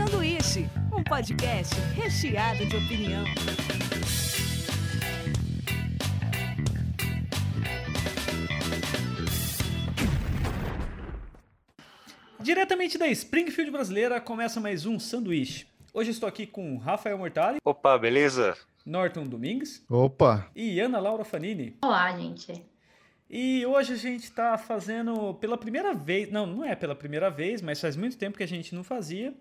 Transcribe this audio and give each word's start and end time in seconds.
Sanduíche, 0.00 0.66
um 0.96 1.04
podcast 1.04 1.74
recheado 1.94 2.64
de 2.64 2.74
opinião. 2.74 3.22
Diretamente 12.40 12.96
da 12.96 13.08
Springfield 13.08 13.70
brasileira, 13.70 14.18
começa 14.22 14.58
mais 14.58 14.86
um 14.86 14.98
Sanduíche. 14.98 15.66
Hoje 15.92 16.12
estou 16.12 16.26
aqui 16.26 16.46
com 16.46 16.78
Rafael 16.78 17.18
Mortali, 17.18 17.58
Opa, 17.62 17.98
beleza? 17.98 18.56
Norton 18.86 19.26
Domingues 19.26 19.84
Opa! 19.86 20.48
e 20.56 20.80
Ana 20.80 20.98
Laura 20.98 21.26
Fanini. 21.26 21.76
Olá, 21.84 22.16
gente. 22.16 22.64
E 23.28 23.66
hoje 23.66 23.92
a 23.92 23.96
gente 23.96 24.24
está 24.24 24.56
fazendo 24.56 25.34
pela 25.34 25.58
primeira 25.58 25.92
vez, 25.92 26.30
não, 26.30 26.46
não 26.46 26.64
é 26.64 26.74
pela 26.74 26.94
primeira 26.94 27.28
vez, 27.30 27.60
mas 27.60 27.78
faz 27.78 27.96
muito 27.96 28.16
tempo 28.16 28.38
que 28.38 28.42
a 28.44 28.48
gente 28.48 28.74
não 28.74 28.82
fazia. 28.82 29.34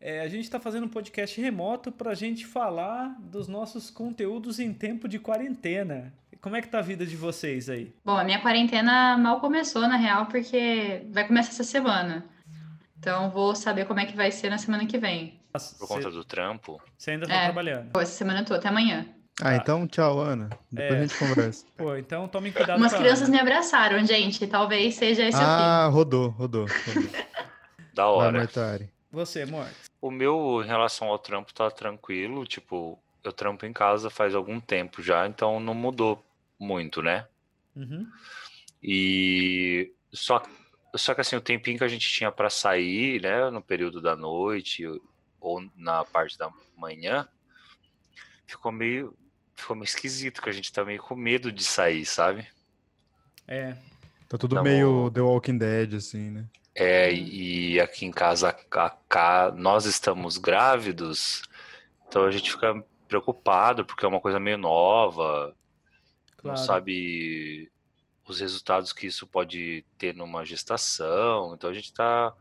É, 0.00 0.20
a 0.20 0.28
gente 0.28 0.44
está 0.44 0.60
fazendo 0.60 0.84
um 0.84 0.88
podcast 0.88 1.40
remoto 1.40 1.90
para 1.90 2.10
a 2.10 2.14
gente 2.14 2.44
falar 2.46 3.16
dos 3.20 3.48
nossos 3.48 3.90
conteúdos 3.90 4.58
em 4.60 4.72
tempo 4.72 5.08
de 5.08 5.18
quarentena. 5.18 6.12
Como 6.40 6.56
é 6.56 6.60
que 6.60 6.68
tá 6.68 6.80
a 6.80 6.82
vida 6.82 7.06
de 7.06 7.16
vocês 7.16 7.70
aí? 7.70 7.90
Bom, 8.04 8.16
a 8.16 8.22
minha 8.24 8.38
quarentena 8.40 9.16
mal 9.16 9.40
começou, 9.40 9.88
na 9.88 9.96
real, 9.96 10.26
porque 10.26 11.06
vai 11.10 11.26
começar 11.26 11.50
essa 11.50 11.64
semana. 11.64 12.24
Então, 12.98 13.30
vou 13.30 13.54
saber 13.54 13.86
como 13.86 14.00
é 14.00 14.04
que 14.06 14.14
vai 14.16 14.30
ser 14.30 14.50
na 14.50 14.58
semana 14.58 14.84
que 14.86 14.98
vem. 14.98 15.40
Por 15.78 15.88
conta 15.88 16.10
do 16.10 16.24
trampo. 16.24 16.82
Você 16.98 17.12
ainda 17.12 17.24
está 17.24 17.34
É. 17.36 17.44
trabalhando? 17.44 17.92
Pô, 17.92 18.00
essa 18.00 18.12
semana 18.12 18.40
eu 18.40 18.44
tô, 18.44 18.54
até 18.54 18.68
amanhã. 18.68 19.06
Ah, 19.42 19.56
então 19.56 19.86
tchau, 19.86 20.20
Ana. 20.20 20.50
Depois 20.70 20.92
É. 20.92 20.98
a 20.98 21.06
gente 21.06 21.18
conversa. 21.18 21.66
Pô, 21.76 21.96
então 21.96 22.28
tomem 22.28 22.52
cuidado 22.52 22.78
Umas 22.78 22.92
crianças 22.92 23.28
Ana. 23.28 23.36
me 23.36 23.40
abraçaram, 23.40 24.04
gente. 24.06 24.46
Talvez 24.46 24.94
seja 24.96 25.24
esse 25.26 25.38
ah, 25.40 25.88
rodou, 25.90 26.28
rodou. 26.30 26.66
rodou. 26.66 27.10
Da 27.94 28.04
Vai, 28.04 28.12
hora. 28.12 28.38
Mortari. 28.38 28.90
Você, 29.14 29.42
amor. 29.42 29.66
O 30.00 30.10
meu, 30.10 30.62
em 30.62 30.66
relação 30.66 31.08
ao 31.08 31.18
trampo, 31.18 31.54
tá 31.54 31.70
tranquilo. 31.70 32.46
Tipo, 32.46 32.98
eu 33.22 33.32
trampo 33.32 33.64
em 33.64 33.72
casa 33.72 34.10
faz 34.10 34.34
algum 34.34 34.60
tempo 34.60 35.02
já, 35.02 35.26
então 35.26 35.58
não 35.60 35.74
mudou 35.74 36.24
muito, 36.58 37.00
né? 37.02 37.26
Uhum. 37.74 38.06
E 38.82 39.92
só, 40.12 40.42
só 40.94 41.14
que 41.14 41.20
assim, 41.20 41.36
o 41.36 41.40
tempinho 41.40 41.78
que 41.78 41.84
a 41.84 41.88
gente 41.88 42.08
tinha 42.08 42.30
pra 42.30 42.50
sair, 42.50 43.22
né, 43.22 43.50
no 43.50 43.62
período 43.62 44.00
da 44.00 44.14
noite 44.14 44.84
ou 45.40 45.64
na 45.74 46.04
parte 46.04 46.36
da 46.36 46.52
manhã, 46.76 47.26
ficou 48.46 48.70
meio, 48.70 49.16
ficou 49.56 49.74
meio 49.74 49.84
esquisito, 49.84 50.42
que 50.42 50.50
a 50.50 50.52
gente 50.52 50.72
tá 50.72 50.84
meio 50.84 51.00
com 51.00 51.14
medo 51.14 51.50
de 51.50 51.64
sair, 51.64 52.04
sabe? 52.04 52.46
É, 53.46 53.76
Tá 54.28 54.38
tudo 54.38 54.56
Tá 54.56 54.62
meio 54.62 55.04
bom. 55.04 55.10
The 55.10 55.20
Walking 55.20 55.58
Dead, 55.58 55.94
assim, 55.94 56.30
né? 56.30 56.44
É, 56.74 57.12
e 57.12 57.80
aqui 57.80 58.04
em 58.04 58.10
casa, 58.10 58.48
a- 58.48 58.90
cá, 59.08 59.52
nós 59.56 59.84
estamos 59.84 60.38
grávidos, 60.38 61.42
então 62.08 62.24
a 62.24 62.30
gente 62.30 62.50
fica 62.50 62.84
preocupado, 63.06 63.84
porque 63.84 64.04
é 64.04 64.08
uma 64.08 64.20
coisa 64.20 64.40
meio 64.40 64.58
nova, 64.58 65.54
não 66.42 66.56
claro. 66.56 66.58
sabe 66.58 67.70
os 68.26 68.40
resultados 68.40 68.92
que 68.92 69.06
isso 69.06 69.26
pode 69.26 69.84
ter 69.98 70.14
numa 70.14 70.44
gestação, 70.44 71.54
então 71.54 71.70
a 71.70 71.74
gente 71.74 71.92
tá, 71.92 72.34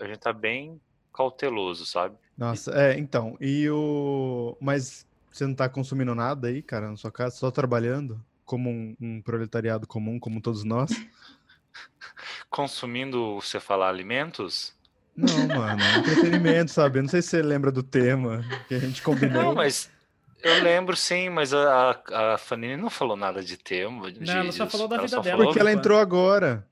a 0.00 0.06
gente 0.06 0.18
tá 0.18 0.32
bem 0.32 0.80
cauteloso, 1.12 1.86
sabe? 1.86 2.16
Nossa, 2.36 2.72
é, 2.72 2.98
então. 2.98 3.36
E 3.40 3.70
o. 3.70 4.56
Mas 4.60 5.06
você 5.30 5.46
não 5.46 5.54
tá 5.54 5.68
consumindo 5.68 6.14
nada 6.14 6.48
aí, 6.48 6.60
cara, 6.62 6.90
na 6.90 6.96
sua 6.96 7.12
casa, 7.12 7.36
só 7.36 7.50
trabalhando? 7.50 8.24
Como 8.44 8.68
um, 8.68 8.96
um 9.00 9.22
proletariado 9.22 9.86
comum, 9.86 10.18
como 10.18 10.40
todos 10.40 10.64
nós? 10.64 10.90
Consumindo, 12.54 13.34
você 13.40 13.58
falar 13.58 13.88
alimentos? 13.88 14.72
Não, 15.16 15.48
mano, 15.48 15.82
é 15.82 15.98
entretenimento, 15.98 16.70
sabe? 16.70 17.00
Eu 17.00 17.02
não 17.02 17.08
sei 17.08 17.20
se 17.20 17.30
você 17.30 17.42
lembra 17.42 17.72
do 17.72 17.82
tema 17.82 18.44
que 18.68 18.74
a 18.76 18.78
gente 18.78 19.02
combinou. 19.02 19.42
Não, 19.42 19.54
mas 19.56 19.90
eu 20.40 20.62
lembro 20.62 20.94
sim, 20.96 21.28
mas 21.30 21.52
a, 21.52 22.00
a, 22.12 22.38
Fanny 22.38 22.76
não 22.76 22.88
falou 22.88 23.16
nada 23.16 23.42
de 23.42 23.56
tema. 23.56 24.12
de- 24.12 24.20
Não, 24.24 24.34
ela 24.34 24.52
só 24.52 24.68
falou 24.68 24.86
da 24.86 24.94
ela 24.96 25.04
vida 25.04 25.16
só 25.16 25.20
dela. 25.22 25.36
falou- 25.38 25.46
Porque 25.52 25.58
ela 25.58 25.72
entrou 25.72 25.98
agora. 25.98 26.64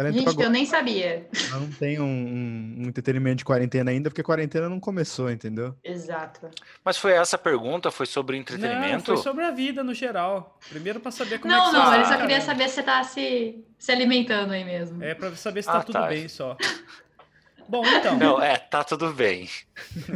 Ela 0.00 0.12
Gente, 0.12 0.28
agora. 0.30 0.46
eu 0.46 0.50
nem 0.50 0.64
sabia. 0.64 1.28
Ela 1.50 1.60
não 1.60 1.70
tem 1.72 2.00
um, 2.00 2.04
um- 2.04 2.74
um 2.78 2.82
entretenimento 2.88 3.36
de 3.36 3.44
quarentena 3.44 3.90
ainda, 3.90 4.08
porque 4.08 4.22
a 4.22 4.24
quarentena 4.24 4.66
não 4.68 4.80
começou, 4.80 5.30
entendeu? 5.30 5.76
Exato. 5.84 6.48
Mas 6.84 6.96
foi 6.96 7.12
essa 7.12 7.36
a 7.36 7.38
pergunta? 7.38 7.90
Foi 7.90 8.06
sobre 8.06 8.36
Não, 8.36 8.40
entretenimento? 8.40 9.04
foi 9.04 9.16
sobre 9.18 9.44
a 9.44 9.50
vida 9.50 9.84
no 9.84 9.92
geral. 9.92 10.58
Primeiro 10.70 11.00
pra 11.00 11.10
saber 11.10 11.38
como 11.38 11.52
é 11.52 11.56
Não, 11.56 11.66
que 11.66 11.72
não, 11.76 11.84
você 11.86 11.94
ele 11.96 12.02
tá, 12.04 12.08
só 12.08 12.16
queria 12.16 12.36
cara. 12.38 12.46
saber 12.46 12.68
se 12.68 12.74
você 12.76 12.82
tá 12.82 13.04
se, 13.04 13.64
se 13.78 13.92
alimentando 13.92 14.52
aí 14.52 14.64
mesmo. 14.64 15.02
É 15.04 15.14
pra 15.14 15.34
saber 15.36 15.62
se 15.62 15.68
tá 15.68 15.78
Ah, 15.78 15.82
tudo 15.82 15.92
tá. 15.92 16.06
bem 16.06 16.28
só. 16.28 16.56
Bom, 17.68 17.84
então. 17.86 18.18
Não, 18.18 18.42
é, 18.42 18.56
tá 18.56 18.82
tudo 18.82 19.12
bem. 19.12 19.48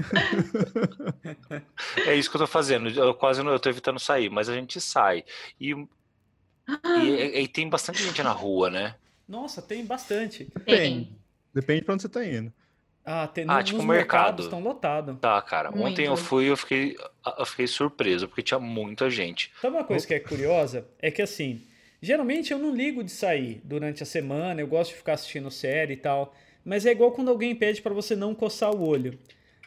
É 2.07 2.15
isso 2.15 2.31
que 2.31 2.37
eu 2.37 2.41
tô 2.41 2.47
fazendo. 2.47 2.89
Eu 2.91 3.15
quase 3.15 3.43
não, 3.43 3.53
eu 3.53 3.61
tô 3.61 3.69
evitando 3.69 3.99
sair, 3.99 4.31
mas 4.31 4.49
a 4.49 4.55
gente 4.55 4.81
sai. 4.81 5.25
E, 5.61 5.73
e, 7.03 7.41
e 7.43 7.49
tem 7.49 7.69
bastante 7.69 8.03
gente 8.03 8.23
na 8.23 8.33
rua, 8.33 8.71
né? 8.71 8.95
Nossa, 9.29 9.63
tem 9.63 9.85
bastante. 9.85 10.47
Tem. 10.67 11.17
Depende 11.53 11.83
pra 11.83 11.95
onde 11.95 12.03
você 12.03 12.09
tá 12.09 12.25
indo. 12.25 12.53
Ah, 13.05 13.27
tem 13.29 13.45
Ah, 13.49 13.59
no- 13.59 13.63
tipo 13.65 13.79
nos 13.79 13.87
mercado. 13.87 14.21
mercados 14.23 14.45
estão 14.47 14.61
lotados. 14.63 15.19
Tá, 15.21 15.41
cara. 15.43 15.69
Ontem 15.71 16.07
eu 16.07 16.13
Muito. 16.13 16.25
fui 16.25 16.45
e 16.45 16.49
eu 16.49 16.57
fiquei, 16.57 16.97
eu 17.39 17.47
fiquei 17.47 17.67
surpreso, 17.67 18.27
porque 18.27 18.43
tinha 18.43 18.59
muita 18.59 19.11
gente. 19.11 19.53
Sabe 19.61 19.77
uma 19.77 19.85
coisa 19.85 20.07
que 20.07 20.15
é 20.15 20.21
curiosa? 20.21 20.87
É 20.99 21.11
que 21.11 21.21
assim, 21.21 21.63
geralmente 22.01 22.51
eu 22.53 22.59
não 22.59 22.75
ligo 22.75 23.05
de 23.05 23.11
sair 23.13 23.61
durante 23.63 24.03
a 24.03 24.07
semana, 24.07 24.61
eu 24.61 24.67
gosto 24.67 24.91
de 24.93 24.97
ficar 24.97 25.13
assistindo 25.15 25.51
série 25.51 25.93
e 25.95 25.97
tal, 25.99 26.35
mas 26.65 26.87
é 26.87 26.93
igual 26.93 27.13
quando 27.13 27.29
alguém 27.31 27.55
pede 27.55 27.83
pra 27.83 27.93
você 27.93 28.17
não 28.17 28.35
coçar 28.35 28.75
o 28.75 28.89
olho. 28.89 29.19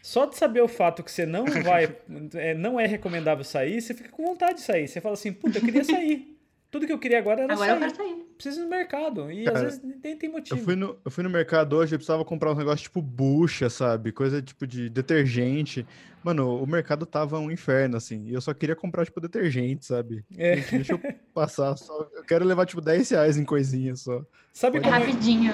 Só 0.01 0.25
de 0.25 0.35
saber 0.35 0.61
o 0.61 0.67
fato 0.67 1.03
que 1.03 1.11
você 1.11 1.25
não 1.25 1.45
vai, 1.63 1.95
é, 2.35 2.55
não 2.55 2.79
é 2.79 2.87
recomendável 2.87 3.43
sair, 3.43 3.79
você 3.81 3.93
fica 3.93 4.09
com 4.09 4.25
vontade 4.25 4.55
de 4.55 4.61
sair. 4.61 4.87
Você 4.87 4.99
fala 4.99 5.13
assim, 5.13 5.31
puta, 5.31 5.59
eu 5.59 5.61
queria 5.63 5.83
sair. 5.83 6.35
Tudo 6.71 6.87
que 6.87 6.91
eu 6.93 6.99
queria 6.99 7.19
agora 7.19 7.43
era 7.43 7.53
Agora 7.53 7.71
eu 7.73 7.79
sair. 7.79 7.93
quero 7.93 7.95
sair. 8.09 8.26
Preciso 8.37 8.61
ir 8.61 8.63
no 8.65 8.69
mercado. 8.69 9.31
E 9.31 9.43
Cara, 9.45 9.57
às 9.57 9.63
vezes 9.63 9.81
nem 9.83 10.15
tem 10.15 10.29
motivo. 10.29 10.59
Eu 10.59 10.63
fui, 10.63 10.75
no, 10.75 10.95
eu 11.03 11.09
fui 11.11 11.23
no 11.23 11.29
mercado 11.29 11.75
hoje, 11.75 11.95
eu 11.95 11.99
precisava 11.99 12.23
comprar 12.23 12.51
um 12.51 12.55
negócio 12.55 12.83
tipo 12.83 13.01
bucha, 13.01 13.69
sabe? 13.69 14.11
Coisa 14.11 14.41
tipo 14.41 14.67
de 14.67 14.89
detergente. 14.89 15.85
Mano, 16.23 16.61
o 16.61 16.67
mercado 16.67 17.05
tava 17.05 17.39
um 17.39 17.49
inferno, 17.51 17.97
assim. 17.97 18.25
E 18.27 18.33
eu 18.33 18.41
só 18.41 18.53
queria 18.53 18.75
comprar, 18.75 19.05
tipo, 19.05 19.19
detergente, 19.21 19.85
sabe? 19.85 20.23
É. 20.37 20.57
Gente, 20.57 20.71
deixa 20.75 20.93
eu 20.93 21.01
passar 21.33 21.75
só. 21.77 22.09
Eu 22.13 22.23
quero 22.23 22.43
levar, 22.45 22.65
tipo, 22.65 22.81
10 22.81 23.09
reais 23.09 23.37
em 23.37 23.45
coisinha 23.45 23.95
só. 23.95 24.23
Sabe 24.51 24.77
É 24.77 24.81
como 24.81 24.93
é- 24.93 24.97
rapidinho. 24.99 25.53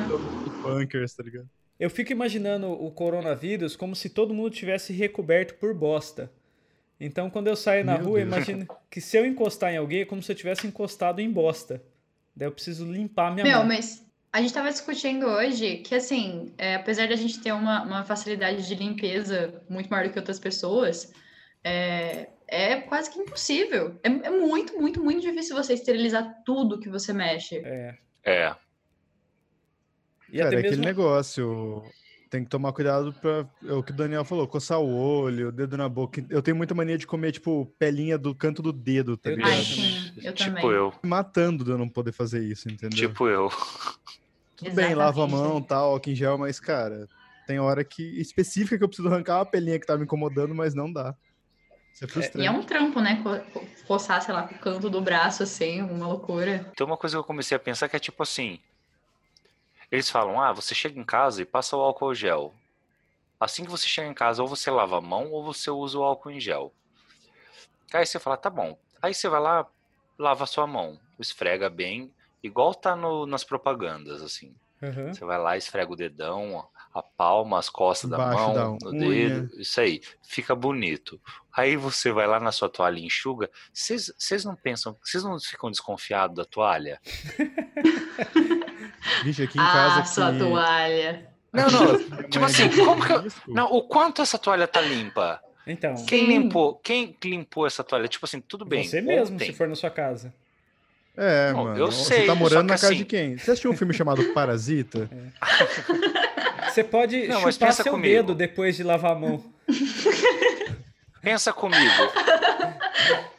Bunkers, 0.63 1.13
tá 1.13 1.23
ligado? 1.23 1.47
Eu 1.79 1.89
fico 1.89 2.11
imaginando 2.11 2.67
o 2.71 2.89
coronavírus 2.91 3.75
como 3.75 3.95
se 3.95 4.09
todo 4.09 4.33
mundo 4.33 4.50
tivesse 4.51 4.94
recoberto 4.94 5.55
por 5.55 5.73
bosta. 5.73 6.31
Então, 7.00 7.29
quando 7.29 7.47
eu 7.47 7.55
saio 7.55 7.83
na 7.83 7.97
Meu 7.97 8.05
rua, 8.07 8.19
eu 8.21 8.25
Deus. 8.25 8.35
imagino 8.47 8.67
que 8.89 9.01
se 9.01 9.17
eu 9.17 9.25
encostar 9.25 9.73
em 9.73 9.77
alguém, 9.77 10.01
é 10.01 10.05
como 10.05 10.23
se 10.23 10.31
eu 10.31 10.35
tivesse 10.35 10.65
encostado 10.65 11.19
em 11.19 11.29
bosta. 11.29 11.81
Daí 12.35 12.47
eu 12.47 12.51
preciso 12.51 12.85
limpar 12.91 13.31
minha 13.33 13.44
Meu, 13.45 13.59
mão. 13.59 13.67
mas 13.67 14.05
a 14.31 14.41
gente 14.41 14.53
tava 14.53 14.69
discutindo 14.69 15.27
hoje 15.27 15.77
que, 15.77 15.94
assim, 15.94 16.53
é, 16.57 16.75
apesar 16.75 17.05
de 17.05 17.13
a 17.13 17.17
gente 17.17 17.39
ter 17.39 17.51
uma, 17.51 17.83
uma 17.83 18.03
facilidade 18.03 18.67
de 18.67 18.75
limpeza 18.75 19.61
muito 19.69 19.89
maior 19.89 20.07
do 20.07 20.11
que 20.13 20.19
outras 20.19 20.39
pessoas, 20.39 21.13
é, 21.63 22.29
é 22.47 22.81
quase 22.81 23.11
que 23.11 23.19
impossível. 23.19 23.99
É, 24.03 24.07
é 24.07 24.29
muito, 24.29 24.79
muito, 24.79 25.03
muito 25.03 25.21
difícil 25.21 25.55
você 25.55 25.73
esterilizar 25.73 26.41
tudo 26.44 26.79
que 26.79 26.89
você 26.89 27.13
mexe. 27.13 27.61
É. 27.63 27.97
É. 28.25 28.55
E 30.29 30.38
Cara, 30.38 30.47
até 30.47 30.55
é 30.55 30.59
aquele 30.59 30.69
mesmo. 30.77 30.85
negócio. 30.85 31.83
Tem 32.33 32.44
que 32.44 32.49
tomar 32.49 32.73
cuidado 32.73 33.13
pra. 33.13 33.47
É 33.63 33.73
o 33.73 33.83
que 33.83 33.91
o 33.91 33.95
Daniel 33.95 34.25
falou, 34.25 34.47
coçar 34.47 34.79
o 34.79 34.91
olho, 34.91 35.49
o 35.49 35.51
dedo 35.51 35.77
na 35.77 35.88
boca. 35.88 36.25
Eu 36.31 36.41
tenho 36.41 36.57
muita 36.57 36.73
mania 36.73 36.97
de 36.97 37.05
comer, 37.05 37.31
tipo, 37.31 37.67
pelinha 37.77 38.17
do 38.17 38.33
canto 38.33 38.59
do 38.59 38.73
dedo, 38.73 39.16
tá 39.16 39.29
Eu 39.29 39.35
ligado? 39.35 39.51
Ai, 39.53 39.63
também. 39.66 39.91
sim, 39.91 40.11
eu 40.23 40.33
tipo 40.33 40.49
também. 40.49 40.66
eu. 40.71 40.91
Me 41.03 41.09
matando 41.11 41.63
de 41.63 41.69
eu 41.69 41.77
não 41.77 41.88
poder 41.88 42.11
fazer 42.11 42.44
isso, 42.44 42.68
entendeu? 42.68 43.09
Tipo 43.09 43.27
eu. 43.27 43.51
Tudo 44.56 44.71
bem, 44.71 44.95
lava 44.95 45.21
a 45.21 45.27
Exatamente. 45.27 45.31
mão, 45.47 45.62
tal, 45.62 45.91
álcool 45.91 46.09
em 46.09 46.15
gel, 46.15 46.35
mas, 46.39 46.59
cara, 46.59 47.07
tem 47.45 47.59
hora 47.59 47.83
que 47.85 48.01
específica 48.19 48.79
que 48.79 48.83
eu 48.83 48.88
preciso 48.88 49.09
arrancar 49.09 49.38
uma 49.38 49.45
pelinha 49.45 49.79
que 49.79 49.86
tá 49.86 49.95
me 49.95 50.06
incomodando, 50.06 50.56
mas 50.56 50.74
não 50.74 50.91
dá. 50.91 51.13
Isso 51.94 52.03
é 52.03 52.07
E 52.07 52.09
frustrante. 52.09 52.47
é 52.47 52.50
um 52.51 52.63
trampo, 52.63 53.00
né? 53.00 53.21
Co- 53.21 53.59
co- 53.59 53.68
Coçar, 53.86 54.24
sei 54.24 54.33
lá, 54.33 54.47
com 54.47 54.56
o 54.56 54.59
canto 54.59 54.89
do 54.89 55.00
braço, 55.03 55.44
assim, 55.44 55.83
uma 55.83 56.07
loucura. 56.07 56.71
Tem 56.75 56.88
uma 56.88 56.97
coisa 56.97 57.15
que 57.15 57.19
eu 57.19 57.24
comecei 57.24 57.56
a 57.56 57.59
pensar 57.59 57.88
que 57.88 57.95
é 57.95 58.00
tipo 58.00 58.24
assim. 58.24 58.59
Eles 59.91 60.09
falam, 60.09 60.41
ah, 60.41 60.51
você 60.51 60.74
chega 60.75 61.00
em 61.00 61.03
casa 61.03 61.41
e 61.41 61.45
passa 61.45 61.75
o 61.77 61.81
álcool 61.81 62.13
gel. 62.15 62.53
Assim 63.39 63.63
que 63.65 63.71
você 63.71 63.88
chega 63.88 64.07
em 64.07 64.13
casa, 64.13 64.41
ou 64.41 64.47
você 64.47 64.71
lava 64.71 64.97
a 64.97 65.01
mão 65.01 65.31
ou 65.31 65.44
você 65.44 65.69
usa 65.69 65.97
o 66.00 66.03
álcool 66.03 66.31
em 66.31 66.39
gel. 66.39 66.74
Aí 67.94 68.06
você 68.06 68.19
fala, 68.19 68.38
tá 68.38 68.50
bom. 68.50 68.77
Aí 69.01 69.13
você 69.13 69.27
vai 69.30 69.41
lá, 69.41 69.68
lava 70.18 70.45
a 70.45 70.47
sua 70.47 70.65
mão, 70.65 71.00
esfrega 71.19 71.69
bem, 71.69 72.12
igual 72.41 72.74
tá 72.74 72.95
no- 72.95 73.25
nas 73.25 73.44
propagandas, 73.44 74.21
assim. 74.21 74.56
Aham. 74.81 75.13
Você 75.13 75.24
vai 75.24 75.38
lá, 75.38 75.56
esfrega 75.57 75.91
o 75.91 75.95
dedão, 75.95 76.68
a 76.94 77.01
palma, 77.01 77.57
as 77.59 77.69
costas 77.69 78.09
da 78.09 78.18
Embaixo 78.18 78.36
mão, 78.53 78.77
da 78.77 78.89
unha. 78.89 79.29
dedo, 79.29 79.59
isso 79.62 79.79
aí, 79.79 80.01
fica 80.21 80.53
bonito. 80.56 81.21
Aí 81.56 81.75
você 81.77 82.12
vai 82.12 82.27
lá 82.27 82.39
na 82.39 82.51
sua 82.51 82.69
toalha 82.69 83.00
e 83.00 83.06
enxuga. 83.06 83.50
Vocês 83.74 84.12
vocês 84.18 84.44
não 84.44 84.56
pensam, 84.56 84.97
vocês 85.03 85.24
não 85.24 85.39
ficam 85.39 85.69
desconfiados 85.71 86.36
da 86.36 86.45
toalha? 86.45 87.00
Vixe, 89.23 89.44
aqui 89.44 89.57
em 89.57 89.61
ah, 89.61 89.71
casa 89.71 90.05
sua 90.05 90.31
que 90.31 90.39
toalha. 90.39 91.27
Não, 91.51 91.69
não. 91.69 91.97
Tipo 92.29 92.39
mãe 92.39 92.45
assim, 92.45 92.63
é 92.63 92.69
como 92.85 93.05
que 93.05 93.11
eu-. 93.13 93.25
Não, 93.47 93.71
o 93.71 93.83
quanto 93.83 94.21
essa 94.21 94.38
toalha 94.39 94.67
tá 94.67 94.81
limpa? 94.81 95.39
Então, 95.65 95.94
Quem 96.05 96.21
Sim. 96.25 96.27
limpou? 96.27 96.75
Quem 96.83 97.15
limpou 97.23 97.65
essa 97.65 97.83
toalha? 97.83 98.07
Tipo 98.07 98.25
assim, 98.25 98.41
tudo 98.41 98.65
bem. 98.65 98.83
você 98.83 99.00
mesmo, 99.01 99.35
ontem- 99.35 99.45
se 99.45 99.53
for 99.53 99.67
na 99.67 99.75
sua 99.75 99.89
casa. 99.89 100.33
É, 101.15 101.51
Não, 101.53 101.63
mano. 101.65 101.77
eu 101.77 101.91
Você 101.91 102.15
sei, 102.15 102.25
tá 102.25 102.33
só 102.33 102.35
morando 102.39 102.67
na 102.67 102.73
casa 102.73 102.88
assim- 102.88 102.95
de 102.97 103.05
quem? 103.05 103.38
Você 103.38 103.51
assistiu 103.51 103.71
um 103.71 103.77
filme 103.77 103.94
chamado 103.94 104.23
Parasita? 104.33 105.07
Você 106.73 106.83
pode 106.83 107.27
Não, 107.27 107.41
mas 107.41 107.53
chupar 107.53 107.69
pensa 107.69 107.83
seu 107.83 107.91
comigo. 107.91 108.11
dedo 108.15 108.33
depois 108.35 108.75
de 108.75 108.83
lavar 108.83 109.11
a 109.11 109.15
mão. 109.15 109.44
Pensa 111.21 111.53
comigo. 111.53 111.77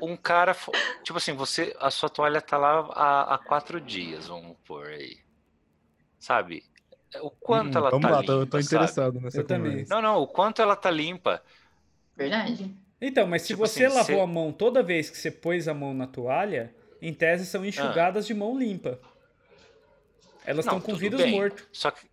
Um 0.00 0.16
cara, 0.16 0.54
tipo 1.02 1.18
assim, 1.18 1.32
você, 1.34 1.74
a 1.80 1.90
sua 1.90 2.08
toalha 2.08 2.40
tá 2.40 2.56
lá 2.56 2.80
há, 2.92 3.34
há 3.34 3.38
quatro 3.38 3.80
dias, 3.80 4.26
vamos 4.28 4.56
pôr 4.64 4.86
aí. 4.88 5.18
Sabe? 6.18 6.64
O 7.22 7.30
quanto 7.30 7.78
Hum, 7.78 7.78
ela 7.78 7.92
Vamos 7.92 8.02
tá 8.02 8.10
lá, 8.10 8.22
limpa, 8.22 8.22
tô, 8.22 8.46
tô 8.46 8.58
sabe? 8.60 8.64
interessado 8.66 9.20
nessa 9.20 9.40
Eu 9.40 9.46
também. 9.46 9.84
Não, 9.88 10.02
não, 10.02 10.16
o 10.22 10.26
quanto 10.28 10.62
ela 10.62 10.76
tá 10.76 10.90
limpa. 10.90 11.42
Verdade. 12.16 12.76
Então, 13.00 13.26
mas 13.26 13.42
se 13.42 13.54
Tipo 13.54 13.60
você 13.60 13.86
assim, 13.86 13.88
lavou 13.88 14.20
cê- 14.20 14.22
a 14.22 14.26
mão 14.26 14.52
toda 14.52 14.82
vez 14.82 15.08
que 15.10 15.16
você 15.16 15.30
pôs 15.30 15.68
a 15.68 15.74
mão 15.74 15.94
na 15.94 16.06
toalha, 16.06 16.74
em 17.00 17.12
tese 17.14 17.44
Ah. 17.44 17.46
são 17.46 17.64
enxugadas 17.64 18.26
de 18.26 18.34
mão 18.34 18.58
limpa. 18.58 18.98
Elas 20.44 20.64
estão 20.64 20.80
com 20.80 20.96
vírus 20.96 21.24
bem. 21.24 21.32
morto. 21.32 21.68
Só 21.72 21.90
que. 21.92 22.08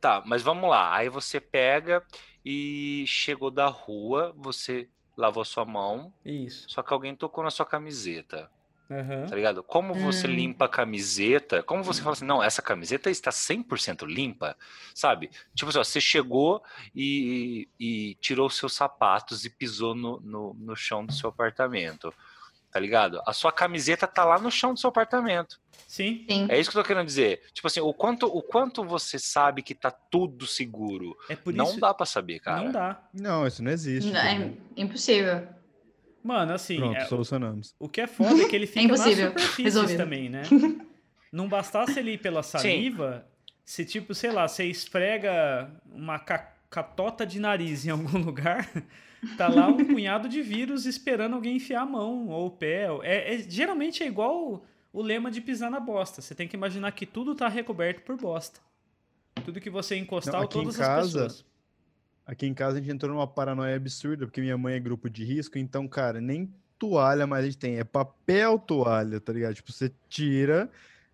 Tá, 0.00 0.22
mas 0.26 0.42
vamos 0.42 0.68
lá. 0.70 0.94
Aí 0.96 1.08
você 1.08 1.40
pega 1.40 2.04
e 2.44 3.04
chegou 3.06 3.50
da 3.50 3.66
rua, 3.66 4.32
você 4.36 4.88
lavou 5.16 5.44
sua 5.44 5.64
mão, 5.64 6.12
Isso. 6.24 6.66
só 6.68 6.82
que 6.82 6.92
alguém 6.92 7.14
tocou 7.14 7.42
na 7.42 7.50
sua 7.50 7.66
camiseta. 7.66 8.50
Aham. 8.88 9.26
Tá 9.26 9.34
ligado? 9.34 9.64
Como 9.64 9.94
você 9.94 10.28
Hum. 10.28 10.30
limpa 10.30 10.66
a 10.66 10.68
camiseta? 10.68 11.60
Como 11.62 11.82
você 11.82 12.00
fala 12.00 12.12
assim, 12.12 12.24
não, 12.24 12.40
essa 12.40 12.62
camiseta 12.62 13.10
está 13.10 13.32
100% 13.32 14.06
limpa, 14.06 14.56
sabe? 14.94 15.28
Tipo 15.56 15.70
assim, 15.70 15.78
ó, 15.78 15.84
você 15.84 16.00
chegou 16.00 16.62
e, 16.94 17.68
e 17.80 18.14
tirou 18.20 18.48
seus 18.48 18.74
sapatos 18.74 19.44
e 19.44 19.50
pisou 19.50 19.92
no, 19.94 20.20
no, 20.20 20.54
no 20.54 20.76
chão 20.76 21.04
do 21.04 21.12
seu 21.12 21.30
apartamento, 21.30 22.14
tá 22.76 22.80
ligado? 22.80 23.22
A 23.26 23.32
sua 23.32 23.50
camiseta 23.50 24.06
tá 24.06 24.22
lá 24.22 24.38
no 24.38 24.50
chão 24.50 24.74
do 24.74 24.78
seu 24.78 24.88
apartamento. 24.90 25.58
Sim. 25.88 26.26
Sim. 26.28 26.46
É 26.50 26.60
isso 26.60 26.70
que 26.70 26.76
eu 26.76 26.82
tô 26.82 26.86
querendo 26.86 27.06
dizer. 27.06 27.40
Tipo 27.54 27.68
assim, 27.68 27.80
o 27.80 27.94
quanto, 27.94 28.26
o 28.26 28.42
quanto 28.42 28.84
você 28.84 29.18
sabe 29.18 29.62
que 29.62 29.74
tá 29.74 29.90
tudo 29.90 30.46
seguro? 30.46 31.16
É 31.30 31.34
por 31.34 31.54
não 31.54 31.64
isso. 31.70 31.80
dá 31.80 31.94
pra 31.94 32.04
saber, 32.04 32.38
cara. 32.38 32.62
Não 32.62 32.70
dá. 32.72 33.00
Não, 33.14 33.46
isso 33.46 33.62
não 33.64 33.70
existe. 33.70 34.10
Não, 34.12 34.20
é 34.20 34.50
impossível. 34.76 35.48
Mano, 36.22 36.52
assim, 36.52 36.76
Pronto, 36.76 36.96
é- 36.98 37.04
solucionamos. 37.06 37.74
o 37.80 37.88
que 37.88 38.02
é 38.02 38.06
foda 38.06 38.42
é 38.42 38.46
que 38.46 38.54
ele 38.54 38.66
fica 38.68 38.82
impossível. 38.82 39.28
superfícies 39.28 39.64
Resolvido. 39.64 39.96
também, 39.96 40.28
né? 40.28 40.42
Não 41.32 41.48
bastasse 41.48 41.98
ele 41.98 42.10
ir 42.12 42.18
pela 42.18 42.42
saliva, 42.42 43.26
se 43.64 43.86
tipo, 43.86 44.14
sei 44.14 44.32
lá, 44.32 44.46
você 44.46 44.64
esfrega 44.66 45.70
uma 45.90 46.18
ca- 46.18 46.52
catota 46.68 47.24
de 47.24 47.40
nariz 47.40 47.86
em 47.86 47.90
algum 47.90 48.18
lugar, 48.22 48.68
tá 49.36 49.48
lá 49.48 49.68
um 49.68 49.84
punhado 49.84 50.28
de 50.28 50.42
vírus 50.42 50.86
esperando 50.86 51.34
alguém 51.34 51.56
enfiar 51.56 51.82
a 51.82 51.86
mão 51.86 52.28
ou 52.28 52.46
o 52.46 52.50
pé. 52.50 52.88
É, 53.02 53.34
é- 53.34 53.38
geralmente 53.38 54.02
é 54.02 54.06
igual 54.06 54.52
o, 54.54 54.62
o 54.92 55.02
lema 55.02 55.30
de 55.30 55.40
pisar 55.40 55.70
na 55.70 55.80
bosta. 55.80 56.20
Você 56.22 56.34
tem 56.34 56.48
que 56.48 56.56
imaginar 56.56 56.92
que 56.92 57.06
tudo 57.06 57.34
tá 57.34 57.48
recoberto 57.48 58.02
por 58.02 58.16
bosta. 58.16 58.60
Tudo 59.44 59.60
que 59.60 59.70
você 59.70 59.96
encostar, 59.96 60.34
Não, 60.34 60.40
ou 60.40 60.46
aqui 60.46 60.58
em 60.58 60.62
todas 60.62 60.80
as 60.80 60.86
casa, 60.86 61.22
pessoas. 61.24 61.44
Aqui 62.26 62.46
em 62.46 62.54
casa 62.54 62.78
a 62.78 62.80
gente 62.80 62.92
entrou 62.92 63.12
numa 63.12 63.26
paranoia 63.26 63.76
absurda, 63.76 64.26
porque 64.26 64.40
minha 64.40 64.58
mãe 64.58 64.74
é 64.74 64.80
grupo 64.80 65.08
de 65.08 65.24
risco, 65.24 65.58
então, 65.58 65.86
cara, 65.86 66.20
nem 66.20 66.52
toalha 66.78 67.26
mais 67.26 67.44
a 67.44 67.46
gente 67.46 67.58
tem, 67.58 67.78
é 67.78 67.84
papel 67.84 68.58
toalha, 68.58 69.20
tá 69.20 69.32
ligado? 69.32 69.54
Tipo, 69.54 69.72
você 69.72 69.92
tira, 70.08 70.68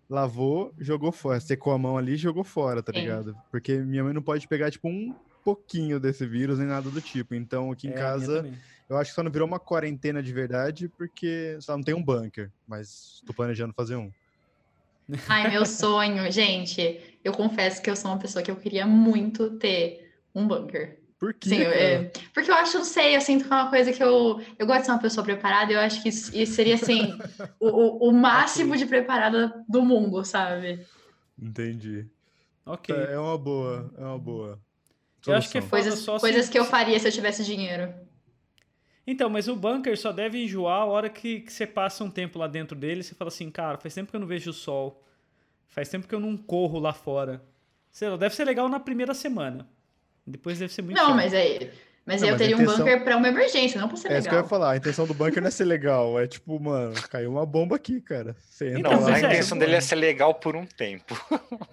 lavou, 0.09 0.73
jogou 0.79 1.11
fora, 1.11 1.39
secou 1.39 1.71
a 1.71 1.77
mão 1.77 1.97
ali 1.97 2.13
e 2.13 2.17
jogou 2.17 2.43
fora, 2.43 2.81
tá 2.81 2.91
Sim. 2.91 3.01
ligado? 3.01 3.37
Porque 3.51 3.77
minha 3.77 4.03
mãe 4.03 4.13
não 4.13 4.21
pode 4.21 4.47
pegar, 4.47 4.71
tipo, 4.71 4.87
um 4.87 5.13
pouquinho 5.43 5.99
desse 5.99 6.25
vírus 6.25 6.59
nem 6.59 6.67
nada 6.67 6.89
do 6.91 7.01
tipo. 7.01 7.35
Então, 7.35 7.71
aqui 7.71 7.87
em 7.87 7.91
É, 7.91 7.97
casa, 7.97 8.49
eu 8.89 8.97
acho 8.97 9.11
que 9.11 9.15
só 9.15 9.23
não 9.23 9.31
virou 9.31 9.47
uma 9.47 9.59
quarentena 9.59 10.21
de 10.23 10.33
verdade, 10.33 10.89
porque 10.89 11.57
só 11.61 11.75
não 11.77 11.83
tem 11.83 11.93
um 11.93 12.03
bunker, 12.03 12.51
mas 12.67 13.21
tô 13.25 13.33
planejando 13.33 13.73
fazer 13.73 13.95
um. 13.95 14.11
Ai, 15.27 15.49
meu 15.51 15.65
sonho, 15.65 16.29
gente. 16.31 17.19
Eu 17.23 17.33
confesso 17.33 17.81
que 17.81 17.89
eu 17.89 17.95
sou 17.95 18.11
uma 18.11 18.19
pessoa 18.19 18.43
que 18.43 18.51
eu 18.51 18.55
queria 18.59 18.85
muito 18.85 19.57
ter 19.57 20.13
um 20.35 20.47
bunker. 20.47 21.01
Por 21.19 21.33
quê? 21.33 21.49
Sim, 21.49 21.57
eu- 21.61 21.71
é, 21.71 22.11
porque 22.33 22.49
eu 22.49 22.55
acho, 22.55 22.77
não 22.77 22.85
sei, 22.85 23.15
eu 23.15 23.21
sinto 23.21 23.45
que 23.45 23.51
é 23.53 23.55
uma 23.55 23.69
coisa 23.69 23.91
que 23.93 24.03
eu. 24.03 24.39
Eu 24.57 24.65
gosto 24.65 24.81
de 24.81 24.85
ser 24.85 24.91
uma 24.91 25.01
pessoa 25.01 25.23
preparada, 25.25 25.71
e 25.71 25.75
eu 25.75 25.79
acho 25.79 26.01
que 26.01 26.09
isso, 26.09 26.35
isso 26.35 26.53
seria, 26.55 26.75
assim, 26.75 27.21
o, 27.59 27.67
o, 28.07 28.09
o 28.09 28.11
máximo 28.13 28.75
de 28.77 28.85
preparada 28.85 29.63
do 29.67 29.81
mundo, 29.83 30.23
sabe? 30.25 30.87
Entendi. 31.37 32.11
Ok. 32.65 32.89
É 32.93 33.19
uma 33.19 33.37
boa, 33.37 33.93
é 33.97 34.01
uma 34.01 34.19
boa. 34.19 34.63
Eu 35.25 35.35
acho 35.35 35.49
que 35.51 35.57
é 35.57 35.61
Coisas, 35.61 35.99
só 35.99 36.17
se- 36.17 36.21
coisas 36.21 36.49
que 36.49 36.57
eu 36.59 36.65
se- 36.65 36.69
faria 36.71 36.99
se 36.99 37.07
eu 37.07 37.11
tivesse 37.11 37.43
dinheiro. 37.43 37.93
Então, 39.05 39.29
mas 39.29 39.47
o 39.47 39.55
bunker 39.55 39.97
só 39.97 40.11
deve 40.13 40.41
enjoar 40.43 40.81
a 40.81 40.85
hora 40.85 41.09
que, 41.09 41.41
que 41.41 41.51
você 41.51 41.67
passa 41.67 42.03
um 42.03 42.09
tempo 42.09 42.39
lá 42.39 42.47
dentro 42.47 42.75
dele 42.77 43.01
e 43.01 43.03
você 43.03 43.13
fala 43.13 43.27
assim, 43.29 43.49
cara, 43.51 43.77
faz 43.77 43.93
tempo 43.93 44.09
que 44.09 44.15
eu 44.15 44.19
não 44.19 44.27
vejo 44.27 44.49
o 44.51 44.53
sol. 44.53 45.03
Faz 45.67 45.89
tempo 45.89 46.07
que 46.07 46.15
eu 46.15 46.19
não 46.19 46.37
corro 46.37 46.79
lá 46.79 46.93
fora. 46.93 47.43
Sei 47.91 48.07
lá, 48.09 48.15
deve 48.15 48.33
ser 48.35 48.45
legal 48.45 48.69
na 48.69 48.79
primeira 48.79 49.13
semana. 49.13 49.67
Depois 50.25 50.57
deve 50.59 50.71
ser 50.71 50.81
muito 50.83 50.95
Não, 50.97 51.07
chato. 51.07 51.15
mas 51.15 51.33
aí. 51.33 51.69
Mas 52.05 52.19
Não, 52.21 52.27
eu 52.27 52.33
mas 52.33 52.41
teria 52.41 52.57
um 52.57 52.61
intenção- 52.61 52.85
bunker 52.85 53.03
pra 53.05 53.15
uma 53.15 53.27
emergência, 53.29 53.79
não 53.79 53.87
pra 53.87 53.95
ser 53.95 54.11
É 54.11 54.17
isso 54.17 54.27
que 54.27 54.33
eu 54.33 54.37
ia 54.37 54.41
legal. 54.43 54.49
falar. 54.49 54.71
A 54.71 54.77
intenção 54.77 55.07
do 55.07 55.13
bunker 55.13 55.41
não 55.41 55.47
é 55.47 55.51
ser 55.51 55.63
legal. 55.63 56.19
É 56.19 56.27
tipo, 56.27 56.59
mano, 56.59 56.93
caiu 57.09 57.31
uma 57.31 57.45
bomba 57.45 57.77
aqui, 57.77 58.01
cara. 58.01 58.35
Você 58.49 58.71
entra 58.71 58.81
Não, 58.81 58.91
lá. 59.01 59.07
a 59.07 59.11
mas 59.11 59.23
é, 59.23 59.27
intenção 59.27 59.57
dele 59.57 59.75
é 59.75 59.79
ser 59.81 59.95
legal 59.95 60.33
por 60.35 60.55
um 60.55 60.65
tempo. 60.65 61.15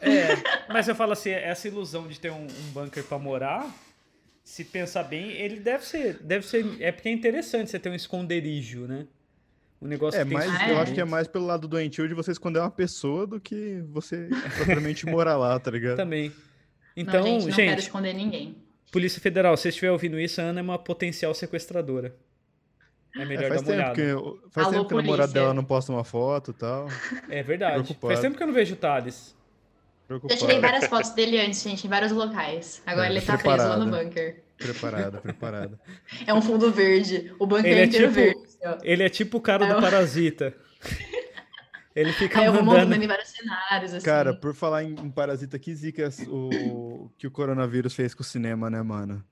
É, 0.00 0.36
mas 0.72 0.86
eu 0.86 0.94
falo 0.94 1.12
assim, 1.12 1.30
essa 1.30 1.66
ilusão 1.66 2.06
de 2.06 2.20
ter 2.20 2.30
um, 2.30 2.44
um 2.44 2.72
bunker 2.72 3.02
pra 3.02 3.18
morar, 3.18 3.68
se 4.44 4.64
pensar 4.64 5.02
bem, 5.02 5.32
ele 5.32 5.58
deve 5.58 5.84
ser, 5.84 6.14
deve 6.22 6.46
ser, 6.46 6.64
é 6.80 6.92
porque 6.92 7.08
é 7.08 7.12
interessante 7.12 7.68
você 7.70 7.78
ter 7.80 7.88
um 7.90 7.94
esconderijo, 7.94 8.86
né? 8.86 9.06
Um 9.82 9.88
negócio 9.88 10.20
É, 10.20 10.24
que 10.24 10.36
Ah, 10.36 10.68
eu 10.70 10.78
acho 10.78 10.92
que 10.94 11.00
é 11.00 11.04
mais 11.04 11.26
pelo 11.26 11.46
lado 11.46 11.66
doentio 11.66 12.06
de 12.06 12.14
você 12.14 12.30
esconder 12.30 12.60
uma 12.60 12.70
pessoa 12.70 13.26
do 13.26 13.40
que 13.40 13.82
você 13.90 14.28
propriamente 14.56 15.06
morar 15.06 15.36
lá, 15.36 15.58
tá 15.58 15.70
ligado? 15.72 15.96
também. 15.96 16.30
Então, 16.96 17.20
não, 17.24 17.40
gente, 17.40 17.48
não 17.48 17.56
quero 17.56 17.70
gente, 17.70 17.78
esconder 17.80 18.12
ninguém. 18.14 18.56
Polícia 18.90 19.20
Federal, 19.20 19.56
se 19.56 19.62
você 19.64 19.68
estiver 19.70 19.90
ouvindo 19.92 20.18
isso, 20.18 20.40
a 20.40 20.44
Ana 20.44 20.60
é 20.60 20.62
uma 20.62 20.78
potencial 20.78 21.32
sequestradora. 21.34 22.14
É 23.16 23.22
É, 23.22 23.24
melhor 23.24 23.48
faz 23.48 23.62
dar 23.62 23.72
uma 23.72 23.76
tempo 23.94 24.00
olhada. 24.00 24.30
que, 24.40 24.50
faz 24.50 24.66
Alô, 24.66 24.76
tempo 24.76 24.88
que 24.88 24.94
o 24.94 24.96
namorado 24.98 25.22
polícia. 25.28 25.40
dela 25.40 25.54
não 25.54 25.64
posta 25.64 25.92
uma 25.92 26.04
foto 26.04 26.50
e 26.52 26.54
tal. 26.54 26.88
É 27.28 27.42
verdade. 27.42 27.74
Preocupado. 27.74 28.08
Faz 28.08 28.20
tempo 28.20 28.36
que 28.36 28.42
eu 28.42 28.46
não 28.46 28.54
vejo 28.54 28.74
o 28.74 28.76
Thales. 28.76 29.34
Já 29.34 30.06
Preocupado. 30.06 30.40
tirei 30.40 30.60
várias 30.60 30.86
fotos 30.86 31.10
dele 31.10 31.40
antes, 31.40 31.62
gente, 31.62 31.86
em 31.86 31.90
vários 31.90 32.10
locais. 32.12 32.82
Agora 32.86 33.06
É, 33.06 33.10
ele 33.10 33.20
tá 33.20 33.38
preso 33.38 33.56
lá 33.68 33.76
no 33.76 33.86
bunker. 33.86 34.42
Preparada, 34.58 35.18
preparada. 35.20 35.80
É 36.26 36.34
um 36.34 36.42
fundo 36.42 36.70
verde. 36.70 37.32
O 37.38 37.46
bunker 37.46 37.66
Ele 37.70 37.80
é 37.80 37.84
inteiro 37.84 38.08
tipo- 38.08 38.14
verde. 38.20 38.40
assim, 38.44 38.58
ó. 38.66 38.76
Ele 38.82 39.02
é 39.04 39.08
tipo 39.08 39.38
o 39.38 39.40
cara 39.40 39.64
Aí 39.64 39.70
do 39.70 39.76
eu- 39.76 39.80
Parasita. 39.80 40.54
Ele 41.94 42.12
fica 42.12 42.38
Aí 42.40 42.46
eu 42.46 42.52
vou 42.52 42.62
mandando. 42.62 42.86
montando 42.86 43.04
em 43.04 43.08
vários 43.08 43.28
cenários, 43.30 43.94
assim. 43.94 44.04
Cara, 44.04 44.32
por 44.34 44.54
falar 44.54 44.84
em, 44.84 44.92
em 44.94 45.10
Parasita, 45.10 45.58
que 45.58 45.74
zica 45.74 46.08
o 46.28 47.10
que 47.18 47.26
o 47.26 47.30
coronavírus 47.30 47.94
fez 47.94 48.14
com 48.14 48.22
o 48.22 48.24
cinema, 48.24 48.70
né, 48.70 48.80
mano? 48.82 49.24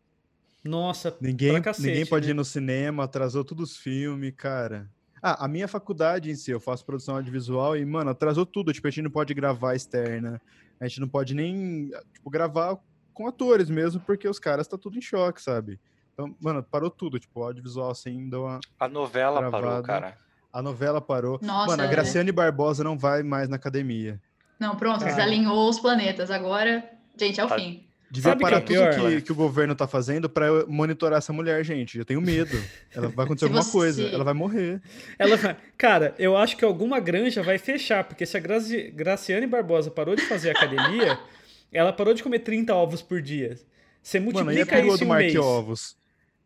Nossa, 0.65 1.17
Ninguém, 1.21 1.53
pra 1.53 1.61
cacete, 1.61 1.87
ninguém 1.87 2.07
pode 2.07 2.27
né? 2.27 2.33
ir 2.33 2.35
no 2.35 2.45
cinema, 2.45 3.05
atrasou 3.05 3.45
todos 3.45 3.71
os 3.73 3.77
filmes, 3.77 4.35
cara. 4.37 4.91
Ah, 5.23 5.45
a 5.45 5.49
minha 5.49 5.69
faculdade 5.69 6.31
em 6.31 6.35
si, 6.35 6.51
eu 6.51 6.61
faço 6.61 6.85
produção 6.85 7.17
audiovisual 7.17 7.77
e, 7.77 7.85
mano, 7.85 8.11
atrasou 8.11 8.45
tudo. 8.45 8.73
Tipo, 8.73 8.87
a 8.89 8.91
gente 8.91 9.03
não 9.03 9.11
pode 9.11 9.33
gravar 9.35 9.75
externa, 9.75 10.41
a 10.81 10.87
gente 10.87 11.01
não 11.01 11.09
pode 11.09 11.35
nem, 11.35 11.91
tipo, 12.13 12.29
gravar 12.29 12.77
com 13.15 13.27
atores 13.27 13.71
mesmo, 13.71 14.01
porque 14.01 14.29
os 14.29 14.39
caras 14.39 14.67
tá 14.69 14.77
tudo 14.77 14.99
em 14.99 15.01
choque, 15.01 15.41
sabe? 15.43 15.79
Então, 16.13 16.37
mano, 16.41 16.63
parou 16.63 16.91
tudo. 16.91 17.19
Tipo, 17.19 17.41
o 17.41 17.45
audiovisual, 17.45 17.91
assim, 17.91 18.29
deu 18.29 18.43
uma... 18.45 18.61
A 18.79 18.89
novela 18.89 19.41
parou, 19.51 19.61
Travado. 19.83 19.87
cara. 19.87 20.19
A 20.53 20.63
novela 20.63 21.01
parou. 21.01 21.39
Nossa, 21.43 21.67
mano, 21.69 21.83
a 21.83 21.87
é. 21.87 21.89
Graciane 21.89 22.33
Barbosa 22.33 22.83
não 22.83 22.97
vai 22.99 23.23
mais 23.23 23.49
na 23.49 23.57
academia. 23.57 24.21
Não, 24.59 24.75
pronto, 24.77 25.01
Cara. 25.01 25.11
desalinhou 25.13 25.69
os 25.69 25.79
planetas. 25.79 26.31
Agora, 26.31 26.83
gente, 27.19 27.41
é 27.41 27.45
o 27.45 27.49
Tá. 27.49 27.57
fim. 27.57 27.85
Devia 28.11 28.31
Sabe 28.31 28.37
o 28.43 28.47
que 28.47 28.51
parar 28.51 28.63
é 28.63 28.67
pior, 28.67 28.95
tudo 28.95 29.09
que, 29.11 29.21
que 29.21 29.33
o 29.33 29.35
governo 29.35 29.75
tá 29.75 29.87
fazendo 29.87 30.31
pra 30.31 30.47
eu 30.47 30.67
monitorar 30.67 31.19
essa 31.19 31.31
mulher, 31.31 31.63
gente. 31.63 31.99
Eu 31.99 32.07
tenho 32.07 32.23
medo. 32.23 32.59
Ela 32.95 33.09
vai 33.09 33.27
acontecer 33.27 33.45
alguma 33.53 33.61
você- 33.63 33.71
coisa. 33.71 34.03
Ela 34.09 34.25
vai 34.25 34.33
morrer. 34.33 34.81
Ela 35.19 35.37
vai... 35.37 35.55
Cara, 35.77 36.15
eu 36.19 36.35
acho 36.35 36.57
que 36.57 36.65
alguma 36.65 36.99
granja 37.01 37.43
vai 37.43 37.59
fechar, 37.59 38.05
porque 38.05 38.25
se 38.25 38.35
a 38.35 38.41
Grazi... 38.41 38.91
Graciane 38.93 39.47
Barbosa 39.47 39.91
parou 39.91 40.17
de 40.17 40.23
fazer 40.23 40.49
academia, 40.51 41.19
ela 41.71 41.93
parou 41.93 42.15
de 42.15 42.23
comer 42.23 42.39
30 42.39 42.75
ovos 42.75 43.03
por 43.03 43.21
dia. 43.21 43.59
Você 44.03 44.19
Mano, 44.19 44.39
e 44.39 44.41
a 44.41 44.45
multiplica 44.65 44.81
isso 44.81 44.97
do 44.97 45.05
em 45.05 45.07
um 45.07 45.15
mês. 45.15 45.35
Marque-Ovos? 45.35 45.97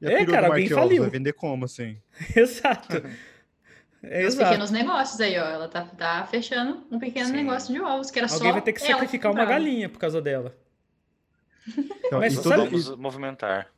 E 0.01 0.07
a 0.09 0.11
É, 0.21 0.27
cara, 0.27 0.49
do 0.49 0.53
alguém 0.55 0.69
faliu. 0.69 1.03
vai 1.03 1.11
vender 1.11 1.33
como, 1.35 1.65
assim? 1.65 1.97
Exato. 2.35 3.05
É, 4.03 4.21
Os 4.27 4.35
exato. 4.35 4.49
pequenos 4.51 4.71
negócios 4.71 5.21
aí, 5.21 5.39
ó. 5.39 5.45
Ela 5.45 5.69
tá, 5.69 5.83
tá 5.85 6.27
fechando 6.29 6.85
um 6.91 6.99
pequeno 6.99 7.27
Sim. 7.27 7.33
negócio 7.35 7.73
de 7.73 7.81
ovos, 7.81 8.11
que 8.11 8.19
era 8.19 8.27
só. 8.29 8.35
Alguém 8.37 8.53
vai 8.53 8.63
ter 8.63 8.73
que 8.73 8.81
sacrificar 8.81 9.31
uma 9.31 9.41
comprava. 9.41 9.61
galinha 9.61 9.89
por 9.89 9.99
causa 9.99 10.21
dela. 10.21 10.55
Então, 12.05 12.19
Mas 12.21 12.33
e 12.35 12.37
sabe- 12.43 12.65
Vamos 12.65 12.97
movimentar. 12.97 13.69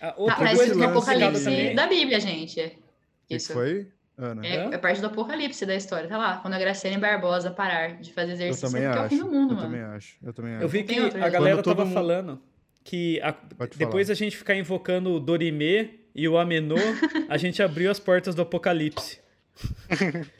A 0.00 0.08
Ah, 0.08 0.14
outra 0.16 0.36
parece 0.36 0.56
coisa 0.56 0.74
o 0.74 0.78
que 0.78 0.82
é 0.82 0.86
apocalipse 0.86 1.74
da 1.74 1.86
Bíblia, 1.86 2.20
gente. 2.20 2.78
que 3.28 3.36
Isso. 3.36 3.52
foi? 3.52 3.86
Ana. 4.18 4.44
É, 4.46 4.56
é 4.74 4.78
parte 4.78 5.00
do 5.00 5.06
apocalipse 5.06 5.64
da 5.64 5.74
história, 5.74 6.08
tá 6.08 6.18
lá. 6.18 6.36
Quando 6.38 6.54
a 6.54 6.58
Graciane 6.58 6.98
Barbosa 6.98 7.50
parar 7.50 7.94
de 8.00 8.12
fazer 8.12 8.32
Eu 8.32 8.34
exercício, 8.34 8.68
também 8.68 8.82
é 8.84 8.88
porque 8.88 8.98
é 8.98 9.02
o 9.02 9.06
acho. 9.06 9.14
fim 9.14 9.20
do 9.22 9.30
mundo, 9.30 9.52
eu 9.52 9.56
mano. 9.56 9.68
também 9.68 9.80
acho. 9.82 10.16
Eu 10.22 10.32
também 10.34 10.54
acho. 10.56 10.64
Eu 10.64 10.68
vi 10.68 10.82
que 10.84 10.92
a 10.98 11.00
jeito. 11.02 11.18
galera 11.18 11.62
tava 11.62 11.84
mundo- 11.84 11.94
falando 11.94 12.42
que 12.84 13.20
a- 13.22 13.34
depois 13.76 14.10
a 14.10 14.14
gente 14.14 14.36
ficar 14.36 14.54
invocando 14.56 15.12
o 15.12 15.20
Dorimê 15.20 16.00
e 16.14 16.28
o 16.28 16.36
Amenô, 16.36 16.74
a 17.28 17.36
gente 17.38 17.62
abriu 17.62 17.90
as 17.90 17.98
portas 18.00 18.34
do 18.34 18.42
apocalipse. 18.42 19.20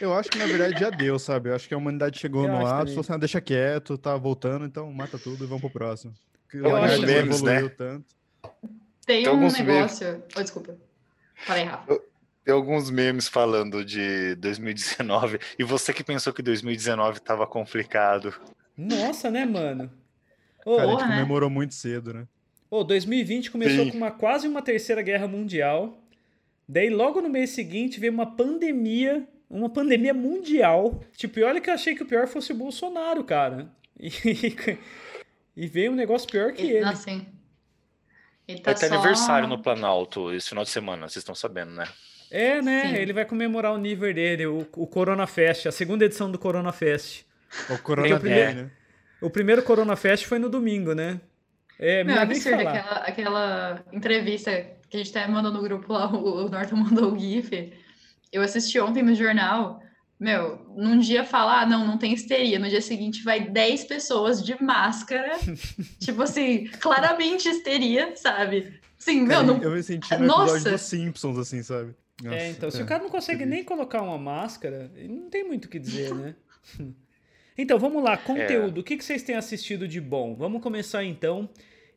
Eu 0.00 0.14
acho 0.14 0.30
que 0.30 0.38
na 0.38 0.46
verdade 0.46 0.78
já 0.78 0.90
deu, 0.90 1.18
sabe? 1.18 1.48
Eu 1.50 1.56
acho 1.56 1.66
que 1.66 1.74
a 1.74 1.76
humanidade 1.76 2.20
chegou 2.20 2.44
Eu 2.44 2.52
no 2.52 2.58
acho 2.58 2.66
ápice, 2.66 2.78
também. 2.78 2.94
falou 2.94 3.00
assim, 3.00 3.12
ah, 3.14 3.18
deixa 3.18 3.40
quieto, 3.40 3.98
tá 3.98 4.16
voltando, 4.16 4.64
então 4.64 4.92
mata 4.92 5.18
tudo 5.18 5.42
e 5.42 5.46
vamos 5.46 5.60
pro 5.60 5.70
próximo. 5.70 6.14
Eu 6.54 6.76
a 6.76 6.84
acho 6.84 7.04
evoluiu 7.04 7.62
né? 7.64 7.68
tanto. 7.76 8.04
Tem, 9.04 9.24
Tem 9.24 9.28
um 9.28 9.30
alguns 9.36 9.58
negócio. 9.58 10.22
Oh, 10.36 10.40
desculpa. 10.40 10.76
Aí, 11.48 11.64
Rafa. 11.64 12.00
Tem 12.44 12.54
alguns 12.54 12.90
memes 12.90 13.26
falando 13.28 13.84
de 13.84 14.34
2019. 14.36 15.38
E 15.58 15.64
você 15.64 15.92
que 15.92 16.04
pensou 16.04 16.32
que 16.32 16.42
2019 16.42 17.20
tava 17.20 17.46
complicado. 17.46 18.32
Nossa, 18.76 19.30
né, 19.30 19.44
mano? 19.44 19.90
Ô, 20.64 20.76
Cara, 20.76 20.88
a 20.88 20.92
Porra, 20.92 21.00
gente 21.00 21.08
né? 21.10 21.16
comemorou 21.16 21.50
muito 21.50 21.74
cedo, 21.74 22.14
né? 22.14 22.26
ô, 22.70 22.84
2020 22.84 23.50
começou 23.50 23.84
Sim. 23.84 23.90
com 23.90 23.96
uma, 23.96 24.10
quase 24.10 24.46
uma 24.46 24.62
terceira 24.62 25.02
guerra 25.02 25.26
mundial. 25.26 25.98
Daí, 26.68 26.90
logo 26.90 27.20
no 27.22 27.28
mês 27.30 27.50
seguinte, 27.50 27.98
veio 27.98 28.12
uma 28.12 28.26
pandemia, 28.36 29.26
uma 29.48 29.70
pandemia 29.70 30.12
mundial. 30.12 31.00
Tipo, 31.16 31.40
e 31.40 31.42
olha 31.42 31.60
que 31.60 31.70
eu 31.70 31.74
achei 31.74 31.94
que 31.94 32.02
o 32.02 32.06
pior 32.06 32.26
fosse 32.28 32.52
o 32.52 32.56
Bolsonaro, 32.56 33.24
cara. 33.24 33.68
E, 34.00 35.64
e 35.64 35.66
veio 35.66 35.90
um 35.90 35.96
negócio 35.96 36.28
pior 36.28 36.52
que 36.52 36.62
Ele, 36.62 36.76
ele. 36.76 36.84
nossa, 36.84 37.10
hein? 37.10 37.26
Ele 38.46 38.60
tá 38.60 38.70
Vai 38.70 38.80
ter 38.80 38.86
só... 38.88 38.94
aniversário 38.94 39.48
no 39.48 39.60
Planalto 39.60 40.32
esse 40.32 40.50
final 40.50 40.62
de 40.62 40.70
semana, 40.70 41.08
vocês 41.08 41.16
estão 41.22 41.34
sabendo, 41.34 41.72
né? 41.72 41.88
É, 42.30 42.62
né? 42.62 42.82
Sim. 42.82 42.94
Ele 42.94 43.12
vai 43.12 43.24
comemorar 43.24 43.72
o 43.72 43.76
nível 43.78 44.12
dele, 44.14 44.46
o, 44.46 44.60
o 44.76 44.86
Corona 44.86 45.26
Fest, 45.26 45.66
a 45.66 45.72
segunda 45.72 46.04
edição 46.04 46.30
do 46.30 46.38
Corona 46.38 46.70
Fest. 46.72 47.24
O 47.70 47.78
Corona 47.78 48.14
o 48.16 48.20
primeiro- 48.20 48.54
Day, 48.54 48.62
né? 48.64 48.70
O 49.20 49.28
primeiro 49.30 49.62
Corona 49.64 49.96
Fest 49.96 50.26
foi 50.26 50.38
no 50.38 50.48
domingo, 50.48 50.94
né? 50.94 51.20
É, 51.78 52.02
Meu, 52.02 52.14
nem 52.14 52.22
absurdo, 52.24 52.58
falar. 52.58 52.74
aquela, 52.74 52.96
aquela 53.04 53.84
entrevista 53.92 54.50
que 54.90 54.96
a 54.96 54.98
gente 54.98 55.16
até 55.16 55.26
mandou 55.28 55.52
no 55.52 55.62
grupo 55.62 55.92
lá, 55.92 56.10
o, 56.12 56.46
o 56.46 56.48
Norton 56.48 56.76
mandou 56.76 57.12
o 57.12 57.18
GIF. 57.18 57.72
Eu 58.32 58.42
assisti 58.42 58.78
ontem 58.80 59.02
no 59.02 59.14
jornal. 59.14 59.80
Meu, 60.18 60.58
num 60.76 60.98
dia 60.98 61.24
fala, 61.24 61.60
ah, 61.60 61.66
não, 61.66 61.86
não 61.86 61.96
tem 61.96 62.12
histeria. 62.12 62.58
No 62.58 62.68
dia 62.68 62.80
seguinte 62.82 63.22
vai 63.22 63.48
10 63.48 63.84
pessoas 63.84 64.44
de 64.44 64.60
máscara. 64.60 65.38
tipo 66.00 66.22
assim, 66.22 66.66
claramente 66.80 67.48
histeria, 67.48 68.16
sabe? 68.16 68.80
Sim, 68.98 69.20
meu, 69.20 69.28
Cara, 69.28 69.42
não. 69.44 69.62
Eu 69.62 69.70
me 69.70 69.82
senti 69.82 70.10
no 70.10 70.24
episódio 70.24 70.26
Nossa! 70.26 70.70
dos 70.72 70.80
Simpsons, 70.82 71.38
assim, 71.38 71.62
sabe? 71.62 71.94
Nossa, 72.20 72.36
É, 72.36 72.50
então, 72.50 72.68
se 72.68 72.82
o 72.82 72.86
cara 72.86 73.00
não 73.04 73.10
consegue 73.10 73.46
nem 73.46 73.62
colocar 73.62 74.02
uma 74.02 74.18
máscara, 74.18 74.90
não 75.08 75.30
tem 75.30 75.46
muito 75.46 75.66
o 75.66 75.68
que 75.68 75.78
dizer, 75.78 76.12
né? 76.12 76.34
Então, 77.60 77.76
vamos 77.78 78.02
lá, 78.04 78.16
conteúdo. 78.16 78.80
O 78.80 78.84
que 78.84 78.96
que 78.96 79.04
vocês 79.04 79.22
têm 79.22 79.34
assistido 79.34 79.88
de 79.88 80.00
bom? 80.00 80.34
Vamos 80.34 80.62
começar 80.62 81.02
então. 81.04 81.48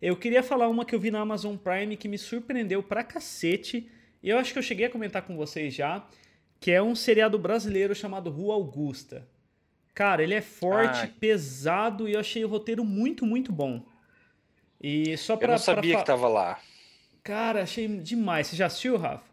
Eu 0.01 0.17
queria 0.17 0.41
falar 0.41 0.67
uma 0.67 0.83
que 0.83 0.95
eu 0.95 0.99
vi 0.99 1.11
na 1.11 1.19
Amazon 1.19 1.55
Prime 1.55 1.95
que 1.95 2.07
me 2.07 2.17
surpreendeu 2.17 2.81
pra 2.81 3.03
cacete. 3.03 3.87
E 4.23 4.29
eu 4.29 4.39
acho 4.39 4.51
que 4.53 4.57
eu 4.59 4.63
cheguei 4.63 4.87
a 4.87 4.89
comentar 4.89 5.21
com 5.21 5.37
vocês 5.37 5.73
já. 5.73 6.03
Que 6.59 6.71
é 6.71 6.81
um 6.81 6.95
seriado 6.95 7.37
brasileiro 7.37 7.93
chamado 7.93 8.29
Rua 8.31 8.55
Augusta. 8.55 9.27
Cara, 9.93 10.23
ele 10.23 10.33
é 10.33 10.41
forte, 10.41 11.05
Ah. 11.05 11.09
pesado 11.19 12.07
e 12.09 12.13
eu 12.13 12.19
achei 12.19 12.43
o 12.43 12.47
roteiro 12.47 12.83
muito, 12.83 13.25
muito 13.25 13.51
bom. 13.51 13.83
E 14.81 15.15
só 15.17 15.35
pra. 15.37 15.47
Eu 15.47 15.51
não 15.51 15.57
sabia 15.59 15.93
pra 15.93 16.01
que 16.01 16.07
tava 16.07 16.27
lá. 16.27 16.59
Cara, 17.23 17.61
achei 17.63 17.87
demais. 17.87 18.47
Você 18.47 18.55
já 18.55 18.65
assistiu, 18.65 18.97
Rafa? 18.97 19.23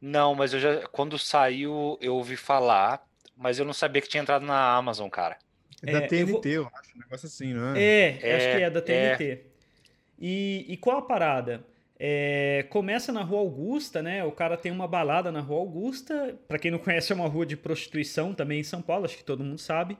Não, 0.00 0.34
mas 0.34 0.52
eu 0.52 0.60
já. 0.60 0.86
Quando 0.88 1.18
saiu, 1.18 1.96
eu 2.02 2.16
ouvi 2.16 2.36
falar, 2.36 3.06
mas 3.36 3.58
eu 3.58 3.64
não 3.64 3.72
sabia 3.72 4.02
que 4.02 4.08
tinha 4.08 4.22
entrado 4.22 4.44
na 4.46 4.74
Amazon, 4.76 5.08
cara. 5.08 5.38
É 5.82 5.86
da 5.86 6.02
É, 6.02 6.04
eu 6.04 6.08
TNT, 6.08 6.48
eu, 6.50 6.62
vou- 6.64 6.72
acho, 6.74 6.96
um 6.96 7.00
negócio 7.00 7.26
assim, 7.26 7.52
não 7.54 7.74
é? 7.76 7.82
É, 7.82 8.18
É, 8.22 8.36
acho 8.36 8.48
que 8.50 8.56
é 8.62 8.70
da 8.70 8.78
é. 8.78 8.82
TNT. 8.82 9.46
E, 10.18 10.64
e 10.68 10.76
qual 10.76 10.98
a 10.98 11.02
parada? 11.02 11.64
É, 11.98 12.66
começa 12.70 13.12
na 13.12 13.22
Rua 13.22 13.40
Augusta, 13.40 14.02
né? 14.02 14.24
O 14.24 14.32
cara 14.32 14.56
tem 14.56 14.72
uma 14.72 14.88
balada 14.88 15.32
na 15.32 15.40
Rua 15.40 15.60
Augusta. 15.60 16.38
Pra 16.48 16.58
quem 16.58 16.70
não 16.70 16.78
conhece, 16.78 17.12
é 17.12 17.14
uma 17.14 17.28
rua 17.28 17.46
de 17.46 17.56
prostituição 17.56 18.34
também 18.34 18.60
em 18.60 18.64
São 18.64 18.82
Paulo, 18.82 19.04
acho 19.06 19.16
que 19.16 19.24
todo 19.24 19.44
mundo 19.44 19.58
sabe. 19.58 19.96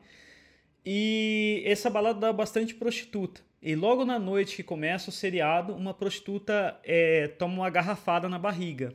E 0.84 1.62
essa 1.66 1.90
balada 1.90 2.20
dá 2.20 2.32
bastante 2.32 2.74
prostituta. 2.74 3.40
E 3.60 3.74
logo 3.74 4.04
na 4.04 4.18
noite 4.18 4.56
que 4.56 4.62
começa 4.62 5.10
o 5.10 5.12
seriado, 5.12 5.74
uma 5.74 5.92
prostituta 5.94 6.78
é, 6.84 7.28
toma 7.28 7.54
uma 7.54 7.70
garrafada 7.70 8.28
na 8.28 8.38
barriga. 8.38 8.94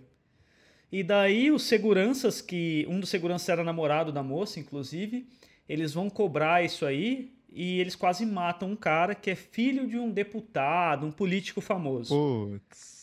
E 0.92 1.04
daí 1.04 1.52
os 1.52 1.64
seguranças, 1.64 2.42
que 2.42 2.86
um 2.90 3.00
dos 3.00 3.10
seguranças 3.10 3.48
era 3.48 3.64
namorado 3.64 4.12
da 4.12 4.22
moça, 4.22 4.60
inclusive, 4.60 5.26
eles 5.68 5.94
vão 5.94 6.10
cobrar 6.10 6.64
isso 6.66 6.86
aí 6.86 7.32
e 7.50 7.80
eles 7.80 7.96
quase 7.96 8.26
matam 8.26 8.72
um 8.72 8.76
cara 8.76 9.16
que 9.16 9.30
é 9.30 9.36
filho 9.36 9.88
de 9.88 9.98
um 9.98 10.10
deputado, 10.10 11.06
um 11.06 11.12
político 11.12 11.62
famoso. 11.62 12.14
Putz. 12.14 13.02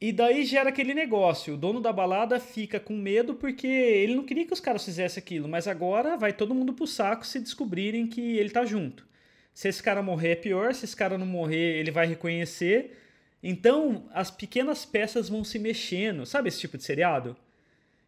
E 0.00 0.12
daí 0.12 0.44
gera 0.44 0.68
aquele 0.68 0.92
negócio. 0.92 1.54
O 1.54 1.56
dono 1.56 1.80
da 1.80 1.90
balada 1.90 2.38
fica 2.38 2.78
com 2.78 2.94
medo 2.94 3.34
porque 3.34 3.66
ele 3.66 4.14
não 4.14 4.24
queria 4.24 4.44
que 4.46 4.52
os 4.52 4.60
caras 4.60 4.84
fizessem 4.84 5.22
aquilo, 5.22 5.48
mas 5.48 5.66
agora 5.66 6.16
vai 6.16 6.32
todo 6.32 6.54
mundo 6.54 6.74
pro 6.74 6.86
saco 6.86 7.26
se 7.26 7.40
descobrirem 7.40 8.06
que 8.06 8.36
ele 8.36 8.50
tá 8.50 8.66
junto. 8.66 9.06
Se 9.54 9.68
esse 9.68 9.82
cara 9.82 10.02
morrer 10.02 10.32
é 10.32 10.36
pior, 10.36 10.74
se 10.74 10.84
esse 10.84 10.96
cara 10.96 11.16
não 11.16 11.24
morrer, 11.24 11.78
ele 11.78 11.90
vai 11.90 12.06
reconhecer. 12.06 12.98
Então, 13.46 14.06
as 14.14 14.30
pequenas 14.30 14.86
peças 14.86 15.28
vão 15.28 15.44
se 15.44 15.58
mexendo. 15.58 16.24
Sabe 16.24 16.48
esse 16.48 16.58
tipo 16.58 16.78
de 16.78 16.82
seriado? 16.82 17.36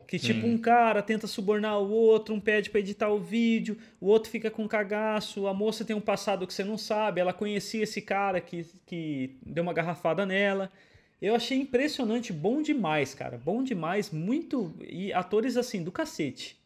Que 0.09 0.19
tipo, 0.19 0.43
Sim. 0.43 0.55
um 0.55 0.59
cara 0.59 1.03
tenta 1.03 1.27
subornar 1.27 1.79
o 1.79 1.91
outro, 1.91 2.35
um 2.35 2.41
pede 2.41 2.71
pra 2.71 2.81
editar 2.81 3.09
o 3.11 3.19
vídeo, 3.19 3.77
o 4.01 4.07
outro 4.07 4.31
fica 4.31 4.51
com 4.51 4.67
cagaço, 4.67 5.47
a 5.47 5.53
moça 5.53 5.85
tem 5.85 5.95
um 5.97 6.01
passado 6.01 6.47
que 6.47 6.55
você 6.55 6.63
não 6.63 6.79
sabe, 6.79 7.21
ela 7.21 7.33
conhecia 7.33 7.83
esse 7.83 8.01
cara 8.01 8.41
que, 8.41 8.65
que 8.87 9.37
deu 9.45 9.65
uma 9.65 9.75
garrafada 9.75 10.25
nela. 10.25 10.71
Eu 11.21 11.35
achei 11.35 11.59
impressionante, 11.59 12.33
bom 12.33 12.63
demais, 12.63 13.15
cara. 13.15 13.37
Bom 13.37 13.63
demais, 13.63 14.11
muito. 14.11 14.73
E 14.81 15.13
atores 15.13 15.57
assim, 15.57 15.83
do 15.83 15.93
cacete. 15.93 16.57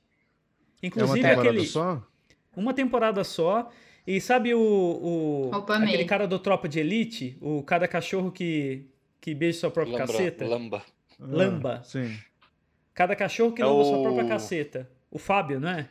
É 0.83 0.87
uma 0.87 0.89
Inclusive 0.89 1.23
temporada 1.23 1.49
aquele. 1.49 1.67
só? 1.67 2.07
Uma 2.55 2.75
temporada 2.75 3.25
só. 3.25 3.71
E 4.07 4.21
sabe 4.21 4.54
o. 4.54 4.61
o 4.61 5.50
aquele 5.54 6.04
cara 6.04 6.26
do 6.26 6.38
Tropa 6.38 6.69
de 6.69 6.80
Elite? 6.80 7.37
O 7.40 7.62
cada 7.62 7.87
cachorro 7.87 8.30
que, 8.33 8.87
que 9.21 9.35
beija 9.35 9.61
sua 9.61 9.71
própria 9.71 9.99
Lambra, 9.99 10.12
caceta? 10.12 10.47
lamba. 10.47 10.83
Ah, 11.21 11.25
Lamba. 11.28 11.83
Sim. 11.85 12.19
Cada 12.95 13.14
cachorro 13.14 13.52
que 13.52 13.62
É 13.62 13.64
lamba 13.64 13.85
sua 13.85 13.99
o- 13.99 14.02
própria 14.02 14.26
caceta. 14.26 14.90
O 15.11 15.19
Fábio, 15.19 15.61
não 15.61 15.69
é? 15.71 15.88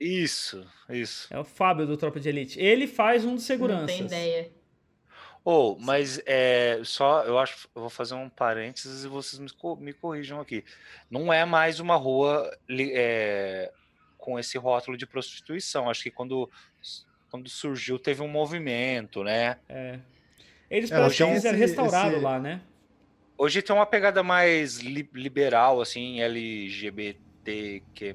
Isso, 0.00 0.66
isso. 0.90 1.32
É 1.32 1.38
o 1.38 1.44
Fábio 1.44 1.86
do 1.86 1.96
Tropa 1.96 2.18
de 2.20 2.28
Elite. 2.28 2.60
Ele 2.60 2.86
faz 2.86 3.24
um 3.24 3.34
dos 3.34 3.42
Não 3.42 3.46
seguranças. 3.46 3.86
tem 3.96 4.04
ideia. 4.06 4.50
Ou, 5.44 5.78
mas 5.78 6.20
é 6.24 6.80
só, 6.84 7.22
eu 7.24 7.38
acho, 7.38 7.68
eu 7.74 7.82
vou 7.82 7.90
fazer 7.90 8.14
um 8.14 8.28
parênteses 8.30 9.04
e 9.04 9.08
vocês 9.08 9.38
me, 9.38 9.48
me 9.80 9.92
corrijam 9.92 10.40
aqui. 10.40 10.64
Não 11.10 11.32
é 11.32 11.44
mais 11.44 11.80
uma 11.80 11.96
rua 11.96 12.50
é, 12.70 13.70
com 14.16 14.38
esse 14.38 14.56
rótulo 14.56 14.96
de 14.96 15.06
prostituição. 15.06 15.88
Acho 15.90 16.02
que 16.02 16.10
quando, 16.10 16.50
quando 17.34 17.48
surgiu 17.48 17.98
teve 17.98 18.22
um 18.22 18.28
movimento, 18.28 19.24
né? 19.24 19.56
É. 19.68 19.98
Eles 20.70 20.88
É, 20.92 21.08
tem 21.08 21.34
fizeram 21.34 21.58
restaurado 21.58 22.12
esse- 22.14 22.22
lá, 22.22 22.38
né? 22.38 22.60
Hoje 23.36 23.60
tem 23.60 23.74
uma 23.74 23.84
pegada 23.84 24.22
mais 24.22 24.78
li- 24.78 25.10
liberal, 25.12 25.80
assim, 25.80 26.20
LGBTQ+, 26.20 28.14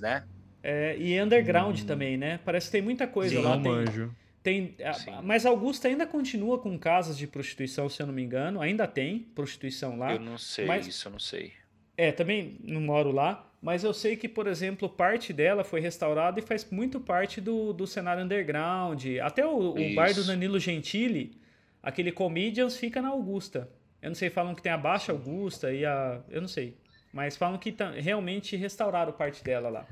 né? 0.00 0.24
É, 0.62 0.96
e 0.98 1.20
underground 1.20 1.78
Hum. 1.78 1.84
também, 1.84 2.16
né? 2.16 2.40
Parece 2.42 2.68
que 2.68 2.72
tem 2.72 2.80
muita 2.80 3.06
coisa 3.06 3.36
Sim. 3.36 3.42
lá. 3.42 3.54
Não 3.56 3.62
Tem, 3.62 3.70
manjo. 3.72 4.16
tem, 4.42 4.74
a- 4.82 5.20
mas 5.20 5.44
Augusta 5.44 5.86
ainda 5.88 6.06
continua 6.06 6.58
com 6.58 6.78
casas 6.78 7.18
de 7.18 7.26
prostituição, 7.26 7.86
se 7.90 8.00
eu 8.02 8.06
não 8.06 8.14
me 8.14 8.22
engano. 8.22 8.62
Ainda 8.62 8.86
tem 8.86 9.18
prostituição 9.34 9.98
lá. 9.98 10.14
Eu 10.14 10.20
não 10.20 10.38
sei, 10.38 10.64
mas- 10.64 10.86
isso 10.86 11.06
eu 11.06 11.12
não 11.12 11.18
sei. 11.18 11.52
É, 11.98 12.10
também 12.10 12.56
não 12.64 12.80
moro 12.80 13.12
lá, 13.12 13.46
mas 13.64 13.82
eu 13.82 13.94
sei 13.94 14.14
que, 14.14 14.28
por 14.28 14.46
exemplo, 14.46 14.90
parte 14.90 15.32
dela 15.32 15.64
foi 15.64 15.80
restaurada 15.80 16.38
e 16.38 16.42
faz 16.42 16.70
muito 16.70 17.00
parte 17.00 17.40
do, 17.40 17.72
do 17.72 17.86
cenário 17.86 18.22
underground. 18.22 19.02
Até 19.22 19.46
o, 19.46 19.70
o 19.70 19.94
bar 19.94 20.12
do. 20.12 20.22
Danilo 20.22 20.60
Gentili, 20.60 21.40
aquele 21.82 22.12
Comedians, 22.12 22.76
fica 22.76 23.00
na 23.00 23.08
Augusta. 23.08 23.70
Eu 24.02 24.10
não 24.10 24.14
sei, 24.14 24.28
falam 24.28 24.54
que 24.54 24.60
tem 24.60 24.70
a 24.70 24.76
Baixa 24.76 25.12
Augusta 25.12 25.72
e 25.72 25.82
a. 25.82 26.20
Eu 26.28 26.42
não 26.42 26.48
sei. 26.48 26.76
Mas 27.10 27.38
falam 27.38 27.56
que 27.56 27.74
realmente 27.96 28.54
restauraram 28.54 29.14
parte 29.14 29.42
dela 29.42 29.70
lá. 29.70 29.86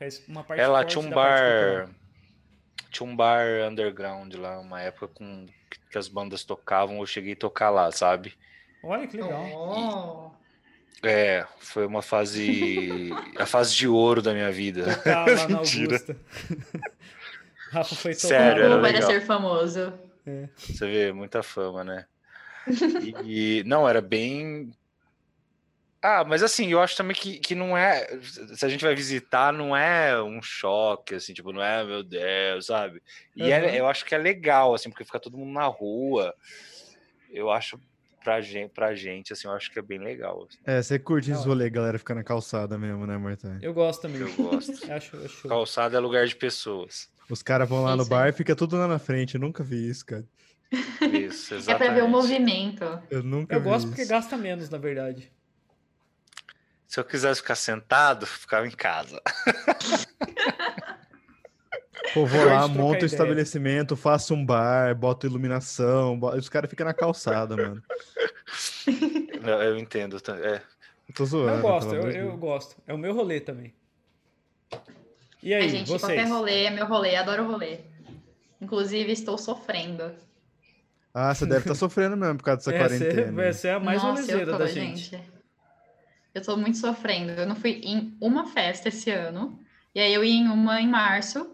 Faz 0.00 0.26
uma 0.26 0.42
parte 0.42 0.60
Ela 0.60 0.84
tinha 0.84 1.06
um 1.06 1.08
bar. 1.08 1.88
Tinha 2.90 3.08
um 3.08 3.14
bar 3.14 3.46
underground 3.70 4.34
lá, 4.34 4.58
uma 4.58 4.80
época 4.80 5.06
com 5.06 5.46
que 5.88 5.96
as 5.96 6.08
bandas 6.08 6.42
tocavam, 6.42 6.98
eu 6.98 7.06
cheguei 7.06 7.34
a 7.34 7.36
tocar 7.36 7.70
lá, 7.70 7.88
sabe? 7.92 8.34
Olha 8.82 9.06
que 9.06 9.16
legal. 9.16 9.46
Oh. 9.54 10.31
É, 11.04 11.44
foi 11.58 11.84
uma 11.84 12.00
fase. 12.00 13.12
a 13.36 13.44
fase 13.44 13.74
de 13.74 13.88
ouro 13.88 14.22
da 14.22 14.32
minha 14.32 14.52
vida. 14.52 14.84
Tocar 14.94 15.26
lá 15.26 15.48
na 15.48 15.58
Mentira. 15.58 15.96
Augusta. 15.96 16.16
Rafa 17.72 17.94
foi 17.96 18.12
tocar 18.12 18.28
Sério, 18.28 18.62
era 18.64 18.76
legal. 18.76 19.02
ser 19.10 19.20
famoso? 19.22 19.92
Você 20.56 20.86
vê, 20.86 21.12
muita 21.12 21.42
fama, 21.42 21.82
né? 21.82 22.06
E, 23.02 23.58
e- 23.60 23.64
não, 23.64 23.88
era 23.88 24.00
bem. 24.00 24.70
Ah, 26.04 26.24
mas 26.24 26.42
assim, 26.42 26.70
eu 26.70 26.80
acho 26.80 26.96
também 26.96 27.16
que, 27.16 27.38
que 27.38 27.54
não 27.54 27.76
é. 27.76 28.06
Se 28.56 28.64
a 28.64 28.68
gente 28.68 28.84
vai 28.84 28.94
visitar, 28.94 29.52
não 29.52 29.76
é 29.76 30.20
um 30.22 30.42
choque, 30.42 31.14
assim, 31.14 31.32
tipo, 31.32 31.52
não 31.52 31.62
é, 31.62 31.84
meu 31.84 32.02
Deus, 32.02 32.66
sabe? 32.66 33.00
E 33.36 33.50
é- 33.50 33.58
Aham. 33.68 33.74
eu 33.76 33.86
acho 33.88 34.04
que 34.04 34.14
é 34.14 34.18
legal, 34.18 34.74
assim, 34.74 34.90
porque 34.90 35.04
fica 35.04 35.20
todo 35.20 35.36
mundo 35.38 35.52
na 35.52 35.66
rua. 35.66 36.34
Eu 37.30 37.50
acho 37.50 37.80
pra 38.22 38.40
gente, 38.40 38.70
pra 38.72 38.94
gente 38.94 39.32
assim, 39.32 39.46
eu 39.48 39.52
acho 39.54 39.70
que 39.72 39.78
é 39.78 39.82
bem 39.82 39.98
legal. 39.98 40.46
assim. 40.48 40.58
É, 40.64 40.80
você 40.82 40.98
curte 40.98 41.30
Da 41.30 41.36
esse 41.36 41.46
rolê, 41.46 41.68
galera, 41.70 41.98
ficar 41.98 42.14
na 42.14 42.24
calçada 42.24 42.76
mesmo, 42.78 43.06
né, 43.06 43.16
Marta? 43.18 43.58
Eu 43.62 43.72
gosto 43.74 44.02
também. 44.02 44.20
Eu 44.22 44.32
gosto. 44.34 44.72
Acho, 44.92 45.16
acho. 45.24 45.48
Calçada 45.48 45.96
é 45.96 46.00
lugar 46.00 46.26
de 46.26 46.36
pessoas. 46.36 47.08
Os 47.30 47.42
caras 47.42 47.68
vão 47.68 47.82
lá 47.84 47.96
no 47.96 48.04
bar 48.04 48.28
e 48.28 48.32
fica 48.32 48.54
tudo 48.56 48.76
lá 48.76 48.86
na 48.86 48.98
frente. 48.98 49.34
Eu 49.36 49.40
nunca 49.40 49.62
vi 49.64 49.88
isso, 49.88 50.04
cara. 50.04 50.24
Isso, 51.12 51.52
É 51.54 51.56
exatamente. 51.58 51.86
pra 51.86 51.94
ver 51.94 52.02
o 52.02 52.08
movimento. 52.08 52.84
Eu 53.10 53.22
nunca 53.22 53.54
Eu 53.54 53.60
vi 53.60 53.64
gosto 53.64 53.86
isso. 53.86 53.94
porque 53.94 54.04
gasta 54.06 54.36
menos, 54.36 54.68
na 54.70 54.78
verdade. 54.78 55.32
Se 56.86 57.00
eu 57.00 57.04
quisesse 57.04 57.40
ficar 57.40 57.54
sentado, 57.54 58.26
ficava 58.26 58.66
em 58.66 58.70
casa. 58.70 59.20
Pô, 62.14 62.26
vou 62.26 62.44
lá, 62.44 62.66
monto 62.68 62.92
o 62.92 62.96
ideia. 62.96 63.06
estabelecimento, 63.06 63.96
faço 63.96 64.34
um 64.34 64.44
bar, 64.44 64.94
boto 64.94 65.26
iluminação, 65.26 66.18
bo- 66.18 66.34
os 66.34 66.48
caras 66.48 66.68
ficam 66.70 66.86
na 66.86 66.94
calçada, 66.94 67.56
mano. 67.56 67.82
Eu, 69.42 69.48
eu 69.62 69.78
entendo. 69.78 70.20
tá- 70.20 70.36
É. 70.38 70.62
Eu 71.08 71.14
tô 71.14 71.24
zoando. 71.24 71.56
eu 71.56 71.62
gosto, 71.62 71.94
eu, 71.94 72.10
eu 72.10 72.36
gosto. 72.36 72.76
É 72.86 72.94
o 72.94 72.98
meu 72.98 73.12
rolê 73.12 73.40
também. 73.40 73.74
E 75.42 75.52
aí, 75.52 75.68
gente, 75.68 75.88
vocês? 75.88 76.00
qualquer 76.00 76.28
rolê 76.28 76.64
é 76.66 76.70
meu 76.70 76.86
rolê, 76.86 77.16
adoro 77.16 77.44
rolê. 77.44 77.80
Inclusive, 78.60 79.10
estou 79.10 79.36
sofrendo. 79.36 80.12
Ah, 81.12 81.34
você 81.34 81.44
deve 81.44 81.60
estar 81.62 81.74
sofrendo 81.74 82.16
mesmo 82.16 82.36
por 82.38 82.44
causa 82.44 82.58
dessa 82.70 82.72
Essa 82.72 82.94
é, 83.04 83.10
quarentena. 83.10 83.42
essa 83.44 83.68
é 83.68 83.74
a 83.74 83.80
mais 83.80 84.00
rolezeira 84.00 84.52
tô, 84.52 84.58
da 84.58 84.66
gente. 84.66 85.20
Eu 86.32 86.42
tô 86.42 86.56
muito 86.56 86.78
sofrendo. 86.78 87.32
Eu 87.32 87.46
não 87.46 87.56
fui 87.56 87.80
em 87.82 88.16
uma 88.20 88.46
festa 88.46 88.88
esse 88.90 89.10
ano. 89.10 89.58
E 89.92 89.98
aí 90.00 90.14
eu 90.14 90.22
ia 90.22 90.32
em 90.34 90.46
uma 90.48 90.80
em 90.80 90.88
março. 90.88 91.50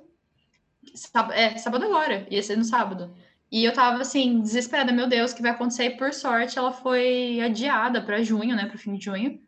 Sábado, 0.94 1.32
é, 1.34 1.56
sábado 1.58 1.84
agora. 1.84 2.26
Ia 2.30 2.42
ser 2.42 2.56
no 2.56 2.64
sábado. 2.64 3.14
E 3.50 3.64
eu 3.64 3.72
tava 3.72 4.02
assim, 4.02 4.40
desesperada. 4.40 4.92
Meu 4.92 5.06
Deus, 5.08 5.32
o 5.32 5.36
que 5.36 5.42
vai 5.42 5.50
acontecer? 5.52 5.84
E 5.84 5.90
por 5.96 6.12
sorte, 6.12 6.58
ela 6.58 6.72
foi 6.72 7.40
adiada 7.40 8.02
pra 8.02 8.22
junho, 8.22 8.54
né? 8.54 8.66
Pro 8.66 8.78
fim 8.78 8.94
de 8.94 9.04
junho. 9.04 9.40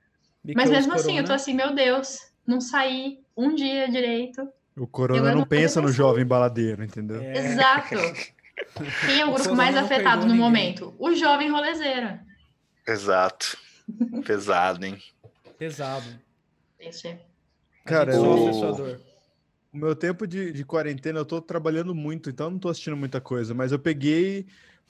Mas 0.42 0.54
Because 0.54 0.70
mesmo 0.72 0.94
assim, 0.94 1.10
eu 1.18 1.22
corona. 1.24 1.28
tô 1.28 1.32
assim, 1.34 1.54
meu 1.54 1.74
Deus, 1.74 2.18
não 2.46 2.60
saí 2.60 3.20
um 3.36 3.54
dia 3.54 3.88
direito. 3.90 4.48
O 4.76 4.86
corona 4.86 5.30
não 5.32 5.40
não 5.40 5.46
pensa 5.46 5.82
no 5.82 5.92
jovem 5.92 6.24
baladeiro, 6.24 6.82
entendeu? 6.82 7.20
É, 7.20 7.36
Exato. 7.36 7.96
Quem 9.06 9.20
é 9.20 9.26
o 9.26 9.28
O 9.28 9.32
grupo 9.34 9.50
corona 9.50 9.56
mais 9.56 9.76
afetado 9.76 10.22
no 10.22 10.28
ninguém. 10.28 10.40
momento? 10.40 10.94
O 10.98 11.14
jovem 11.14 11.50
rolezeiro. 11.50 12.18
Exato. 12.86 13.58
Pesado, 14.24 14.86
hein? 14.86 14.96
Pesado. 15.58 16.06
Cara, 17.84 18.12
gente 18.12 19.09
O 19.72 19.78
meu 19.78 19.94
tempo 19.94 20.26
de, 20.26 20.52
de 20.52 20.64
quarentena, 20.64 21.20
eu 21.20 21.24
tô 21.24 21.40
trabalhando 21.40 21.94
muito, 21.94 22.28
então 22.28 22.46
eu 22.46 22.50
não 22.50 22.58
tô 22.58 22.68
assistindo 22.68 22.96
muita 22.96 23.20
coisa, 23.20 23.54
mas 23.54 23.70
eu 23.70 23.78
peguei 23.78 24.46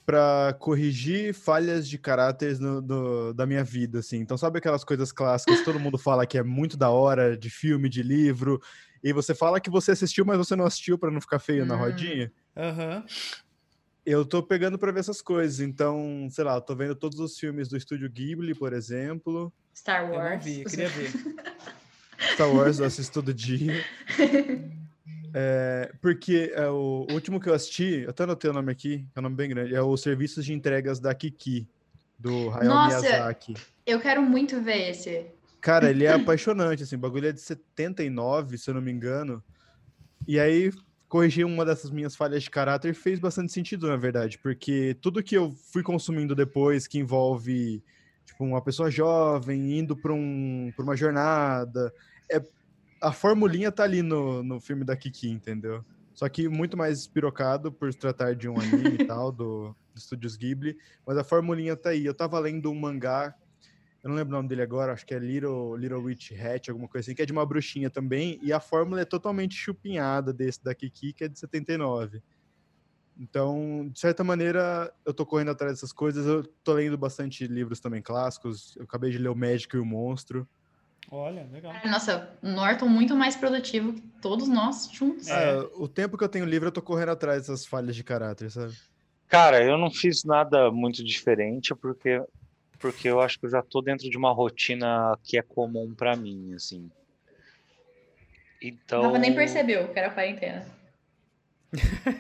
pra 0.06 0.56
corrigir 0.58 1.34
falhas 1.34 1.86
de 1.86 1.98
caráteres 1.98 2.58
no- 2.58 2.80
no- 2.80 3.34
da 3.34 3.46
minha 3.46 3.62
vida, 3.62 3.98
assim. 3.98 4.16
Então, 4.18 4.38
sabe 4.38 4.58
aquelas 4.58 4.82
coisas 4.82 5.12
clássicas 5.12 5.58
que 5.58 5.64
todo 5.64 5.78
mundo 5.78 5.98
fala 6.02 6.26
que 6.26 6.38
é 6.38 6.42
muito 6.42 6.76
da 6.78 6.88
hora, 6.90 7.36
de 7.36 7.50
filme, 7.50 7.88
de 7.90 8.02
livro, 8.02 8.58
e 9.04 9.12
você 9.12 9.34
fala 9.34 9.60
que 9.60 9.68
você 9.70 9.90
assistiu, 9.92 10.24
mas 10.24 10.38
você 10.38 10.56
não 10.56 10.64
assistiu 10.64 10.98
pra 10.98 11.10
não 11.10 11.20
ficar 11.20 11.38
feio 11.38 11.66
na 11.66 11.74
Hum. 11.74 11.78
rodinha? 11.78 12.32
Aham. 12.56 13.04
Eu 14.04 14.24
tô 14.24 14.42
pegando 14.42 14.78
pra 14.78 14.90
ver 14.90 15.00
essas 15.00 15.20
coisas, 15.20 15.60
então, 15.60 16.26
sei 16.30 16.42
lá, 16.42 16.54
eu 16.54 16.60
tô 16.62 16.74
vendo 16.74 16.96
todos 16.96 17.20
os 17.20 17.38
filmes 17.38 17.68
do 17.68 17.76
estúdio 17.76 18.10
Ghibli, 18.10 18.54
por 18.54 18.72
exemplo. 18.72 19.52
Star 19.76 20.04
Eu 20.04 20.14
Wars. 20.18 20.30
não 20.30 20.40
vi, 20.40 20.62
eu 20.62 20.70
queria 20.70 20.88
ver. 20.88 21.12
Star 22.34 22.54
Wars 22.54 22.78
eu 22.78 22.86
assisto 22.86 23.12
todo 23.12 23.32
dia. 23.32 23.84
É, 25.32 25.92
porque 26.00 26.52
é, 26.54 26.68
o 26.68 27.06
último 27.10 27.38
que 27.38 27.48
eu 27.48 27.54
assisti, 27.54 28.02
eu 28.02 28.10
até 28.10 28.24
anotei 28.24 28.50
o 28.50 28.52
nome 28.52 28.72
aqui, 28.72 28.98
que 28.98 29.06
é 29.14 29.20
um 29.20 29.22
nome 29.22 29.36
bem 29.36 29.48
grande, 29.48 29.74
é 29.74 29.80
o 29.80 29.96
Serviços 29.96 30.44
de 30.44 30.52
Entregas 30.52 30.98
da 30.98 31.14
Kiki, 31.14 31.68
do 32.18 32.50
Hayao 32.50 32.64
Nossa! 32.64 33.00
Miyazaki. 33.00 33.54
Eu 33.86 34.00
quero 34.00 34.22
muito 34.22 34.60
ver 34.60 34.90
esse. 34.90 35.26
Cara, 35.60 35.90
ele 35.90 36.04
é 36.04 36.12
apaixonante, 36.12 36.82
assim, 36.82 36.96
o 36.96 36.98
bagulho 36.98 37.28
é 37.28 37.32
de 37.32 37.40
79, 37.40 38.58
se 38.58 38.70
eu 38.70 38.74
não 38.74 38.80
me 38.80 38.90
engano. 38.90 39.42
E 40.26 40.40
aí, 40.40 40.72
corrigir 41.08 41.44
uma 41.44 41.64
dessas 41.64 41.90
minhas 41.90 42.16
falhas 42.16 42.42
de 42.42 42.50
caráter 42.50 42.94
fez 42.94 43.18
bastante 43.18 43.52
sentido, 43.52 43.88
na 43.88 43.96
verdade, 43.96 44.38
porque 44.38 44.96
tudo 45.00 45.22
que 45.22 45.36
eu 45.36 45.52
fui 45.72 45.82
consumindo 45.82 46.34
depois, 46.34 46.86
que 46.86 46.98
envolve 46.98 47.82
tipo, 48.24 48.44
uma 48.44 48.62
pessoa 48.62 48.90
jovem 48.90 49.78
indo 49.78 49.96
para 49.96 50.12
um, 50.12 50.72
pra 50.74 50.84
uma 50.84 50.96
jornada, 50.96 51.92
é, 52.30 52.42
a 53.00 53.12
formulinha 53.12 53.72
tá 53.72 53.84
ali 53.84 54.02
no, 54.02 54.42
no 54.42 54.60
filme 54.60 54.84
da 54.84 54.96
Kiki, 54.96 55.28
entendeu? 55.28 55.84
Só 56.14 56.28
que 56.28 56.48
muito 56.48 56.76
mais 56.76 56.98
espirocado 57.00 57.72
por 57.72 57.94
tratar 57.94 58.34
de 58.34 58.48
um 58.48 58.58
anime 58.58 58.96
e 59.00 59.06
tal, 59.06 59.32
do, 59.32 59.74
do 59.94 59.98
Estúdios 59.98 60.36
Ghibli, 60.36 60.76
mas 61.06 61.16
a 61.16 61.24
formulinha 61.24 61.76
tá 61.76 61.90
aí. 61.90 62.04
Eu 62.04 62.14
tava 62.14 62.38
lendo 62.38 62.70
um 62.70 62.78
mangá 62.78 63.34
eu 64.02 64.08
não 64.08 64.16
lembro 64.16 64.32
o 64.32 64.36
nome 64.38 64.48
dele 64.48 64.62
agora, 64.62 64.92
acho 64.92 65.04
que 65.04 65.12
é 65.12 65.18
Little, 65.18 65.76
Little 65.76 66.02
Witch 66.02 66.32
Hat, 66.32 66.70
alguma 66.70 66.88
coisa 66.88 67.04
assim, 67.04 67.14
que 67.14 67.20
é 67.20 67.26
de 67.26 67.32
uma 67.32 67.44
bruxinha 67.44 67.90
também, 67.90 68.38
e 68.42 68.50
a 68.50 68.58
fórmula 68.58 69.02
é 69.02 69.04
totalmente 69.04 69.54
chupinhada 69.54 70.32
desse 70.32 70.64
da 70.64 70.74
Kiki, 70.74 71.12
que 71.12 71.24
é 71.24 71.28
de 71.28 71.38
79. 71.38 72.22
Então, 73.18 73.90
de 73.92 74.00
certa 74.00 74.24
maneira, 74.24 74.90
eu 75.04 75.12
tô 75.12 75.26
correndo 75.26 75.50
atrás 75.50 75.74
dessas 75.74 75.92
coisas, 75.92 76.26
eu 76.26 76.42
tô 76.64 76.72
lendo 76.72 76.96
bastante 76.96 77.46
livros 77.46 77.78
também 77.78 78.00
clássicos, 78.00 78.74
eu 78.76 78.84
acabei 78.84 79.10
de 79.10 79.18
ler 79.18 79.28
O 79.28 79.34
Médico 79.34 79.76
e 79.76 79.80
o 79.80 79.84
Monstro. 79.84 80.48
Olha, 81.10 81.44
legal. 81.50 81.72
Nossa, 81.84 82.38
Norton 82.42 82.86
muito 82.86 83.16
mais 83.16 83.34
produtivo 83.34 83.92
que 83.92 84.00
todos 84.22 84.48
nós 84.48 84.88
juntos. 84.92 85.28
É. 85.28 85.50
Ah, 85.50 85.68
o 85.74 85.88
tempo 85.88 86.16
que 86.16 86.22
eu 86.22 86.28
tenho 86.28 86.44
livre, 86.44 86.68
eu 86.68 86.72
tô 86.72 86.80
correndo 86.80 87.10
atrás 87.10 87.40
dessas 87.40 87.66
falhas 87.66 87.96
de 87.96 88.04
caráter, 88.04 88.50
sabe? 88.50 88.72
Cara, 89.28 89.62
eu 89.62 89.76
não 89.76 89.90
fiz 89.90 90.24
nada 90.24 90.70
muito 90.70 91.04
diferente 91.04 91.74
porque 91.74 92.20
porque 92.80 93.08
eu 93.08 93.20
acho 93.20 93.38
que 93.38 93.44
eu 93.44 93.50
já 93.50 93.62
tô 93.62 93.82
dentro 93.82 94.08
de 94.08 94.16
uma 94.16 94.32
rotina 94.32 95.14
que 95.22 95.38
é 95.38 95.42
comum 95.42 95.94
pra 95.94 96.16
mim, 96.16 96.54
assim. 96.54 96.90
Então, 98.60 99.02
Rafa 99.02 99.18
nem 99.18 99.34
percebeu 99.34 99.92
que 99.92 99.98
era 99.98 100.10
quarentena. 100.10 100.66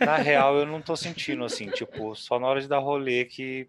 na 0.00 0.18
real, 0.18 0.58
eu 0.58 0.66
não 0.66 0.82
tô 0.82 0.94
sentindo 0.96 1.44
assim, 1.44 1.70
tipo, 1.70 2.14
só 2.14 2.38
na 2.38 2.46
hora 2.46 2.60
de 2.60 2.68
dar 2.68 2.78
rolê 2.78 3.24
que 3.24 3.68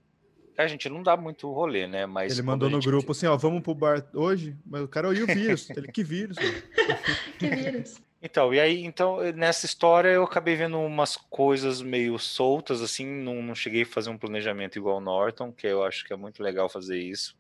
a 0.57 0.67
gente 0.67 0.87
não 0.89 1.01
dá 1.03 1.15
muito 1.17 1.51
rolê, 1.51 1.87
né? 1.87 2.05
Mas 2.05 2.33
Ele 2.33 2.41
mandou 2.41 2.69
no 2.69 2.75
gente- 2.77 2.85
grupo 2.89 3.11
assim, 3.11 3.25
ó, 3.27 3.35
vamos 3.37 3.61
pro 3.61 3.73
bar 3.75 4.05
hoje? 4.13 4.55
Mas 4.65 4.81
o 4.81 4.87
cara 4.87 5.07
olhou 5.07 5.23
o 5.23 5.33
vírus. 5.33 5.69
Ele, 5.71 5.91
que 5.91 6.03
vírus? 6.03 6.37
mano?" 6.37 6.63
Que 7.39 7.49
vírus. 7.49 8.01
Então, 8.23 8.53
e 8.53 8.59
aí, 8.59 8.83
então, 8.85 9.17
nessa 9.33 9.65
história 9.65 10.09
eu 10.09 10.23
acabei 10.23 10.55
vendo 10.55 10.79
umas 10.79 11.17
coisas 11.17 11.81
meio 11.81 12.19
soltas, 12.19 12.79
assim, 12.81 13.03
não, 13.05 13.41
não 13.41 13.55
cheguei 13.55 13.81
a 13.81 13.85
fazer 13.85 14.11
um 14.11 14.17
planejamento 14.17 14.77
igual 14.77 14.97
o 14.97 15.01
Norton, 15.01 15.51
que 15.51 15.65
eu 15.65 15.83
acho 15.83 16.05
que 16.05 16.13
é 16.13 16.15
muito 16.15 16.43
legal 16.43 16.69
fazer 16.69 16.99
isso. 16.99 17.35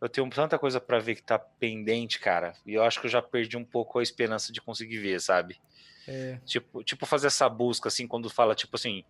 Eu 0.00 0.08
tenho 0.08 0.28
tanta 0.30 0.56
coisa 0.58 0.80
pra 0.80 0.98
ver 1.00 1.16
que 1.16 1.22
tá 1.22 1.36
pendente, 1.38 2.20
cara, 2.20 2.54
e 2.66 2.74
eu 2.74 2.84
acho 2.84 3.00
que 3.00 3.06
eu 3.06 3.10
já 3.10 3.20
perdi 3.22 3.56
um 3.56 3.64
pouco 3.64 3.98
a 3.98 4.02
esperança 4.02 4.52
de 4.52 4.60
conseguir 4.60 4.98
ver, 4.98 5.20
sabe? 5.20 5.56
É, 6.06 6.38
Tipo, 6.44 6.82
tipo 6.84 7.04
fazer 7.06 7.28
essa 7.28 7.48
busca, 7.48 7.88
assim, 7.88 8.06
quando 8.06 8.28
fala, 8.30 8.54
tipo 8.54 8.76
assim, 8.76 9.04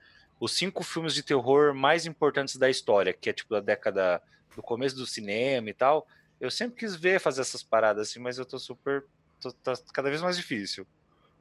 os 0.44 0.52
cinco 0.56 0.82
filmes 0.82 1.14
de 1.14 1.22
terror 1.22 1.72
mais 1.72 2.04
importantes 2.04 2.56
da 2.56 2.68
história, 2.68 3.12
que 3.12 3.30
é 3.30 3.32
tipo 3.32 3.54
da 3.54 3.60
década, 3.60 4.20
do 4.56 4.62
começo 4.62 4.96
do 4.96 5.06
cinema 5.06 5.70
e 5.70 5.72
tal. 5.72 6.04
Eu 6.40 6.50
sempre 6.50 6.76
quis 6.80 6.96
ver 6.96 7.20
fazer 7.20 7.42
essas 7.42 7.62
paradas, 7.62 8.08
assim, 8.08 8.18
mas 8.18 8.38
eu 8.38 8.44
tô 8.44 8.58
super. 8.58 9.04
Tô, 9.40 9.52
tá 9.52 9.74
cada 9.92 10.10
vez 10.10 10.20
mais 10.20 10.36
difícil. 10.36 10.84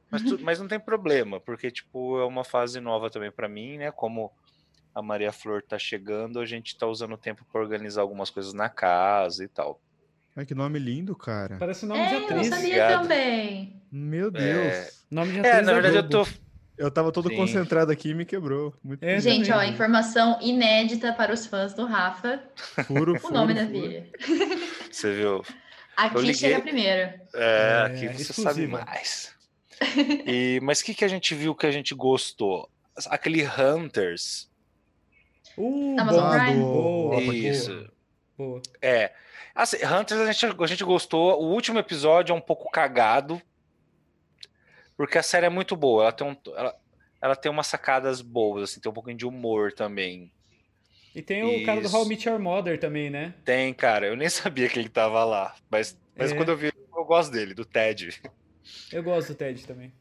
Mas, 0.08 0.22
tu- 0.22 0.38
mas 0.40 0.60
não 0.60 0.68
tem 0.68 0.78
problema, 0.78 1.40
porque, 1.40 1.68
tipo, 1.70 2.20
é 2.20 2.24
uma 2.24 2.44
fase 2.44 2.78
nova 2.80 3.10
também 3.10 3.32
pra 3.32 3.48
mim, 3.48 3.78
né? 3.78 3.90
Como 3.90 4.30
a 4.94 5.02
Maria 5.02 5.32
Flor 5.32 5.62
tá 5.62 5.78
chegando, 5.78 6.38
a 6.38 6.46
gente 6.46 6.76
tá 6.78 6.86
usando 6.86 7.14
o 7.14 7.18
tempo 7.18 7.44
pra 7.50 7.60
organizar 7.60 8.02
algumas 8.02 8.30
coisas 8.30 8.52
na 8.52 8.68
casa 8.68 9.42
e 9.42 9.48
tal. 9.48 9.80
Ai, 10.36 10.46
que 10.46 10.54
nome 10.54 10.78
lindo, 10.78 11.16
cara. 11.16 11.56
parece 11.58 11.84
nome 11.86 12.06
de 12.06 12.14
É, 12.14 12.16
eu 12.16 12.20
não 12.20 12.26
atriz. 12.26 12.48
sabia 12.48 12.68
Obrigado. 12.68 13.02
também. 13.02 13.82
Meu 13.90 14.30
Deus. 14.30 14.44
É. 14.74 14.90
Nome 15.10 15.32
de 15.32 15.38
atriz 15.40 15.54
É, 15.54 15.60
na 15.62 15.72
da 15.72 15.80
verdade 15.80 15.96
eu 15.96 16.08
tô. 16.08 16.26
Eu 16.76 16.90
tava 16.90 17.12
todo 17.12 17.28
Sim. 17.28 17.36
concentrado 17.36 17.92
aqui 17.92 18.10
e 18.10 18.14
me 18.14 18.24
quebrou. 18.24 18.74
Muito 18.82 19.02
É, 19.04 19.20
Gente, 19.20 19.52
ó, 19.52 19.62
informação 19.62 20.38
inédita 20.40 21.12
para 21.12 21.32
os 21.32 21.46
fãs 21.46 21.74
do 21.74 21.84
Rafa. 21.84 22.42
furo, 22.86 23.14
O 23.14 23.20
furo, 23.20 23.34
nome 23.34 23.54
da 23.54 23.66
furo. 23.66 23.72
filha. 23.80 24.10
Você 24.90 25.14
viu? 25.14 25.44
Aqui 25.96 26.16
liguei- 26.18 26.34
chega 26.34 26.60
primeiro. 26.60 27.00
É, 27.00 27.20
É, 27.34 27.82
aqui 27.86 28.08
você 28.24 28.32
sabe 28.32 28.66
mais. 28.66 29.34
E, 30.26 30.60
mas 30.62 30.80
o 30.80 30.84
que, 30.84 30.94
que 30.94 31.04
a 31.04 31.08
gente 31.08 31.34
viu 31.34 31.54
que 31.54 31.66
a 31.66 31.70
gente 31.70 31.94
gostou? 31.94 32.68
Aquele 33.06 33.44
Hunters. 33.46 34.48
Uh, 35.56 35.96
Amazon 36.00 36.30
Prime? 36.30 36.60
Boa, 36.60 37.20
Isso. 37.34 37.90
Boa. 38.38 38.62
É. 38.80 39.12
Assim, 39.54 39.76
Hunters 39.84 40.20
a 40.20 40.32
gente, 40.32 40.46
a 40.62 40.66
gente 40.66 40.84
gostou. 40.84 41.38
O 41.42 41.52
último 41.52 41.78
episódio 41.78 42.32
é 42.32 42.36
um 42.36 42.40
pouco 42.40 42.70
cagado. 42.70 43.40
Porque 45.02 45.18
a 45.18 45.22
série 45.22 45.46
é 45.46 45.48
muito 45.48 45.74
boa. 45.74 46.04
Ela 46.04 46.12
tem, 46.12 46.24
um, 46.24 46.36
ela, 46.54 46.76
ela 47.20 47.34
tem 47.34 47.50
umas 47.50 47.66
sacadas 47.66 48.20
boas, 48.20 48.70
assim, 48.70 48.80
tem 48.80 48.88
um 48.88 48.94
pouquinho 48.94 49.16
de 49.16 49.26
humor 49.26 49.72
também. 49.72 50.30
E 51.12 51.20
tem 51.20 51.42
o 51.42 51.66
cara 51.66 51.80
do 51.80 51.88
Isso. 51.88 51.96
How 51.96 52.04
I 52.04 52.08
Met 52.08 52.28
Your 52.28 52.38
Mother 52.38 52.78
também, 52.78 53.10
né? 53.10 53.34
Tem, 53.44 53.74
cara, 53.74 54.06
eu 54.06 54.14
nem 54.14 54.28
sabia 54.30 54.68
que 54.68 54.78
ele 54.78 54.88
tava 54.88 55.24
lá. 55.24 55.56
Mas, 55.68 55.98
mas 56.16 56.30
É. 56.30 56.36
quando 56.36 56.50
eu 56.50 56.56
vi, 56.56 56.70
eu 56.96 57.04
gosto 57.04 57.32
dele, 57.32 57.52
do 57.52 57.64
Ted. 57.64 58.22
Eu 58.92 59.02
gosto 59.02 59.32
do 59.32 59.34
Ted 59.34 59.66
também. 59.66 59.92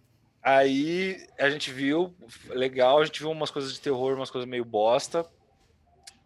Aí 0.43 1.25
a 1.39 1.49
gente 1.49 1.71
viu, 1.71 2.15
legal, 2.49 3.01
a 3.01 3.05
gente 3.05 3.21
viu 3.21 3.31
umas 3.31 3.49
coisas 3.49 3.73
de 3.73 3.81
terror, 3.81 4.15
umas 4.15 4.29
coisas 4.29 4.47
meio 4.47 4.63
bosta. 4.63 5.27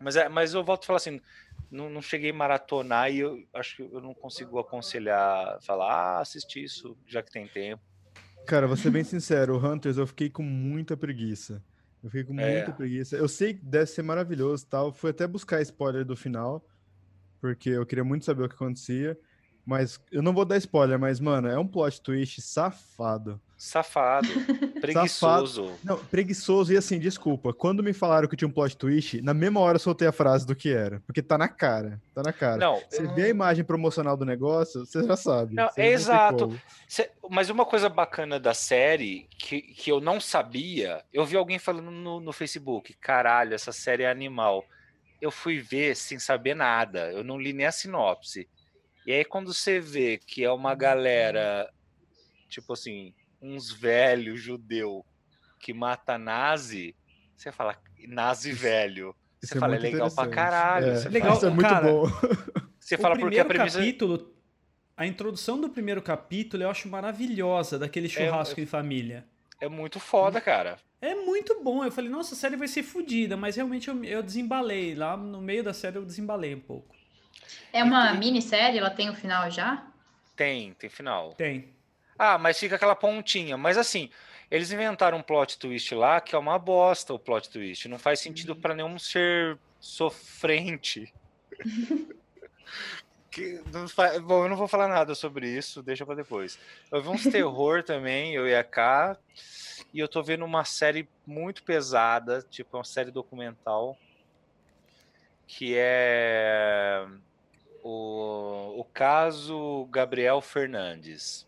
Mas, 0.01 0.17
é, 0.17 0.27
mas 0.27 0.53
eu 0.53 0.65
volto 0.65 0.83
a 0.83 0.87
falar 0.87 0.97
assim, 0.97 1.21
não, 1.71 1.89
não 1.89 2.01
cheguei 2.01 2.31
a 2.31 2.33
maratonar 2.33 3.09
e 3.09 3.19
eu 3.19 3.41
acho 3.53 3.77
que 3.77 3.83
eu 3.83 4.01
não 4.01 4.13
consigo 4.13 4.59
aconselhar, 4.59 5.61
falar, 5.61 5.93
ah, 5.93 6.19
assiste 6.19 6.61
isso, 6.61 6.97
já 7.07 7.23
que 7.23 7.31
tem 7.31 7.47
tempo. 7.47 7.81
Cara, 8.45 8.67
vou 8.67 8.77
ser 8.77 8.89
bem 8.91 9.03
sincero, 9.03 9.55
o 9.57 9.65
Hunters 9.65 9.97
eu 9.97 10.05
fiquei 10.07 10.29
com 10.29 10.43
muita 10.43 10.95
preguiça. 10.95 11.63
Eu 12.03 12.09
fiquei 12.09 12.23
com 12.23 12.39
É. 12.39 12.57
muita 12.57 12.71
preguiça. 12.71 13.15
Eu 13.15 13.27
sei 13.27 13.53
que 13.55 13.65
deve 13.65 13.87
ser 13.87 14.03
maravilhoso 14.03 14.63
e 14.63 14.67
tal. 14.67 14.93
Fui 14.93 15.09
até 15.09 15.25
buscar 15.27 15.61
spoiler 15.61 16.05
do 16.05 16.15
final, 16.15 16.63
porque 17.41 17.69
eu 17.69 17.85
queria 17.85 18.03
muito 18.03 18.25
saber 18.25 18.43
o 18.43 18.49
que 18.49 18.55
acontecia. 18.55 19.17
Mas 19.65 19.99
eu 20.11 20.21
não 20.21 20.33
vou 20.33 20.45
dar 20.45 20.57
spoiler, 20.57 20.99
mas, 20.99 21.19
mano, 21.19 21.47
é 21.47 21.57
um 21.57 21.67
plot 21.67 22.01
twist 22.01 22.41
safado. 22.41 23.41
Safado, 23.57 24.27
preguiçoso. 24.81 25.71
Não, 25.83 25.97
preguiçoso 25.97 26.73
e 26.73 26.77
assim, 26.77 26.99
desculpa. 26.99 27.53
Quando 27.53 27.81
me 27.81 27.93
falaram 27.93 28.27
que 28.27 28.35
tinha 28.35 28.47
um 28.47 28.51
plot 28.51 28.75
twist, 28.77 29.21
na 29.21 29.33
mesma 29.33 29.59
hora 29.61 29.77
eu 29.77 29.79
soltei 29.79 30.07
a 30.07 30.11
frase 30.11 30.45
do 30.45 30.55
que 30.55 30.71
era. 30.73 31.01
Porque 31.07 31.21
tá 31.21 31.37
na 31.37 31.47
cara. 31.47 32.01
Tá 32.13 32.21
na 32.21 32.33
cara. 32.33 32.57
Não, 32.57 32.81
Você 32.89 33.07
vê 33.07 33.23
a 33.23 33.29
imagem 33.29 33.63
promocional 33.63 34.17
do 34.17 34.25
negócio, 34.25 34.85
você 34.85 35.03
já 35.03 35.15
sabe. 35.15 35.55
Não, 35.55 35.69
é 35.75 35.87
exato. 35.87 36.59
Cê- 36.87 37.09
mas 37.29 37.49
uma 37.49 37.65
coisa 37.65 37.89
bacana 37.89 38.39
da 38.39 38.53
série 38.53 39.27
que, 39.39 39.61
que 39.61 39.91
eu 39.91 39.99
não 40.01 40.19
sabia, 40.19 41.03
eu 41.13 41.25
vi 41.25 41.35
alguém 41.37 41.57
falando 41.57 41.89
no, 41.91 42.19
no 42.19 42.33
Facebook, 42.33 42.93
caralho, 42.95 43.53
essa 43.53 43.71
série 43.71 44.03
é 44.03 44.11
animal. 44.11 44.63
Eu 45.21 45.31
fui 45.31 45.59
ver 45.59 45.95
sem 45.95 46.19
saber 46.19 46.55
nada, 46.55 47.09
eu 47.11 47.23
não 47.23 47.39
li 47.39 47.53
nem 47.53 47.65
a 47.65 47.71
sinopse. 47.71 48.47
E 49.05 49.13
aí 49.13 49.23
quando 49.23 49.53
você 49.53 49.79
vê 49.79 50.17
que 50.17 50.43
é 50.43 50.51
uma 50.51 50.73
galera, 50.73 51.71
tipo 52.49 52.73
assim, 52.73 53.13
uns 53.41 53.71
velhos 53.71 54.41
judeu 54.41 55.05
que 55.59 55.73
mata 55.73 56.17
nazi, 56.17 56.95
você 57.35 57.51
fala, 57.51 57.77
nazi 58.07 58.51
velho. 58.51 59.15
Isso 59.41 59.51
Você 59.51 59.57
é 59.57 59.59
fala, 59.59 59.75
é 59.75 59.79
legal 59.79 60.11
pra 60.11 60.27
caralho. 60.27 60.87
É. 60.87 61.09
Legal, 61.09 61.33
Isso 61.33 61.45
é 61.45 61.49
fala, 61.49 61.53
muito 61.53 61.69
cara, 61.69 61.87
bom. 61.91 62.05
você 62.79 62.95
o 62.95 62.99
fala 62.99 63.15
porque 63.15 63.39
a 63.39 63.45
primeiro 63.45 63.49
premissa... 63.49 63.79
capítulo, 63.79 64.35
a 64.97 65.05
introdução 65.05 65.59
do 65.59 65.69
primeiro 65.69 66.01
capítulo 66.01 66.63
eu 66.63 66.69
acho 66.69 66.87
maravilhosa, 66.87 67.77
daquele 67.77 68.07
churrasco 68.07 68.59
em 68.59 68.65
família. 68.65 69.25
É 69.61 69.67
muito 69.67 69.99
foda, 69.99 70.41
cara. 70.41 70.77
É 71.01 71.13
muito 71.13 71.61
bom. 71.61 71.83
Eu 71.83 71.91
falei, 71.91 72.09
nossa, 72.09 72.33
a 72.33 72.37
série 72.37 72.55
vai 72.55 72.67
ser 72.67 72.83
fodida, 72.83 73.37
mas 73.37 73.55
realmente 73.55 73.87
eu, 73.87 74.03
eu 74.03 74.23
desembalei. 74.23 74.95
Lá 74.95 75.15
no 75.15 75.41
meio 75.41 75.63
da 75.63 75.73
série 75.73 75.97
eu 75.97 76.05
desembalei 76.05 76.55
um 76.55 76.59
pouco. 76.59 76.94
É 77.71 77.83
uma 77.83 78.13
minissérie? 78.13 78.79
Ela 78.79 78.89
tem 78.89 79.09
o 79.09 79.15
final 79.15 79.49
já? 79.49 79.85
Tem, 80.35 80.73
tem 80.73 80.89
final. 80.89 81.33
Tem. 81.33 81.73
Ah, 82.17 82.37
mas 82.37 82.59
fica 82.59 82.75
aquela 82.75 82.95
pontinha. 82.95 83.57
Mas 83.57 83.77
assim, 83.77 84.09
eles 84.49 84.71
inventaram 84.71 85.17
um 85.17 85.23
plot 85.23 85.57
twist 85.57 85.93
lá 85.93 86.21
que 86.21 86.35
é 86.35 86.37
uma 86.37 86.57
bosta 86.57 87.13
o 87.13 87.19
plot 87.19 87.49
twist. 87.49 87.87
Não 87.87 87.99
faz 87.99 88.19
sentido 88.19 88.55
pra 88.55 88.73
nenhum 88.73 88.97
ser 88.97 89.57
sofrente. 89.79 91.13
Que 93.35 93.61
não 93.69 93.85
Bom, 94.21 94.45
eu 94.45 94.49
não 94.49 94.55
vou 94.55 94.65
falar 94.65 94.87
nada 94.87 95.13
sobre 95.13 95.45
isso, 95.45 95.83
deixa 95.83 96.05
pra 96.05 96.15
depois. 96.15 96.57
Eu 96.89 97.01
vi 97.01 97.09
uns 97.09 97.23
terror 97.29 97.83
também, 97.83 98.33
eu 98.33 98.47
e 98.47 98.55
a 98.55 98.63
K, 98.63 99.17
e 99.93 99.99
eu 99.99 100.07
tô 100.07 100.23
vendo 100.23 100.45
uma 100.45 100.63
série 100.63 101.05
muito 101.27 101.61
pesada, 101.61 102.41
tipo 102.49 102.77
uma 102.77 102.85
série 102.85 103.11
documental, 103.11 103.97
que 105.47 105.73
é 105.77 107.05
o, 107.83 108.79
o 108.79 108.83
caso 108.93 109.87
Gabriel 109.91 110.41
Fernandes. 110.41 111.47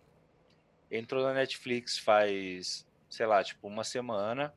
Entrou 0.89 1.23
na 1.23 1.33
Netflix 1.33 1.97
faz, 1.97 2.86
sei 3.10 3.25
lá, 3.25 3.43
tipo 3.43 3.67
uma 3.67 3.83
semana. 3.83 4.53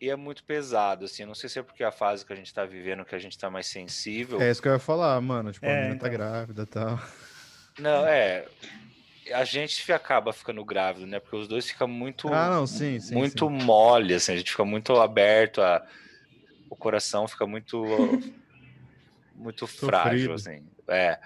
E 0.00 0.10
é 0.10 0.16
muito 0.16 0.44
pesado, 0.44 1.06
assim. 1.06 1.24
Não 1.24 1.34
sei 1.34 1.48
se 1.48 1.58
é 1.58 1.62
porque 1.62 1.82
a 1.82 1.90
fase 1.92 2.26
que 2.26 2.32
a 2.32 2.36
gente 2.36 2.52
tá 2.52 2.66
vivendo, 2.66 3.04
que 3.04 3.14
a 3.14 3.18
gente 3.18 3.38
tá 3.38 3.48
mais 3.48 3.66
sensível. 3.66 4.40
É 4.42 4.50
isso 4.50 4.60
que 4.60 4.68
eu 4.68 4.72
ia 4.72 4.78
falar, 4.78 5.18
mano. 5.20 5.50
Tipo, 5.52 5.64
a 5.64 5.70
É, 5.70 5.80
menina 5.82 6.00
tá 6.00 6.08
então. 6.08 6.18
grávida 6.18 6.62
e 6.62 6.66
tal. 6.66 7.00
Não, 7.78 8.04
é. 8.06 8.46
A 9.32 9.44
gente 9.44 9.90
acaba 9.90 10.32
ficando 10.34 10.62
grávido, 10.64 11.06
né? 11.06 11.18
Porque 11.18 11.36
os 11.36 11.48
dois 11.48 11.66
ficam 11.66 11.88
muito. 11.88 12.28
Ah, 12.34 12.50
não, 12.50 12.66
sim, 12.66 13.00
sim. 13.00 13.14
muito 13.14 13.46
sim. 13.48 13.64
mole, 13.64 14.12
assim. 14.14 14.32
A 14.32 14.36
gente 14.36 14.50
fica 14.50 14.64
muito 14.64 14.94
aberto, 15.00 15.62
a... 15.62 15.82
o 16.70 16.76
coração 16.76 17.26
fica 17.28 17.46
muito. 17.46 17.82
muito 19.34 19.66
frágil, 19.66 20.36
Sofrido. 20.38 20.56
assim. 20.58 20.66
É. 20.88 21.18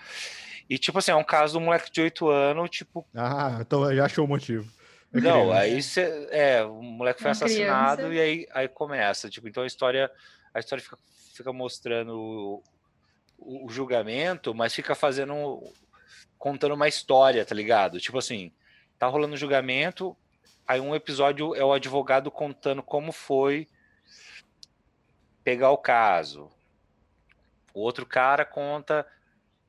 E, 0.68 0.78
tipo 0.78 0.98
assim, 0.98 1.10
é 1.10 1.16
um 1.16 1.24
caso 1.24 1.54
do 1.54 1.60
moleque 1.60 1.90
de 1.90 2.00
8 2.00 2.28
anos, 2.28 2.70
tipo, 2.70 3.06
Ah, 3.14 3.58
então 3.60 3.94
já 3.94 4.04
achou 4.04 4.24
o 4.24 4.28
motivo. 4.28 4.70
É 5.12 5.20
Não, 5.20 5.44
criança. 5.48 5.58
aí 5.60 5.82
cê, 5.82 6.28
é, 6.30 6.64
o 6.64 6.82
moleque 6.82 7.20
foi 7.22 7.28
Uma 7.28 7.32
assassinado 7.32 7.96
criança. 8.08 8.14
e 8.14 8.20
aí, 8.20 8.46
aí 8.52 8.68
começa, 8.68 9.30
tipo, 9.30 9.48
então 9.48 9.62
a 9.62 9.66
história, 9.66 10.10
a 10.52 10.58
história 10.60 10.82
fica, 10.84 10.98
fica 11.34 11.52
mostrando 11.52 12.14
o, 12.18 12.62
o- 13.38 13.66
o 13.66 13.70
julgamento, 13.70 14.54
mas 14.54 14.74
fica 14.74 14.94
fazendo, 14.94 15.62
contando 16.38 16.74
uma 16.74 16.88
história, 16.88 17.44
tá 17.46 17.54
ligado? 17.54 17.98
Tipo 17.98 18.18
assim, 18.18 18.52
tá 18.98 19.06
rolando 19.06 19.32
o 19.34 19.38
julgamento, 19.38 20.14
aí 20.66 20.78
um 20.80 20.94
episódio 20.94 21.54
é 21.54 21.64
o 21.64 21.72
advogado 21.72 22.30
contando 22.30 22.82
como 22.82 23.10
foi 23.10 23.66
pegar 25.48 25.70
o 25.70 25.78
caso. 25.78 26.50
O 27.72 27.80
outro 27.80 28.04
cara 28.04 28.44
conta 28.44 29.06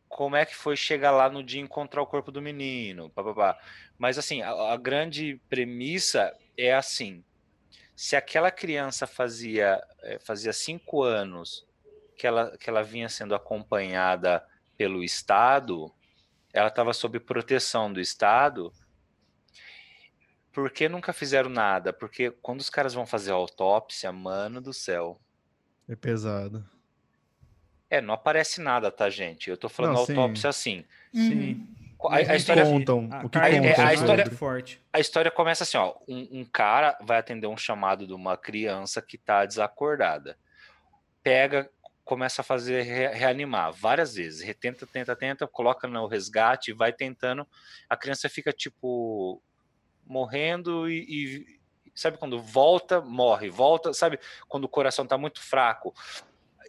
como 0.10 0.36
é 0.36 0.46
que 0.46 0.54
foi 0.54 0.76
chegar 0.76 1.12
lá 1.12 1.30
no 1.30 1.42
dia 1.42 1.62
encontrar 1.62 2.02
o 2.02 2.06
corpo 2.06 2.34
do 2.34 2.42
menino, 2.42 3.10
papapá. 3.12 3.58
Mas 3.98 4.18
assim, 4.18 4.42
a, 4.42 4.74
a 4.74 4.76
grande 4.76 5.40
premissa 5.48 6.36
é 6.58 6.74
assim: 6.74 7.24
se 7.96 8.18
aquela 8.18 8.52
criança 8.52 9.08
fazia 9.08 9.82
eh, 10.02 10.20
fazia 10.20 10.52
cinco 10.52 11.02
anos 11.02 11.66
que 12.18 12.28
ela, 12.28 12.58
que 12.58 12.70
ela 12.70 12.84
vinha 12.84 13.08
sendo 13.08 13.34
acompanhada 13.34 14.46
pelo 14.78 15.02
Estado, 15.02 15.90
ela 16.52 16.68
estava 16.68 16.92
sob 16.92 17.22
proteção 17.22 17.94
do 17.94 18.02
Estado. 18.02 18.74
Por 20.52 20.72
que 20.72 20.90
nunca 20.90 21.14
fizeram 21.14 21.50
nada? 21.50 21.94
Porque 21.94 22.32
quando 22.32 22.60
os 22.60 22.70
caras 22.70 22.94
vão 22.94 23.06
fazer 23.06 23.32
a 23.32 23.36
autópsia, 23.36 24.12
mano 24.12 24.60
do 24.60 24.74
céu. 24.74 25.18
É 25.90 25.96
pesado. 25.96 26.64
É, 27.90 28.00
não 28.00 28.14
aparece 28.14 28.62
nada, 28.62 28.92
tá, 28.92 29.10
gente? 29.10 29.50
Eu 29.50 29.58
tô 29.58 29.68
falando 29.68 29.96
Não, 29.96 30.06
sim. 30.06 30.16
autópsia 30.16 30.50
assim. 30.50 30.86
Sim. 31.12 31.68
A, 32.04 32.16
a 32.18 32.36
história, 32.36 32.64
Contam, 32.64 33.10
A 33.12 33.26
o 33.26 33.30
que 33.30 33.38
é, 33.40 33.42
contam 33.42 33.44
a 33.44 33.50
emocional 33.66 33.94
história- 33.94 34.22
é 34.22 34.26
muito 34.26 34.38
forte. 34.38 34.82
a 34.94 35.00
história 35.00 35.32
começa 35.32 35.64
assim, 35.64 35.78
ó, 35.78 35.96
um, 36.08 36.28
um 36.42 36.46
cara 36.46 36.98
vai 37.02 37.18
atender 37.18 37.48
um 37.48 37.58
chamado 37.58 38.08
de 38.08 38.14
uma 38.14 38.38
criança 38.38 39.02
que 39.02 39.18
tá 39.18 39.44
desacordada. 39.46 40.38
Pega, 41.22 41.70
começa 42.06 42.42
a 42.42 42.44
fazer 42.46 42.84
re- 42.84 43.08
reanimar 43.10 43.74
várias 43.74 44.14
vezes, 44.16 44.42
retenta, 44.42 44.88
tenta, 44.88 45.14
tenta, 45.16 45.46
coloca 45.48 45.88
no 45.88 46.08
resgate, 46.08 46.72
vai 46.72 46.94
tentando. 46.94 47.46
A 47.90 47.98
criança 47.98 48.30
fica 48.30 48.54
tipo 48.54 49.42
morrendo 50.06 50.90
e, 50.90 51.00
e- 51.02 51.59
sabe 52.00 52.18
quando 52.18 52.42
volta, 52.42 53.02
morre, 53.02 53.50
volta, 53.50 53.94
sabe 53.94 54.20
quando 54.48 54.66
o 54.66 54.70
coração 54.70 55.06
tá 55.06 55.18
muito 55.18 55.42
fraco. 55.42 55.94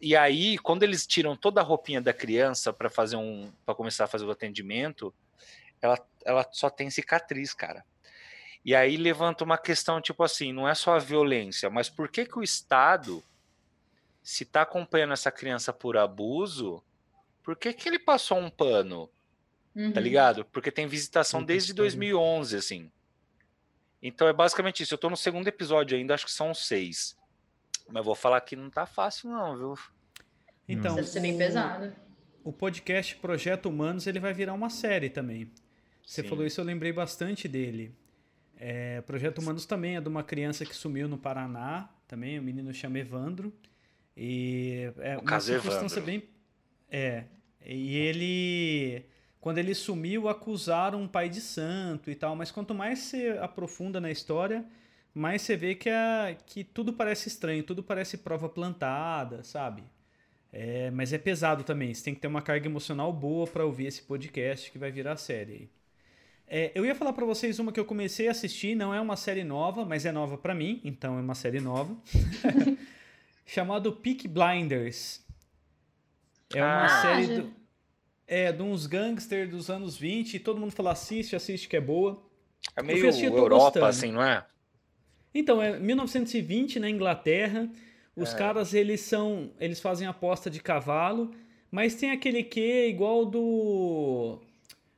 E 0.01 0.17
aí, 0.17 0.57
quando 0.59 0.83
eles 0.83 1.07
tiram 1.07 1.37
toda 1.37 1.61
a 1.61 1.65
roupinha 1.65 2.01
da 2.01 2.13
criança 2.13 2.73
para 2.73 2.89
fazer 2.89 3.17
um, 3.17 3.53
para 3.65 3.75
começar 3.75 4.05
a 4.05 4.09
fazer 4.09 4.25
o 4.25 4.31
atendimento, 4.31 5.15
ela, 5.81 5.99
ela 6.25 6.49
só 6.51 6.71
tem 6.71 6.91
cicatriz, 6.91 7.53
cara. 7.53 7.85
E 8.65 8.75
aí 8.75 8.97
levanta 8.97 9.45
uma 9.45 9.57
questão 9.57 10.01
tipo 10.01 10.23
assim, 10.23 10.53
não 10.53 10.69
é 10.69 10.75
só 10.75 10.95
a 10.95 10.99
violência, 10.99 11.71
mas 11.71 11.89
por 11.89 12.09
que 12.09 12.27
que 12.27 12.39
o 12.39 12.43
Estado, 12.43 13.23
se 14.23 14.43
está 14.43 14.63
acompanhando 14.63 15.13
essa 15.13 15.31
criança 15.31 15.73
por 15.73 15.97
abuso, 15.97 16.83
por 17.43 17.57
que 17.57 17.73
que 17.73 17.89
ele 17.89 17.99
passou 17.99 18.39
um 18.39 18.51
pano, 18.51 19.09
Uhum. 19.75 19.93
tá 19.93 20.01
ligado? 20.01 20.45
Porque 20.47 20.71
tem 20.71 20.87
visitação 20.87 21.43
desde 21.45 21.73
que 21.73 21.77
pariu. 21.77 21.91
2011, 21.91 22.57
assim. 22.57 22.91
Então 24.03 24.27
é 24.29 24.33
basicamente 24.33 24.83
isso. 24.83 24.95
Eu 24.95 24.99
tô 24.99 25.11
no 25.11 25.17
segundo 25.17 25.47
episódio 25.49 25.97
ainda, 25.97 26.15
acho 26.15 26.25
que 26.27 26.33
são 26.33 26.55
seis. 26.55 27.17
Mas 27.89 28.05
vou 28.05 28.15
falar 28.15 28.41
que 28.41 28.55
não 28.57 28.71
tá 28.71 28.87
fácil 28.87 29.31
não, 29.31 29.57
viu? 29.57 29.75
Então, 30.69 30.95
Deve 30.95 31.09
ser 31.09 31.21
bem 31.21 31.35
o- 31.35 31.39
pesado. 31.39 31.93
O 32.43 32.53
podcast 32.53 33.17
Projeto 33.17 33.67
Humanos 33.69 34.07
ele 34.07 34.19
vai 34.21 34.33
virar 34.33 34.55
uma 34.55 34.71
série 34.71 35.11
também. 35.11 35.51
Você 36.07 36.23
Sim. 36.23 36.29
falou 36.29 36.47
isso, 36.47 36.61
eu 36.61 36.65
lembrei 36.65 36.93
bastante 36.93 37.47
dele. 37.47 37.95
É, 38.57 39.01
Projeto 39.03 39.39
Humanos 39.39 39.67
também 39.67 39.97
é 39.97 40.01
de 40.01 40.09
uma 40.09 40.23
criança 40.23 40.65
que 40.65 40.75
sumiu 40.75 41.07
no 41.09 41.19
Paraná, 41.19 41.89
também, 42.09 42.39
o 42.39 42.43
menino 42.43 42.73
chama 42.73 42.99
Evandro. 42.99 43.53
E 44.17 44.91
é 44.99 45.17
uma 45.17 45.25
caso 45.25 45.47
circunstância 45.53 45.99
Evandro. 45.99 46.05
bem. 46.21 46.29
É. 46.91 47.25
E 47.65 47.97
ele. 47.97 49.05
Quando 49.41 49.59
ele 49.59 49.75
sumiu, 49.75 50.29
acusaram 50.29 51.03
um 51.03 51.09
pai 51.09 51.29
de 51.29 51.41
santo 51.41 52.11
e 52.11 52.15
tal, 52.15 52.37
mas 52.37 52.51
quanto 52.51 52.75
mais 52.75 52.99
você 53.01 53.39
aprofunda 53.41 54.01
na 54.01 54.11
história, 54.11 54.65
mas 55.15 55.43
você 55.43 55.57
vê 55.57 55.75
que, 55.75 55.89
a, 55.89 56.37
que 56.47 56.63
tudo 56.63 56.93
parece 56.93 57.29
estranho, 57.29 57.63
tudo 57.63 57.83
parece 57.83 58.19
prova 58.19 58.49
plantada, 58.49 59.43
sabe? 59.43 59.83
É, 60.53 60.91
mas 60.91 61.13
é 61.13 61.19
pesado 61.19 61.63
também, 61.65 61.95
você 61.95 62.05
tem 62.05 62.15
que 62.15 62.21
ter 62.21 62.29
uma 62.29 62.43
carga 62.43 62.67
emocional 62.67 63.13
boa 63.13 63.47
para 63.47 63.65
ouvir 63.65 63.87
esse 63.87 64.03
podcast 64.03 64.71
que 64.71 64.79
vai 64.79 64.91
virar 64.91 65.17
série 65.17 65.53
aí. 65.53 65.71
É, 66.49 66.73
eu 66.75 66.85
ia 66.85 66.95
falar 66.95 67.13
para 67.13 67.25
vocês 67.25 67.59
uma 67.61 67.73
que 67.73 67.79
eu 67.79 67.85
comecei 67.85 68.27
a 68.29 68.33
assistir, 68.33 68.75
não 68.75 68.93
é 68.93 69.01
uma 69.01 69.17
série 69.17 69.45
nova, 69.45 69.85
mas 69.85 70.05
é 70.05 70.13
nova 70.13 70.37
para 70.37 70.55
mim, 70.55 70.81
então 70.85 71.17
é 71.17 71.21
uma 71.21 71.35
série 71.37 71.61
nova. 71.61 71.97
chamado 73.47 73.93
Peak 73.93 74.29
Blinders. 74.29 75.25
É 76.55 76.63
uma 76.65 76.85
Ah, 76.87 77.03
série 77.03 77.27
do, 77.29 77.55
é, 78.31 78.53
de 78.53 78.63
uns 78.63 78.87
gangsters 78.87 79.51
dos 79.51 79.69
anos 79.69 79.97
20, 79.99 80.35
e 80.35 80.39
todo 80.39 80.61
mundo 80.61 80.71
fala 80.71 80.93
assiste, 80.93 81.35
assiste 81.35 81.69
que 81.69 81.77
é 81.77 81.81
boa. 81.81 82.23
É 82.77 82.83
meio 82.83 83.09
assistir, 83.09 83.27
eu 83.27 83.33
tô 83.33 83.39
Europa, 83.39 83.65
gostando. 83.65 83.87
assim, 83.87 84.13
não 84.13 84.23
é? 84.23 84.47
Então, 85.35 85.61
é 85.61 85.79
1920 85.81 86.79
na 86.79 86.89
Inglaterra. 86.89 87.69
Os 88.15 88.33
É. 88.33 88.39
caras, 88.39 88.73
eles 88.73 89.01
são, 89.01 89.51
eles 89.59 89.81
fazem 89.81 90.07
aposta 90.07 90.49
de 90.49 90.61
cavalo, 90.61 91.33
mas 91.73 91.97
tem 91.97 92.13
aquele 92.13 92.45
que 92.45 92.87
igual 92.87 93.27
do 93.27 94.39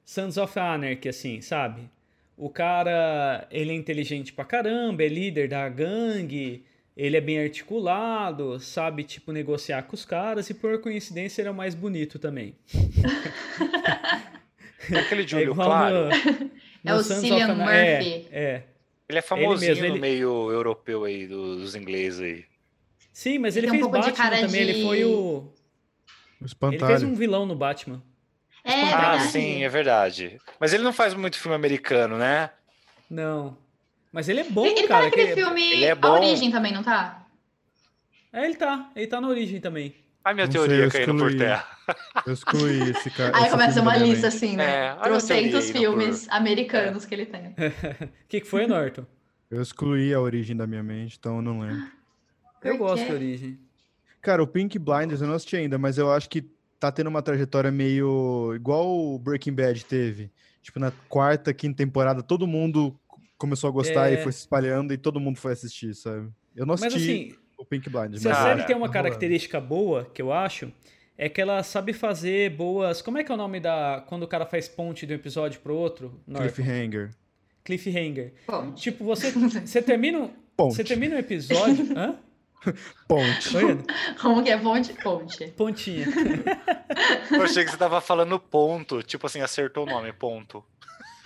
Sons 0.05 0.37
of 0.37 0.59
Anarchy, 0.59 1.09
assim, 1.09 1.41
sabe? 1.41 1.89
O 2.37 2.51
cara, 2.51 3.47
ele 3.51 3.73
é 3.73 3.75
inteligente 3.75 4.33
pra 4.33 4.45
caramba, 4.45 5.03
é 5.05 5.09
líder 5.09 5.49
da 5.49 5.69
gangue, 5.71 6.65
ele 6.97 7.17
é 7.17 7.21
bem 7.21 7.41
articulado, 7.43 8.59
sabe, 8.61 9.03
tipo, 9.05 9.33
negociar 9.33 9.83
com 9.85 9.95
os 9.95 10.05
caras 10.05 10.49
e 10.51 10.55
por 10.55 10.81
coincidência 10.81 11.41
ele 11.43 11.49
é 11.49 11.53
o 11.53 11.55
mais 11.55 11.75
bonito 11.75 12.19
também. 12.19 12.55
É 14.91 14.99
aquele 14.99 15.25
de 15.25 15.37
É 15.37 15.47
claro. 15.47 16.07
no- 16.07 16.11
É 16.85 16.93
no 16.93 16.97
o 16.99 17.03
Cillian 17.05 17.55
Murphy. 17.55 17.71
É, 17.73 18.27
é. 18.33 18.63
Ele 19.09 19.19
é 19.19 19.23
famosinho 19.23 19.71
mesmo, 19.71 19.85
ele- 19.85 19.95
no 19.95 20.01
meio 20.01 20.51
europeu 20.51 21.05
aí, 21.05 21.27
dos 21.27 21.77
ingleses 21.77 22.21
aí. 22.21 22.45
Sim, 23.13 23.39
mas 23.39 23.57
Ele 23.57 23.67
ele, 23.67 23.71
um 23.71 23.75
fez 23.79 23.83
pouco 23.83 24.01
de 24.01 24.11
Batman 24.11 24.41
também, 24.41 24.61
ele 24.63 24.73
de- 24.75 24.83
foi 24.83 25.05
o... 25.05 25.11
O 25.11 25.53
Ele 26.41 26.47
espantalho. 26.47 26.87
fez 26.87 27.03
um 27.05 27.15
vilão 27.15 27.47
no 27.47 27.55
Batman. 27.55 28.03
É, 28.65 28.73
ah, 28.93 29.11
verdade. 29.13 29.23
sim, 29.31 29.63
é 29.63 29.69
verdade. 29.69 30.39
Mas 30.59 30.73
ele 30.73 30.83
não 30.83 30.93
faz 30.93 31.15
muito 31.15 31.39
filme 31.39 31.55
americano, 31.55 32.17
né? 32.19 32.51
Não. 33.09 33.57
Mas 34.13 34.29
ele 34.29 34.41
é 34.41 34.45
bom, 34.45 34.67
Ele, 34.67 34.79
ele 34.81 34.89
tá 34.89 34.95
cara. 34.95 35.05
naquele 35.07 35.29
que- 35.29 35.35
filme 35.35 35.63
ele 35.73 35.85
é 35.85 35.91
A 35.93 35.95
bom. 35.97 36.11
Origem 36.13 36.51
também, 36.51 36.73
não 36.73 36.83
tá? 36.83 37.27
É, 38.33 38.45
ele 38.45 38.57
tá. 38.57 38.91
Ele 38.95 39.07
tá 39.07 39.21
na 39.21 39.29
origem 39.29 39.61
também. 39.61 39.95
Ai, 40.25 40.35
minha 40.35 40.47
Não 40.47 40.53
sei, 40.53 40.61
teoria 40.61 40.85
eu 40.85 40.91
caindo 40.91 41.17
por 41.17 41.37
terra. 41.37 41.67
Eu 42.27 42.33
excluí 42.33 42.91
esse 42.91 43.11
cara. 43.11 43.37
Aí 43.37 43.51
começa 43.51 43.81
uma 43.83 43.97
lista 43.97 44.15
mente. 44.15 44.27
assim, 44.27 44.53
É, 44.55 44.57
né? 44.57 44.89
a 44.91 44.97
Trocentos 44.97 45.71
filmes 45.71 46.29
americanos 46.31 47.05
que 47.05 47.15
ele 47.15 47.27
tem. 47.27 47.55
O 47.59 48.29
que, 48.29 48.41
que 48.41 48.47
foi, 48.47 48.67
Norton? 48.67 49.05
Eu 49.51 49.61
excluí 49.61 50.15
a 50.15 50.21
origem 50.21 50.57
da 50.57 50.67
minha 50.67 50.83
mente, 50.83 51.17
então 51.19 51.37
eu 51.37 51.43
não 51.43 51.61
lembro. 51.61 51.87
Eu 52.63 52.79
Por 52.79 52.87
gosto 52.87 53.07
da 53.07 53.15
origem. 53.15 53.59
Cara, 54.21 54.43
o 54.43 54.47
Pink 54.47 54.79
Blinders 54.79 55.21
eu 55.21 55.27
não 55.27 55.35
assisti 55.35 55.57
ainda, 55.57 55.77
mas 55.77 55.99
eu 55.99 56.11
acho 56.13 56.29
que 56.31 56.43
tá 56.79 56.91
tendo 56.93 57.09
uma 57.09 57.21
trajetória 57.21 57.71
meio 57.73 58.53
igual 58.55 58.89
o 58.89 59.19
Breaking 59.19 59.53
Bad 59.53 59.85
teve. 59.85 60.31
Tipo, 60.63 60.79
na 60.79 60.93
quarta, 61.09 61.53
quinta 61.53 61.79
temporada, 61.79 62.23
todo 62.23 62.47
mundo 62.47 62.97
começou 63.43 63.69
a 63.69 63.73
gostar 63.73 64.11
É. 64.11 64.15
e 64.15 64.23
foi 64.23 64.31
se 64.33 64.39
espalhando 64.39 64.95
e 64.95 64.97
todo 64.97 65.19
mundo 65.21 65.37
foi 65.39 65.53
assistir, 65.53 65.95
sabe? 65.95 66.29
Eu 66.57 66.65
não 66.65 66.75
Mas 66.79 66.85
assisti 66.85 67.11
assim, 67.33 67.39
o 67.59 67.65
Pink 67.65 67.91
Blinders, 67.91 68.23
se 68.23 68.29
a 68.29 68.31
mas 68.31 68.39
Cara, 68.39 68.55
série 68.57 68.67
tem 68.67 68.77
uma 68.77 68.87
tá 68.89 68.93
rolando. 68.93 69.09
característica 69.09 69.61
boa, 69.61 70.05
que 70.15 70.23
eu 70.23 70.33
acho, 70.33 70.73
é 71.19 71.29
que 71.29 71.41
ela 71.41 71.63
sabe 71.63 71.93
fazer 71.93 72.51
boas. 72.57 73.03
Como 73.03 73.19
é 73.19 73.25
que 73.25 73.31
é 73.31 73.35
o 73.35 73.39
nome 73.39 73.59
da. 73.61 74.05
Quando 74.09 74.23
o 74.23 74.29
cara 74.29 74.47
faz 74.47 74.69
ponte 74.69 75.05
de 75.07 75.13
um 75.13 75.17
episódio 75.17 75.61
pro 75.61 75.75
outro? 75.75 76.21
Norton? 76.27 76.49
Cliffhanger. 76.53 77.11
Cliffhanger. 77.65 78.33
Bom, 78.47 78.73
Tipo, 78.73 79.05
você, 79.05 79.31
você 79.67 79.83
termina. 79.83 80.19
um- 80.19 80.31
Ponte. 80.57 80.75
Você 80.77 80.85
termina 80.85 81.17
um 81.17 81.19
episódio. 81.19 81.87
Hã? 81.99 82.17
Ponte. 83.09 83.49
Como 84.21 84.43
que 84.45 84.51
é 84.51 84.57
ponte? 84.59 84.93
Ponte. 85.03 85.47
Pontinha. 85.57 86.07
Eu 87.33 87.43
achei 87.43 87.65
que 87.65 87.71
você 87.71 87.77
tava 87.77 88.01
falando 88.01 88.39
ponto. 88.39 89.03
Tipo 89.03 89.27
assim, 89.27 89.41
acertou 89.41 89.85
o 89.85 89.87
nome, 89.91 90.13
ponto. 90.13 90.63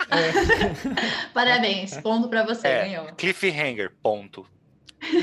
Parabéns, 1.33 1.97
ponto 1.97 2.27
pra 2.29 2.43
você, 2.45 2.67
É, 2.67 2.81
ganhou. 2.85 3.05
cliffhanger, 3.15 3.91
ponto. 4.01 4.45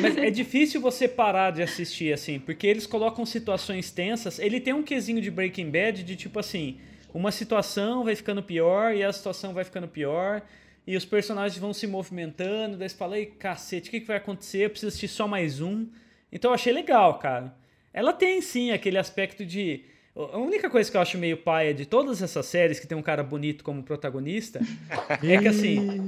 Mas 0.00 0.16
é 0.16 0.30
difícil 0.30 0.80
você 0.80 1.08
parar 1.08 1.50
de 1.50 1.62
assistir, 1.62 2.12
assim, 2.12 2.38
porque 2.38 2.66
eles 2.66 2.86
colocam 2.86 3.26
situações 3.26 3.90
tensas. 3.90 4.38
Ele 4.38 4.60
tem 4.60 4.72
um 4.72 4.82
quesinho 4.82 5.20
de 5.20 5.30
Breaking 5.30 5.70
Bad 5.70 6.04
de 6.04 6.14
tipo 6.16 6.38
assim: 6.38 6.78
uma 7.12 7.32
situação 7.32 8.04
vai 8.04 8.14
ficando 8.14 8.42
pior 8.42 8.94
e 8.94 9.02
a 9.02 9.12
situação 9.12 9.52
vai 9.52 9.64
ficando 9.64 9.88
pior. 9.88 10.42
E 10.86 10.96
os 10.96 11.04
personagens 11.04 11.58
vão 11.58 11.72
se 11.72 11.86
movimentando. 11.86 12.76
Daí 12.76 12.88
você 12.88 12.96
fala, 12.96 13.18
ei, 13.18 13.24
cacete, 13.26 13.88
o 13.88 13.90
que, 13.90 14.00
que 14.00 14.06
vai 14.06 14.18
acontecer? 14.18 14.66
Eu 14.66 14.70
preciso 14.70 14.88
assistir 14.88 15.08
só 15.08 15.26
mais 15.26 15.60
um. 15.60 15.88
Então 16.30 16.50
eu 16.50 16.54
achei 16.54 16.72
legal, 16.72 17.18
cara. 17.18 17.54
Ela 17.92 18.12
tem 18.12 18.40
sim 18.42 18.70
aquele 18.70 18.98
aspecto 18.98 19.44
de. 19.46 19.84
A 20.16 20.38
única 20.38 20.70
coisa 20.70 20.88
que 20.90 20.96
eu 20.96 21.00
acho 21.00 21.18
meio 21.18 21.36
paia 21.36 21.74
de 21.74 21.84
todas 21.84 22.22
essas 22.22 22.46
séries 22.46 22.78
que 22.78 22.86
tem 22.86 22.96
um 22.96 23.02
cara 23.02 23.22
bonito 23.24 23.64
como 23.64 23.82
protagonista 23.82 24.60
é 25.22 25.38
que 25.38 25.48
assim. 25.48 25.80
Ih, 25.80 26.00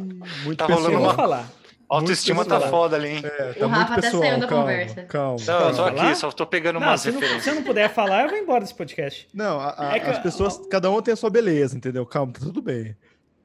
Muito 0.45 0.59
Tá 0.59 0.67
rolando 0.67 0.91
vou 0.97 1.01
uma- 1.07 1.15
falar. 1.15 1.51
Autoestima 1.89 2.45
tá 2.45 2.57
pessoal. 2.57 2.71
foda 2.71 2.97
ali, 2.97 3.09
hein? 3.11 3.23
É, 3.25 3.29
O 3.29 3.55
tá 3.55 3.67
Rafa 3.67 3.77
muito 3.79 3.93
até 3.93 4.01
pessoal, 4.03 4.23
saiu 4.23 4.41
da 4.41 4.47
calma, 4.49 4.63
conversa. 4.65 5.03
Calma. 5.05 5.37
Não, 5.47 5.71
tô 5.71 5.77
falar? 5.77 6.03
aqui, 6.09 6.15
só 6.17 6.33
tô 6.33 6.47
pegando 6.47 6.81
Não, 6.81 6.87
umas 6.89 7.01
se, 7.01 7.07
não, 7.13 7.15
referências. 7.21 7.45
se 7.45 7.51
eu 7.51 7.55
não 7.55 7.63
puder 7.63 7.95
falar, 7.95 8.23
eu 8.25 8.29
vou 8.31 8.39
embora 8.39 8.61
desse 8.61 8.75
podcast. 8.75 9.29
Não, 9.33 9.61
a- 9.61 9.75
a- 9.91 9.97
É 9.97 10.01
que- 10.01 10.11
as 10.11 10.19
pessoas, 10.19 10.61
cada 10.69 10.91
um 10.91 11.01
tem 11.01 11.13
a 11.15 11.17
sua 11.17 11.31
beleza, 11.31 11.77
entendeu? 11.77 12.05
Calma, 12.05 12.33
tá 12.33 12.41
tudo 12.41 12.61
bem. 12.61 12.97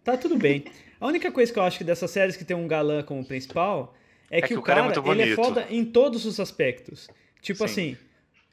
Tá 0.04 0.18
tudo 0.18 0.38
bem. 0.38 0.66
A 1.00 1.06
única 1.06 1.32
coisa 1.32 1.54
que 1.54 1.60
eu 1.60 1.64
acho 1.64 1.78
que 1.78 1.84
dessas 1.84 2.10
séries 2.10 2.36
que 2.36 2.44
tem 2.44 2.58
um 2.58 2.68
galã 2.68 3.04
como 3.04 3.24
principal 3.24 3.94
é, 4.30 4.42
que, 4.42 4.56
o 4.56 4.62
cara, 4.64 4.80
é 4.80 4.84
muito 4.86 5.12
ele 5.12 5.34
é 5.34 5.36
foda 5.36 5.68
em 5.70 5.86
todos 5.86 6.26
os 6.26 6.40
aspectos. 6.40 7.08
Tipo 7.44 7.60
Sim. 7.60 7.66
assim, 7.66 7.98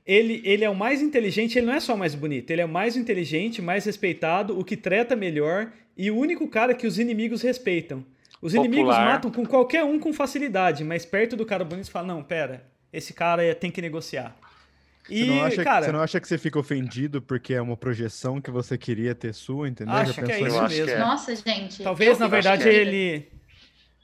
ele, 0.09 0.41
ele 0.45 0.65
é 0.65 0.71
o 0.71 0.75
mais 0.75 1.03
inteligente, 1.03 1.59
ele 1.59 1.67
não 1.67 1.75
é 1.75 1.81
só 1.81 1.95
o 1.95 1.99
mais 1.99 2.15
bonito, 2.15 2.51
ele 2.51 2.63
é 2.63 2.65
o 2.65 2.69
mais 2.69 2.97
inteligente, 2.97 3.61
mais 3.61 3.85
respeitado, 3.85 4.59
o 4.59 4.65
que 4.65 4.75
trata 4.77 5.15
melhor 5.15 5.71
e 5.97 6.11
o 6.11 6.17
único 6.17 6.49
cara 6.49 6.73
que 6.75 6.87
os 6.87 6.99
inimigos 6.99 7.43
respeitam. 7.43 8.03
Os 8.41 8.55
inimigos 8.55 8.87
Popular. 8.95 9.05
matam 9.13 9.31
com 9.31 9.45
qualquer 9.45 9.85
um 9.85 9.99
com 10.01 10.13
facilidade, 10.13 10.83
mas 10.83 11.05
perto 11.05 11.37
do 11.37 11.45
cara 11.45 11.63
bonito 11.63 11.85
você 11.87 11.91
fala, 11.93 12.07
não, 12.07 12.23
pera, 12.23 12.65
esse 12.93 13.13
cara 13.13 13.45
é- 13.45 13.53
tem 13.53 13.71
que 13.71 13.83
negociar. 13.83 14.35
E, 15.11 15.25
Você, 15.25 15.27
não 15.27 15.43
acha, 15.45 15.65
cara, 15.65 15.85
você 15.87 15.93
não 15.93 16.01
acha 16.01 16.21
que 16.21 16.29
você 16.29 16.39
fica 16.39 16.59
ofendido 16.59 17.21
porque 17.23 17.53
é 17.55 17.61
uma 17.61 17.77
projeção 17.77 18.41
que 18.41 18.51
você 18.51 18.77
queria 18.79 19.15
ter 19.15 19.33
sua, 19.35 19.67
entendeu? 19.69 19.95
Acho 19.95 20.13
Já 20.13 20.23
que 20.23 20.33
é 20.33 20.41
isso 20.43 20.63
mesmo. 20.63 20.91
é. 20.91 20.99
Nossa, 20.99 21.35
gente. 21.35 21.83
Talvez, 21.83 22.19
na 22.19 22.29
verdade, 22.29 22.63
ofendida. 22.63 22.81
ele. 22.83 23.29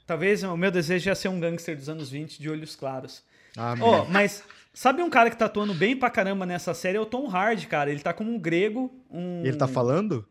Talvez 0.07 0.43
o 0.43 0.57
meu 0.57 0.69
desejo 0.71 1.09
é 1.09 1.15
ser 1.15 1.29
um 1.29 1.39
gangster 1.39 1.75
dos 1.75 1.89
anos 1.89 2.09
20 2.09 2.39
de 2.39 2.49
olhos 2.49 2.75
claros. 2.75 3.23
Ah, 3.55 3.75
Ó, 3.79 3.97
meu. 4.03 4.05
mas 4.11 4.43
sabe 4.75 5.01
um 5.01 5.09
cara 5.09 5.31
que 5.31 5.37
tá 5.37 5.45
atuando 5.45 5.73
bem 5.73 5.97
pra 5.97 6.11
caramba 6.11 6.45
nessa 6.45 6.73
série? 6.75 6.97
É 6.97 7.01
o 7.01 7.05
Tom 7.05 7.27
Hardy, 7.27 7.65
cara. 7.65 7.89
Ele 7.89 8.01
tá 8.01 8.13
como 8.13 8.31
um 8.31 8.37
grego. 8.37 8.93
Um... 9.09 9.43
Ele 9.43 9.57
tá 9.57 9.67
falando? 9.67 10.27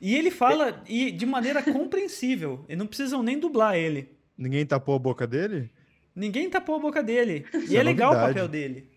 E 0.00 0.14
ele 0.16 0.30
fala 0.30 0.82
e 0.88 1.10
de 1.10 1.26
maneira 1.26 1.62
compreensível. 1.62 2.64
E 2.68 2.74
não 2.74 2.86
precisam 2.86 3.22
nem 3.22 3.38
dublar 3.38 3.76
ele. 3.76 4.08
Ninguém 4.38 4.64
tapou 4.64 4.94
a 4.94 4.98
boca 4.98 5.26
dele? 5.26 5.70
Ninguém 6.14 6.48
tapou 6.48 6.76
a 6.76 6.78
boca 6.78 7.02
dele. 7.02 7.44
E 7.52 7.58
Isso 7.64 7.76
é 7.76 7.80
é 7.80 7.82
legal 7.82 8.12
o 8.12 8.16
papel 8.16 8.48
dele. 8.48 8.88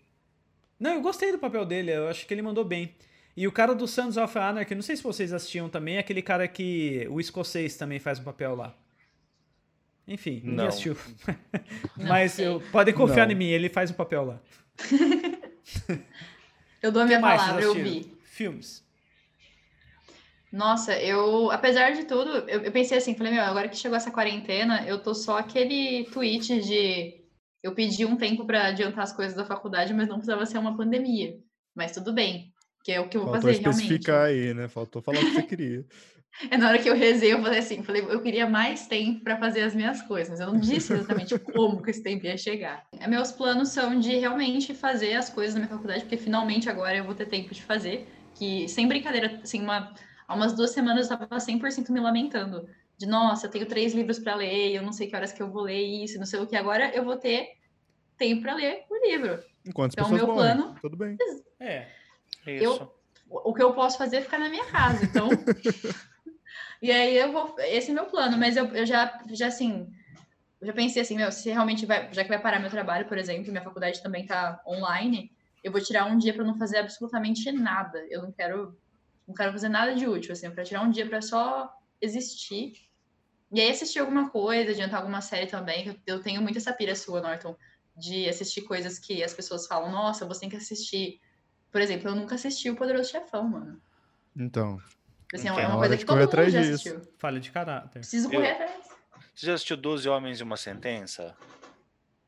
Não, 0.78 0.94
eu 0.94 1.00
gostei 1.00 1.32
do 1.32 1.38
papel 1.38 1.64
dele. 1.64 1.90
Eu 1.92 2.08
acho 2.08 2.26
que 2.26 2.32
ele 2.32 2.42
mandou 2.42 2.64
bem. 2.64 2.94
E 3.36 3.46
o 3.46 3.52
cara 3.52 3.74
do 3.74 3.86
Sons 3.86 4.16
of 4.16 4.38
Anarchy, 4.38 4.74
não 4.74 4.82
sei 4.82 4.96
se 4.96 5.02
vocês 5.02 5.32
assistiam 5.32 5.68
também, 5.68 5.96
é 5.96 5.98
aquele 5.98 6.22
cara 6.22 6.48
que 6.48 7.06
o 7.10 7.20
escocês 7.20 7.76
também 7.76 7.98
faz 7.98 8.18
um 8.18 8.24
papel 8.24 8.54
lá. 8.54 8.74
Enfim, 10.08 10.36
ninguém 10.36 10.54
Não. 10.54 10.66
assistiu. 10.66 10.96
Não 11.96 12.06
Mas 12.08 12.38
eu, 12.38 12.62
podem 12.72 12.94
confiar 12.94 13.26
Não. 13.26 13.32
em 13.32 13.36
mim, 13.36 13.48
ele 13.48 13.68
faz 13.68 13.90
um 13.90 13.94
papel 13.94 14.24
lá. 14.24 14.40
Eu 16.82 16.92
dou 16.92 17.02
a 17.02 17.06
minha 17.06 17.20
palavra, 17.20 17.62
eu 17.62 17.74
vi. 17.74 18.12
Filmes. 18.22 18.84
Nossa, 20.52 20.96
eu, 20.98 21.50
apesar 21.50 21.90
de 21.92 22.04
tudo, 22.04 22.30
eu, 22.48 22.62
eu 22.62 22.70
pensei 22.70 22.98
assim, 22.98 23.16
falei, 23.16 23.32
meu, 23.32 23.42
agora 23.42 23.68
que 23.68 23.76
chegou 23.76 23.96
essa 23.96 24.10
quarentena, 24.10 24.86
eu 24.86 25.02
tô 25.02 25.12
só 25.12 25.38
aquele 25.38 26.04
tweet 26.12 26.60
de 26.60 27.26
eu 27.62 27.74
pedi 27.74 28.04
um 28.04 28.16
tempo 28.16 28.46
pra 28.46 28.68
adiantar 28.68 29.02
as 29.02 29.12
coisas 29.12 29.34
da 29.34 29.44
faculdade, 29.44 29.92
mas 29.92 30.06
não 30.06 30.16
precisava 30.16 30.46
ser 30.46 30.58
uma 30.58 30.76
pandemia. 30.76 31.36
Mas 31.74 31.90
tudo 31.90 32.12
bem, 32.12 32.52
que 32.84 32.92
é 32.92 33.00
o 33.00 33.08
que 33.08 33.16
eu 33.16 33.22
vou 33.22 33.32
Faltou 33.32 33.50
fazer 33.50 33.60
realmente. 33.60 33.82
especificar 33.82 34.26
aí, 34.26 34.54
né? 34.54 34.68
Faltou 34.68 35.02
falar 35.02 35.18
o 35.18 35.22
que 35.22 35.32
você 35.32 35.42
queria. 35.42 35.84
É 36.50 36.56
na 36.56 36.68
hora 36.68 36.78
que 36.78 36.88
eu 36.88 36.94
rezei, 36.94 37.32
eu 37.32 37.40
falei 37.42 37.58
assim, 37.60 37.82
falei, 37.82 38.02
eu 38.02 38.20
queria 38.20 38.46
mais 38.46 38.86
tempo 38.86 39.24
para 39.24 39.38
fazer 39.38 39.62
as 39.62 39.74
minhas 39.74 40.02
coisas. 40.02 40.38
Eu 40.38 40.48
não 40.48 40.58
disse 40.60 40.92
exatamente 40.92 41.38
como 41.40 41.82
que 41.82 41.90
esse 41.90 42.02
tempo 42.02 42.26
ia 42.26 42.36
chegar. 42.36 42.86
É, 43.00 43.06
Meus 43.08 43.32
planos 43.32 43.70
são 43.70 43.98
de 43.98 44.16
realmente 44.16 44.74
fazer 44.74 45.14
as 45.14 45.30
coisas 45.30 45.54
na 45.54 45.60
minha 45.60 45.70
faculdade, 45.72 46.00
porque 46.02 46.16
finalmente 46.18 46.68
agora 46.68 46.96
eu 46.96 47.04
vou 47.04 47.14
ter 47.14 47.26
tempo 47.26 47.54
de 47.54 47.62
fazer. 47.62 48.06
Que, 48.34 48.68
sem 48.68 48.86
brincadeira, 48.86 49.40
assim, 49.42 49.62
uma, 49.62 49.94
há 50.28 50.34
umas 50.34 50.52
duas 50.54 50.70
semanas 50.72 51.10
eu 51.10 51.16
tava 51.16 51.36
100% 51.40 51.90
me 51.90 52.00
lamentando. 52.00 52.68
De, 52.98 53.06
nossa, 53.06 53.46
eu 53.46 53.50
tenho 53.50 53.64
três 53.66 53.94
livros 53.94 54.18
para 54.18 54.34
ler, 54.34 54.74
eu 54.74 54.82
não 54.82 54.92
sei 54.92 55.06
que 55.06 55.16
horas 55.16 55.32
que 55.32 55.42
eu 55.42 55.50
vou 55.50 55.62
ler 55.62 55.80
isso, 55.82 56.18
não 56.18 56.26
sei 56.26 56.38
o 56.40 56.46
que. 56.46 56.54
Agora 56.54 56.94
eu 56.94 57.02
vou 57.02 57.16
ter 57.16 57.48
tempo 58.18 58.42
para 58.42 58.54
ler 58.54 58.84
o 58.90 59.06
livro. 59.06 59.38
Enquanto 59.66 59.92
Então, 59.94 60.04
pessoas 60.04 60.22
meu 60.22 60.34
morrem. 60.34 60.54
plano- 60.54 60.76
Tudo 60.82 60.96
bem. 60.98 61.16
É. 61.58 61.88
Isso. 62.46 62.90
o 63.30 63.50
o 63.50 63.54
que 63.54 63.62
eu 63.62 63.72
posso 63.72 63.96
fazer 63.98 64.16
é 64.18 64.20
ficar 64.20 64.38
na 64.38 64.48
minha 64.50 64.66
casa. 64.66 65.02
Então. 65.04 65.28
e 66.82 66.90
aí 66.90 67.16
eu 67.16 67.32
vou. 67.32 67.54
Esse 67.58 67.90
é 67.90 67.94
meu 67.94 68.06
plano, 68.06 68.36
mas 68.36 68.56
eu, 68.56 68.66
eu 68.74 68.86
já, 68.86 69.20
já 69.30 69.46
assim. 69.48 69.88
eu 70.60 70.66
já 70.66 70.72
pensei 70.72 71.02
assim, 71.02 71.16
meu, 71.16 71.30
se 71.32 71.50
realmente 71.50 71.86
vai, 71.86 72.12
já 72.12 72.22
que 72.22 72.28
vai 72.28 72.40
parar 72.40 72.60
meu 72.60 72.70
trabalho, 72.70 73.06
por 73.06 73.18
exemplo, 73.18 73.50
minha 73.50 73.64
faculdade 73.64 74.02
também 74.02 74.26
tá 74.26 74.60
online, 74.66 75.32
eu 75.62 75.72
vou 75.72 75.80
tirar 75.80 76.06
um 76.06 76.18
dia 76.18 76.34
para 76.34 76.44
não 76.44 76.56
fazer 76.56 76.78
absolutamente 76.78 77.50
nada. 77.52 78.04
Eu 78.10 78.22
não 78.22 78.32
quero 78.32 78.76
não 79.26 79.34
quero 79.34 79.52
fazer 79.52 79.68
nada 79.68 79.94
de 79.94 80.06
útil, 80.06 80.32
assim, 80.32 80.50
para 80.50 80.64
tirar 80.64 80.82
um 80.82 80.90
dia 80.90 81.08
para 81.08 81.20
só 81.20 81.72
existir. 82.00 82.74
E 83.52 83.60
aí 83.60 83.70
assistir 83.70 83.98
alguma 83.98 84.30
coisa, 84.30 84.70
adiantar 84.70 85.00
alguma 85.00 85.20
série 85.20 85.46
também, 85.46 86.00
eu 86.06 86.20
tenho 86.20 86.40
muito 86.42 86.58
essa 86.58 86.72
pira 86.72 86.94
sua, 86.94 87.20
Norton, 87.20 87.56
de 87.96 88.28
assistir 88.28 88.62
coisas 88.62 88.98
que 88.98 89.22
as 89.22 89.32
pessoas 89.32 89.66
falam, 89.66 89.90
nossa, 89.90 90.26
você 90.26 90.40
tem 90.40 90.48
que 90.48 90.56
assistir. 90.56 91.20
Por 91.72 91.80
exemplo, 91.80 92.08
eu 92.08 92.14
nunca 92.14 92.34
assisti 92.34 92.70
o 92.70 92.76
Poderoso 92.76 93.10
Chefão, 93.10 93.48
mano. 93.48 93.80
Então. 94.36 94.78
Assim, 95.34 95.48
Então, 95.48 95.58
é 95.58 95.66
uma 95.66 95.78
coisa 95.78 95.96
que 95.96 96.04
todo 96.04 96.14
correr 96.14 96.20
mundo 96.20 96.28
atrás 96.28 96.52
já 96.52 96.60
disso. 96.60 96.88
assistiu. 96.88 97.12
Falha 97.18 97.40
de 97.40 97.50
caráter. 97.50 97.90
Preciso 98.00 98.28
Eu- 98.28 98.32
correr 98.40 98.50
atrás. 98.52 98.86
Você 99.34 99.46
já 99.46 99.54
assistiu 99.54 99.76
12 99.76 100.08
Homens 100.08 100.40
e 100.40 100.42
uma 100.42 100.56
Sentença? 100.56 101.36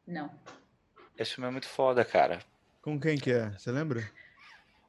Não. 0.06 0.30
Esse 1.16 1.34
filme 1.34 1.48
é 1.48 1.50
muito 1.52 1.68
foda, 1.68 2.04
cara. 2.04 2.40
Com 2.82 2.98
quem 3.00 3.16
que 3.18 3.30
é? 3.32 3.50
Você 3.52 3.70
lembra? 3.70 4.08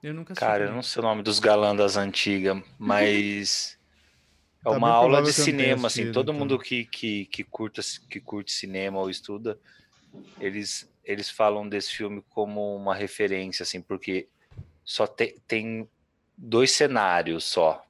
Eu 0.01 0.13
nunca 0.13 0.33
assisti. 0.33 0.45
Cara, 0.45 0.65
eu 0.65 0.71
não 0.71 0.81
sei 0.83 1.01
o 1.01 1.03
nome 1.05 1.21
dos 1.23 1.39
galãs 1.39 1.77
das 1.77 1.97
antigas, 1.97 2.61
mas 2.77 3.77
é 4.61 4.63
Tá 4.63 4.71
uma 4.71 4.87
bem 4.87 4.95
aula 4.97 5.21
de 5.23 5.31
cinema, 5.33 5.87
assim. 5.87 6.11
Todo 6.11 6.31
então. 6.31 6.33
mundo 6.33 6.57
que, 6.59 6.85
que, 6.85 7.25
que, 7.27 7.43
curta, 7.43 7.81
que 8.09 8.19
curte 8.19 8.51
cinema 8.51 8.99
ou 8.99 9.09
estuda, 9.09 9.59
eles, 10.39 10.89
eles 11.03 11.29
falam 11.29 11.67
desse 11.67 11.91
filme 11.95 12.23
como 12.29 12.75
uma 12.75 12.95
referência, 12.95 13.63
assim, 13.63 13.81
porque 13.81 14.27
só 14.83 15.05
tem, 15.07 15.35
tem 15.47 15.89
dois 16.37 16.71
cenários 16.71 17.43
só. 17.45 17.85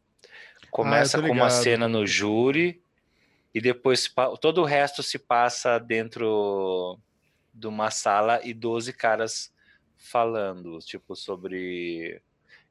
Começa 0.71 1.17
Ah, 1.17 1.21
com 1.21 1.31
uma 1.33 1.49
cena 1.49 1.87
no 1.87 2.05
júri 2.05 2.81
e 3.53 3.59
depois 3.61 4.11
todo 4.39 4.61
o 4.61 4.65
resto 4.65 5.01
se 5.03 5.17
passa 5.17 5.79
dentro 5.79 6.97
de 7.53 7.67
uma 7.67 7.89
sala 7.91 8.39
e 8.43 8.53
12 8.53 8.93
caras 8.93 9.51
falando, 9.97 10.79
tipo, 10.79 11.15
sobre. 11.15 12.21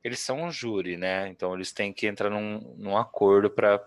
Eles 0.02 0.20
são 0.20 0.44
um 0.44 0.50
júri, 0.50 0.96
né? 0.96 1.28
Então 1.28 1.54
eles 1.54 1.72
têm 1.72 1.92
que 1.92 2.06
entrar 2.06 2.30
num, 2.30 2.74
num 2.78 2.96
acordo 2.96 3.50
para 3.50 3.80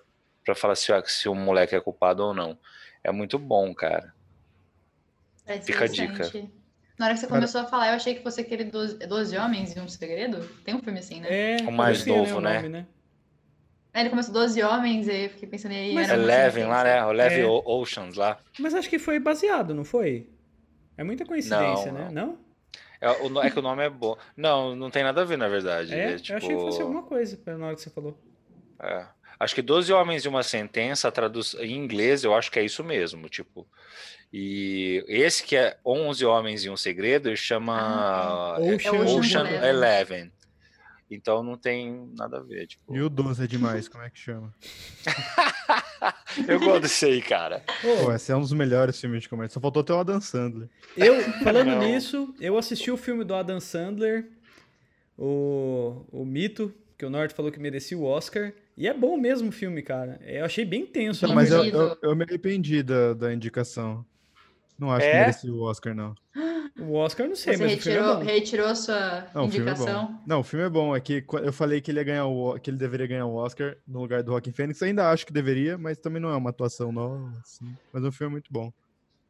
falar 0.56 0.76
se, 0.76 0.91
o- 0.91 1.06
se 1.06 1.30
o 1.30 1.34
moleque 1.34 1.76
é 1.76 1.80
culpado 1.80 2.24
ou 2.24 2.34
não. 2.34 2.58
É 3.04 3.12
muito 3.12 3.39
bom, 3.39 3.74
cara. 3.74 4.13
Parece 5.45 5.65
Fica 5.65 5.86
a 5.86 5.88
dica. 5.88 6.32
Na 7.00 7.06
hora 7.08 7.13
que 7.15 7.19
você 7.21 7.26
Cara- 7.28 7.39
começou 7.39 7.62
a 7.62 7.65
falar, 7.65 7.88
eu 7.89 7.93
achei 7.95 8.13
que 8.13 8.21
fosse 8.21 8.41
aquele 8.41 8.65
12, 8.65 8.97
12 9.08 9.36
Homens 9.38 9.76
e 9.76 9.80
um 9.80 9.88
Segredo. 9.88 10.47
Tem 10.63 10.76
um 10.76 10.82
filme 10.84 11.00
assim, 11.00 11.19
né? 11.21 11.28
É, 11.30 11.63
O 11.63 11.71
mais 11.71 12.00
esqueci, 12.00 12.15
novo, 12.15 12.38
o 12.38 12.41
né? 12.41 12.56
nome, 12.58 12.69
né? 12.69 12.88
Aí 13.93 14.04
ele 14.04 14.10
começou 14.10 14.34
12 14.34 14.62
Homens 14.63 15.08
e 15.08 15.25
eu 15.25 15.30
fiquei 15.30 15.49
pensando 15.49 15.73
aí. 15.73 15.93
Mas 15.93 16.10
Eleven 16.10 16.65
lá, 16.65 16.77
sentença. 16.77 16.95
né? 16.95 17.06
O 17.06 17.12
Eleven 17.12 17.41
É. 17.43 17.47
Oceans 17.47 18.15
lá. 18.15 18.38
Mas 18.60 18.73
acho 18.73 18.89
que 18.89 18.97
foi 18.97 19.19
baseado, 19.19 19.73
não 19.73 19.84
foi? 19.84 20.30
É 20.97 21.04
muita 21.04 21.25
coincidência, 21.25 21.91
Não, 21.91 21.99
né? 21.99 22.10
não. 22.12 22.27
Não? 22.27 23.41
É, 23.41 23.47
é 23.47 23.49
que 23.49 23.60
o 23.60 23.62
nome 23.63 23.84
é 23.84 23.89
bom. 23.89 24.15
Não, 24.38 24.75
não 24.75 24.89
tem 24.91 25.04
nada 25.04 25.21
a 25.21 25.25
ver, 25.25 25.38
na 25.38 25.47
verdade. 25.47 25.93
É? 25.93 26.13
É, 26.13 26.15
tipo, 26.17 26.34
Eu 26.34 26.38
achei 26.38 26.56
que 26.56 26.62
fosse 26.62 26.82
alguma 26.82 27.04
coisa, 27.04 27.38
na 27.58 27.65
hora 27.67 27.75
que 27.75 27.82
você 27.82 27.89
falou. 27.89 28.17
é. 28.82 29.06
Acho 29.39 29.56
que 29.56 29.62
12 29.63 29.91
Homens 29.91 30.23
e 30.23 30.27
uma 30.27 30.43
Sentença, 30.43 31.12
traduz... 31.12 31.56
em 31.56 31.75
inglês, 31.75 32.23
eu 32.23 32.36
acho 32.36 32.51
que 32.51 32.60
é 32.60 32.63
isso 32.63 32.84
mesmo, 32.84 33.27
tipo. 33.27 33.65
E 34.32 35.04
esse 35.08 35.43
que 35.43 35.56
é 35.56 35.77
11 35.84 36.23
Homens 36.25 36.63
e 36.63 36.69
um 36.69 36.77
Segredo, 36.77 37.27
ele 37.27 37.36
chama 37.36 37.75
Ah, 37.75 38.56
tá. 38.60 38.63
é- 38.65 38.75
Ocean 38.75 38.91
Ocean, 39.01 39.17
Ocean 39.43 39.67
Eleven. 39.67 40.32
Então 41.13 41.43
não 41.43 41.58
tem 41.58 42.10
nada 42.17 42.38
a 42.38 42.41
ver, 42.41 42.67
tipo. 42.67 42.95
E 42.95 43.02
o 43.02 43.10
12 43.10 43.43
é 43.43 43.47
demais, 43.47 43.88
como 43.89 44.04
é 44.04 44.10
que 44.10 44.17
chama? 44.17 44.54
Eu 46.47 46.60
gosto 46.60 46.82
desse 46.82 47.06
aí, 47.06 47.21
cara. 47.21 47.63
Pô, 47.82 48.12
esse 48.13 48.32
é 48.32 48.36
um 48.36 48.39
dos 48.41 48.54
melhores 48.54 49.00
filmes 49.00 49.24
de 49.24 49.30
comédia. 49.30 49.54
Só 49.54 49.60
faltou 49.60 49.84
ter 49.84 49.93
o 49.93 50.00
Adam 50.00 50.19
Sandler. 50.21 50.69
eu, 50.97 51.21
falando 51.43 51.67
Não. 51.76 51.80
nisso, 51.80 52.34
eu 52.39 52.58
assisti 52.58 52.89
o 52.89 52.97
filme 52.97 53.24
do 53.24 53.36
Adam 53.36 53.60
Sandler, 53.60 54.28
o, 55.17 56.06
o 56.12 56.26
Mito, 56.26 56.74
que 56.97 57.06
o 57.06 57.10
Norte 57.10 57.34
falou 57.34 57.52
que 57.52 57.60
merecia 57.60 57.97
o 57.97 58.04
Oscar. 58.04 58.54
E 58.78 58.88
é 58.88 58.93
bom 58.93 59.17
mesmo 59.17 59.50
o 59.50 59.52
filme, 59.52 59.82
cara. 59.84 60.19
Eu 60.24 60.45
achei 60.45 60.65
bem 60.65 60.86
tenso. 60.86 61.28
Né? 61.28 61.36
Mas 61.36 61.52
eu, 61.52 61.63
eu, 61.65 61.97
eu 62.02 62.15
me 62.15 62.24
arrependi 62.24 62.82
da, 62.82 63.13
da 63.13 63.34
indicação. 63.34 64.04
Não 64.80 64.89
acho 64.91 65.06
que 65.06 65.12
É? 65.12 65.19
merecia 65.19 65.54
o 65.54 65.62
Oscar, 65.62 65.93
não. 65.93 66.15
O 66.80 66.94
Oscar 66.94 67.26
eu 67.26 67.30
não 67.30 67.36
sei, 67.36 67.58
Você 67.58 67.64
mas 67.64 67.74
o 67.74 67.78
filme 67.82 67.98
é 67.98 68.02
retirou, 68.02 68.18
bom. 68.18 68.24
retirou 68.24 68.76
sua 68.76 69.32
Não, 69.36 69.46
o 69.46 69.50
filme 69.50 69.70
é 69.70 69.74
indicação? 69.74 70.08
bom. 70.08 70.24
Não, 70.26 70.40
o 70.40 70.44
filme 70.44 70.66
é 70.66 70.70
bom. 70.70 70.96
É 70.96 71.02
que 71.02 71.22
qu- 71.22 71.38
eu 71.40 71.52
falei 71.54 71.82
que 71.82 71.92
ele 71.92 72.00
ia 72.00 72.04
ganhar 72.04 72.26
o, 72.26 72.58
que 72.60 72.70
ele 72.70 72.78
deveria 72.78 73.08
ganhar 73.08 73.26
o 73.26 73.36
Oscar 73.36 73.78
no 73.88 74.00
lugar 74.00 74.24
do 74.24 74.32
Joaquin 74.32 74.52
Phoenix. 74.54 74.82
Ainda 74.82 75.12
acho 75.12 75.26
que 75.26 75.34
deveria, 75.34 75.78
mas 75.78 76.00
também 76.00 76.22
não 76.22 76.30
é 76.30 76.36
uma 76.36 76.50
atuação 76.50 76.92
nova, 76.92 77.38
assim. 77.42 77.76
Mas 77.94 78.04
o 78.04 78.12
filme 78.12 78.32
é 78.32 78.34
muito 78.34 78.52
bom. 78.52 78.72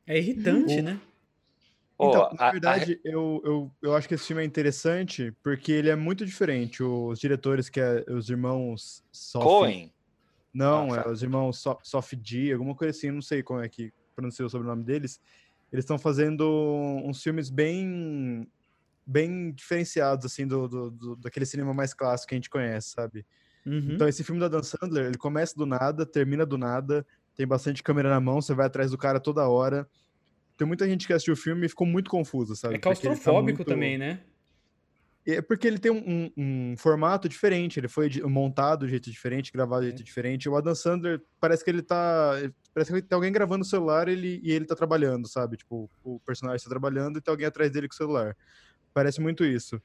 É 0.08 0.18
irritante, 0.18 0.82
né? 0.82 1.00
Pô, 1.98 2.08
então, 2.10 2.24
a- 2.24 2.34
na 2.34 2.48
a- 2.48 2.52
verdade, 2.52 3.00
eu, 3.04 3.42
eu, 3.44 3.72
eu 3.82 3.96
acho 3.96 4.08
que 4.08 4.16
esse 4.16 4.26
filme 4.28 4.42
é 4.42 4.46
interessante 4.46 5.34
porque 5.44 5.72
ele 5.72 5.90
é 5.90 5.96
muito 5.96 6.26
diferente. 6.26 6.82
Os 6.84 7.20
diretores, 7.20 7.70
que 7.70 7.80
é 7.80 8.04
os 8.10 8.30
irmãos 8.30 9.04
Sophie- 9.12 9.48
Cohen. 9.50 9.94
Não, 10.54 10.94
Ah, 10.94 10.98
é 10.98 11.04
tá. 11.04 11.10
os 11.12 11.24
irmãos 11.24 11.60
so 11.60 11.78
Sofdi, 11.84 12.52
alguma 12.52 12.76
coisa 12.76 12.96
assim, 12.98 13.10
não 13.12 13.22
sei 13.22 13.42
como 13.42 13.62
é 13.62 13.70
que 13.70 13.92
pronuncia 14.16 14.46
o 14.46 14.50
sobrenome 14.50 14.84
deles. 14.84 15.20
Eles 15.72 15.84
estão 15.84 15.98
fazendo 15.98 16.44
uns 17.06 17.22
filmes 17.24 17.50
bem 17.50 18.48
bem 19.06 19.52
diferenciados, 19.52 20.26
assim, 20.26 20.46
do, 20.48 20.68
do, 20.68 20.92
do- 20.92 21.16
daquele 21.16 21.46
cinema 21.46 21.74
mais 21.74 21.94
clássico 21.94 22.30
que 22.30 22.36
a 22.36 22.38
gente 22.38 22.50
conhece, 22.50 22.92
sabe? 22.92 23.26
Uhum. 23.66 23.94
Então, 23.94 24.08
esse 24.08 24.24
filme 24.24 24.40
da 24.40 24.48
Dan 24.48 24.64
Sandler, 24.64 25.06
ele 25.08 25.18
começa 25.18 25.56
do 25.56 25.66
nada, 25.66 26.06
termina 26.06 26.46
do 26.46 26.58
nada, 26.58 27.06
tem 27.36 27.46
bastante 27.48 27.82
câmera 27.84 28.10
na 28.10 28.20
mão, 28.22 28.42
você 28.42 28.54
vai 28.54 28.68
atrás 28.68 28.92
do 28.92 28.98
cara 28.98 29.20
toda 29.20 29.48
hora. 29.50 29.90
Tem 30.56 30.68
muita 30.68 30.88
gente 30.88 31.08
que 31.08 31.14
assistiu 31.14 31.34
o 31.34 31.38
filme 31.38 31.66
e 31.66 31.70
ficou 31.70 31.86
muito 31.88 32.10
confusa, 32.10 32.56
sabe? 32.56 32.76
é 32.76 32.78
tá 32.78 32.84
claustrofóbico 32.84 33.58
muito- 33.58 33.66
também, 33.66 33.98
né? 33.98 34.22
É 35.28 35.42
porque 35.42 35.68
ele 35.68 35.78
tem 35.80 35.92
um, 35.92 36.04
um- 36.38 36.72
um 36.72 36.78
formato 36.78 37.30
diferente, 37.30 37.80
ele 37.80 37.88
foi 37.88 38.10
montado 38.24 38.86
de 38.86 38.92
jeito 38.92 39.12
diferente, 39.12 39.52
gravado 39.52 39.82
de 39.84 39.88
É. 39.88 39.92
jeito 39.92 40.04
diferente. 40.04 40.50
O 40.50 40.56
Adam 40.56 40.74
Sandler 40.76 41.22
parece 41.40 41.64
que 41.64 41.70
ele 41.70 41.82
tá. 41.84 42.34
Parece 42.74 42.92
que 42.94 43.02
tem 43.02 43.16
alguém 43.16 43.32
gravando 43.32 43.60
no 43.60 43.66
celular 43.66 44.08
ele, 44.08 44.40
e 44.44 44.52
ele 44.52 44.66
tá 44.66 44.76
trabalhando, 44.76 45.28
sabe? 45.28 45.58
Tipo, 45.58 45.92
o 46.04 46.20
personagem 46.22 46.64
tá 46.64 46.70
trabalhando 46.70 47.18
e 47.18 47.22
tem 47.22 47.32
alguém 47.32 47.46
atrás 47.48 47.72
dele 47.72 47.88
com 47.88 47.94
o 47.94 47.98
celular. 47.98 48.36
Parece 48.94 49.22
muito 49.22 49.44
isso. 49.46 49.82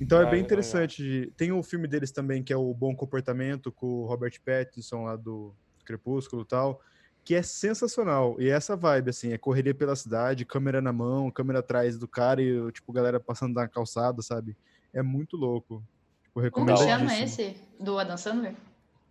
Então 0.00 0.18
é 0.18 0.22
Ah, 0.22 0.24
bem 0.26 0.34
legal. 0.34 0.44
interessante. 0.46 1.32
Tem 1.36 1.52
o 1.52 1.62
filme 1.62 1.86
deles 1.88 2.12
também, 2.12 2.42
que 2.42 2.52
é 2.52 2.56
o 2.56 2.74
Bom 2.74 2.94
Comportamento, 2.96 3.72
com 3.72 3.86
o 3.86 4.06
Robert 4.06 4.32
Pattinson 4.44 5.04
lá 5.04 5.16
do 5.16 5.54
Crepúsculo 5.84 6.42
e 6.42 6.46
tal, 6.46 6.80
que 7.24 7.34
é 7.34 7.42
sensacional. 7.42 8.36
E 8.40 8.46
é 8.48 8.52
essa 8.52 8.76
vibe, 8.76 9.10
assim, 9.10 9.32
é 9.32 9.38
correria 9.38 9.74
pela 9.74 9.94
cidade, 9.96 10.44
câmera 10.46 10.80
na 10.82 10.92
mão, 10.92 11.30
câmera 11.30 11.60
atrás 11.60 11.98
do 11.98 12.08
cara 12.08 12.42
e, 12.42 12.72
tipo, 12.72 12.92
galera 12.92 13.20
passando 13.20 13.54
na 13.54 13.68
calçada, 13.68 14.22
sabe? 14.22 14.56
É 14.92 15.02
muito 15.02 15.36
louco. 15.36 15.82
Tipo, 16.22 16.34
Como 16.50 16.66
que 16.66 16.72
recomendadíssimo. 16.72 16.98
chama 17.10 17.18
esse? 17.20 17.56
Do 17.80 17.98
Adam 17.98 18.16
Sandler? 18.16 18.54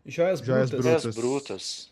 Joias 0.06 0.40
Joias 0.40 0.70
Brutas. 0.72 1.06
As 1.06 1.16
brutas. 1.16 1.92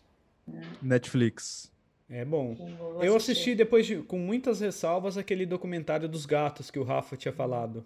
Netflix. 0.82 1.71
É 2.10 2.25
bom. 2.25 2.56
Eu 3.02 3.15
assisti 3.15 3.54
depois 3.54 3.86
de, 3.86 3.97
com 3.97 4.17
muitas 4.17 4.60
ressalvas 4.62 5.17
aquele 5.17 5.45
documentário 5.45 6.10
dos 6.10 6.25
gatos 6.25 6.71
que 6.71 6.80
o 6.80 6.84
Rafa 6.84 7.15
tinha 7.15 7.32
falado. 7.34 7.86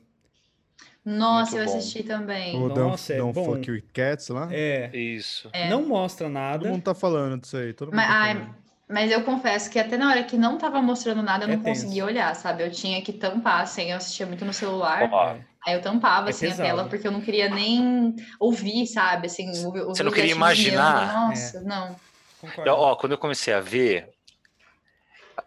Nossa, 1.03 1.57
Muito 1.57 1.67
eu 1.67 1.73
bom. 1.73 1.77
assisti 1.77 2.03
também. 2.03 2.55
O 2.55 2.69
Nossa, 2.69 3.13
é 3.13 3.17
Don't, 3.17 3.33
Don't 3.33 3.49
bom. 3.49 3.55
Fuck 3.57 3.71
With 3.71 3.83
Cats 3.93 4.29
lá. 4.29 4.47
É, 4.51 4.95
Isso. 4.95 5.49
É. 5.51 5.69
não 5.69 5.85
mostra 5.85 6.27
Todo 6.27 6.33
nada. 6.33 6.69
mundo 6.69 6.81
tá 6.81 6.93
falando 6.93 7.41
disso 7.41 7.57
aí. 7.57 7.73
Todo 7.73 7.87
mundo 7.89 7.97
Mas, 7.97 8.37
tá. 8.37 8.55
Mas 8.89 9.11
eu 9.11 9.23
confesso 9.23 9.69
que 9.69 9.79
até 9.79 9.97
na 9.97 10.09
hora 10.09 10.23
que 10.23 10.37
não 10.37 10.57
tava 10.57 10.81
mostrando 10.81 11.21
nada, 11.23 11.45
eu 11.45 11.49
É 11.49 11.55
não 11.55 11.63
tenso. 11.63 11.81
conseguia 11.83 12.05
olhar, 12.05 12.35
sabe? 12.35 12.63
Eu 12.63 12.71
tinha 12.71 13.01
que 13.01 13.13
tampar, 13.13 13.61
assim, 13.61 13.91
eu 13.91 13.97
assistia 13.97 14.25
muito 14.25 14.43
no 14.45 14.53
celular, 14.53 15.03
É. 15.03 15.45
aí 15.65 15.73
eu 15.75 15.81
tampava, 15.81 16.27
É 16.27 16.29
assim, 16.31 16.45
a 16.47 16.49
pesado. 16.49 16.67
tela, 16.69 16.85
porque 16.89 17.07
eu 17.07 17.11
não 17.11 17.21
queria 17.21 17.49
nem 17.49 18.15
ouvir, 18.39 18.85
sabe? 18.87 19.27
Assim, 19.27 19.47
ouvir, 19.65 19.81
ouvir 19.81 19.95
Você 19.97 20.03
não 20.03 20.11
queria 20.11 20.31
imaginar? 20.31 21.29
Nossa, 21.29 21.61
não. 21.61 21.95
Concordo. 22.39 22.69
Eu- 22.69 22.75
ó, 22.75 22.95
quando 22.95 23.13
eu 23.13 23.17
comecei 23.17 23.53
a 23.53 23.61
ver 23.61 24.09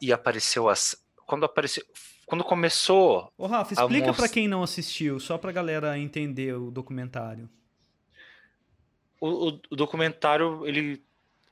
e 0.01 0.12
apareceu 0.12 0.68
as. 0.68 0.96
Quando 1.27 1.44
apareceu. 1.44 1.85
Quando 2.25 2.42
começou. 2.42 3.31
Ô, 3.38 3.46
Rafa, 3.46 3.72
a 3.79 3.85
explica 3.85 4.09
moça- 4.09 4.22
pra 4.22 4.29
quem 4.29 4.49
não 4.49 4.62
assistiu, 4.62 5.20
só 5.20 5.38
pra 5.38 5.53
galera 5.53 5.97
entender 5.99 6.55
o 6.55 6.70
documentário. 6.72 7.49
O, 9.20 9.49
o- 9.51 9.61
o 9.70 9.76
documentário 9.76 10.66
ele, 10.66 11.03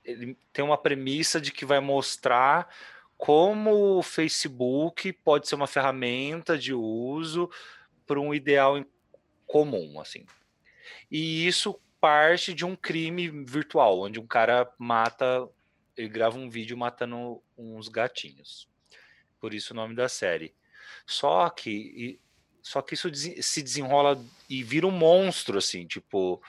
ele 0.05 0.37
tem 0.53 0.65
uma 0.65 0.79
premissa 0.79 1.41
de 1.41 1.51
que 1.51 1.65
vai 1.65 1.81
mostrar 1.81 2.69
como 3.17 3.99
o 3.99 4.03
Facebook 4.03 5.13
pode 5.13 5.49
ser 5.49 5.55
uma 5.55 5.67
ferramenta 5.67 6.59
de 6.59 6.75
uso 6.75 7.51
para 8.07 8.21
um 8.21 8.35
ideal 8.35 8.85
comum, 9.47 10.01
assim. 10.01 10.27
E 11.11 11.47
isso 11.47 11.81
parte 12.01 12.53
de 12.53 12.65
um 12.67 12.77
crime 12.77 13.45
virtual, 13.45 14.01
onde 14.01 14.21
um 14.21 14.27
cara 14.27 14.71
mata, 14.79 15.49
ele 15.97 16.09
grava 16.09 16.37
um 16.37 16.51
vídeo 16.51 16.77
matando 16.77 17.43
uns 17.57 17.89
gatinhos. 17.89 18.69
Por 19.41 19.55
isso 19.55 19.73
o 19.73 19.77
nome 19.77 19.95
da 19.95 20.09
série. 20.09 20.55
Só 21.07 21.49
que 21.49 22.21
só 22.63 22.81
que 22.81 22.95
isso 22.95 23.11
se 23.15 23.63
desenrola 23.63 24.19
e 24.49 24.63
vira 24.63 24.87
um 24.87 24.91
monstro 24.91 25.59
assim, 25.59 25.87
tipo, 25.87 26.43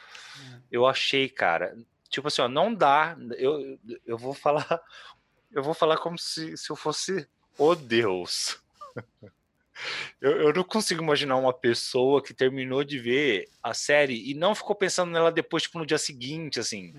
eu 0.71 0.87
achei, 0.87 1.27
cara, 1.27 1.77
tipo 2.15 2.27
assim, 2.29 2.41
ó, 2.41 2.47
não 2.47 2.73
dá, 2.73 3.15
eu, 3.37 3.77
eu 4.05 4.17
vou 4.17 4.33
falar 4.33 4.81
eu 5.51 5.61
vou 5.61 5.73
falar 5.73 5.97
como 5.97 6.17
se, 6.17 6.57
se 6.57 6.69
eu 6.71 6.75
fosse 6.75 7.27
o 7.57 7.75
Deus. 7.75 8.59
Eu, 10.21 10.31
eu 10.31 10.53
não 10.53 10.63
consigo 10.63 11.03
imaginar 11.03 11.35
uma 11.35 11.51
pessoa 11.51 12.23
que 12.23 12.33
terminou 12.33 12.81
de 12.81 12.97
ver 12.97 13.49
a 13.61 13.73
série 13.73 14.31
e 14.31 14.33
não 14.33 14.55
ficou 14.55 14.73
pensando 14.73 15.11
nela 15.11 15.29
depois, 15.29 15.63
tipo, 15.63 15.77
no 15.77 15.85
dia 15.85 15.97
seguinte, 15.97 16.61
assim. 16.61 16.95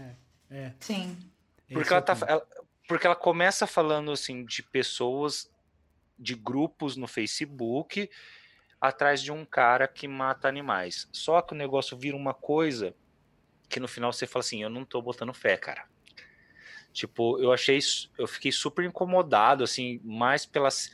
É. 0.51 0.73
Sim. 0.79 1.17
Porque 1.69 1.81
esse 1.81 1.93
é 1.95 1.97
ela, 1.97 2.03
tá, 2.03 2.15
ponto. 2.15 2.31
ela- 2.31 2.47
porque 2.87 3.07
ela 3.07 3.17
começa 3.17 3.67
falando 3.67 4.13
assim 4.13 4.45
de 4.45 4.63
pessoas, 4.63 5.51
de 6.19 6.35
grupos 6.35 6.97
no 6.99 7.09
Facebook 7.09 8.11
atrás 8.79 9.23
de 9.23 9.33
um 9.33 9.43
cara 9.43 9.89
que 9.89 10.07
mata 10.07 10.47
animais. 10.47 11.09
Só 11.11 11.41
que 11.41 11.55
o 11.55 11.57
negócio 11.57 11.97
vira 11.97 12.15
uma 12.15 12.35
coisa 12.35 12.95
que 13.69 13.81
no 13.81 13.89
final 13.89 14.13
você 14.13 14.27
fala 14.27 14.41
assim, 14.45 14.63
eu 14.63 14.71
não 14.71 14.85
tô 14.85 15.01
botando 15.03 15.33
fé, 15.35 15.57
cara. 15.57 15.85
Tipo, 16.93 17.39
eu 17.41 17.53
achei, 17.53 17.79
eu 18.17 18.27
fiquei 18.27 18.51
super 18.51 18.85
incomodado 18.85 19.63
assim, 19.63 20.01
mais 20.03 20.47
pelas 20.47 20.91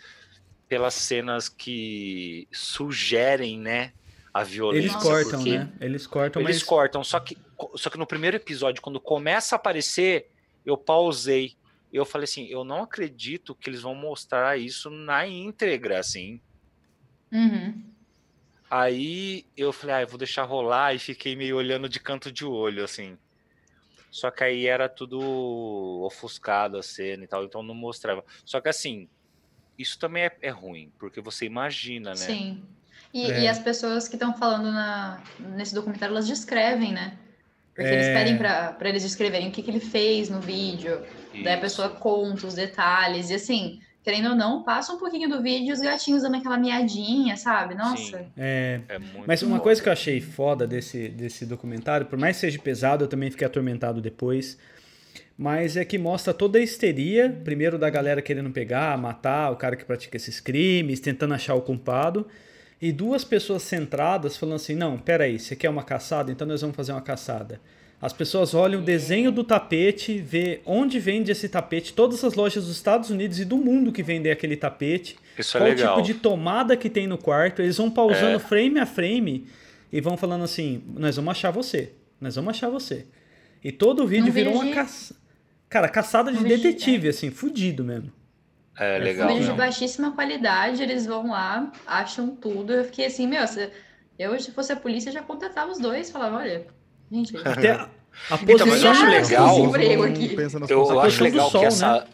pelas 0.69 0.95
cenas 0.95 1.51
que 1.51 2.49
sugerem, 2.51 3.59
né, 3.59 3.93
a 4.33 4.43
violência. 4.43 4.87
Eles 4.89 5.03
cortam, 5.03 5.31
porque- 5.39 5.59
né? 5.59 5.73
Eles 5.81 6.07
cortam, 6.07 6.43
eles 6.43 6.57
mas 6.57 6.63
cortam, 6.63 7.05
só 7.05 7.21
que, 7.21 7.37
só 7.77 7.91
que 7.91 7.99
no 7.99 8.07
primeiro 8.07 8.39
episódio, 8.39 8.81
quando 8.81 8.99
começa 8.99 9.55
a 9.55 9.57
aparecer, 9.57 10.31
eu 10.65 10.79
pausei. 10.79 11.57
Eu 11.93 12.07
falei 12.07 12.25
assim, 12.25 12.47
eu 12.47 12.65
não 12.65 12.83
acredito 12.85 13.55
que 13.55 13.69
eles 13.69 13.83
vão 13.83 13.95
mostrar 13.95 14.59
isso 14.59 14.89
na 14.89 15.27
íntegra, 15.27 15.99
assim. 16.01 16.41
Uhum. 17.31 17.92
Aí 18.75 19.45
eu 19.55 19.71
falei, 19.71 19.97
ah, 19.97 20.01
eu 20.01 20.09
vou 20.09 20.17
deixar 20.17 20.45
rolar 20.45 20.95
e 20.95 20.99
fiquei 20.99 21.37
meio 21.37 21.59
olhando 21.59 21.91
de 21.91 22.01
canto 22.01 22.33
de 22.33 22.43
olho, 22.47 22.83
assim. 22.83 23.19
Só 24.11 24.31
que 24.31 24.43
aí 24.43 24.67
era 24.67 24.89
tudo 24.89 25.21
ofuscado 26.07 26.79
a 26.79 26.83
cena 26.83 27.23
e 27.23 27.27
tal, 27.27 27.45
então 27.45 27.63
não 27.63 27.75
mostrava. 27.75 28.25
Só 28.47 28.63
que 28.63 28.71
assim, 28.71 29.11
isso 29.77 29.99
também 29.99 30.25
é, 30.25 30.37
é 30.41 30.49
ruim, 30.49 30.91
porque 30.99 31.21
você 31.21 31.45
imagina, 31.45 32.11
né? 32.13 32.17
Sim. 32.17 32.63
E, 33.13 33.31
É. 33.31 33.41
e 33.41 33.49
as 33.49 33.59
pessoas 33.59 34.09
que 34.09 34.17
estão 34.17 34.35
falando 34.35 34.73
na, 34.73 35.23
nesse 35.39 35.75
documentário, 35.75 36.15
elas 36.15 36.27
descrevem, 36.27 36.95
né? 36.95 37.19
Porque 37.75 37.91
É. 37.91 37.95
eles 37.95 38.07
pedem 38.09 38.39
pra, 38.39 38.73
pra 38.73 38.89
eles 38.89 39.03
descreverem 39.03 39.51
o 39.51 39.53
que, 39.53 39.63
que 39.63 39.71
ele 39.71 39.81
fez 39.81 40.31
no 40.31 40.41
vídeo. 40.41 40.99
Daí 41.45 41.53
a 41.53 41.53
Isso. 41.53 41.61
pessoa 41.61 41.91
conta 41.91 42.47
os 42.47 42.55
detalhes. 42.55 43.29
E 43.29 43.35
assim, 43.35 43.81
querendo 44.03 44.31
ou 44.31 44.35
não, 44.35 44.63
passa 44.63 44.93
um 44.93 44.99
pouquinho 44.99 45.29
do 45.29 45.41
vídeo 45.41 45.69
e 45.69 45.73
os 45.73 45.81
gatinhos 45.81 46.23
dando 46.23 46.37
aquela 46.37 46.59
miadinha, 46.59 47.37
sabe? 47.37 47.75
Nossa. 47.75 48.19
Sim, 48.19 48.27
é, 48.37 48.81
é 48.89 48.99
muito 48.99 49.25
Mas 49.27 49.43
uma 49.43 49.53
foda. 49.53 49.63
coisa 49.63 49.83
que 49.83 49.89
eu 49.89 49.93
achei 49.93 50.21
foda 50.21 50.67
desse, 50.67 51.09
desse 51.09 51.47
documentário, 51.47 52.07
por 52.07 52.19
mais 52.19 52.37
que 52.37 52.41
seja 52.41 52.59
pesado, 52.59 53.05
eu 53.05 53.09
também 53.09 53.31
fiquei 53.31 53.47
atormentado 53.47 54.01
depois. 54.01 54.59
Mas 55.39 55.77
é 55.77 55.85
que 55.85 55.99
mostra 55.99 56.35
toda 56.35 56.59
a 56.59 56.63
histeria, 56.63 57.31
primeiro 57.45 57.79
da 57.79 57.89
galera 57.89 58.21
querendo 58.21 58.51
pegar, 58.51 58.99
matar 58.99 59.51
o 59.51 59.57
cara 59.57 59.77
que 59.77 59.85
pratica 59.85 60.17
esses 60.17 60.41
crimes, 60.41 61.01
tentando 61.01 61.35
achar 61.35 61.55
o 61.55 61.63
culpado. 61.63 62.27
E 62.81 62.93
duas 62.93 63.25
pessoas 63.25 63.63
centradas 63.63 64.37
falando 64.37 64.57
assim: 64.57 64.75
não, 64.75 64.99
peraí, 64.99 65.39
você 65.39 65.55
quer 65.55 65.71
uma 65.71 65.85
caçada? 65.85 66.31
Então 66.33 66.47
nós 66.47 66.61
vamos 66.61 66.77
fazer 66.77 66.93
uma 66.93 67.01
caçada. 67.01 67.61
As 68.03 68.13
pessoas 68.13 68.53
olham 68.53 68.81
o 68.81 68.85
desenho 68.85 69.31
do 69.31 69.45
tapete, 69.45 70.19
vê 70.19 70.61
onde 70.67 70.99
vende 70.99 71.31
esse 71.31 71.49
tapete, 71.49 71.93
todas 71.95 72.25
as 72.25 72.35
lojas 72.35 72.65
dos 72.67 72.75
Estados 72.75 73.11
Unidos 73.11 73.39
e 73.39 73.45
do 73.45 73.57
mundo 73.57 73.93
que 73.93 74.03
vendem 74.03 74.33
aquele 74.33 74.57
tapete, 74.57 75.17
Isso 75.39 75.57
é 75.57 75.61
qual 75.61 75.71
legal. 75.71 75.95
tipo 76.03 76.07
de 76.09 76.15
tomada 76.15 76.77
que 76.77 76.91
tem 76.91 77.07
no 77.07 77.17
quarto. 77.17 77.63
Eles 77.63 77.77
vão 77.77 77.89
pausando 77.89 78.37
É. 78.37 78.39
frame 78.41 78.81
a 78.81 78.87
frame 78.87 79.47
e 79.93 80.01
vão 80.01 80.17
falando 80.17 80.43
assim: 80.43 80.83
nós 80.97 81.15
vamos 81.15 81.31
achar 81.31 81.53
você, 81.53 81.93
nós 82.21 82.35
vamos 82.35 82.51
achar 82.51 82.69
você. 82.69 83.07
E 83.63 83.71
todo 83.71 84.03
o 84.03 84.07
vídeo 84.09 84.31
Um 84.31 84.33
virou 84.33 84.55
uma 84.55 84.75
caça... 84.75 85.15
Cara, 85.69 85.89
caçada 85.89 86.33
de 86.33 86.39
Um 86.39 86.43
de- 86.43 86.49
detetive, 86.57 87.09
assim, 87.09 87.31
fudido 87.31 87.85
mesmo. 87.85 88.13
É 88.77 88.97
É 88.97 89.01
Um 89.01 89.05
legal. 89.05 89.29
vídeo 89.29 89.45
de 89.45 89.53
baixíssima 89.53 90.11
qualidade, 90.11 90.83
eles 90.83 91.07
vão 91.07 91.29
lá, 91.31 91.71
acham 91.87 92.35
tudo. 92.35 92.73
Eu 92.73 92.85
fiquei 92.85 93.07
assim, 93.07 93.29
meu, 93.29 93.47
se 93.47 93.71
eu 94.19 94.39
se 94.41 94.51
fosse 94.51 94.73
a 94.73 94.77
polícia, 94.77 95.13
já 95.13 95.23
contratava 95.23 95.71
os 95.71 95.79
dois, 95.79 96.11
falava, 96.11 96.39
olha, 96.39 96.67
Até 97.45 97.71
a, 97.73 97.83
a 98.31 98.37
Então, 98.37 98.39
mas 98.41 98.51
eu 98.51 98.59
posição, 98.59 98.91
acho 98.91 99.07
legal- 99.07 99.59
Não 99.59 100.03
aqui. 100.05 100.37
pensa 100.37 100.59
nas 100.59 100.71
Eu 100.71 100.81
A 100.99 101.05
acho 101.07 101.19
posição 101.19 101.19
do 101.19 101.25
legal 101.25 101.51
sol, 101.51 101.61
que 101.61 101.67
essa. 101.67 101.93
né? 102.01 102.07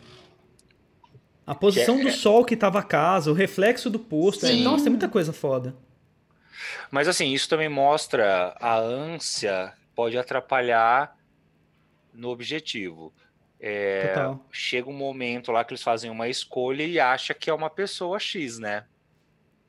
a 1.46 1.54
posição 1.54 1.94
que 1.96 2.02
é- 2.02 2.04
do 2.04 2.10
sol 2.12 2.44
que 2.44 2.56
tava 2.56 2.78
a 2.78 2.82
casa, 2.82 3.30
o 3.30 3.34
reflexo 3.34 3.88
do 3.88 3.98
posto. 3.98 4.44
é- 4.46 4.50
Sim. 4.50 4.62
nossa, 4.62 4.84
tem 4.84 4.90
muita 4.90 5.08
coisa 5.08 5.32
foda. 5.32 5.74
Mas 6.90 7.06
assim, 7.08 7.32
isso 7.32 7.48
também 7.48 7.68
mostra 7.68 8.56
a 8.60 8.76
ânsia 8.78 9.72
pode 9.94 10.16
atrapalhar 10.18 11.16
no 12.12 12.28
objetivo. 12.30 13.12
É, 13.60 14.08
Total. 14.08 14.46
chega 14.52 14.88
um 14.88 14.92
momento 14.92 15.50
lá 15.50 15.64
que 15.64 15.72
eles 15.72 15.82
fazem 15.82 16.10
uma 16.10 16.28
escolha 16.28 16.84
e 16.84 17.00
acha 17.00 17.34
que 17.34 17.50
é 17.50 17.54
uma 17.54 17.68
pessoa 17.68 18.18
X, 18.18 18.58
né? 18.58 18.84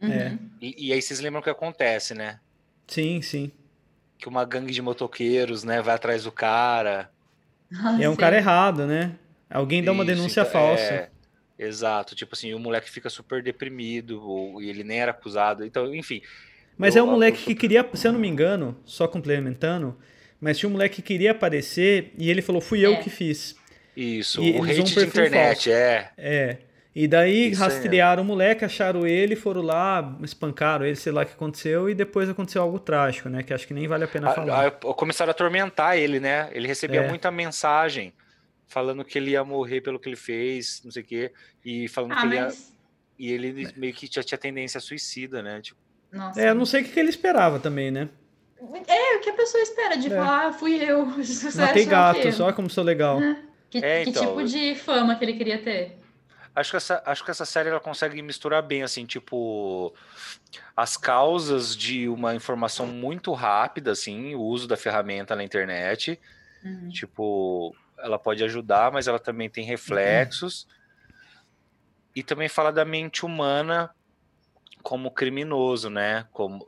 Uhum. 0.02 0.12
É. 0.12 0.38
E, 0.62 0.88
e 0.90 0.94
aí 0.94 1.02
vocês 1.02 1.20
lembram 1.20 1.42
o 1.42 1.44
que 1.44 1.50
acontece, 1.50 2.14
né? 2.14 2.40
Sim, 2.88 3.22
sim. 3.22 3.52
Que 4.20 4.28
uma 4.30 4.45
gangue 4.45 4.72
de 4.74 4.82
motoqueiros, 4.82 5.63
né, 5.63 5.82
vai 5.82 5.95
atrás 5.95 6.26
do 6.26 6.32
cara. 6.32 7.09
É 7.99 8.07
um 8.07 8.13
Sim. 8.13 8.17
cara 8.20 8.36
errado, 8.38 8.86
né? 8.86 9.13
Alguém 9.49 9.84
dá 9.84 9.91
uma 9.91 10.03
Isso, 10.03 10.13
denúncia 10.13 10.41
então, 10.41 10.51
falsa. 10.51 10.84
é, 10.84 11.09
exato, 11.57 12.15
tipo 12.15 12.36
assim, 12.36 12.53
o 12.53 12.59
moleque 12.59 12.91
fica 12.91 13.09
super 13.09 13.41
deprimido, 13.41 14.22
ou, 14.22 14.61
e 14.61 14.70
ele 14.70 14.84
nem 14.84 14.99
era 14.99 15.11
acusado. 15.11 15.65
Então, 15.65 15.95
enfim. 15.95 16.22
Mas 16.78 16.95
eu- 16.95 17.03
é 17.03 17.07
um 17.07 17.11
moleque 17.11 17.39
eu- 17.39 17.45
que 17.47 17.55
queria, 17.55 17.88
se 17.93 18.07
eu 18.07 18.11
não 18.13 18.20
me 18.20 18.28
engano, 18.28 18.78
só 18.86 19.07
complementando, 19.07 19.97
mas 20.39 20.57
tinha 20.57 20.70
um 20.70 20.74
moleque 20.74 20.97
que 20.97 21.01
queria 21.01 21.32
aparecer 21.32 22.13
e 22.17 22.30
ele 22.30 22.41
falou: 22.41 22.61
fui 22.61 22.86
eu 22.86 22.93
É. 22.93 22.95
que 22.97 23.09
fiz. 23.09 23.55
Isso, 23.97 24.41
E 24.43 24.51
o 24.59 24.63
hate 24.63 24.82
um 24.82 24.84
de 24.84 25.03
internet, 25.05 25.55
falso. 25.55 25.70
é. 25.72 26.11
É. 26.17 26.57
E 26.96 27.08
daí 27.08 27.52
Isso 27.52 27.64
aí, 27.64 27.70
rastrearam 27.70 28.24
o 28.24 28.26
moleque, 28.26 28.66
acharam 28.66 29.06
ele, 29.06 29.36
foram 29.36 29.62
lá, 29.62 30.18
espancaram 30.24 30.86
ele, 30.86 30.96
sei 30.96 31.12
lá 31.12 31.22
o 31.22 31.26
que 31.26 31.34
aconteceu, 31.34 31.90
e 31.90 31.94
depois 31.94 32.28
aconteceu 32.28 32.62
algo 32.62 32.80
trágico, 32.80 33.30
né? 33.30 33.44
Que 33.44 33.54
acho 33.54 33.68
que 33.68 33.74
nem 33.74 33.88
vale 33.88 34.04
a 34.06 34.08
pena 34.08 34.30
A- 34.30 34.34
falar. 34.34 34.66
a- 34.68 34.72
começaram 34.72 35.30
a 35.30 35.32
atormentar 35.32 35.98
ele, 35.98 36.20
né? 36.20 36.50
Ele 36.52 36.68
recebia 36.68 37.02
É. 37.02 37.08
muita 37.08 37.30
mensagem 37.30 38.12
falando 38.68 39.04
que 39.06 39.18
ele 39.18 39.32
ia 39.32 39.44
morrer 39.44 39.82
pelo 39.82 40.00
que 40.00 40.10
ele 40.10 40.16
fez, 40.16 40.82
não 40.84 40.92
sei 40.92 41.04
o 41.04 41.06
quê, 41.06 41.32
e 41.64 41.88
falando 41.88 42.14
Ah, 42.14 42.22
que 42.22 42.26
ele 42.28 42.36
ia, 42.36 42.50
e 43.20 43.32
ele 43.32 43.72
meio 43.78 43.94
que 43.94 44.08
já 44.12 44.24
tinha 44.24 44.38
tendência 44.38 44.80
suicida, 44.80 45.42
né? 45.44 45.62
Tipo, 45.62 45.80
Nossa. 46.12 46.42
É, 46.42 46.50
eu 46.50 46.56
não 46.56 46.66
sei 46.66 46.82
o 46.82 46.86
que 46.86 46.92
que 46.92 47.00
ele 47.00 47.10
esperava 47.10 47.60
também, 47.60 47.92
né? 47.92 48.10
É, 48.88 49.16
o 49.16 49.20
que 49.22 49.30
a 49.30 49.34
pessoa 49.34 49.62
espera 49.62 49.96
de 49.96 50.08
É. 50.08 50.10
falar, 50.10 50.48
ah, 50.48 50.54
fui 50.54 50.76
eu. 50.84 51.06
Matei 51.56 51.86
gato, 51.86 52.32
só 52.32 52.52
como 52.52 52.68
sou 52.70 52.84
legal. 52.84 53.20
Que, 53.70 53.78
É, 53.78 54.04
que 54.04 54.10
então, 54.10 54.26
tipo 54.26 54.44
de 54.44 54.74
fama 54.76 55.16
que 55.16 55.24
ele 55.24 55.34
queria 55.34 55.60
ter? 55.60 55.99
Acho 56.56 56.72
que 56.72 56.78
essa, 56.78 57.02
acho 57.06 57.24
que 57.24 57.32
essa 57.32 57.45
série 57.45 57.70
ela 57.70 57.80
consegue 57.80 58.22
misturar 58.22 58.62
bem, 58.62 58.84
assim, 58.84 59.06
tipo, 59.06 59.93
as 60.76 60.97
causas 60.97 61.76
de 61.76 62.08
uma 62.10 62.36
informação 62.36 62.88
muito 62.88 63.34
rápida, 63.34 63.91
assim, 63.91 64.36
o 64.36 64.41
uso 64.41 64.68
da 64.68 64.78
ferramenta 64.78 65.36
na 65.36 65.43
internet, 65.43 66.20
Uhum. 66.64 66.89
Tipo, 66.89 67.76
ela 67.97 68.20
pode 68.20 68.43
ajudar, 68.43 68.91
mas 68.91 69.08
ela 69.08 69.20
também 69.20 69.50
tem 69.50 69.64
reflexos. 69.64 70.68
E 72.16 72.24
também 72.24 72.50
fala 72.50 72.72
da 72.72 72.84
mente 72.84 73.26
humana 73.26 73.93
como 74.82 75.12
criminoso, 75.12 75.89
né? 75.89 76.26
Como, 76.32 76.66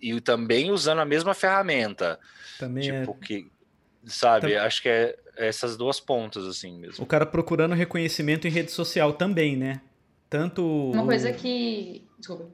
e 0.00 0.20
também 0.20 0.70
usando 0.70 1.00
a 1.00 1.04
mesma 1.04 1.34
ferramenta. 1.34 2.18
Também 2.58 2.88
é. 2.88 3.00
tipo, 3.00 3.14
que, 3.14 3.50
sabe? 4.04 4.56
Acho 4.56 4.82
que 4.82 4.88
é 4.88 5.16
essas 5.36 5.76
duas 5.76 6.00
pontas, 6.00 6.44
assim 6.46 6.78
mesmo. 6.78 7.02
O 7.02 7.06
cara 7.06 7.24
procurando 7.24 7.74
reconhecimento 7.74 8.46
em 8.46 8.50
rede 8.50 8.70
social 8.70 9.12
também, 9.12 9.56
né? 9.56 9.80
Tanto. 10.28 10.62
Uma 10.92 11.02
o- 11.02 11.06
coisa 11.06 11.32
que. 11.32 12.06
Desculpa. 12.18 12.46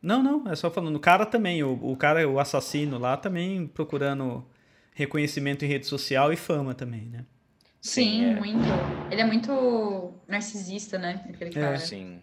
Não, 0.00 0.20
não, 0.22 0.50
é 0.50 0.56
só 0.56 0.70
falando. 0.70 0.96
O 0.96 1.00
cara 1.00 1.24
também, 1.24 1.62
o, 1.62 1.74
o 1.74 1.96
cara, 1.96 2.28
o 2.28 2.40
assassino 2.40 2.98
lá 2.98 3.16
também 3.16 3.66
procurando 3.68 4.44
reconhecimento 4.94 5.64
em 5.64 5.68
rede 5.68 5.86
social 5.86 6.32
e 6.32 6.36
fama 6.36 6.74
também, 6.74 7.02
né? 7.02 7.24
Sim, 7.80 8.24
é. 8.24 8.34
muito. 8.34 8.64
Ele 9.10 9.20
é 9.20 9.24
muito 9.24 10.12
narcisista, 10.26 10.98
né? 10.98 11.24
Aquele 11.28 11.50
cara. 11.50 11.78
Sim. 11.78 12.20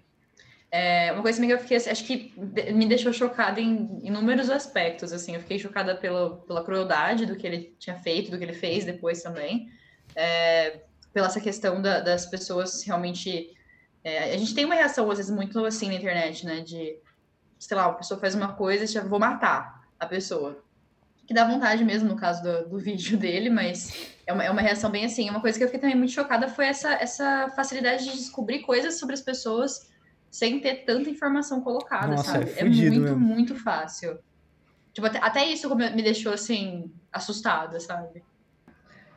É, 0.71 1.11
uma 1.13 1.23
coisa 1.23 1.43
que 1.43 1.51
eu 1.51 1.57
fiquei, 1.57 1.77
acho 1.77 2.05
que 2.05 2.31
me 2.73 2.85
deixou 2.85 3.11
chocada 3.11 3.59
em 3.59 3.99
inúmeros 4.03 4.51
aspectos, 4.51 5.11
assim, 5.11 5.33
eu 5.33 5.41
fiquei 5.41 5.57
chocada 5.57 5.95
pela, 5.95 6.37
pela 6.41 6.63
crueldade 6.63 7.25
do 7.25 7.35
que 7.35 7.47
ele 7.47 7.75
tinha 7.79 7.95
feito, 7.97 8.29
do 8.29 8.37
que 8.37 8.43
ele 8.43 8.53
fez 8.53 8.85
depois 8.85 9.23
também, 9.23 9.71
é, 10.15 10.81
pela 11.11 11.25
essa 11.25 11.41
questão 11.41 11.81
da- 11.81 11.99
das 12.01 12.27
pessoas 12.27 12.83
realmente, 12.83 13.51
é, 14.03 14.31
a 14.33 14.37
gente 14.37 14.53
tem 14.53 14.63
uma 14.63 14.75
reação 14.75 15.09
às 15.09 15.17
vezes 15.17 15.31
muito 15.35 15.65
assim 15.65 15.87
na 15.87 15.95
internet, 15.95 16.45
né, 16.45 16.61
de, 16.61 16.99
sei 17.57 17.75
lá, 17.75 17.85
a 17.85 17.93
pessoa 17.93 18.19
faz 18.19 18.35
uma 18.35 18.53
coisa 18.53 18.83
e 18.83 18.87
já 18.87 19.01
vou 19.01 19.19
matar 19.19 19.87
a 19.99 20.05
pessoa, 20.05 20.63
que 21.25 21.33
dá 21.33 21.45
vontade 21.45 21.83
mesmo 21.83 22.07
no 22.07 22.15
caso 22.15 22.43
do, 22.43 22.69
do 22.69 22.77
vídeo 22.79 23.17
dele, 23.17 23.49
mas 23.49 23.91
é 24.27 24.31
uma, 24.33 24.43
é 24.43 24.51
uma 24.51 24.61
reação 24.61 24.91
bem 24.91 25.05
assim, 25.05 25.27
uma 25.31 25.41
coisa 25.41 25.57
que 25.57 25.63
eu 25.63 25.67
fiquei 25.67 25.79
também 25.79 25.95
muito 25.97 26.11
chocada 26.11 26.47
foi 26.47 26.67
essa, 26.67 26.91
essa 26.93 27.49
facilidade 27.55 28.03
de 28.05 28.11
descobrir 28.11 28.59
coisas 28.59 28.99
sobre 28.99 29.15
as 29.15 29.21
pessoas 29.21 29.89
sem 30.31 30.59
ter 30.59 30.85
tanta 30.85 31.09
informação 31.09 31.61
colocada, 31.61 32.07
Nossa, 32.07 32.31
sabe? 32.33 32.51
é 32.51 32.53
fudido 32.55 32.91
muito, 32.95 33.01
mesmo. 33.01 33.19
muito 33.19 33.55
fácil. 33.55 34.17
Tipo, 34.93 35.07
até, 35.07 35.19
até 35.19 35.45
isso 35.45 35.73
me 35.75 36.01
deixou, 36.01 36.33
assim, 36.33 36.91
assustada, 37.11 37.79
sabe? 37.79 38.23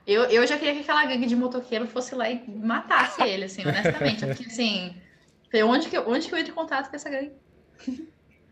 Eu, 0.07 0.25
eu 0.25 0.47
já 0.47 0.59
queria 0.59 0.75
que 0.75 0.81
aquela 0.81 1.05
gangue 1.07 1.27
de 1.27 1.37
motoqueiro 1.37 1.87
fosse 1.87 2.15
lá 2.15 2.29
e 2.31 2.43
matasse 2.49 3.23
ele, 3.23 3.45
assim, 3.45 3.63
honestamente. 3.65 4.27
Porque, 4.27 4.45
assim, 4.45 4.97
onde 5.65 5.89
que, 5.89 5.97
eu- 5.97 6.09
onde 6.09 6.29
que 6.29 6.35
eu 6.35 6.39
entro 6.39 6.53
em 6.53 6.55
contato 6.55 6.91
com 6.91 6.97
essa 6.97 7.09
gangue? 7.09 7.33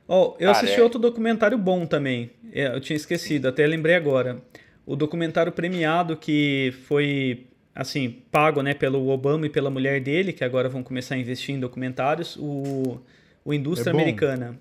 Ó, 0.09 0.37
eu 0.41 0.51
assisti 0.51 0.81
é- 0.81 0.83
outro 0.83 0.99
documentário 0.99 1.59
bom 1.59 1.87
também. 1.87 2.33
É, 2.53 2.67
Eu 2.69 2.81
tinha 2.81 2.97
esquecido, 2.97 3.47
até 3.49 3.67
lembrei 3.67 3.95
agora. 3.95 4.43
O 4.87 4.97
documentário 4.97 5.53
premiado 5.53 6.17
que 6.17 6.73
foi, 6.87 7.49
assim, 7.81 8.22
pago, 8.31 8.61
né, 8.62 8.74
pelo 8.74 9.09
Obama 9.09 9.47
e 9.47 9.49
pela 9.49 9.70
mulher 9.70 10.01
dele, 10.03 10.35
que 10.35 10.45
agora 10.45 10.68
vão 10.68 10.83
começar 10.83 11.14
a 11.14 11.18
investir 11.18 11.55
em 11.55 11.59
documentários, 11.59 12.37
o, 12.39 13.01
o 13.43 13.55
Indústria 13.55 13.91
É. 13.91 13.95
Americana. 13.95 14.59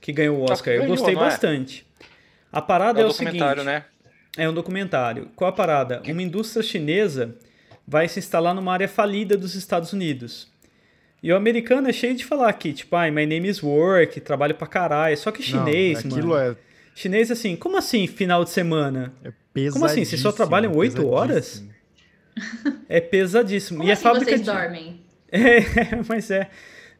Que 0.00 0.12
ganhou 0.12 0.42
o 0.42 0.46
Tá, 0.46 0.52
Oscar. 0.52 0.74
Eu 0.74 0.86
gostei 0.86 1.14
não 1.14 1.22
é? 1.22 1.24
bastante. 1.24 1.86
A 2.52 2.60
parada 2.60 3.00
É 3.00 3.02
é, 3.02 3.06
um 3.06 3.08
o 3.08 3.12
seguinte. 3.12 3.32
documentário, 3.38 3.64
né? 3.64 3.84
É 4.36 4.48
um 4.48 4.52
documentário. 4.52 5.30
Qual 5.34 5.48
a 5.48 5.52
parada? 5.52 6.02
Uma 6.06 6.22
indústria 6.22 6.62
chinesa 6.62 7.34
vai 7.86 8.06
se 8.06 8.18
instalar 8.18 8.54
numa 8.54 8.72
área 8.72 8.88
falida 8.88 9.36
dos 9.36 9.54
Estados 9.54 9.92
Unidos. 9.92 10.48
E 11.22 11.32
o 11.32 11.36
americano 11.36 11.88
é 11.88 11.92
cheio 11.92 12.14
de 12.14 12.24
falar 12.24 12.48
aqui, 12.48 12.72
tipo, 12.72 12.94
ai, 12.96 13.10
my 13.10 13.26
name 13.26 13.48
is 13.48 13.62
work, 13.62 14.20
trabalho 14.20 14.54
pra 14.54 14.66
caralho. 14.66 15.16
Só 15.16 15.30
que 15.30 15.42
chinês, 15.42 16.04
Não, 16.04 16.10
aquilo 16.12 16.28
mano. 16.30 16.52
é, 16.52 16.56
Chinês, 17.00 17.30
assim, 17.30 17.56
como 17.56 17.76
assim 17.76 18.06
final 18.06 18.44
de 18.44 18.50
semana? 18.50 19.12
é 19.24 19.30
Como 19.70 19.84
assim? 19.84 20.04
Vocês 20.04 20.20
só 20.20 20.30
pesadíssimo, 20.30 20.32
trabalham 20.34 20.76
oito 20.76 21.06
horas? 21.08 21.62
pesadíssimo. 21.64 22.84
É 22.88 23.00
pesadíssimo. 23.00 23.78
Como 23.78 23.88
e 23.88 23.92
assim 23.92 24.00
a 24.00 24.10
fábrica 24.10 24.30
vocês 24.30 24.40
de- 24.40 24.46
dormem? 24.46 25.00
É, 25.32 25.60
mas 26.08 26.28
é. 26.30 26.50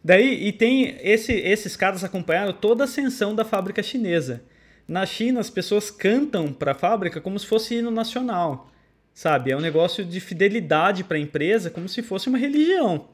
Daí, 0.04 0.46
e 0.46 0.52
tem 0.52 0.96
esse, 1.02 1.32
esses 1.32 1.76
caras 1.76 2.04
acompanharam 2.04 2.52
toda 2.52 2.84
a 2.84 2.86
ascensão 2.86 3.34
da 3.34 3.44
fábrica 3.44 3.82
chinesa. 3.82 4.42
Na 4.86 5.04
China, 5.04 5.40
as 5.40 5.50
pessoas 5.50 5.90
cantam 5.90 6.52
para 6.52 6.70
a 6.72 6.74
fábrica 6.74 7.20
como 7.20 7.38
se 7.38 7.46
fosse 7.46 7.74
hino 7.74 7.90
nacional, 7.90 8.70
sabe? 9.12 9.50
É 9.50 9.56
um 9.56 9.60
negócio 9.60 10.04
de 10.04 10.20
fidelidade 10.20 11.02
para 11.04 11.16
a 11.16 11.20
empresa, 11.20 11.70
como 11.70 11.88
se 11.88 12.02
fosse 12.02 12.28
uma 12.28 12.38
religião. 12.38 13.08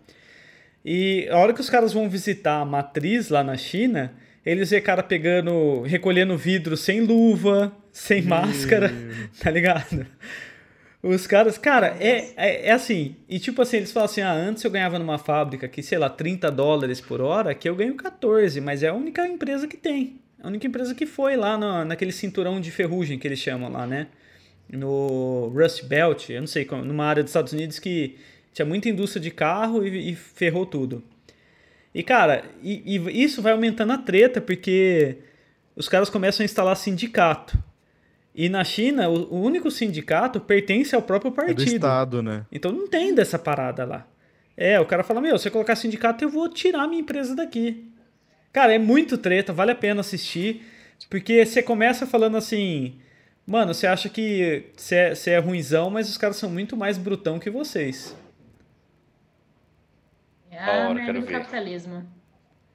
E 0.84 1.26
a 1.30 1.38
hora 1.38 1.52
que 1.52 1.60
os 1.60 1.68
caras 1.70 1.92
vão 1.92 2.08
visitar 2.08 2.60
a 2.60 2.64
matriz 2.64 3.28
lá 3.30 3.42
na 3.42 3.56
China, 3.56 4.12
eles 4.46 4.70
vê 4.70 4.80
cara 4.80 5.02
pegando, 5.02 5.82
recolhendo 5.82 6.38
vidro 6.38 6.76
sem 6.76 7.00
luva, 7.00 7.76
sem 7.92 8.22
máscara, 8.22 8.92
tá 9.42 9.50
ligado? 9.50 10.06
Os 11.02 11.26
caras, 11.26 11.58
cara, 11.58 11.96
é, 11.98 12.32
é, 12.36 12.68
é 12.68 12.72
assim. 12.72 13.16
E 13.28 13.40
tipo 13.40 13.60
assim, 13.60 13.78
eles 13.78 13.90
falam 13.90 14.04
assim: 14.04 14.20
ah, 14.20 14.32
antes 14.32 14.62
eu 14.62 14.70
ganhava 14.70 15.00
numa 15.00 15.18
fábrica 15.18 15.68
que, 15.68 15.82
sei 15.82 15.98
lá, 15.98 16.08
30 16.08 16.50
dólares 16.50 17.00
por 17.00 17.20
hora, 17.20 17.50
aqui 17.50 17.68
eu 17.68 17.74
ganho 17.74 17.94
14, 17.96 18.60
mas 18.60 18.84
é 18.84 18.88
a 18.88 18.94
única 18.94 19.26
empresa 19.26 19.66
que 19.66 19.76
tem. 19.76 20.20
A 20.40 20.46
única 20.46 20.66
empresa 20.66 20.94
que 20.94 21.06
foi 21.06 21.36
lá 21.36 21.58
no, 21.58 21.84
naquele 21.84 22.12
cinturão 22.12 22.60
de 22.60 22.70
ferrugem 22.70 23.18
que 23.18 23.26
eles 23.26 23.40
chamam 23.40 23.70
lá, 23.70 23.86
né? 23.86 24.06
No 24.70 25.52
Rust 25.54 25.84
Belt, 25.84 26.30
eu 26.30 26.40
não 26.40 26.46
sei, 26.46 26.66
numa 26.84 27.04
área 27.04 27.22
dos 27.22 27.30
Estados 27.30 27.52
Unidos 27.52 27.78
que 27.78 28.16
tinha 28.52 28.66
muita 28.66 28.88
indústria 28.88 29.20
de 29.20 29.30
carro 29.30 29.84
e, 29.84 30.12
e 30.12 30.14
ferrou 30.14 30.64
tudo. 30.64 31.02
E 31.96 32.02
cara, 32.02 32.44
e, 32.62 32.98
e 32.98 33.24
isso 33.24 33.40
vai 33.40 33.52
aumentando 33.52 33.90
a 33.90 33.96
treta 33.96 34.38
porque 34.38 35.16
os 35.74 35.88
caras 35.88 36.10
começam 36.10 36.44
a 36.44 36.46
instalar 36.46 36.76
sindicato. 36.76 37.58
E 38.34 38.50
na 38.50 38.62
China, 38.64 39.08
o, 39.08 39.32
o 39.32 39.40
único 39.40 39.70
sindicato 39.70 40.38
pertence 40.38 40.94
ao 40.94 41.00
próprio 41.00 41.30
É 41.30 41.32
do 41.32 41.36
partido. 41.36 41.72
Estado, 41.72 42.22
né? 42.22 42.44
Então 42.52 42.70
não 42.70 42.86
tem 42.86 43.14
dessa 43.14 43.38
parada 43.38 43.86
lá. 43.86 44.06
É, 44.54 44.78
o 44.78 44.84
cara 44.84 45.02
fala: 45.02 45.22
Meu, 45.22 45.38
se 45.38 45.44
você 45.44 45.50
colocar 45.50 45.74
sindicato, 45.74 46.22
eu 46.22 46.28
vou 46.28 46.50
tirar 46.50 46.86
minha 46.86 47.00
empresa 47.00 47.34
daqui. 47.34 47.90
Cara, 48.52 48.74
é 48.74 48.78
muito 48.78 49.16
treta, 49.16 49.54
vale 49.54 49.70
a 49.70 49.74
pena 49.74 50.02
assistir. 50.02 50.66
Porque 51.08 51.46
você 51.46 51.62
começa 51.62 52.06
falando 52.06 52.36
assim. 52.36 52.96
Mano, 53.46 53.72
você 53.72 53.86
acha 53.86 54.10
que 54.10 54.64
você 54.76 54.96
é, 54.96 55.14
você 55.14 55.30
é 55.30 55.38
ruinzão, 55.38 55.88
mas 55.88 56.10
os 56.10 56.18
caras 56.18 56.36
são 56.36 56.50
muito 56.50 56.76
mais 56.76 56.98
brutão 56.98 57.38
que 57.38 57.48
vocês. 57.48 58.14
É 60.56 60.66
Da 60.66 60.72
a 60.84 60.88
hora, 60.88 60.94
merda 60.94 61.12
quero 61.12 61.20
do 61.20 61.26
ver. 61.26 61.32
capitalismo. 61.38 62.06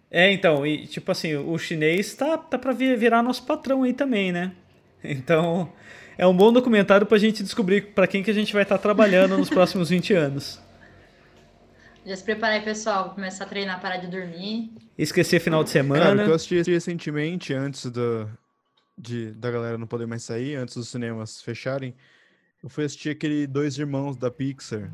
É, 0.09 0.31
então, 0.31 0.65
e 0.67 0.87
tipo 0.87 1.11
assim, 1.11 1.35
o 1.35 1.57
chinês 1.57 2.13
tá, 2.15 2.37
tá 2.37 2.57
pra 2.59 2.73
vi- 2.73 2.95
virar 2.95 3.23
nosso 3.23 3.45
patrão 3.45 3.83
aí 3.83 3.93
também, 3.93 4.31
né? 4.31 4.51
Então, 5.03 5.71
é 6.17 6.27
um 6.27 6.35
bom 6.35 6.53
documentário 6.53 7.07
pra 7.07 7.17
gente 7.17 7.41
descobrir 7.41 7.93
pra 7.95 8.05
quem 8.05 8.21
que 8.21 8.29
a 8.29 8.33
gente 8.33 8.53
vai 8.53 8.61
estar 8.61 8.77
trabalhando 8.77 9.35
nos 9.37 9.49
próximos 9.49 9.89
20 9.89 10.13
anos. 10.13 10.61
Já 12.05 12.15
se 12.15 12.23
prepara 12.23 12.53
aí, 12.55 12.61
pessoal. 12.61 13.05
Vou 13.05 13.15
começar 13.15 13.45
a 13.45 13.47
treinar, 13.47 13.81
parar 13.81 13.97
de 13.97 14.07
dormir. 14.07 14.71
Esquecer 14.97 15.39
final 15.39 15.63
de 15.63 15.71
Cara, 15.73 15.83
o 15.83 15.87
semana. 15.87 16.23
que 16.23 16.29
eu 16.29 16.35
assisti 16.35 16.71
recentemente, 16.71 17.53
antes 17.53 17.85
da, 17.91 18.27
de, 18.97 19.31
da 19.31 19.49
galera 19.49 19.77
não 19.77 19.87
poder 19.87 20.05
mais 20.05 20.21
sair, 20.23 20.55
antes 20.55 20.75
dos 20.75 20.87
cinemas 20.89 21.41
fecharem, 21.41 21.95
eu 22.63 22.69
fui 22.69 22.85
assistir 22.85 23.09
aquele 23.09 23.47
Dois 23.47 23.77
Irmãos 23.77 24.15
da 24.17 24.29
Pixar. 24.29 24.91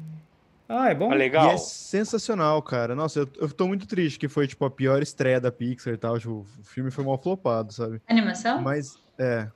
Ah, 0.69 0.89
é 0.89 0.95
bom? 0.95 1.11
Ah, 1.11 1.15
E 1.15 1.17
legal. 1.17 1.51
é 1.53 1.57
sensacional, 1.57 2.61
cara. 2.61 2.93
Nossa, 2.95 3.19
eu, 3.19 3.31
eu 3.37 3.49
tô 3.51 3.67
muito 3.67 3.87
triste 3.87 4.19
que 4.19 4.27
foi, 4.27 4.47
tipo, 4.47 4.65
a 4.65 4.71
pior 4.71 5.01
estreia 5.01 5.39
da 5.39 5.51
Pixar 5.51 5.93
e 5.93 5.97
tal. 5.97 6.19
Tipo, 6.19 6.41
o 6.41 6.63
filme 6.63 6.91
foi 6.91 7.03
mal 7.05 7.21
flopado, 7.21 7.71
sabe? 7.73 8.01
Animação? 8.07 8.61
Mas, 8.61 8.97
é. 9.19 9.47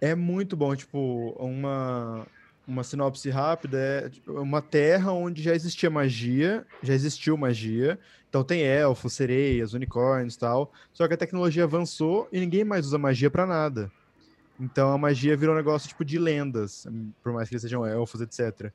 É 0.00 0.14
muito 0.14 0.56
bom, 0.56 0.74
tipo, 0.74 1.30
uma, 1.38 2.26
uma 2.66 2.82
sinopse 2.82 3.30
rápida 3.30 3.78
é 3.78 4.10
tipo, 4.10 4.32
uma 4.40 4.60
terra 4.60 5.12
onde 5.12 5.40
já 5.42 5.54
existia 5.54 5.88
magia, 5.88 6.66
já 6.82 6.92
existiu 6.92 7.36
magia. 7.36 7.98
Então 8.28 8.42
tem 8.42 8.62
elfos, 8.62 9.12
sereias, 9.14 9.74
unicórnios 9.74 10.34
e 10.34 10.38
tal. 10.38 10.72
Só 10.92 11.06
que 11.06 11.14
a 11.14 11.16
tecnologia 11.16 11.64
avançou 11.64 12.28
e 12.32 12.40
ninguém 12.40 12.64
mais 12.64 12.84
usa 12.86 12.98
magia 12.98 13.30
pra 13.30 13.46
nada. 13.46 13.92
Então 14.58 14.92
a 14.92 14.98
magia 14.98 15.36
virou 15.36 15.54
um 15.54 15.58
negócio 15.58 15.88
tipo 15.88 16.04
de 16.04 16.18
lendas, 16.18 16.82
por 17.22 17.32
mais 17.32 17.48
que 17.48 17.54
eles 17.54 17.62
sejam 17.62 17.86
elfos, 17.86 18.20
etc. 18.20 18.72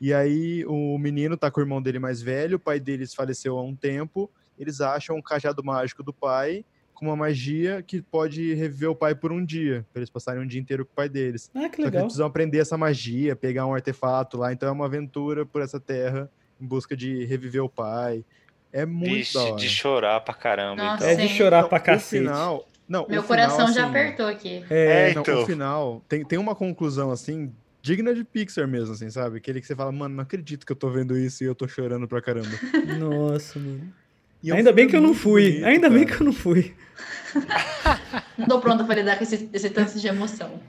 E 0.00 0.14
aí 0.14 0.64
o 0.66 0.96
menino 0.98 1.36
tá 1.36 1.50
com 1.50 1.60
o 1.60 1.62
irmão 1.62 1.82
dele 1.82 1.98
mais 1.98 2.22
velho, 2.22 2.56
o 2.56 2.60
pai 2.60 2.80
deles 2.80 3.12
faleceu 3.14 3.58
há 3.58 3.62
um 3.62 3.74
tempo. 3.76 4.30
Eles 4.58 4.80
acham 4.80 5.16
um 5.16 5.22
cajado 5.22 5.62
mágico 5.64 6.02
do 6.02 6.12
pai 6.12 6.64
com 6.94 7.06
uma 7.06 7.16
magia 7.16 7.82
que 7.82 8.02
pode 8.02 8.52
reviver 8.54 8.90
o 8.90 8.94
pai 8.94 9.14
por 9.14 9.32
um 9.32 9.42
dia, 9.42 9.86
pra 9.92 10.00
eles 10.00 10.10
passarem 10.10 10.42
um 10.42 10.46
dia 10.46 10.60
inteiro 10.60 10.84
com 10.84 10.92
o 10.92 10.94
pai 10.94 11.08
deles. 11.08 11.50
Ah, 11.54 11.60
que 11.60 11.62
Só 11.62 11.68
que 11.68 11.80
eles 11.80 11.86
legal. 11.92 12.02
precisam 12.04 12.26
aprender 12.26 12.58
essa 12.58 12.76
magia, 12.76 13.34
pegar 13.34 13.66
um 13.66 13.74
artefato 13.74 14.36
lá. 14.36 14.52
Então 14.52 14.68
é 14.68 14.72
uma 14.72 14.84
aventura 14.86 15.44
por 15.46 15.62
essa 15.62 15.80
terra 15.80 16.30
em 16.60 16.66
busca 16.66 16.94
de 16.96 17.24
reviver 17.24 17.62
o 17.64 17.68
pai. 17.70 18.22
É 18.72 18.84
muito 18.86 19.14
Vixe, 19.14 19.34
da 19.34 19.42
hora. 19.44 19.56
de 19.56 19.68
chorar 19.68 20.20
pra 20.20 20.34
caramba. 20.34 20.82
Nossa, 20.82 21.10
então. 21.10 21.24
É 21.24 21.26
de 21.26 21.34
chorar 21.34 21.62
Não, 21.62 21.68
pra 21.70 21.78
o 21.78 21.82
cacete. 21.82 22.22
final, 22.22 22.68
não, 22.86 23.06
Meu 23.08 23.22
o 23.22 23.24
coração 23.24 23.66
final, 23.66 23.72
já 23.72 23.80
assim, 23.86 23.90
apertou 23.90 24.26
aqui. 24.26 24.64
É, 24.70 25.10
É, 25.10 25.14
não, 25.14 25.22
então. 25.22 25.42
o 25.42 25.46
final 25.46 26.02
tem, 26.08 26.24
tem 26.24 26.38
uma 26.38 26.54
conclusão 26.54 27.10
assim 27.10 27.50
digna 27.82 28.14
de 28.14 28.24
Pixar 28.24 28.66
mesmo, 28.68 28.94
assim, 28.94 29.10
sabe? 29.10 29.38
Aquele 29.38 29.60
que 29.60 29.66
você 29.66 29.74
fala, 29.74 29.90
mano, 29.92 30.14
não 30.16 30.22
acredito 30.22 30.64
que 30.66 30.72
eu 30.72 30.76
tô 30.76 30.90
vendo 30.90 31.16
isso 31.16 31.42
e 31.42 31.46
eu 31.46 31.54
tô 31.54 31.66
chorando 31.68 32.06
pra 32.06 32.20
caramba. 32.20 32.48
nossa, 32.98 33.58
mano. 33.58 33.92
E 34.42 34.50
é 34.50 34.54
Ainda 34.54 34.72
bem 34.72 34.88
que 34.88 34.96
eu 34.96 35.00
não 35.02 35.12
fui. 35.14 35.50
bonito, 35.50 35.64
Ainda 35.66 35.90
bem 35.90 36.04
cara. 36.04 36.16
que 36.16 36.22
eu 36.22 36.24
não 36.26 36.32
fui. 36.32 36.74
Não 38.38 38.46
tô 38.48 38.60
pronta 38.60 38.84
pra 38.84 38.94
lidar 38.94 39.16
com 39.18 39.24
esse, 39.24 39.48
esse 39.52 39.70
tanto 39.70 39.98
de 39.98 40.06
emoção. 40.06 40.60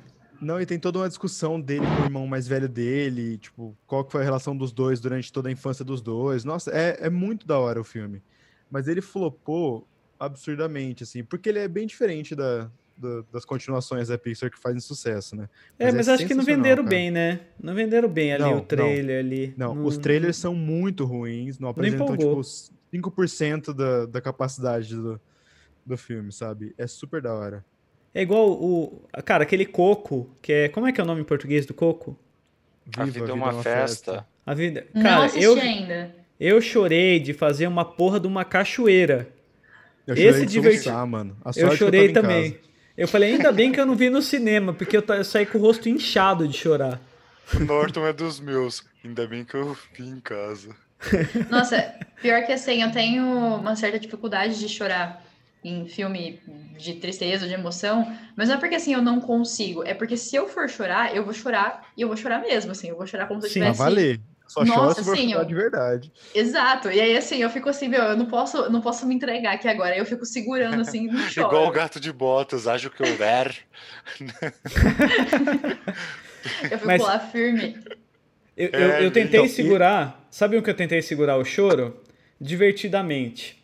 Não, 0.42 0.60
e 0.60 0.66
tem 0.66 0.80
toda 0.80 1.00
uma 1.00 1.08
discussão 1.08 1.62
dele 1.62 1.86
com 1.86 2.02
o 2.02 2.06
irmão 2.06 2.28
mais 2.28 2.48
velho 2.48 2.68
dele, 2.68 3.38
tipo, 3.38 3.78
qual 3.86 4.04
que 4.04 4.12
foi 4.12 4.22
a 4.22 4.24
relação 4.24 4.58
dos 4.58 4.72
dois 4.72 5.00
durante 5.00 5.32
toda 5.32 5.48
a 5.50 5.52
infância 5.52 5.86
dos 5.86 6.02
dois. 6.02 6.44
Nossa, 6.44 6.72
é, 6.72 6.98
é 7.00 7.10
muito 7.10 7.46
da 7.46 7.60
hora 7.60 7.80
o 7.80 7.84
filme. 7.84 8.22
Mas 8.70 8.88
ele 8.88 9.02
flopou 9.02 9.88
absurdamente, 10.20 11.04
assim, 11.04 11.24
porque 11.24 11.48
ele 11.50 11.60
é 11.60 11.68
bem 11.68 11.86
diferente 11.88 12.36
da, 12.36 12.70
da- 13.02 13.24
das 13.34 13.44
continuações 13.46 14.08
da 14.10 14.18
Pixar 14.18 14.50
que 14.52 14.60
fazem 14.60 14.80
sucesso, 14.80 15.36
né? 15.36 15.50
É, 15.80 15.92
mas 15.92 16.08
acho 16.08 16.26
que 16.28 16.34
não 16.34 16.44
venderam 16.44 16.84
cara. 16.84 16.90
bem, 16.96 17.12
né? 17.12 17.40
Não 17.62 17.74
venderam 17.74 18.08
bem 18.08 18.34
ali 18.34 18.44
Não, 18.44 18.58
o 18.60 18.62
trailer 18.62 19.20
ali. 19.20 19.54
Não, 19.58 19.84
os 19.86 19.98
trailers 19.98 20.38
são 20.38 20.54
muito 20.54 21.04
ruins, 21.06 21.58
não 21.60 21.70
apresentam, 21.70 22.16
tipo, 22.16 22.42
5% 22.94 23.74
da, 23.74 24.06
da 24.06 24.22
capacidade 24.22 24.96
do, 24.96 25.20
do 25.86 25.98
filme, 25.98 26.32
sabe? 26.32 26.74
É 26.78 26.86
super 26.88 27.22
da 27.22 27.34
hora. 27.34 27.66
É 28.14 28.22
igual 28.22 28.52
o. 28.52 29.02
Cara, 29.24 29.44
aquele 29.44 29.66
coco, 29.66 30.30
que 30.42 30.52
é. 30.52 30.70
Como 30.70 30.86
é 30.86 30.92
que 30.92 31.00
é 31.00 31.04
o 31.04 31.08
nome 31.08 31.22
em 31.22 31.26
português 31.26 31.66
do 31.66 31.74
coco? 31.74 32.18
A 32.98 33.06
vida 33.06 33.30
é 33.30 33.34
uma 33.34 33.54
festa. 33.64 34.28
A 34.46 34.54
vida. 34.54 34.86
não 34.94 35.02
Cara, 35.02 35.26
assisti 35.26 35.44
eu, 35.46 35.56
ainda. 35.56 36.16
eu 36.40 36.60
chorei 36.60 37.20
de 37.22 37.34
fazer 37.34 37.68
uma 37.68 37.86
porra 37.86 38.20
de 38.20 38.28
uma 38.28 38.44
cachoeira. 38.44 39.30
Eu 40.06 40.14
Esse 40.16 40.24
chorei 40.26 40.46
de 40.46 40.52
diverti- 40.52 40.90
mano. 41.08 41.38
A 41.46 41.52
Eu 41.56 41.76
chorei 41.78 42.12
tava 42.12 42.28
em 42.34 42.50
também. 42.52 42.60
Eu 43.02 43.08
falei, 43.08 43.34
ainda 43.34 43.52
bem 43.52 43.72
que 43.72 43.80
eu 43.80 43.86
não 43.88 43.96
vi 43.96 44.12
no 44.12 44.22
cinema, 44.22 44.76
porque 44.76 44.96
eu, 44.96 45.04
eu 45.08 45.24
saí 45.24 45.44
com 45.44 45.58
o 45.58 45.62
rosto 45.62 45.90
inchado 45.90 46.48
de 46.48 46.56
chorar. 46.56 47.02
O 47.52 47.60
Norton 47.60 48.06
é 48.06 48.14
dos 48.14 48.40
meus. 48.40 48.84
Ainda 49.04 49.26
bem 49.26 49.44
que 49.44 49.56
eu 49.56 49.76
vim 49.98 50.10
em 50.10 50.20
casa. 50.20 50.76
Nossa, 51.50 51.96
pior 52.22 52.46
que 52.46 52.52
assim, 52.52 52.84
eu 52.84 52.92
tenho 52.92 53.26
uma 53.56 53.76
certa 53.76 53.98
dificuldade 53.98 54.60
de 54.60 54.70
chorar 54.70 55.26
em 55.64 55.88
filme 55.88 56.40
de 56.78 56.94
tristeza, 56.94 57.48
de 57.48 57.56
emoção, 57.56 58.06
mas 58.36 58.50
não 58.50 58.58
é 58.58 58.60
porque 58.60 58.76
assim 58.76 58.94
eu 58.94 59.02
não 59.02 59.20
consigo, 59.20 59.84
é 59.84 59.96
porque 59.96 60.16
se 60.16 60.36
eu 60.36 60.48
for 60.48 60.70
chorar, 60.70 61.16
eu 61.16 61.26
vou 61.26 61.34
chorar 61.34 61.92
e 61.98 62.04
eu 62.04 62.08
vou 62.08 62.16
chorar 62.16 62.40
mesmo, 62.40 62.72
assim, 62.72 62.90
eu 62.90 62.98
vou 62.98 63.08
chorar 63.08 63.28
como 63.28 63.42
se 63.42 63.48
eu 63.48 63.54
tivesse. 63.54 63.80
Só 64.52 64.66
chora 64.66 64.76
Nossa, 64.82 64.96
se 65.02 65.06
for 65.06 65.16
sim, 65.16 65.30
chorar 65.30 65.42
eu- 65.44 65.48
de 65.48 65.56
verdade. 65.56 66.12
Exato. 66.36 66.92
E 66.92 67.00
aí 67.00 67.16
assim, 67.16 67.38
eu 67.42 67.50
fico 67.50 67.70
assim, 67.70 67.88
meu, 67.88 68.02
eu 68.04 68.18
não 68.18 68.26
posso, 68.26 68.58
eu 68.58 68.70
não 68.70 68.82
posso 68.82 69.06
me 69.06 69.16
entregar 69.16 69.54
aqui 69.54 69.66
agora. 69.68 69.96
Eu 69.96 70.06
fico 70.06 70.26
segurando 70.26 70.82
assim, 70.82 71.08
não 71.08 71.20
choro. 71.30 71.48
Igual 71.48 71.68
o 71.68 71.72
gato 71.72 72.02
de 72.02 72.12
botas, 72.12 72.68
acho 72.68 72.90
que 72.90 73.02
houver. 73.02 73.56
Eu 76.70 76.78
fui 76.80 76.88
Mas- 76.88 77.02
pular 77.02 77.20
firme. 77.32 77.78
Eu, 78.58 78.70
É, 78.74 78.84
eu, 78.84 78.90
eu 79.06 79.12
tentei 79.12 79.40
então, 79.40 79.46
e- 79.46 79.50
segurar. 79.50 80.20
Sabe 80.30 80.58
o 80.58 80.62
que 80.62 80.70
eu 80.70 80.74
tentei 80.74 81.02
segurar 81.02 81.38
o 81.38 81.46
choro? 81.46 81.96
Divertidamente. 82.40 83.58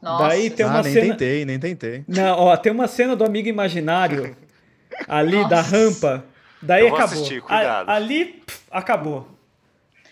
Nossa. 0.00 0.28
Daí 0.28 0.50
tem 0.50 0.66
uma 0.66 0.78
ah, 0.78 0.82
nem 0.82 0.92
cena- 0.92 1.06
tentei, 1.08 1.44
nem 1.44 1.58
tentei. 1.58 2.04
Não, 2.08 2.38
ó, 2.38 2.56
tem 2.56 2.70
uma 2.72 2.86
cena 2.88 3.14
do 3.16 3.24
amigo 3.24 3.48
imaginário 3.48 4.36
ali 5.08 5.42
da 5.48 5.56
Nossa. 5.56 5.76
rampa. 5.76 6.24
Daí 6.60 6.82
Eu 6.84 6.90
vou 6.90 6.98
acabou. 6.98 7.14
assistir, 7.16 7.38
A- 7.38 7.42
cuidado. 7.42 7.90
ali 7.90 8.24
pff, 8.46 8.60
acabou. 8.70 9.28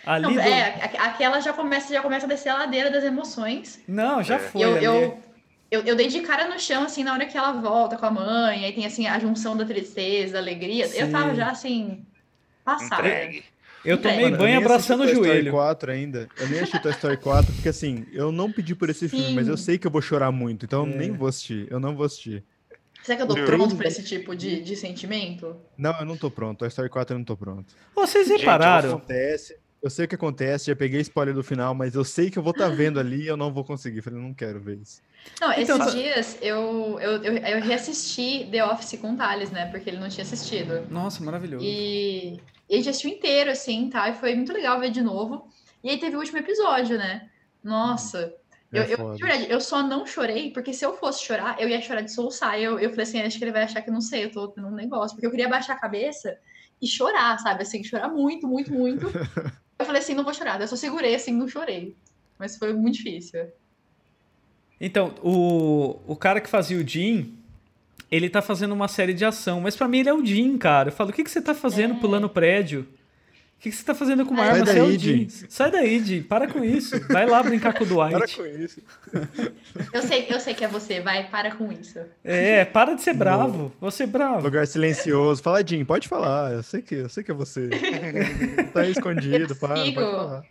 Ali 0.06 0.22
Não, 0.26 0.32
do- 0.34 0.40
é, 0.40 0.90
aquela 0.98 1.40
já 1.40 1.52
começa, 1.52 1.92
já 1.92 2.00
começa 2.02 2.26
a 2.26 2.28
descer 2.28 2.48
a 2.48 2.54
ladeira 2.58 2.90
das 2.90 3.04
emoções. 3.04 3.80
Não, 3.86 4.22
já 4.22 4.36
É. 4.36 4.38
foi. 4.38 4.62
eu, 4.62 4.74
ali. 4.76 4.84
eu, 4.84 5.18
eu, 5.70 5.82
eu 5.82 5.96
dei 5.96 6.08
de 6.08 6.20
cara 6.20 6.48
no 6.48 6.58
chão, 6.58 6.84
assim, 6.84 7.04
na 7.04 7.12
hora 7.12 7.26
que 7.26 7.36
ela 7.36 7.52
volta 7.52 7.96
com 7.96 8.06
a 8.06 8.10
mãe, 8.10 8.64
aí 8.64 8.72
tem, 8.72 8.86
assim, 8.86 9.06
a 9.06 9.18
junção 9.18 9.56
da 9.56 9.64
tristeza, 9.64 10.34
da 10.34 10.38
alegria. 10.38 10.86
Sim. 10.88 10.98
Eu 11.00 11.10
tava 11.10 11.34
já, 11.34 11.50
assim, 11.50 12.04
passada. 12.64 13.06
Entregue. 13.06 13.44
Eu 13.82 13.96
tomei 13.96 14.20
Mano, 14.22 14.34
eu 14.34 14.38
banho 14.38 14.56
nem 14.56 14.56
abraçando 14.64 15.00
o 15.00 15.04
Toy 15.04 15.12
Story 15.14 15.28
joelho. 15.30 15.52
4 15.52 15.90
ainda. 15.92 16.28
Eu 16.38 16.48
nem 16.50 16.60
assisti 16.60 16.82
Toy 16.82 16.90
Story 16.92 17.16
4, 17.16 17.52
porque 17.54 17.68
assim, 17.70 18.06
eu 18.12 18.30
não 18.30 18.52
pedi 18.52 18.74
por 18.74 18.90
esse 18.90 19.08
filme, 19.08 19.24
Sim. 19.26 19.34
mas 19.34 19.48
eu 19.48 19.56
sei 19.56 19.78
que 19.78 19.86
eu 19.86 19.90
vou 19.90 20.02
chorar 20.02 20.30
muito, 20.30 20.66
então 20.66 20.86
eu 20.86 20.92
É. 20.92 20.96
nem 20.96 21.12
vou 21.12 21.26
assistir. 21.28 21.66
Eu 21.70 21.80
não 21.80 21.94
vou 21.96 22.04
assistir. 22.04 22.44
Será 23.02 23.16
que 23.16 23.22
eu 23.22 23.26
tô 23.28 23.36
Eu- 23.38 23.46
pronto 23.46 23.74
pra 23.76 23.88
esse 23.88 24.02
tipo 24.04 24.36
de, 24.36 24.60
de 24.60 24.76
sentimento? 24.76 25.56
Não, 25.78 25.98
eu 25.98 26.04
não 26.04 26.14
tô 26.18 26.30
pronto. 26.30 26.58
Toy 26.58 26.68
Story 26.68 26.90
4 26.90 27.14
eu 27.14 27.18
não 27.18 27.24
tô 27.24 27.34
pronto. 27.38 27.72
Vocês 27.94 28.26
Gente, 28.28 28.34
eu 28.34 28.50
repararam? 28.50 28.90
Acontece. 28.96 29.56
Eu 29.82 29.88
sei 29.88 30.04
o 30.04 30.08
que 30.08 30.14
acontece, 30.14 30.66
já 30.66 30.76
peguei 30.76 31.00
spoiler 31.00 31.34
do 31.34 31.42
final, 31.42 31.74
mas 31.74 31.94
eu 31.94 32.04
sei 32.04 32.30
que 32.30 32.38
eu 32.38 32.42
vou 32.42 32.50
estar 32.50 32.68
vendo 32.68 33.00
ali 33.00 33.22
e 33.22 33.26
eu 33.26 33.36
não 33.36 33.50
vou 33.52 33.64
conseguir. 33.64 34.02
Falei, 34.02 34.20
não 34.20 34.34
quero 34.34 34.60
ver 34.60 34.76
isso. 34.78 35.00
Não, 35.40 35.52
Então, 35.52 35.76
esses 35.78 35.78
tá- 35.78 35.98
dias 35.98 36.38
eu, 36.42 36.98
eu, 37.00 37.22
eu, 37.22 37.36
eu 37.36 37.62
reassisti 37.62 38.46
The 38.50 38.64
Office 38.64 38.98
com 39.00 39.14
o 39.14 39.16
Thales, 39.16 39.50
né? 39.50 39.66
Porque 39.70 39.88
ele 39.88 39.98
não 39.98 40.08
tinha 40.08 40.24
assistido. 40.24 40.86
Nossa, 40.90 41.24
maravilhoso. 41.24 41.64
E, 41.64 42.34
e 42.68 42.74
a 42.74 42.76
gente 42.76 42.90
assistiu 42.90 43.10
inteiro, 43.10 43.50
assim, 43.50 43.88
tá? 43.88 44.08
E 44.10 44.14
foi 44.14 44.34
muito 44.34 44.52
legal 44.52 44.78
ver 44.78 44.90
de 44.90 45.00
novo. 45.00 45.48
E 45.82 45.88
aí 45.88 45.98
teve 45.98 46.14
o 46.14 46.18
último 46.18 46.38
episódio, 46.38 46.98
né? 46.98 47.30
Nossa. 47.64 48.34
É 48.72 48.80
Eu, 48.80 48.84
eu, 48.84 49.14
de 49.14 49.22
verdade, 49.22 49.50
eu 49.50 49.60
só 49.60 49.82
não 49.82 50.06
chorei, 50.06 50.52
porque 50.52 50.72
se 50.74 50.84
eu 50.84 50.94
fosse 50.96 51.24
chorar, 51.24 51.56
eu 51.58 51.68
ia 51.68 51.80
chorar 51.80 52.02
de 52.02 52.12
soluçar. 52.12 52.60
Eu, 52.60 52.78
eu 52.78 52.90
falei 52.90 53.04
assim, 53.04 53.20
acho 53.20 53.38
que 53.38 53.44
ele 53.44 53.50
vai 53.52 53.62
achar 53.62 53.80
que 53.80 53.88
eu 53.88 53.94
não 53.94 54.00
sei, 54.02 54.26
eu 54.26 54.30
tô 54.30 54.46
tendo 54.48 54.68
um 54.68 54.74
negócio. 54.74 55.16
Porque 55.16 55.26
eu 55.26 55.30
queria 55.30 55.48
baixar 55.48 55.72
a 55.72 55.80
cabeça 55.80 56.36
e 56.80 56.86
chorar, 56.86 57.38
sabe? 57.38 57.62
Assim, 57.62 57.82
chorar 57.82 58.08
muito, 58.08 58.46
muito, 58.46 58.72
muito. 58.72 59.06
eu 59.80 59.86
falei 59.86 60.00
assim, 60.02 60.14
não 60.14 60.24
vou 60.24 60.34
chorar. 60.34 60.60
Eu 60.60 60.68
só 60.68 60.76
segurei, 60.76 61.14
assim, 61.14 61.32
não 61.32 61.48
chorei. 61.48 61.94
Mas 62.38 62.56
foi 62.56 62.72
muito 62.72 62.96
difícil. 62.96 63.46
Então, 64.80 65.14
o, 65.22 65.98
o 66.06 66.16
cara 66.16 66.40
que 66.40 66.48
fazia 66.48 66.78
o 66.78 66.86
Jim, 66.86 67.34
ele 68.10 68.30
tá 68.30 68.40
fazendo 68.40 68.72
uma 68.72 68.88
série 68.88 69.12
de 69.12 69.24
ação, 69.24 69.60
mas 69.60 69.76
pra 69.76 69.86
mim 69.86 69.98
ele 69.98 70.08
é 70.08 70.14
o 70.14 70.24
Jim, 70.24 70.56
cara. 70.56 70.88
Eu 70.88 70.92
falo, 70.92 71.10
o 71.10 71.12
que, 71.12 71.22
que 71.24 71.30
você 71.30 71.42
tá 71.42 71.54
fazendo 71.54 71.94
É. 71.94 71.98
pulando 71.98 72.28
prédio? 72.28 72.88
O 73.60 73.62
que, 73.62 73.68
que 73.68 73.76
você 73.76 73.84
tá 73.84 73.94
fazendo 73.94 74.24
com 74.24 74.32
uma 74.32 74.42
Sai 74.46 74.60
arma? 74.60 74.72
O 74.72 74.74
daí, 74.86 74.98
Jim. 74.98 75.28
Sai 75.28 75.70
daí, 75.70 76.02
Jim. 76.02 76.22
Para 76.22 76.48
com 76.48 76.64
isso. 76.64 76.98
Vai 77.08 77.26
lá 77.26 77.42
brincar 77.42 77.74
com 77.74 77.84
o 77.84 77.86
Para 77.86 78.08
Dwight. 78.18 78.36
com 78.38 78.46
isso. 78.46 78.80
Eu 79.92 80.00
sei, 80.00 80.26
eu 80.30 80.40
sei 80.40 80.54
que 80.54 80.64
é 80.64 80.68
você, 80.68 81.00
vai, 81.02 81.28
para 81.28 81.54
com 81.54 81.70
isso. 81.70 81.98
É, 82.24 82.64
para 82.64 82.94
de 82.94 83.02
ser 83.02 83.12
bravo. 83.12 83.70
Você 83.78 84.04
é 84.04 84.06
bravo. 84.06 84.44
Lugar 84.44 84.66
silencioso. 84.66 85.42
Fala, 85.42 85.62
Jim, 85.62 85.84
pode 85.84 86.08
falar. 86.08 86.52
Eu 86.52 86.62
sei 86.62 86.80
que, 86.80 86.94
eu 86.94 87.08
sei 87.10 87.22
que 87.22 87.30
é 87.30 87.34
você. 87.34 87.68
tá 88.72 88.80
aí 88.80 88.92
escondido, 88.92 89.52
Eu 89.52 89.56
para, 89.56 89.74
pode 89.74 89.84
sigo. 89.90 90.00
falar. 90.00 90.42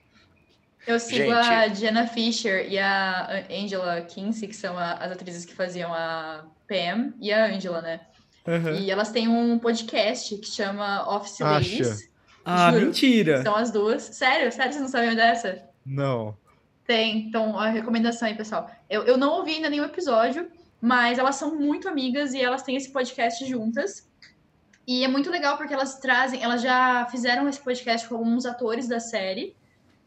Eu 0.86 1.00
sigo 1.00 1.18
Gente. 1.18 1.34
a 1.34 1.68
Jenna 1.70 2.06
Fisher 2.08 2.68
e 2.72 2.78
a 2.78 3.44
Angela 3.50 4.02
Kinsey, 4.02 4.48
que 4.48 4.56
são 4.56 4.78
a- 4.78 4.94
as 4.94 5.12
atrizes 5.12 5.46
que 5.46 5.56
faziam 5.56 5.92
a 5.94 6.46
Pam 6.68 7.12
e 7.20 7.32
a 7.34 7.46
Angela, 7.48 7.82
né? 7.82 8.02
Aham. 8.48 8.72
E 8.74 8.90
elas 8.92 9.12
têm 9.12 9.28
um 9.28 9.58
podcast 9.58 10.38
que 10.38 10.48
chama 10.48 11.08
Office 11.16 11.42
Acha. 11.42 11.54
Ladies. 11.56 12.09
Ah, 12.52 12.72
Juro. 12.72 12.86
mentira. 12.88 13.44
São 13.44 13.56
as 13.56 13.70
duas. 13.72 14.02
Sério, 14.02 14.52
sério, 14.52 14.72
vocês 14.72 14.82
não 14.82 14.90
sabiam 14.90 15.16
dessa? 15.16 15.64
Não. 15.86 16.36
Tem. 16.86 17.28
Então, 17.28 17.60
a 17.60 17.70
recomendação 17.70 18.28
aí, 18.28 18.36
pessoal. 18.36 18.70
Eu, 18.90 19.04
eu 19.04 19.18
não 19.18 19.34
ouvi 19.34 19.54
ainda 19.54 19.70
nenhum 19.70 19.86
episódio, 19.86 20.50
mas 20.82 21.20
elas 21.20 21.36
são 21.36 21.56
muito 21.56 21.88
amigas 21.88 22.34
e 22.34 22.42
elas 22.42 22.64
têm 22.64 22.76
esse 22.76 22.92
podcast 22.92 23.46
juntas. 23.46 24.10
E 24.88 25.04
é 25.04 25.08
muito 25.08 25.30
legal 25.30 25.56
porque 25.58 25.74
elas 25.74 26.00
trazem, 26.00 26.42
elas 26.42 26.64
já 26.64 27.06
fizeram 27.12 27.48
esse 27.48 27.64
podcast 27.64 28.08
com 28.08 28.16
alguns 28.16 28.44
atores 28.48 28.88
da 28.88 29.00
série, 29.00 29.56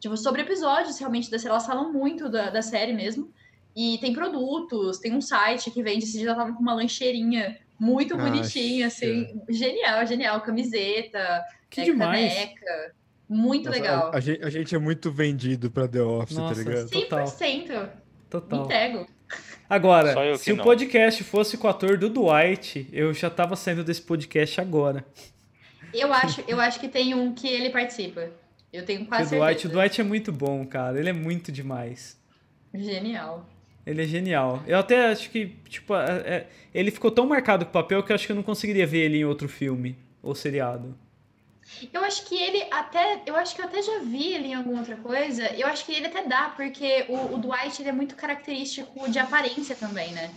tipo, 0.01 0.17
sobre 0.17 0.43
episódios 0.43 0.99
realmente 0.99 1.31
da 1.31 1.39
série. 1.39 1.51
Elas 1.51 1.67
falam 1.67 1.93
muito 1.93 2.29
da, 2.29 2.51
da 2.51 2.63
série 2.63 2.93
mesmo. 2.93 3.33
E 3.77 3.99
tem 3.99 4.13
produtos, 4.13 4.99
tem 4.99 5.15
um 5.15 5.21
site 5.21 5.71
que 5.71 5.83
vende. 5.83 6.05
Esse 6.05 6.19
dia 6.19 6.31
ela 6.31 6.37
tava 6.37 6.53
com 6.53 6.61
uma 6.61 6.75
lancheirinha 6.75 7.57
muito 7.83 8.17
bonitinha, 8.17 8.87
Acha. 8.87 9.05
assim. 9.05 9.41
Genial, 9.51 10.07
genial. 10.07 10.41
Camiseta, 10.41 11.45
Que 11.69 11.81
é, 11.81 11.85
demais. 11.85 12.33
caneca. 12.33 12.95
Muito 13.29 13.65
Nossa, 13.67 13.79
legal. 13.81 14.11
A, 14.13 14.17
a 14.17 14.21
gente, 14.21 14.45
a 14.45 14.51
gente 14.51 14.75
é 14.75 14.79
muito 14.79 15.11
vendido 15.11 15.71
pra 15.71 15.89
The 15.89 16.01
Office, 16.01 16.37
Nossa, 16.37 16.63
tá 16.63 16.71
ligado? 16.71 16.91
total. 16.91 17.25
100%. 17.25 17.83
Me 17.83 17.89
Total. 18.31 18.65
entrego. 18.65 19.07
Agora, 19.69 20.37
se 20.37 20.53
o 20.53 20.57
não. 20.57 20.65
podcast 20.65 21.25
fosse 21.25 21.57
com 21.57 21.67
o 21.67 21.71
ator 21.71 21.99
do 21.99 22.09
Dwight, 22.09 22.89
eu 22.93 23.13
já 23.13 23.29
tava 23.29 23.57
saindo 23.57 23.83
desse 23.83 24.03
podcast 24.03 24.61
agora. 24.61 25.05
Eu 25.93 26.13
acho, 26.13 26.43
eu 26.47 26.61
acho 26.61 26.79
que 26.79 26.89
tem 26.89 27.15
um 27.15 27.35
que 27.35 27.49
ele 27.49 27.71
participa. 27.71 28.31
Eu 28.73 28.85
tenho 28.85 29.05
quase 29.07 29.35
o 29.35 29.39
Dwight, 29.39 29.59
o 29.59 29.61
certeza. 29.63 29.75
Dwight 29.75 30.01
é 30.01 30.05
muito 30.05 30.33
bom, 30.33 30.65
cara. 30.67 30.99
Ele 30.99 31.09
é 31.11 31.13
muito 31.13 31.51
demais. 31.51 32.19
Genial. 32.73 33.47
Ele 33.85 34.03
é 34.03 34.07
genial. 34.07 34.63
Eu 34.67 34.79
até 34.79 35.07
acho 35.07 35.29
que, 35.31 35.47
tipo, 35.69 35.95
é- 35.95 36.23
é- 36.25 36.47
ele 36.73 36.91
ficou 36.91 37.11
tão 37.11 37.27
marcado 37.27 37.65
com 37.65 37.71
o 37.71 37.73
papel 37.73 38.03
que 38.03 38.13
eu 38.13 38.15
acho 38.15 38.27
que 38.27 38.33
eu 38.33 38.37
não 38.37 38.43
conseguiria 38.43 38.87
ver 38.87 39.01
ele 39.07 39.19
em 39.19 39.25
outro 39.25 39.49
filme 39.49 39.97
ou 40.23 40.35
seriado. 40.35 40.97
Eu 41.93 42.05
acho 42.05 42.27
que 42.27 42.37
ele 42.37 42.63
até. 42.71 43.23
Eu 43.27 43.35
acho 43.37 43.55
que 43.55 43.61
eu 43.63 43.67
até 43.67 43.81
já 43.83 43.99
vi 44.01 44.35
ele 44.35 44.49
em 44.49 44.55
alguma 44.55 44.79
outra 44.81 44.97
coisa. 44.97 45.47
Eu 45.57 45.67
acho 45.67 45.85
que 45.87 45.93
ele 45.93 46.07
até 46.07 46.27
dá, 46.27 46.53
porque 46.57 47.07
o, 47.09 47.35
o 47.35 47.39
Dwight 47.39 47.81
ele 47.81 47.89
é 47.89 47.93
muito 47.93 48.15
característico 48.15 49.11
de 49.11 49.19
aparência 49.19 49.75
também, 49.75 50.13
né? 50.13 50.31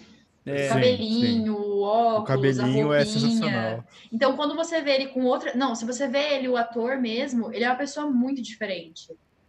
É, 0.45 0.67
o 0.67 0.69
cabelinho, 0.69 1.55
o 1.57 1.81
óculos, 1.81 2.21
O 2.21 2.23
cabelinho 2.25 2.91
a 2.91 2.97
é 2.97 3.03
roupinha. 3.03 3.05
sensacional. 3.05 3.83
Então, 4.13 4.35
quando 4.35 4.55
você 4.55 4.81
vê 4.81 4.91
ele 4.91 5.07
com 5.07 5.23
outra. 5.25 5.55
Não, 5.55 5.73
se 5.75 5.83
você 5.85 6.07
vê 6.07 6.35
ele, 6.35 6.47
o 6.47 6.55
ator 6.55 6.97
mesmo, 6.97 7.51
ele 7.51 7.63
é 7.65 7.69
uma 7.69 7.75
pessoa 7.75 8.09
muito 8.09 8.41
diferente. 8.41 9.07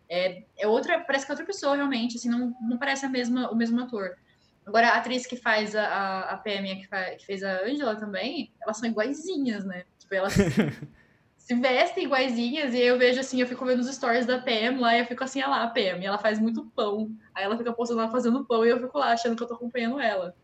É, 0.09 0.43
é 0.59 0.67
outra. 0.67 1.01
Parece 1.01 1.25
que 1.27 1.33
é 1.33 1.35
outra 1.35 1.47
pessoa, 1.47 1.77
realmente. 1.77 2.17
Assim, 2.17 2.29
não, 2.29 2.55
não 2.61 2.79
parece 2.79 3.05
a 3.07 3.09
mesma, 3.09 3.51
o 3.51 3.57
mesmo 3.57 3.81
ator. 3.81 4.17
Agora, 4.65 4.89
a 4.91 4.97
atriz 4.97 5.27
que 5.27 5.37
faz 5.37 5.77
a, 5.77 5.85
a, 5.87 6.21
a 6.33 6.37
PM, 6.39 6.77
que, 6.77 6.87
fa- 6.89 7.11
que 7.17 7.25
fez 7.25 7.43
a 7.43 7.63
Angela 7.65 7.95
também, 7.97 8.53
elas 8.61 8.77
são 8.79 8.89
iguaizinhas, 8.89 9.65
né? 9.65 9.85
Tipo, 9.99 10.15
elas 10.17 10.35
se 11.39 11.55
vestem 11.55 12.05
iguaizinhas, 12.05 12.75
e 12.75 12.79
aí 12.79 12.87
eu 12.87 12.99
vejo 12.99 13.21
assim, 13.21 13.41
eu 13.41 13.47
fico 13.47 13.65
vendo 13.65 13.79
os 13.79 13.95
stories 13.95 14.27
da 14.27 14.39
PM 14.41 14.81
lá, 14.81 14.97
e 14.97 15.01
eu 15.01 15.07
fico 15.07 15.23
assim, 15.23 15.41
ah 15.41 15.47
lá, 15.49 15.63
a 15.63 15.69
PM, 15.69 16.03
e 16.03 16.07
ela 16.07 16.19
faz 16.19 16.41
muito 16.41 16.65
pão. 16.75 17.11
Aí 17.33 17.45
ela 17.45 17.57
fica 17.57 17.73
postando 17.73 18.01
lá 18.01 18.11
fazendo 18.11 18.45
pão, 18.45 18.67
e 18.67 18.69
eu 18.69 18.81
fico 18.81 18.99
lá 18.99 19.13
achando 19.13 19.37
que 19.37 19.43
eu 19.45 19.47
tô 19.47 19.55
acompanhando 19.55 20.01
ela. 20.01 20.35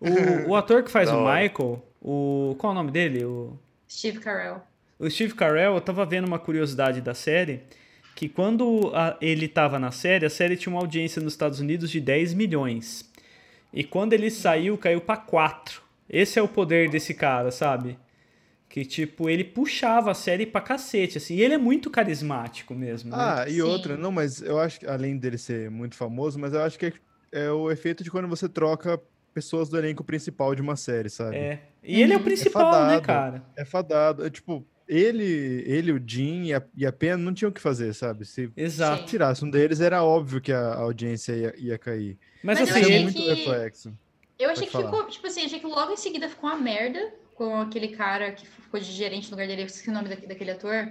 O, 0.00 0.50
o 0.52 0.56
ator 0.56 0.82
que 0.82 0.90
faz 0.90 1.10
o. 1.12 1.20
Michael, 1.20 1.84
o. 2.00 2.54
Qual 2.58 2.70
é 2.70 2.72
o 2.72 2.78
nome 2.78 2.90
dele? 2.90 3.24
O, 3.26 3.58
Steve 3.90 4.20
Carell. 4.20 4.62
o 4.98 5.10
Steve 5.10 5.34
Carell, 5.34 5.74
eu 5.74 5.80
tava 5.82 6.06
vendo 6.06 6.26
uma 6.26 6.38
curiosidade 6.38 7.02
da 7.02 7.12
série. 7.12 7.64
Que 8.20 8.28
quando 8.28 8.90
a- 8.94 9.16
ele 9.18 9.48
tava 9.48 9.78
na 9.78 9.90
série, 9.90 10.26
a 10.26 10.28
série 10.28 10.54
tinha 10.54 10.70
uma 10.70 10.82
audiência 10.82 11.22
nos 11.22 11.32
Estados 11.32 11.58
Unidos 11.58 11.90
de 11.90 12.02
10 12.02 12.34
milhões. 12.34 13.10
E 13.72 13.82
quando 13.82 14.12
ele 14.12 14.30
saiu, 14.30 14.76
caiu 14.76 15.00
pra 15.00 15.16
4. 15.16 15.80
Esse 16.06 16.38
é 16.38 16.42
o 16.42 16.46
poder 16.46 16.90
desse 16.90 17.14
cara, 17.14 17.50
sabe? 17.50 17.98
Que, 18.68 18.84
tipo, 18.84 19.30
ele 19.30 19.42
puxava 19.42 20.10
a 20.10 20.14
série 20.14 20.44
pra 20.44 20.60
cacete, 20.60 21.16
assim. 21.16 21.36
E 21.36 21.40
ele 21.40 21.54
é 21.54 21.58
muito 21.58 21.88
carismático 21.88 22.74
mesmo, 22.74 23.08
né? 23.10 23.16
Ah, 23.18 23.44
e 23.48 23.54
Sim. 23.54 23.62
outra, 23.62 23.96
não, 23.96 24.12
mas 24.12 24.42
eu 24.42 24.60
acho 24.60 24.80
que, 24.80 24.86
além 24.86 25.16
dele 25.16 25.38
ser 25.38 25.70
muito 25.70 25.94
famoso, 25.96 26.38
mas 26.38 26.52
eu 26.52 26.60
acho 26.62 26.78
que 26.78 26.84
é, 26.86 26.92
é 27.32 27.50
o 27.50 27.70
efeito 27.70 28.04
de 28.04 28.10
quando 28.10 28.28
você 28.28 28.50
troca 28.50 29.00
pessoas 29.32 29.70
do 29.70 29.78
elenco 29.78 30.04
principal 30.04 30.54
de 30.54 30.60
uma 30.60 30.76
série, 30.76 31.08
sabe? 31.08 31.36
É. 31.36 31.60
E 31.82 32.02
ele 32.02 32.12
é 32.12 32.16
o 32.16 32.18
Uhum. 32.18 32.24
principal, 32.26 32.70
né, 32.86 32.96
fadado. 32.96 33.02
cara? 33.06 33.42
É 33.56 33.64
fadado. 33.64 34.26
É, 34.26 34.28
tipo, 34.28 34.62
ele, 34.92 35.62
ele, 35.66 35.92
o 35.92 36.02
Jim 36.04 36.44
e 36.46 36.54
a, 36.54 36.62
e 36.76 36.84
a 36.84 36.92
Pen 36.92 37.16
não 37.16 37.32
tinham 37.32 37.50
o 37.50 37.52
que 37.54 37.60
fazer, 37.60 37.94
sabe? 37.94 38.24
Se 38.24 38.50
Exato. 38.56 39.04
Tirasse 39.06 39.44
um 39.44 39.50
deles, 39.50 39.80
era 39.80 40.02
óbvio 40.02 40.40
que 40.40 40.52
a 40.52 40.74
audiência 40.74 41.32
ia, 41.32 41.54
ia 41.56 41.78
cair. 41.78 42.18
Mas, 42.42 42.58
Mas 42.60 42.70
eu 42.70 42.76
assim, 42.76 42.92
ele... 42.92 43.02
muito 43.04 43.16
que- 43.16 43.28
reflexo. 43.34 43.96
Eu 44.38 44.50
achei 44.50 44.66
Pode 44.66 44.70
que 44.70 44.72
falar. 44.72 44.96
ficou, 44.96 45.10
tipo 45.10 45.26
assim, 45.26 45.44
achei 45.44 45.60
que 45.60 45.66
logo 45.66 45.92
em 45.92 45.96
seguida 45.96 46.28
ficou 46.28 46.48
uma 46.50 46.58
merda 46.58 47.12
com 47.34 47.60
aquele 47.60 47.88
cara 47.88 48.32
que 48.32 48.46
ficou 48.46 48.80
de 48.80 48.86
gerente 48.90 49.26
no 49.26 49.32
lugar 49.32 49.46
dele, 49.46 49.62
eu 49.62 49.66
esqueci 49.66 49.90
o 49.90 49.92
nome 49.92 50.08
da- 50.08 50.14
daquele 50.26 50.50
ator. 50.52 50.90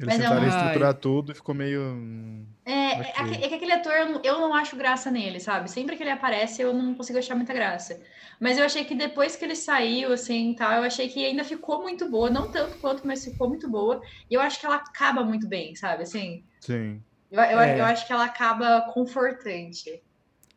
Eles 0.00 0.14
Mas 0.14 0.18
é 0.20 0.22
tentaram 0.22 0.46
um- 0.46 0.48
estruturar 0.48 0.94
tudo 0.94 1.30
e 1.30 1.34
ficou 1.34 1.54
meio. 1.54 1.80
hum, 1.82 2.46
É, 2.64 2.72
é, 2.72 3.00
Ok. 3.00 3.04
aque- 3.16 3.44
é 3.44 3.48
que 3.48 3.54
aquele 3.54 3.72
ator, 3.72 3.92
eu 3.92 4.06
não, 4.08 4.20
eu 4.24 4.38
não 4.40 4.54
acho 4.54 4.76
graça 4.76 5.10
nele, 5.10 5.38
sabe? 5.40 5.70
Sempre 5.70 5.96
que 5.96 6.02
ele 6.02 6.10
aparece, 6.10 6.62
eu 6.62 6.72
não 6.72 6.94
consigo 6.94 7.18
achar 7.18 7.34
muita 7.34 7.52
graça. 7.52 8.00
Mas 8.38 8.56
eu 8.56 8.64
achei 8.64 8.84
que 8.84 8.94
depois 8.94 9.36
que 9.36 9.44
ele 9.44 9.54
saiu, 9.56 10.12
assim, 10.12 10.54
tal, 10.54 10.72
eu 10.72 10.82
achei 10.84 11.08
que 11.08 11.24
ainda 11.24 11.44
ficou 11.44 11.82
muito 11.82 12.08
boa. 12.10 12.30
Não 12.30 12.50
tanto 12.50 12.78
quanto, 12.78 13.06
mas 13.06 13.24
ficou 13.24 13.48
muito 13.48 13.68
boa. 13.68 14.00
E 14.30 14.34
eu 14.34 14.40
acho 14.40 14.58
que 14.58 14.64
ela 14.66 14.76
acaba 14.76 15.22
muito 15.24 15.46
bem, 15.48 15.74
sabe? 15.74 16.02
Assim, 16.04 16.44
Sim. 16.60 17.02
eu, 17.30 17.42
eu, 17.42 17.60
É. 17.60 17.80
eu 17.80 17.84
acho 17.84 18.06
que 18.06 18.12
ela 18.12 18.24
acaba 18.24 18.82
confortante. 18.92 20.02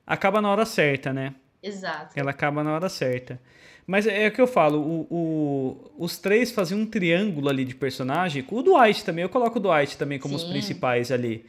acaba 0.07 0.41
na 0.41 0.49
hora 0.51 0.65
certa, 0.65 1.11
né? 1.13 1.35
Exato. 1.61 2.13
Ela 2.17 2.31
acaba 2.31 2.63
na 2.63 2.73
hora 2.73 2.89
certa. 2.89 3.41
Mas 3.85 4.07
é 4.07 4.27
o 4.27 4.31
que 4.31 4.39
eu 4.41 4.47
falo, 4.47 4.79
o, 4.79 5.07
o- 5.09 5.91
os 6.05 6.17
três 6.17 6.51
faziam 6.51 6.79
um 6.81 6.85
triângulo 6.85 7.49
ali 7.49 7.65
de 7.65 7.75
personagem. 7.75 8.45
O 8.49 8.61
Dwight 8.61 9.03
também, 9.03 9.23
eu 9.23 9.29
coloco 9.29 9.59
o 9.59 9.61
Dwight 9.61 9.97
também 9.97 10.17
como 10.19 10.35
os 10.35 10.41
Sim. 10.43 10.49
principais 10.49 11.11
ali. 11.11 11.45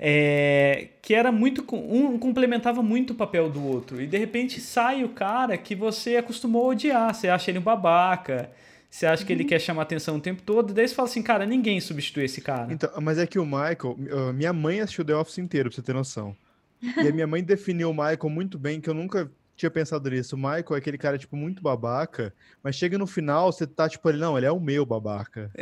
É, 0.00 0.88
que 1.02 1.12
era 1.14 1.32
muito. 1.32 1.64
Um 1.74 2.18
complementava 2.18 2.82
muito 2.82 3.12
o 3.12 3.16
papel 3.16 3.50
do 3.50 3.64
outro. 3.64 4.00
E 4.00 4.06
de 4.06 4.16
repente 4.16 4.60
sai 4.60 5.02
o 5.02 5.08
cara 5.08 5.56
que 5.56 5.74
você 5.74 6.16
acostumou 6.16 6.66
a 6.66 6.68
odiar. 6.68 7.14
Você 7.14 7.28
acha 7.28 7.50
ele 7.50 7.58
um 7.58 7.62
babaca. 7.62 8.50
Você 8.90 9.04
acha 9.06 9.24
que 9.24 9.32
ele 9.32 9.42
Uhum. 9.42 9.48
quer 9.48 9.60
chamar 9.60 9.82
atenção 9.82 10.16
o 10.16 10.20
tempo 10.20 10.40
todo. 10.42 10.70
E 10.70 10.74
daí 10.74 10.86
você 10.88 10.94
fala 10.94 11.08
assim, 11.08 11.22
cara, 11.22 11.44
ninguém 11.44 11.80
substitui 11.80 12.24
esse 12.24 12.40
cara. 12.40 12.72
Então, 12.72 12.88
mas 13.02 13.18
é 13.18 13.26
que 13.26 13.38
o 13.38 13.44
Michael, 13.44 13.96
uh, 14.12 14.32
minha 14.32 14.52
mãe 14.52 14.80
assistiu 14.80 15.04
The 15.04 15.14
Office 15.16 15.38
inteiro, 15.38 15.68
pra 15.68 15.76
você 15.76 15.82
ter 15.82 15.92
noção. 15.94 16.34
E 16.82 17.08
a 17.08 17.12
minha 17.12 17.26
mãe 17.26 17.42
definiu 17.42 17.90
o 17.90 17.92
Michael 17.92 18.30
muito 18.30 18.56
bem, 18.56 18.80
que 18.80 18.88
eu 18.88 18.94
nunca 18.94 19.28
tinha 19.58 19.70
pensado 19.70 20.08
nisso. 20.08 20.34
O 20.36 20.38
Michael 20.38 20.64
é 20.72 20.76
aquele 20.78 20.96
cara, 20.96 21.18
tipo, 21.18 21.36
muito 21.36 21.62
babaca, 21.62 22.32
mas 22.62 22.76
chega 22.76 22.96
no 22.96 23.06
final, 23.06 23.52
você 23.52 23.66
tá, 23.66 23.88
tipo, 23.88 24.08
ele, 24.08 24.18
não, 24.18 24.36
ele 24.38 24.46
é 24.46 24.52
o 24.52 24.60
meu 24.60 24.86
babaca. 24.86 25.50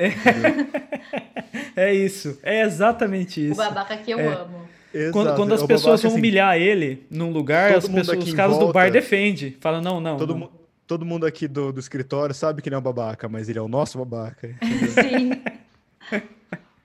É 1.74 1.92
isso. 1.92 2.38
É 2.42 2.62
exatamente 2.62 3.40
O 3.40 3.44
isso. 3.50 3.56
babaca 3.56 3.96
que 3.98 4.10
eu 4.10 4.18
É. 4.18 4.26
amo. 4.28 4.66
Quando, 5.12 5.26
Exato, 5.26 5.36
quando 5.36 5.52
as 5.54 5.60
é 5.60 5.64
o 5.64 5.68
pessoas 5.68 5.84
babaca, 6.00 6.02
vão 6.02 6.10
assim, 6.12 6.18
humilhar 6.18 6.56
ele 6.56 7.06
num 7.10 7.30
lugar, 7.30 7.74
as 7.74 7.86
pessoas, 7.86 8.24
os 8.24 8.32
caras 8.32 8.56
do 8.58 8.72
bar 8.72 8.84
volta- 8.84 8.90
defendem. 8.92 9.54
Falam, 9.60 9.82
não, 9.82 10.00
não. 10.00 10.16
Todo, 10.16 10.30
não. 10.32 10.38
mu- 10.40 10.52
todo 10.86 11.04
mundo 11.04 11.26
aqui 11.26 11.46
do, 11.46 11.72
do 11.72 11.78
escritório 11.80 12.34
sabe 12.34 12.62
que 12.62 12.68
ele 12.70 12.76
é 12.76 12.78
um 12.78 12.82
babaca, 12.82 13.28
mas 13.28 13.48
ele 13.50 13.58
é 13.58 13.62
o 13.62 13.68
nosso 13.68 13.98
babaca. 13.98 14.48
Sim. 14.94 15.32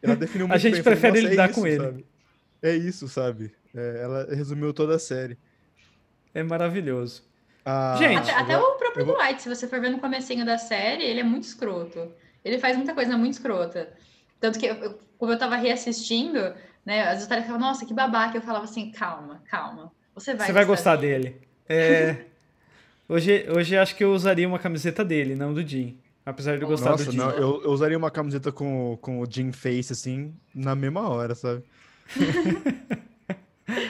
Ela 0.02 0.16
definiu 0.18 0.48
muito 0.48 0.60
gente 0.60 0.74
bem, 0.74 0.84
falei, 0.84 1.00
prefere 1.00 1.22
"Nossa, 1.22 1.28
é 1.28 1.32
lidar 1.32 1.50
isso", 1.52 1.60
com 1.62 1.68
ele. 1.68 1.84
sabe? 1.84 2.06
É 2.62 2.76
isso, 2.76 3.08
sabe? 3.08 3.52
É, 3.74 4.02
ela 4.04 4.28
resumiu 4.36 4.74
toda 4.74 4.96
a 4.96 5.00
série. 5.00 5.38
É 6.34 6.44
maravilhoso. 6.44 7.24
Ah, 7.66 7.96
Gente, 8.00 8.30
Até, 8.30 8.32
até 8.34 8.58
o 8.58 8.72
próprio 8.74 9.06
vou- 9.06 9.16
Dwight, 9.18 9.42
se 9.42 9.50
você 9.50 9.68
for 9.68 9.80
ver 9.80 9.90
no 9.90 10.00
comecinho 10.00 10.46
da 10.46 10.58
série, 10.58 11.04
ele 11.04 11.20
é 11.20 11.24
muito 11.24 11.44
escroto. 11.44 12.12
Ele 12.44 12.58
faz 12.58 12.76
muita 12.76 12.94
coisa 12.94 13.16
muito 13.18 13.34
escrota. 13.34 13.92
Tanto 14.40 14.58
que, 14.58 14.66
eu- 14.66 14.76
eu- 14.76 15.00
como 15.18 15.32
eu 15.32 15.38
tava 15.38 15.56
reassistindo, 15.58 16.54
né, 16.86 17.04
as 17.08 17.22
histórias 17.22 17.46
falavam, 17.46 17.68
nossa, 17.68 17.86
que 17.86 17.94
babaca. 17.94 18.38
Eu 18.38 18.42
falava 18.42 18.66
assim, 18.66 18.92
calma, 18.92 19.42
calma. 19.50 19.92
Você 20.16 20.34
vai 20.34 20.48
Você 20.48 20.54
vai 20.54 20.66
gostar 20.66 20.96
dele. 20.96 21.40
É, 21.70 22.26
hoje, 23.08 23.46
hoje 23.56 23.78
acho 23.78 23.96
que 23.96 24.04
eu 24.04 24.12
usaria 24.14 24.48
uma 24.48 24.58
camiseta 24.60 25.06
dele, 25.06 25.36
não 25.36 25.54
do 25.54 25.66
Jim. 25.66 26.00
Apesar 26.26 26.58
de 26.58 26.64
eu 26.64 26.68
gostar 26.68 26.92
Nossa, 26.92 27.06
do 27.06 27.12
Jim. 27.12 27.18
não, 27.18 27.30
eu, 27.32 27.64
eu 27.64 27.72
usaria 27.72 27.98
uma 27.98 28.10
camiseta 28.12 28.52
com, 28.52 28.98
com 29.02 29.20
o 29.22 29.26
Jim 29.30 29.52
Face, 29.52 29.94
assim, 29.94 30.34
na 30.54 30.76
mesma 30.76 31.08
hora, 31.10 31.36
sabe? 31.36 31.64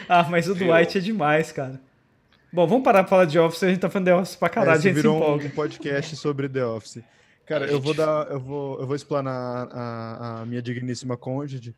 Ah, 0.07 0.23
mas 0.29 0.47
o? 0.47 0.53
Dwight 0.53 0.97
é 0.97 1.01
demais, 1.01 1.51
cara. 1.51 1.79
Bom, 2.53 2.67
vamos 2.67 2.83
parar 2.83 3.03
pra 3.03 3.09
falar 3.09 3.25
de 3.25 3.39
Office, 3.39 3.63
a 3.63 3.69
gente 3.69 3.79
tá 3.79 3.89
falando 3.89 4.07
de 4.07 4.13
Office 4.13 4.35
pra 4.35 4.49
caralho, 4.49 4.71
a 4.71 4.75
Esse 4.75 4.83
gente 4.83 4.95
se 4.95 5.01
virou 5.01 5.15
um, 5.15 5.23
empolga. 5.23 5.45
um 5.45 5.49
podcast 5.51 6.15
sobre 6.17 6.49
The 6.49 6.65
Office. 6.65 7.01
Cara, 7.45 7.65
eu 7.65 7.79
vou 7.79 7.93
dar, 7.93 8.29
eu 8.29 8.39
vou, 8.39 8.79
eu 8.79 8.85
vou 8.87 8.95
explanar 8.95 9.67
a, 9.71 10.41
a 10.41 10.45
minha 10.45 10.61
digníssima 10.61 11.15
cônjuge, 11.17 11.73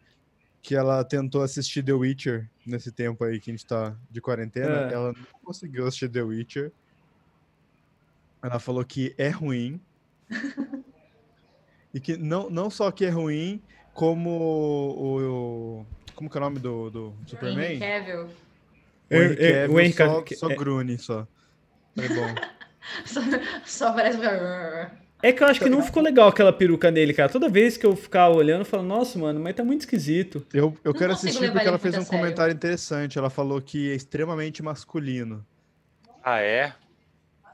que 0.61 0.76
ela 0.76 1.03
tentou 1.03 1.41
assistir 1.43 1.84
The 1.84 1.93
Witcher 1.93 2.49
nesse 2.65 2.91
tempo 2.91 3.24
aí 3.24 3.39
que 3.39 3.51
a 3.51 3.53
gente 3.53 3.65
tá 3.65 3.95
de 4.09 4.19
quarentena. 4.21 4.89
É. 4.89 4.93
Ela 4.93 5.13
não 5.13 5.26
conseguiu 5.43 5.86
assistir 5.86 6.09
The 6.09 6.21
Witcher. 6.24 6.71
Ela 8.41 8.59
falou 8.59 8.84
que 8.84 9.13
é 9.17 9.30
ruim. 9.30 9.80
e 11.93 11.99
que 11.99 12.17
não, 12.17 12.49
não 12.49 12.69
só 12.69 12.89
que 12.91 13.05
é 13.05 13.09
ruim, 13.09 13.61
como 13.93 14.30
o, 14.30 15.80
o- 15.82 15.86
como 16.15 16.30
que 16.30 16.38
é 16.38 16.41
o 16.41 16.43
nome 16.43 16.59
do, 16.59 16.89
do 16.89 17.07
Henry 17.07 17.30
Superman? 17.30 17.80
Cavill. 17.80 18.28
O 19.10 19.16
Henry 19.16 19.38
É, 19.39 19.49
é, 19.49 19.62
Cavill 19.62 19.76
o 19.76 19.80
Henry 19.80 19.93
só, 19.93 20.26
só 20.36 20.49
é- 20.49 20.56
Grune, 20.56 20.97
só. 20.97 21.28
É 21.97 22.08
bom. 22.08 22.36
Só, 23.06 23.22
só 23.66 23.93
parece... 23.93 24.18
É 25.22 25.32
que 25.32 25.41
eu 25.41 25.47
acho 25.47 25.62
que 25.62 25.70
não 25.70 25.82
ficou 25.82 26.04
legal 26.04 26.28
aquela 26.28 26.51
peruca 26.51 26.91
nele, 26.91 27.14
cara. 27.14 27.32
Toda 27.32 27.47
vez 27.47 27.78
que 27.78 27.86
eu 27.86 27.95
ficar 27.95 28.28
olhando, 28.28 28.60
eu 28.62 28.66
falo, 28.66 28.84
nossa, 28.84 29.18
mano, 29.18 29.39
mas 29.39 29.56
tá 29.56 29.64
muito 29.64 29.82
esquisito. 29.82 30.45
Eu, 30.54 30.78
eu 30.84 30.93
quero 30.93 31.14
assistir 31.14 31.49
porque 31.49 31.66
ela 31.66 31.80
fez 31.80 31.95
um 31.95 32.01
sério. 32.01 32.20
comentário 32.20 32.54
interessante. 32.54 33.18
Ela 33.18 33.30
falou 33.30 33.62
que 33.62 33.89
é 33.89 33.95
extremamente 33.95 34.62
masculino. 34.62 35.45
Ah, 36.22 36.41
é? 36.41 36.74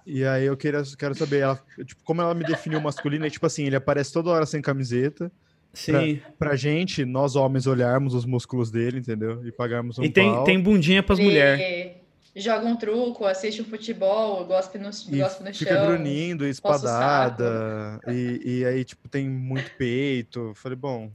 E 0.04 0.26
aí 0.26 0.46
eu 0.46 0.58
queria, 0.58 0.82
quero 0.98 1.14
saber, 1.14 1.42
ela, 1.42 1.64
tipo, 1.86 2.04
como 2.04 2.24
ela 2.24 2.34
me 2.34 2.44
definiu 2.44 2.82
masculino, 2.82 3.28
é 3.28 3.30
tipo 3.30 3.46
assim, 3.46 3.66
ele 3.66 3.76
aparece 3.76 4.12
toda 4.12 4.32
hora 4.32 4.48
sem 4.48 4.64
camiseta. 4.64 5.32
Sim. 5.74 6.20
Pra 6.38 6.56
gente, 6.56 7.06
nós 7.06 7.36
homens, 7.36 7.68
olharmos 7.68 8.14
os 8.14 8.26
músculos 8.26 8.72
dele, 8.72 9.00
entendeu? 9.00 9.46
E 9.46 9.52
pagarmos 9.52 9.98
um 10.00 10.04
e 10.04 10.10
tem, 10.10 10.32
pau. 10.34 10.44
tem 10.44 10.60
bundinha 10.60 11.02
pras 11.04 11.20
mulheres. 11.20 11.92
Joga 12.36 12.66
um 12.66 12.76
truco, 12.76 13.26
assiste 13.26 13.62
um 13.62 13.66
futebol, 13.66 14.46
gospe 14.46 14.78
no, 14.78 14.90
E 15.10 15.18
gospe 15.20 15.44
no 15.44 15.54
fica 15.54 15.76
chão. 15.76 15.88
grunindo, 15.88 16.40
coça 16.44 16.48
o 16.48 16.52
espadada. 16.52 18.00
E, 18.08 18.42
e 18.60 18.66
aí, 18.66 18.84
tipo, 18.84 19.08
tem 19.10 19.28
muito 19.30 19.72
peito. 19.78 20.54
Falei, 20.56 20.76
bom. 20.78 21.12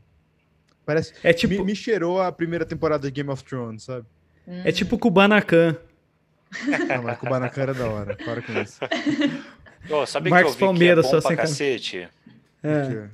Parece. 0.84 1.14
É 1.22 1.32
tipo, 1.32 1.54
Me, 1.54 1.64
me 1.64 1.74
cheirou 1.76 2.20
a 2.20 2.30
primeira 2.30 2.64
temporada 2.66 3.06
de 3.08 3.12
Game 3.12 3.30
of 3.30 3.42
Thrones, 3.44 3.84
sabe? 3.84 4.06
é 4.46 4.70
tipo 4.70 4.98
Kubanacan. 4.98 5.76
Não, 6.88 7.02
mas 7.02 7.18
Kubanacan 7.18 7.62
era 7.62 7.74
da 7.74 7.86
hora. 7.88 8.16
Para 8.16 8.42
com 8.42 8.52
isso. 8.60 8.78
Ô, 9.90 10.04
sabe 10.06 10.30
Marcos 10.30 10.54
que 10.54 10.62
eu 10.62 10.68
vi 10.68 10.72
Palmeira, 10.74 11.00
que 11.00 11.06
é 11.06 11.10
só 11.10 11.16
bom 11.16 11.22
pra 11.22 11.28
sem 11.28 11.36
cam- 11.36 11.42
cacete? 11.44 12.08
É. 12.62 13.08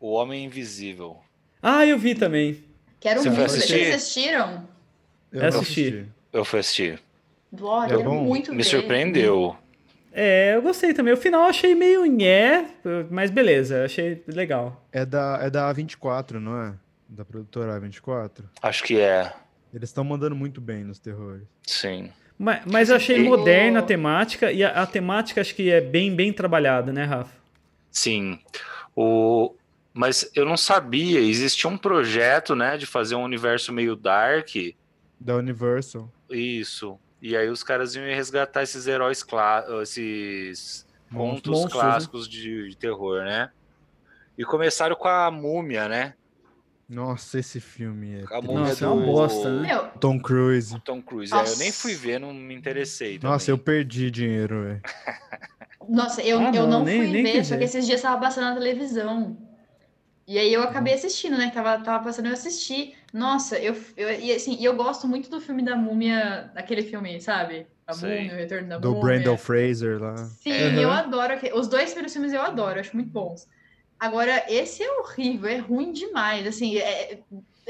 O 0.00 0.12
Homem 0.12 0.44
Invisível. 0.44 1.18
Ah, 1.62 1.84
eu 1.84 1.98
vi 1.98 2.14
também. 2.14 2.62
Quero 3.00 3.20
Você 3.22 3.30
muito. 3.30 3.42
Vocês 3.50 3.62
assistir? 3.64 3.92
assistiram? 3.94 4.68
Eu 5.32 5.44
assisti. 5.46 6.06
Eu 6.32 6.44
fui 6.44 6.60
assistir. 6.60 7.00
Olha, 7.60 7.94
É 7.94 7.96
quero 7.96 8.12
muito 8.14 8.50
Me 8.52 8.58
ver. 8.58 8.64
surpreendeu. 8.64 9.56
É, 10.12 10.54
eu 10.56 10.62
gostei 10.62 10.92
também. 10.94 11.12
O 11.14 11.16
final 11.16 11.42
eu 11.42 11.48
achei 11.48 11.74
meio 11.74 12.04
nhé, 12.06 12.66
mas 13.10 13.30
beleza, 13.30 13.84
achei 13.84 14.22
legal. 14.26 14.84
É 14.92 15.04
da, 15.04 15.38
é 15.42 15.50
da 15.50 15.72
A24, 15.72 16.32
não 16.40 16.60
é? 16.62 16.74
Da 17.08 17.24
produtora 17.24 17.80
A24. 17.80 18.42
Acho 18.62 18.84
que 18.84 18.98
é. 19.00 19.32
Eles 19.72 19.88
estão 19.90 20.02
mandando 20.04 20.34
muito 20.34 20.60
bem 20.60 20.82
nos 20.84 20.98
terrores. 20.98 21.42
Sim. 21.62 22.10
Mas, 22.38 22.62
mas 22.66 22.88
eu 22.90 22.96
achei 22.96 23.18
E- 23.18 23.28
moderna 23.28 23.80
a 23.80 23.82
temática, 23.82 24.50
e 24.52 24.62
a, 24.64 24.82
a 24.82 24.86
temática 24.86 25.40
acho 25.40 25.54
que 25.54 25.70
é 25.70 25.80
bem, 25.80 26.14
bem 26.14 26.32
trabalhada, 26.32 26.92
né, 26.92 27.04
Rafa? 27.04 27.32
Sim. 27.90 28.38
O... 28.96 29.54
Mas 29.98 30.30
eu 30.32 30.44
não 30.44 30.56
sabia, 30.56 31.18
existia 31.18 31.68
um 31.68 31.76
projeto, 31.76 32.54
né, 32.54 32.76
de 32.76 32.86
fazer 32.86 33.16
um 33.16 33.24
universo 33.24 33.72
meio 33.72 33.96
dark. 33.96 34.46
Da 35.18 35.34
Universal. 35.34 36.08
Isso. 36.30 37.00
E 37.20 37.36
aí 37.36 37.48
os 37.48 37.64
caras 37.64 37.96
iam 37.96 38.04
resgatar 38.04 38.62
esses 38.62 38.86
heróis 38.86 39.24
esses 39.82 40.86
contos 41.12 41.50
Monstros, 41.50 41.64
né? 41.64 41.68
clássicos 41.72 42.28
de, 42.28 42.68
de 42.68 42.76
terror, 42.76 43.24
né? 43.24 43.50
E 44.38 44.44
começaram 44.44 44.94
com 44.94 45.08
a 45.08 45.32
múmia, 45.32 45.88
né? 45.88 46.14
Nossa, 46.88 47.40
esse 47.40 47.58
filme 47.60 48.20
é. 48.20 48.24
A 48.32 48.40
múmia 48.40 48.60
Nossa, 48.60 48.84
é 48.84 48.86
do 48.88 48.94
uma 48.94 49.04
bosta, 49.04 49.50
né? 49.50 49.66
Meu, 49.66 49.88
Tom 49.98 50.20
Cruise. 50.20 50.80
Tom 50.84 51.02
Cruise. 51.02 51.34
É, 51.34 51.40
eu 51.40 51.56
nem 51.56 51.72
fui 51.72 51.96
ver, 51.96 52.20
não 52.20 52.32
me 52.32 52.54
interessei. 52.54 53.18
Também. 53.18 53.32
Nossa, 53.32 53.50
eu 53.50 53.58
perdi 53.58 54.12
dinheiro, 54.12 54.62
velho. 54.62 54.82
nossa, 55.88 56.22
eu, 56.22 56.38
Ah, 56.38 56.52
eu 56.54 56.62
não, 56.68 56.70
não 56.78 56.84
nem- 56.84 56.98
fui 56.98 57.10
nem 57.10 57.24
ver, 57.24 57.44
só 57.44 57.56
que 57.56 57.64
esses 57.64 57.84
dias 57.84 58.00
tava 58.00 58.20
passando 58.20 58.44
na 58.44 58.54
televisão. 58.54 59.47
E 60.28 60.38
aí 60.38 60.52
eu 60.52 60.62
acabei 60.62 60.92
assistindo, 60.92 61.38
né? 61.38 61.50
Tava, 61.50 61.82
tava 61.82 62.04
passando, 62.04 62.26
eu 62.26 62.34
assisti. 62.34 62.94
Nossa, 63.14 63.58
eu, 63.58 63.74
eu, 63.96 64.10
e 64.20 64.30
assim, 64.30 64.62
eu 64.62 64.76
gosto 64.76 65.08
muito 65.08 65.30
do 65.30 65.40
filme 65.40 65.64
da 65.64 65.74
múmia, 65.74 66.52
aquele 66.54 66.82
filme, 66.82 67.18
sabe? 67.18 67.66
A 67.86 67.94
Sei. 67.94 68.18
múmia, 68.18 68.34
o 68.34 68.36
retorno 68.36 68.68
da 68.68 68.78
Do 68.78 68.90
múmia. 68.90 69.00
Brandon 69.00 69.36
Fraser 69.38 69.98
lá. 69.98 70.14
Sim, 70.14 70.50
Uhum. 70.52 70.80
eu 70.80 70.90
adoro. 70.90 71.34
Os 71.54 71.66
dois 71.66 71.86
primeiros 71.90 72.12
filmes 72.12 72.34
eu 72.34 72.42
adoro, 72.42 72.78
acho 72.78 72.94
muito 72.94 73.10
bons. 73.10 73.48
Agora, 73.98 74.44
esse 74.48 74.82
é 74.82 74.92
horrível, 75.00 75.48
é 75.48 75.56
ruim 75.56 75.92
demais. 75.92 76.46
Assim, 76.46 76.76
é- 76.76 77.20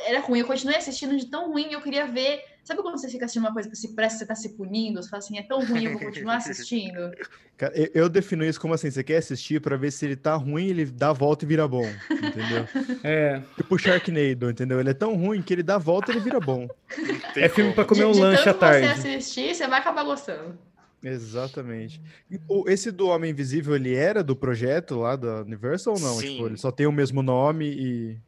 era 0.07 0.20
ruim. 0.20 0.40
Eu 0.40 0.46
continuei 0.46 0.76
assistindo 0.76 1.16
de 1.16 1.26
tão 1.26 1.51
ruim, 1.53 1.68
eu 1.72 1.80
queria 1.80 2.07
ver. 2.07 2.40
Sabe 2.64 2.82
quando 2.82 2.99
você 2.99 3.09
fica 3.09 3.24
assistindo 3.24 3.44
uma 3.44 3.53
coisa 3.53 3.68
que 3.68 3.76
se 3.76 3.94
parece 3.94 4.16
que 4.16 4.18
você 4.20 4.26
tá 4.26 4.34
se 4.34 4.51
punindo? 4.51 5.03
Você 5.03 5.09
fala 5.09 5.18
assim, 5.22 5.38
é 5.38 5.42
tão 5.42 5.64
ruim, 5.64 5.84
eu 5.86 5.92
vou 5.92 6.01
continuar 6.03 6.36
assistindo. 6.36 7.11
Cara, 7.57 7.72
eu, 7.74 7.90
eu 7.94 8.09
defino 8.09 8.44
isso 8.44 8.61
como 8.61 8.74
assim: 8.74 8.90
você 8.90 9.03
quer 9.03 9.16
assistir 9.16 9.61
pra 9.61 9.76
ver 9.76 9.90
se 9.90 10.05
ele 10.05 10.14
tá 10.16 10.34
ruim, 10.36 10.66
ele 10.66 10.84
dá 10.84 11.09
a 11.09 11.12
volta 11.12 11.44
e 11.44 11.49
vira 11.49 11.66
bom. 11.66 11.88
Entendeu? 12.11 12.66
É, 13.03 13.40
tipo 13.57 13.74
o 13.74 13.78
Sharknado, 13.78 14.51
entendeu? 14.51 14.80
Ele 14.80 14.90
é 14.90 14.94
tão 14.94 15.14
ruim 15.16 15.40
que 15.40 15.53
ele 15.55 15.62
dá 15.62 15.76
a 15.76 15.78
volta 15.78 16.11
e 16.11 16.14
ele 16.14 16.20
vira 16.24 16.38
bom. 16.40 16.68
É 17.36 17.49
filme 17.49 17.72
pra 17.72 17.84
comer 17.84 18.05
um 18.07 18.11
de, 18.11 18.16
de 18.16 18.22
lanche 18.22 18.42
à 18.42 18.53
tanto 18.53 18.59
tarde. 18.61 18.86
você 19.01 19.09
assistir, 19.09 19.55
você 19.55 19.66
vai 19.68 19.78
acabar 19.78 20.03
gostando. 20.05 20.59
Exatamente. 21.03 22.01
O- 22.49 22.68
Esse 22.68 22.90
do 22.90 23.09
Homem 23.09 23.30
Invisível, 23.30 23.74
ele 23.76 23.94
era 23.94 24.22
do 24.22 24.34
projeto 24.36 24.96
lá 24.96 25.16
da 25.16 25.42
Universal 25.42 25.94
ou 25.94 26.01
não? 26.01 26.14
Sim. 26.16 26.32
Tipo, 26.32 26.46
ele 26.46 26.57
só 26.57 26.70
tem 26.70 26.86
o 26.86 26.92
mesmo 26.92 27.22
nome 27.22 27.66
e. 27.66 28.18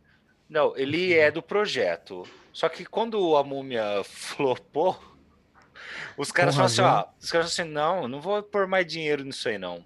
Não, 0.50 0.76
ele 0.76 1.14
é 1.14 1.30
do 1.30 1.40
projeto. 1.40 2.24
Só 2.52 2.68
que 2.68 2.84
quando 2.84 3.36
a 3.36 3.44
múmia 3.44 4.02
flopou, 4.04 4.98
os 6.18 6.32
caras 6.32 6.56
falaram 6.56 6.72
assim, 6.72 6.82
ó, 6.82 7.06
os 7.20 7.30
caras 7.30 7.46
assim, 7.46 7.70
não, 7.70 8.08
não 8.08 8.20
vou 8.20 8.42
pôr 8.42 8.66
mais 8.66 8.84
dinheiro 8.84 9.22
nisso 9.22 9.48
aí, 9.48 9.56
não. 9.56 9.84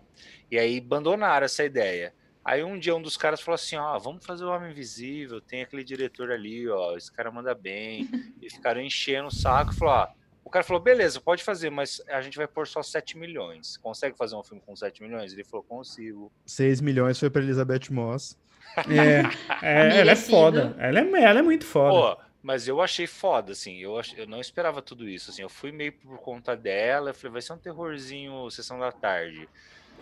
E 0.51 0.59
aí 0.59 0.79
abandonaram 0.79 1.45
essa 1.45 1.62
ideia. 1.62 2.15
Aí 2.43 2.65
um 2.65 2.79
dia 2.79 2.97
um 2.97 3.03
dos 3.03 3.17
caras 3.17 3.43
falou 3.43 3.57
assim, 3.57 3.77
ó, 3.77 3.99
vamos 3.99 4.25
fazer 4.25 4.45
o 4.45 4.51
Homem 4.51 4.71
Invisível, 4.71 5.41
tem 5.41 5.62
aquele 5.62 5.85
diretor 5.85 6.31
ali, 6.31 6.69
ó, 6.69 6.97
esse 6.97 7.12
cara 7.12 7.31
manda 7.31 7.55
bem. 7.55 8.09
E 8.41 8.51
ficaram 8.51 8.81
enchendo 8.83 9.29
o 9.29 9.35
saco 9.35 9.73
e 9.73 9.77
falou, 9.77 9.95
ó, 9.95 10.09
O 10.45 10.51
cara 10.51 10.62
falou, 10.62 10.83
beleza, 10.83 11.19
pode 11.21 11.43
fazer, 11.43 11.71
mas 11.71 12.03
a 12.09 12.21
gente 12.21 12.37
vai 12.37 12.47
pôr 12.47 12.67
só 12.67 12.83
7 12.83 13.17
milhões. 13.17 13.79
Consegue 13.79 14.17
fazer 14.17 14.37
um 14.37 14.43
filme 14.43 14.62
com 14.65 14.77
7 14.77 15.03
milhões? 15.03 15.33
Ele 15.33 15.45
falou, 15.45 15.65
consigo. 15.65 16.31
6 16.45 16.83
milhões 16.83 17.19
foi 17.19 17.31
pra 17.31 17.43
Elizabeth 17.43 17.91
Moss. 17.91 18.37
É, 18.91 19.23
é, 19.62 20.01
ela 20.01 20.11
é 20.11 20.17
foda. 20.17 20.75
Ela 20.79 20.99
é, 20.99 21.23
ela 21.23 21.39
é 21.39 21.43
muito 21.43 21.65
foda. 21.65 22.17
Pô, 22.17 22.23
mas 22.43 22.67
eu 22.67 22.83
achei 22.83 23.07
foda, 23.07 23.53
assim. 23.53 23.79
Eu, 23.79 23.97
ach... 23.97 24.12
eu 24.17 24.27
não 24.27 24.41
esperava 24.41 24.83
tudo 24.83 25.09
isso. 25.09 25.31
Assim, 25.31 25.43
eu 25.43 25.49
fui 25.49 25.71
meio 25.71 25.93
por 25.93 26.19
conta 26.19 26.57
dela. 26.57 27.11
Eu 27.11 27.15
falei, 27.15 27.35
vai 27.35 27.43
ser 27.43 27.53
um 27.53 27.59
terrorzinho 27.59 28.51
sessão 28.51 28.79
da 28.79 28.91
tarde. 28.91 29.49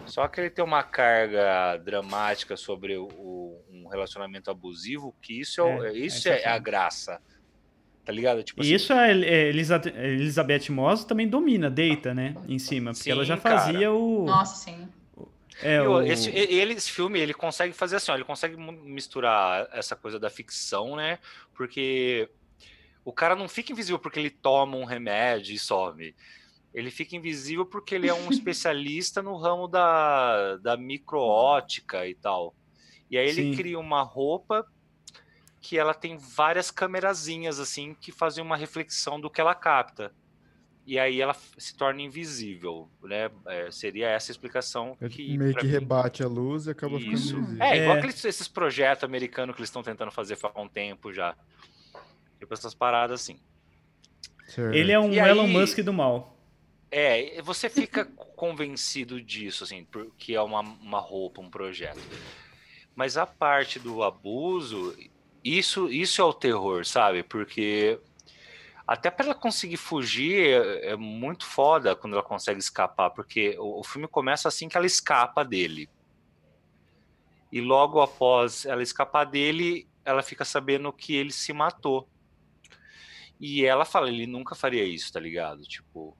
Só 0.07 0.27
que 0.27 0.41
ele 0.41 0.51
tem 0.51 0.65
uma 0.65 0.83
carga 0.83 1.77
dramática 1.77 2.57
sobre 2.57 2.97
o, 2.97 3.61
um 3.71 3.89
relacionamento 3.89 4.51
abusivo, 4.51 5.15
que 5.21 5.39
isso 5.39 5.61
é, 5.61 5.89
é 5.89 5.93
isso 5.93 6.29
é, 6.29 6.43
é 6.43 6.49
a 6.49 6.59
graça. 6.59 7.21
Tá 8.05 8.13
ligado? 8.13 8.43
Tipo 8.43 8.61
e 8.61 8.67
assim, 8.67 8.75
isso 8.75 8.93
a 8.93 9.11
Elizabeth 9.11 10.71
Moss 10.71 11.05
também 11.05 11.29
domina, 11.29 11.71
deita, 11.71 12.13
né? 12.13 12.35
Em 12.49 12.59
cima. 12.59 12.91
Porque 12.91 13.05
sim, 13.05 13.11
ela 13.11 13.25
já 13.25 13.37
fazia 13.37 13.73
cara. 13.73 13.93
o. 13.93 14.25
Nossa, 14.25 14.57
sim. 14.57 14.89
É, 15.63 15.81
o... 15.81 16.03
esse, 16.03 16.31
ele, 16.31 16.75
esse 16.75 16.91
filme, 16.91 17.19
ele 17.19 17.33
consegue 17.33 17.73
fazer 17.73 17.97
assim, 17.97 18.11
ó, 18.11 18.15
ele 18.15 18.25
consegue 18.25 18.57
misturar 18.57 19.69
essa 19.73 19.95
coisa 19.95 20.19
da 20.19 20.29
ficção, 20.29 20.97
né? 20.97 21.19
Porque 21.55 22.29
o 23.05 23.13
cara 23.13 23.35
não 23.37 23.49
fica 23.49 23.73
invisível 23.73 23.99
porque 23.99 24.19
ele 24.19 24.31
toma 24.31 24.77
um 24.77 24.85
remédio 24.85 25.55
e 25.55 25.59
some. 25.59 26.15
Ele 26.75 26.91
fica 26.91 27.17
invisível 27.17 27.67
porque 27.67 27.95
ele 27.95 28.09
é 28.09 28.15
um 28.15 28.29
especialista 28.31 29.23
no 29.23 29.37
ramo 29.37 29.69
da, 29.69 30.57
da 30.57 30.77
microótica 30.77 32.07
e 32.07 32.15
tal. 32.15 32.55
E 33.11 33.19
aí 33.19 33.29
ele 33.29 33.51
Sim. 33.51 33.55
cria 33.55 33.79
uma 33.79 34.03
roupa 34.03 34.67
que 35.61 35.79
ela 35.79 35.95
tem 35.95 36.17
várias 36.17 36.71
câmerazinhas 36.71 37.61
assim 37.61 37.95
que 37.95 38.11
fazem 38.11 38.43
uma 38.43 38.57
reflexão 38.57 39.21
do 39.21 39.31
que 39.31 39.41
ela 39.41 39.55
capta. 39.55 40.13
E 40.85 40.99
aí 40.99 41.20
ela 41.20 41.35
se 41.57 41.76
torna 41.76 42.03
invisível, 42.03 42.89
né? 43.03 43.30
É, 43.47 43.70
seria 43.70 44.09
essa 44.09 44.30
a 44.30 44.33
explicação 44.33 44.97
é 45.01 45.09
que 45.09 45.39
meio 45.39 45.55
que 45.55 45.64
mim... 45.64 45.70
rebate 45.70 46.22
a 46.24 46.28
luz 46.28 46.66
e 46.66 46.70
acaba 46.70 46.99
Isso. 46.99 47.28
ficando 47.28 47.39
invisível. 47.39 47.62
É, 47.64 47.78
igual 47.78 47.97
é. 47.97 47.99
Aqueles, 47.99 48.24
esses 48.24 48.49
projetos 48.49 49.05
americanos 49.05 49.55
que 49.55 49.61
eles 49.61 49.68
estão 49.68 49.83
tentando 49.83 50.11
fazer 50.11 50.37
há 50.43 50.61
um 50.61 50.68
tempo 50.68 51.12
já. 51.12 51.37
Tipo 52.39 52.53
essas 52.53 52.74
paradas 52.74 53.20
assim. 53.20 53.39
Certo. 54.49 54.74
Ele 54.74 54.91
é 54.91 54.99
um 54.99 55.12
e 55.12 55.18
Elon 55.18 55.45
aí... 55.45 55.53
Musk 55.53 55.78
do 55.80 55.93
mal. 55.93 56.37
É, 56.91 57.41
você 57.41 57.70
fica 57.70 58.05
convencido 58.37 59.22
disso, 59.22 59.64
assim, 59.64 59.87
que 60.18 60.35
é 60.35 60.43
uma, 60.43 60.61
uma 60.61 60.99
roupa, 60.99 61.41
um 61.41 61.49
projeto. 61.49 62.01
Mas 62.95 63.16
a 63.16 63.24
parte 63.24 63.78
do 63.78 64.03
abuso, 64.03 64.95
isso, 65.43 65.89
isso 65.91 66.20
é 66.20 66.24
o 66.24 66.35
terror, 66.35 66.85
sabe? 66.85 67.22
Porque 67.22 67.99
até 68.87 69.11
para 69.11 69.26
ela 69.26 69.35
conseguir 69.35 69.76
fugir 69.76 70.49
é, 70.49 70.91
é, 70.91 70.97
muito 70.97 71.45
foda 71.45 71.95
quando 71.95 72.14
ela 72.14 72.22
consegue 72.22 72.59
escapar, 72.59 73.11
porque 73.11 73.57
o, 73.59 73.80
o, 73.80 73.85
filme 73.85 74.09
começa 74.09 74.49
assim 74.49 74.68
que 74.68 74.76
ela 74.76 74.87
escapa 74.87 75.45
dele. 75.45 75.89
E 77.51 77.61
logo 77.61 78.01
após 78.01 78.64
ela 78.64 78.83
escapar 78.83 79.24
dele, 79.24 79.87
ela 80.05 80.22
fica 80.22 80.45
sabendo 80.45 80.93
que 80.93 81.14
ele 81.14 81.33
se 81.33 81.53
matou. 81.53 82.09
E 83.39 83.64
ela 83.64 83.85
fala, 83.85 84.09
ele 84.09 84.26
nunca 84.26 84.55
faria 84.55 84.85
isso, 84.85 85.12
tá 85.12 85.20
ligado? 85.20 85.62
Tipo, 85.62 86.16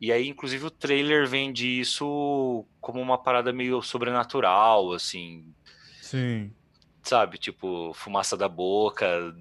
e 0.00 0.12
aí, 0.12 0.28
inclusive, 0.28 0.66
o 0.66 0.70
trailer 0.70 1.26
vende 1.26 1.66
isso 1.66 2.66
como 2.80 3.00
uma 3.00 3.16
parada 3.16 3.52
meio 3.52 3.80
sobrenatural, 3.80 4.92
assim. 4.92 5.52
Sim. 6.00 6.52
Sabe? 7.02 7.38
Tipo, 7.38 7.92
fumaça 7.94 8.36
da 8.36 8.48
boca 8.48 9.34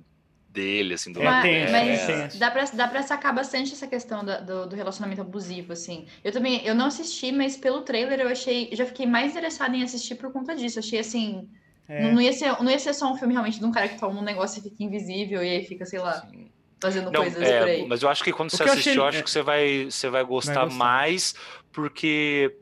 dele, 0.54 0.94
assim, 0.94 1.12
do 1.12 1.22
é, 1.22 1.26
lado. 1.26 1.48
Mas, 1.48 1.72
mas 1.72 2.10
é. 2.10 2.28
dá, 2.38 2.52
pra, 2.52 2.64
dá 2.66 2.88
pra 2.88 3.02
sacar 3.02 3.34
bastante 3.34 3.74
essa 3.74 3.88
questão 3.88 4.24
da, 4.24 4.40
do, 4.40 4.68
do, 4.68 4.76
relacionamento 4.76 5.22
abusivo, 5.22 5.74
assim. 5.74 6.06
Eu 6.24 6.32
também, 6.32 6.66
eu 6.66 6.76
não 6.76 6.86
assisti, 6.86 7.32
mas 7.32 7.58
pelo 7.58 7.82
trailer 7.82 8.20
eu 8.20 8.30
achei, 8.30 8.70
já 8.74 8.86
fiquei 8.86 9.06
mais 9.06 9.32
interessada 9.32 9.76
em 9.76 9.84
assistir 9.84 10.16
por 10.16 10.32
conta 10.32 10.56
disso. 10.56 10.80
achei, 10.80 11.00
assim, 11.00 11.50
é. 11.90 12.12
não, 12.12 12.22
ia 12.22 12.32
ser, 12.32 12.62
não 12.62 12.70
ia 12.70 12.80
ser 12.80 12.94
só 12.94 13.12
um 13.12 13.18
filme 13.18 13.34
realmente 13.34 13.60
de 13.60 13.66
um 13.66 13.72
cara 13.72 13.90
que 13.90 14.00
toma 14.00 14.20
um 14.20 14.24
negócio 14.24 14.60
e 14.60 14.64
fica 14.64 14.84
invisível 14.84 15.44
e 15.44 15.50
aí 15.50 15.66
fica, 15.66 15.86
sei 15.86 16.00
lá... 16.00 16.22
Sim 16.22 16.54
fazendo 16.84 17.10
não, 17.10 17.22
coisas 17.22 17.42
é, 17.42 17.60
por 17.60 17.68
aí. 17.70 17.88
Mas 17.88 18.04
eu 18.04 18.10
acho 18.10 18.22
que 18.26 18.34
quando 18.34 18.50
você 18.50 18.62
assistir, 18.64 18.90
eu, 18.90 18.92
achei... 18.94 19.00
eu 19.02 19.06
acho 19.06 19.24
que 19.24 19.32
você 19.32 19.42
vai, 19.42 19.86
você 19.86 20.10
vai 20.10 20.24
gostar, 20.26 20.54
vai 20.54 20.64
gostar 20.66 20.78
mais, 20.78 21.34
porque 21.72 22.58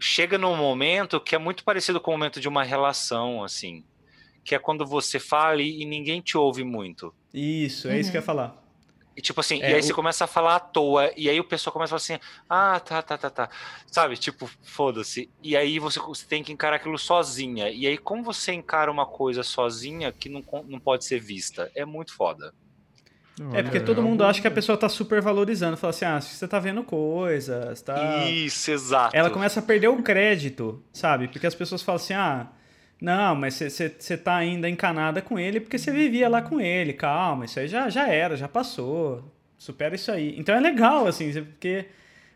chega 0.00 0.36
num 0.36 0.56
momento 0.56 1.20
que 1.20 1.34
é 1.34 1.38
muito 1.38 1.62
parecido 1.62 2.00
com 2.00 2.10
o 2.10 2.14
momento 2.14 2.40
de 2.40 2.48
uma 2.48 2.64
relação, 2.64 3.44
assim. 3.44 3.84
Que 4.44 4.56
é 4.56 4.58
quando 4.58 4.84
você 4.84 5.20
fala 5.20 5.62
e, 5.62 5.84
ninguém 5.84 6.20
te 6.20 6.36
ouve 6.36 6.64
muito. 6.64 7.14
Isso, 7.32 7.88
é 7.88 7.92
uhum. 7.92 7.98
isso 7.98 8.10
que 8.10 8.16
eu 8.16 8.20
ia 8.20 8.24
falar. 8.24 8.62
E 9.16 9.20
tipo 9.20 9.40
assim, 9.40 9.62
é, 9.62 9.70
e 9.70 9.74
aí 9.74 9.80
o... 9.80 9.82
você 9.82 9.92
começa 9.92 10.24
a 10.24 10.26
falar 10.26 10.56
à 10.56 10.60
toa, 10.60 11.10
e 11.16 11.28
aí 11.28 11.38
o 11.38 11.44
pessoal 11.44 11.72
começa 11.72 11.94
a 11.94 11.98
falar 11.98 12.16
assim, 12.16 12.26
ah, 12.48 12.80
tá, 12.80 13.02
tá, 13.02 13.18
tá, 13.18 13.30
tá. 13.30 13.50
Sabe, 13.86 14.16
tipo, 14.16 14.50
foda-se. 14.62 15.28
E 15.42 15.56
aí 15.56 15.78
você, 15.78 15.98
você, 16.00 16.26
tem 16.26 16.42
que 16.42 16.52
encarar 16.52 16.76
aquilo 16.76 16.98
sozinha. 16.98 17.68
E 17.68 17.86
aí, 17.86 17.98
como 17.98 18.22
você 18.22 18.52
encara 18.52 18.90
uma 18.90 19.04
coisa 19.04 19.42
sozinha 19.42 20.10
que 20.12 20.28
não, 20.28 20.42
não 20.66 20.80
pode 20.80 21.04
ser 21.04 21.20
vista? 21.20 21.70
É 21.74 21.84
muito 21.84 22.14
foda. 22.14 22.54
É 23.54 23.62
porque 23.62 23.80
todo 23.80 24.02
mundo 24.02 24.24
acha 24.24 24.40
que 24.40 24.46
a 24.46 24.50
pessoa 24.50 24.76
tá 24.76 24.88
super 24.88 25.20
valorizando. 25.20 25.76
Fala 25.76 25.90
assim, 25.90 26.04
ah, 26.04 26.20
você 26.20 26.46
tá 26.46 26.58
vendo 26.58 26.84
coisas, 26.84 27.80
tá... 27.82 28.24
Isso, 28.26 28.70
exato. 28.70 29.16
Ela 29.16 29.30
começa 29.30 29.60
a 29.60 29.62
perder 29.62 29.88
o 29.88 30.02
crédito, 30.02 30.82
sabe? 30.92 31.28
Porque 31.28 31.46
as 31.46 31.54
pessoas 31.54 31.82
falam 31.82 31.96
assim, 31.96 32.14
ah, 32.14 32.48
não, 33.02 33.34
mas 33.34 33.54
você 33.58 34.16
tá 34.16 34.36
ainda 34.36 34.68
encanada 34.68 35.20
com 35.20 35.36
ele 35.36 35.58
porque 35.58 35.76
você 35.76 35.90
vivia 35.90 36.28
lá 36.28 36.40
com 36.40 36.60
ele. 36.60 36.92
Calma, 36.92 37.46
isso 37.46 37.58
aí 37.58 37.66
já, 37.66 37.88
já 37.88 38.06
era, 38.06 38.36
já 38.36 38.46
passou. 38.46 39.24
Supera 39.58 39.96
isso 39.96 40.12
aí. 40.12 40.38
Então 40.38 40.54
é 40.54 40.60
legal, 40.60 41.08
assim, 41.08 41.32
porque 41.32 41.86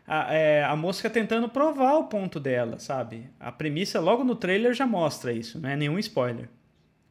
a, 0.05 0.33
é, 0.33 0.65
a 0.65 0.75
mosca 0.75 1.09
tentando 1.09 1.47
provar 1.47 1.95
o 1.95 2.03
ponto 2.03 2.37
dela, 2.37 2.79
sabe? 2.79 3.29
A 3.39 3.49
premissa 3.49 4.01
logo 4.01 4.25
no 4.25 4.35
trailer 4.35 4.73
já 4.73 4.85
mostra 4.85 5.31
isso, 5.31 5.57
não 5.57 5.69
é 5.69 5.77
nenhum 5.77 5.97
spoiler. 5.99 6.49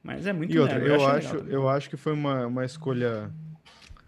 Mas 0.02 0.26
é 0.26 0.34
muito 0.34 0.54
E 0.54 0.58
outra, 0.58 0.78
eu, 0.78 0.94
eu 0.94 1.06
acho, 1.06 1.36
eu 1.48 1.68
acho 1.68 1.88
que 1.88 1.96
foi 1.96 2.12
uma, 2.12 2.46
uma 2.46 2.64
escolha 2.64 3.32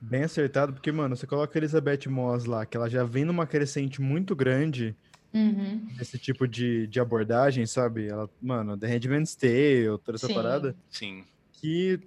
Bem 0.01 0.23
acertado, 0.23 0.73
porque, 0.73 0.93
mano, 0.93 1.17
você 1.17 1.27
coloca 1.27 1.59
a 1.59 1.59
Elizabeth 1.59 2.09
Moss 2.09 2.45
lá, 2.45 2.65
que 2.65 2.77
ela 2.77 2.89
já 2.89 3.03
vem 3.03 3.25
numa 3.25 3.47
crescente 3.47 4.01
muito 4.01 4.35
grande 4.37 4.95
uhum. 5.33 5.87
nesse 5.97 6.19
tipo 6.19 6.47
de, 6.47 6.87
de 6.87 7.01
abordagem, 7.01 7.67
sabe? 7.67 8.09
Ela, 8.09 8.29
mano, 8.41 8.77
The 8.77 8.87
Handmaid's 8.87 9.35
Tale, 9.35 9.99
toda 10.05 10.17
essa 10.17 10.27
Sim. 10.27 10.35
parada. 10.35 10.77
Sim. 10.91 11.25
Que 11.53 12.01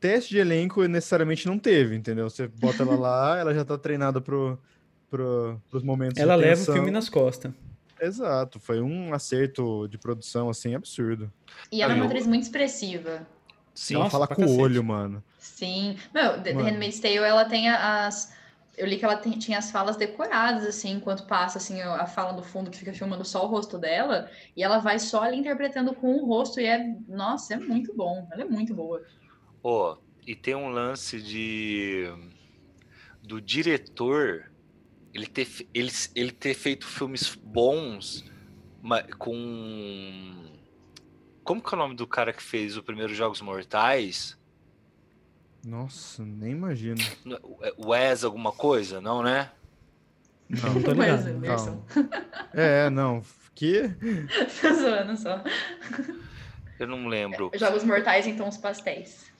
teste 0.00 0.30
de 0.30 0.38
elenco 0.38 0.84
necessariamente 0.84 1.46
não 1.46 1.58
teve, 1.58 1.96
entendeu? 1.96 2.28
Você 2.28 2.46
bota 2.46 2.82
ela 2.82 2.96
lá, 2.96 3.38
ela 3.40 3.54
já 3.54 3.64
tá 3.64 3.78
treinada 3.78 4.20
pro, 4.20 4.58
pro, 5.10 5.60
pros 5.70 5.82
momentos 5.82 6.18
Ela 6.18 6.34
leva 6.34 6.60
o 6.60 6.72
filme 6.72 6.90
nas 6.90 7.08
costas. 7.08 7.52
Exato, 8.00 8.60
foi 8.60 8.80
um 8.80 9.14
acerto 9.14 9.88
de 9.88 9.96
produção, 9.96 10.50
assim, 10.50 10.74
absurdo. 10.74 11.32
E 11.72 11.80
ela 11.80 11.94
é 11.94 11.96
uma 11.96 12.06
atriz 12.06 12.26
muito 12.26 12.42
expressiva. 12.42 13.26
Sim, 13.74 13.94
ela 13.94 14.10
fala 14.10 14.26
com 14.28 14.36
cacete. 14.36 14.52
o 14.52 14.60
olho, 14.60 14.84
mano. 14.84 15.22
Sim. 15.38 15.96
Meu, 16.12 16.34
The, 16.42 16.52
The 16.52 16.62
Handmaid's 16.62 17.00
Tale, 17.00 17.16
ela 17.16 17.44
tem 17.44 17.68
as... 17.68 18.32
Eu 18.76 18.86
li 18.86 18.98
que 18.98 19.04
ela 19.04 19.16
tem, 19.16 19.32
tinha 19.38 19.58
as 19.58 19.70
falas 19.70 19.96
decoradas, 19.96 20.66
assim, 20.66 20.92
enquanto 20.92 21.26
passa, 21.26 21.58
assim, 21.58 21.80
a 21.80 22.06
fala 22.06 22.32
do 22.32 22.42
fundo 22.42 22.70
que 22.70 22.78
fica 22.78 22.92
filmando 22.92 23.24
só 23.24 23.44
o 23.44 23.48
rosto 23.48 23.78
dela. 23.78 24.30
E 24.56 24.62
ela 24.62 24.78
vai 24.78 24.98
só 24.98 25.22
ali 25.22 25.36
interpretando 25.36 25.94
com 25.94 26.14
o 26.16 26.26
rosto 26.26 26.60
e 26.60 26.66
é... 26.66 26.96
Nossa, 27.08 27.54
é 27.54 27.56
muito 27.56 27.94
bom. 27.94 28.26
Ela 28.32 28.42
é 28.42 28.44
muito 28.44 28.74
boa. 28.74 29.02
Ó, 29.62 29.92
oh, 29.92 29.98
e 30.26 30.34
tem 30.34 30.54
um 30.54 30.68
lance 30.68 31.20
de... 31.20 32.04
Do 33.22 33.40
diretor... 33.40 34.50
Ele 35.12 35.26
ter, 35.26 35.46
ele, 35.72 35.92
ele 36.16 36.32
ter 36.32 36.54
feito 36.54 36.84
filmes 36.84 37.36
bons 37.36 38.24
com 39.16 40.44
como 41.44 41.62
que 41.62 41.74
é 41.74 41.76
o 41.76 41.78
nome 41.78 41.94
do 41.94 42.06
cara 42.06 42.32
que 42.32 42.42
fez 42.42 42.76
o 42.76 42.82
primeiro 42.82 43.14
Jogos 43.14 43.42
Mortais? 43.42 44.36
Nossa, 45.64 46.22
nem 46.24 46.52
imagino. 46.52 47.00
É, 47.62 47.72
Wes 47.78 48.24
alguma 48.24 48.52
coisa, 48.52 49.00
não, 49.00 49.22
né? 49.22 49.50
Não, 50.48 50.82
tô 50.82 50.92
ligado. 50.92 51.82
É, 52.52 52.90
não. 52.90 53.22
Que? 53.54 53.88
Tô 54.60 54.74
zoando 54.74 55.16
só. 55.16 55.42
Eu 56.78 56.86
não 56.86 57.06
lembro. 57.06 57.50
É, 57.52 57.58
Jogos 57.58 57.84
Mortais 57.84 58.26
em 58.28 58.36
tons 58.36 58.56
pastéis. 58.56 59.32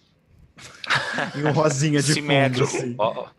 e 1.35 1.43
um 1.43 1.53
rosinha 1.53 2.01
de 2.01 2.15
Simétrico. 2.15 2.69
fundo. 2.69 3.03
Assim. 3.03 3.31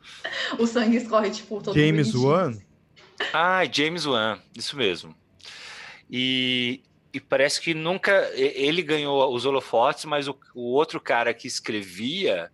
Oh. 0.57 0.63
O 0.63 0.67
sangue 0.67 0.97
escorre, 0.97 1.31
tipo, 1.31 1.61
todo 1.61 1.79
James 1.79 2.13
Wan? 2.13 2.57
Ah, 3.33 3.63
James 3.71 4.05
Wan, 4.05 4.37
isso 4.55 4.75
mesmo. 4.75 5.15
E 6.09 6.83
e 7.15 7.19
parece 7.21 7.61
que 7.61 7.73
nunca 7.73 8.29
ele 8.35 8.81
ganhou 8.81 9.33
os 9.33 9.45
holofotes, 9.45 10.03
mas 10.03 10.27
o, 10.27 10.37
o, 10.53 10.73
outro 10.73 10.99
cara 10.99 11.33
que 11.33 11.47
escrevia, 11.47 12.51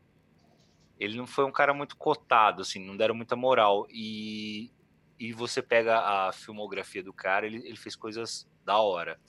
ele 1.02 1.18
não 1.18 1.26
foi 1.26 1.44
um 1.46 1.52
cara 1.52 1.74
muito 1.74 1.98
cotado, 1.98 2.62
assim, 2.62 2.80
não 2.80 2.96
deram 2.96 3.16
muita 3.16 3.36
moral. 3.36 3.88
E, 3.90 4.72
e 5.20 5.34
você 5.34 5.60
pega 5.60 5.98
a 5.98 6.32
filmografia 6.32 7.02
do 7.02 7.12
cara, 7.12 7.48
ele, 7.48 7.58
ele 7.66 7.76
fez 7.76 7.96
coisas 7.96 8.48
da 8.64 8.78
hora. 8.78 9.20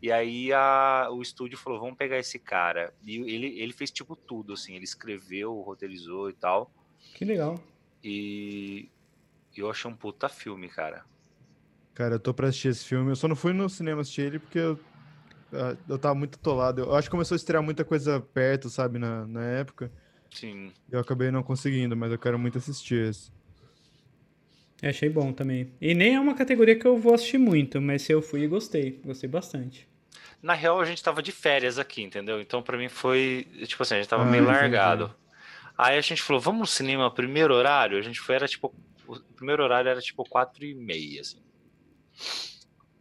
E 0.00 0.12
aí 0.12 0.52
a, 0.52 1.08
o 1.10 1.20
estúdio 1.20 1.58
falou, 1.58 1.80
vamos 1.80 1.96
pegar 1.96 2.16
esse 2.16 2.38
cara. 2.38 2.94
E 3.04 3.16
ele, 3.16 3.58
ele 3.58 3.72
fez 3.72 3.90
tipo 3.90 4.14
tudo, 4.14 4.52
assim, 4.52 4.76
ele 4.76 4.84
escreveu, 4.84 5.52
roteirizou 5.62 6.30
e 6.30 6.32
tal. 6.32 6.70
Que 7.12 7.24
legal. 7.24 7.60
E 8.04 8.88
eu 9.56 9.68
achei 9.68 9.90
um 9.90 9.96
puta 9.96 10.28
filme, 10.28 10.68
cara. 10.68 11.04
Cara, 11.92 12.14
eu 12.14 12.20
tô 12.20 12.32
pra 12.32 12.46
assistir 12.46 12.68
esse 12.68 12.84
filme. 12.84 13.10
Eu 13.10 13.16
só 13.16 13.26
não 13.26 13.34
fui 13.34 13.52
no 13.52 13.68
cinema 13.68 14.02
assistir 14.02 14.20
ele 14.20 14.38
porque 14.38 14.60
eu, 14.60 14.78
ah, 15.52 15.76
eu 15.88 15.98
tava 15.98 16.14
muito 16.14 16.38
atolado. 16.38 16.82
Eu 16.82 16.94
acho 16.94 17.08
que 17.08 17.10
começou 17.10 17.34
a 17.34 17.36
estrear 17.36 17.64
muita 17.64 17.84
coisa 17.84 18.20
perto, 18.20 18.70
sabe, 18.70 19.00
na, 19.00 19.26
na 19.26 19.42
época. 19.42 19.90
Sim. 20.38 20.70
E 20.90 20.94
eu 20.94 21.00
acabei 21.00 21.30
não 21.30 21.42
conseguindo, 21.42 21.96
mas 21.96 22.12
eu 22.12 22.18
quero 22.18 22.38
muito 22.38 22.58
assistir 22.58 23.08
esse. 23.08 23.30
Eu 24.82 24.90
achei 24.90 25.08
bom 25.08 25.32
também. 25.32 25.72
E 25.80 25.94
nem 25.94 26.14
é 26.16 26.20
uma 26.20 26.34
categoria 26.34 26.78
que 26.78 26.86
eu 26.86 26.98
vou 26.98 27.14
assistir 27.14 27.38
muito, 27.38 27.80
mas 27.80 28.02
se 28.02 28.12
eu 28.12 28.20
fui, 28.20 28.44
eu 28.44 28.48
gostei. 28.50 29.00
Gostei 29.04 29.28
bastante. 29.28 29.88
Na 30.42 30.52
real, 30.52 30.78
a 30.78 30.84
gente 30.84 31.02
tava 31.02 31.22
de 31.22 31.32
férias 31.32 31.78
aqui, 31.78 32.02
entendeu? 32.02 32.40
Então, 32.40 32.62
pra 32.62 32.76
mim 32.76 32.88
foi. 32.90 33.46
Tipo 33.66 33.82
assim, 33.82 33.94
a 33.94 33.96
gente 33.98 34.08
tava 34.08 34.22
Ah, 34.24 34.26
meio 34.26 34.42
entendi. 34.44 34.58
largado. 34.58 35.14
Aí 35.78 35.96
a 35.96 36.00
gente 36.02 36.20
falou, 36.22 36.40
vamos 36.40 36.60
no 36.60 36.66
cinema, 36.66 37.10
primeiro 37.10 37.54
horário? 37.54 37.96
A 37.98 38.02
gente 38.02 38.20
foi, 38.20 38.34
era 38.34 38.46
tipo. 38.46 38.74
O 39.08 39.18
primeiro 39.34 39.62
horário 39.62 39.88
era 39.88 40.00
tipo 40.00 40.22
4 40.28 40.64
e 40.64 40.74
meia, 40.74 41.22
assim. 41.22 41.38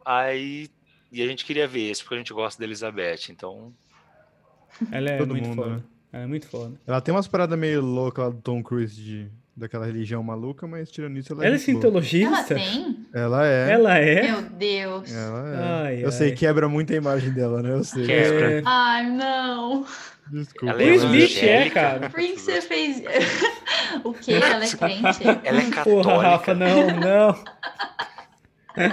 Aí. 0.05 0.69
E 1.11 1.21
a 1.21 1.27
gente 1.27 1.45
queria 1.45 1.67
ver 1.67 1.89
esse, 1.91 2.01
porque 2.03 2.15
a 2.15 2.17
gente 2.19 2.33
gosta 2.33 2.57
da 2.59 2.65
Elizabeth. 2.65 3.29
Então. 3.29 3.73
Ela 4.91 5.09
é 5.11 5.17
Todo 5.17 5.31
muito 5.31 5.47
mundo, 5.47 5.61
foda. 5.63 5.75
né? 5.77 5.83
Ela 6.15 6.23
é 6.23 6.27
muito 6.27 6.47
foda. 6.47 6.79
Ela 6.87 7.01
tem 7.01 7.13
umas 7.13 7.27
paradas 7.27 7.59
meio 7.59 7.81
loucas 7.81 8.23
lá 8.23 8.31
do 8.31 8.39
Tom 8.39 8.63
Cruise, 8.63 8.95
de, 8.95 9.27
daquela 9.53 9.85
religião 9.85 10.23
maluca, 10.23 10.65
mas 10.65 10.89
tirando 10.89 11.17
isso, 11.17 11.33
ela 11.33 11.43
é 11.43 11.47
Ela 11.47 11.55
é 11.57 11.73
boa. 11.73 12.03
Ela 12.23 12.43
tem? 12.43 13.07
Ela 13.13 13.45
é. 13.45 13.71
Ela 13.73 13.97
é? 13.97 14.31
Meu 14.31 14.41
Deus. 14.43 15.13
Ela 15.13 15.49
é. 15.49 15.83
Ai, 15.83 16.05
eu 16.05 16.11
sei, 16.13 16.29
ai. 16.29 16.35
quebra 16.37 16.69
muito 16.69 16.93
a 16.93 16.95
imagem 16.95 17.33
dela, 17.33 17.61
né? 17.61 17.73
Eu 17.73 17.83
sei. 17.83 18.05
Quebra. 18.05 18.51
É. 18.53 18.61
Ai, 18.65 19.09
não. 19.09 19.85
Desculpa. 20.27 20.73
Ela 20.73 20.83
é 20.83 20.95
Smith 20.95 21.43
é, 21.43 21.69
cara. 21.69 22.09
Por 22.09 22.17
que 22.17 22.39
você 22.39 22.61
fez. 22.61 23.03
o 24.01 24.13
quê? 24.13 24.35
Ela 24.35 24.63
é 24.63 24.69
crente? 24.69 25.21
Ela 25.43 25.61
é 25.61 25.69
católica. 25.69 25.83
Porra, 25.83 26.21
Rafa, 26.21 26.53
não, 26.53 26.87
não. 26.91 27.43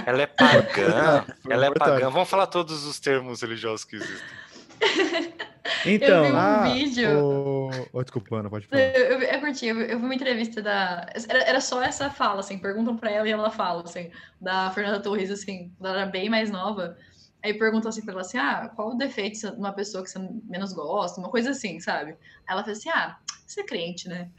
Ela 0.05 0.23
é 0.23 0.27
pagã. 0.27 1.25
Ela 1.49 1.65
é 1.67 1.71
pagã. 1.71 2.09
Vamos 2.09 2.29
falar 2.29 2.47
todos 2.47 2.85
os 2.85 2.99
termos 2.99 3.41
religiosos 3.41 3.85
que 3.85 3.95
existem. 3.95 5.43
Então, 5.85 6.17
Eu 6.17 6.25
vi 6.25 6.31
um 6.31 6.35
Ah, 6.37 6.73
vídeo. 6.73 7.25
ô- 7.25 7.89
ô, 7.93 8.03
desculpa, 8.03 8.35
Ana, 8.37 8.49
pode 8.49 8.67
falar. 8.67 8.81
Eu, 8.81 9.19
eu, 9.19 9.21
eu 9.21 9.39
curti, 9.39 9.65
eu, 9.65 9.79
eu 9.81 9.99
vi 9.99 10.05
uma 10.05 10.15
entrevista 10.15 10.61
da. 10.61 11.05
Era, 11.29 11.39
era 11.43 11.61
só 11.61 11.81
essa 11.81 12.09
fala, 12.09 12.41
assim, 12.41 12.57
perguntam 12.57 12.97
pra 12.97 13.09
ela 13.11 13.27
e 13.27 13.31
ela 13.31 13.49
fala, 13.49 13.83
assim, 13.83 14.11
da 14.41 14.69
Fernanda 14.71 15.01
Torres, 15.01 15.31
assim, 15.31 15.71
quando 15.77 15.89
ela 15.91 16.01
era 16.01 16.11
bem 16.11 16.29
mais 16.29 16.51
nova. 16.51 16.97
Aí 17.43 17.53
perguntam 17.53 17.89
assim 17.89 18.01
pra 18.03 18.13
ela 18.13 18.21
assim: 18.21 18.37
ah, 18.37 18.71
qual 18.73 18.91
o 18.91 18.97
defeito 18.97 19.37
de 19.39 19.47
uma 19.57 19.73
pessoa 19.73 20.01
que 20.03 20.09
você 20.09 20.19
menos 20.49 20.71
gosta? 20.71 21.19
Uma 21.19 21.29
coisa 21.29 21.49
assim, 21.51 21.77
sabe? 21.81 22.11
Aí 22.11 22.17
ela 22.47 22.61
fala 22.61 22.71
assim: 22.71 22.89
ah, 22.89 23.17
você 23.45 23.61
é 23.61 23.65
crente, 23.65 24.07
né? 24.07 24.29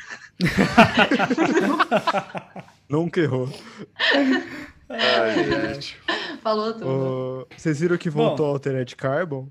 Nunca 2.89 3.21
errou. 3.21 3.49
Ai, 4.89 5.75
gente. 5.75 5.97
Falou 6.43 6.73
tudo. 6.73 7.49
Vocês 7.57 7.81
viram 7.81 7.97
que 7.99 8.09
voltou 8.11 8.47
ao 8.47 8.53
Altered 8.53 8.95
Carbon? 8.97 9.49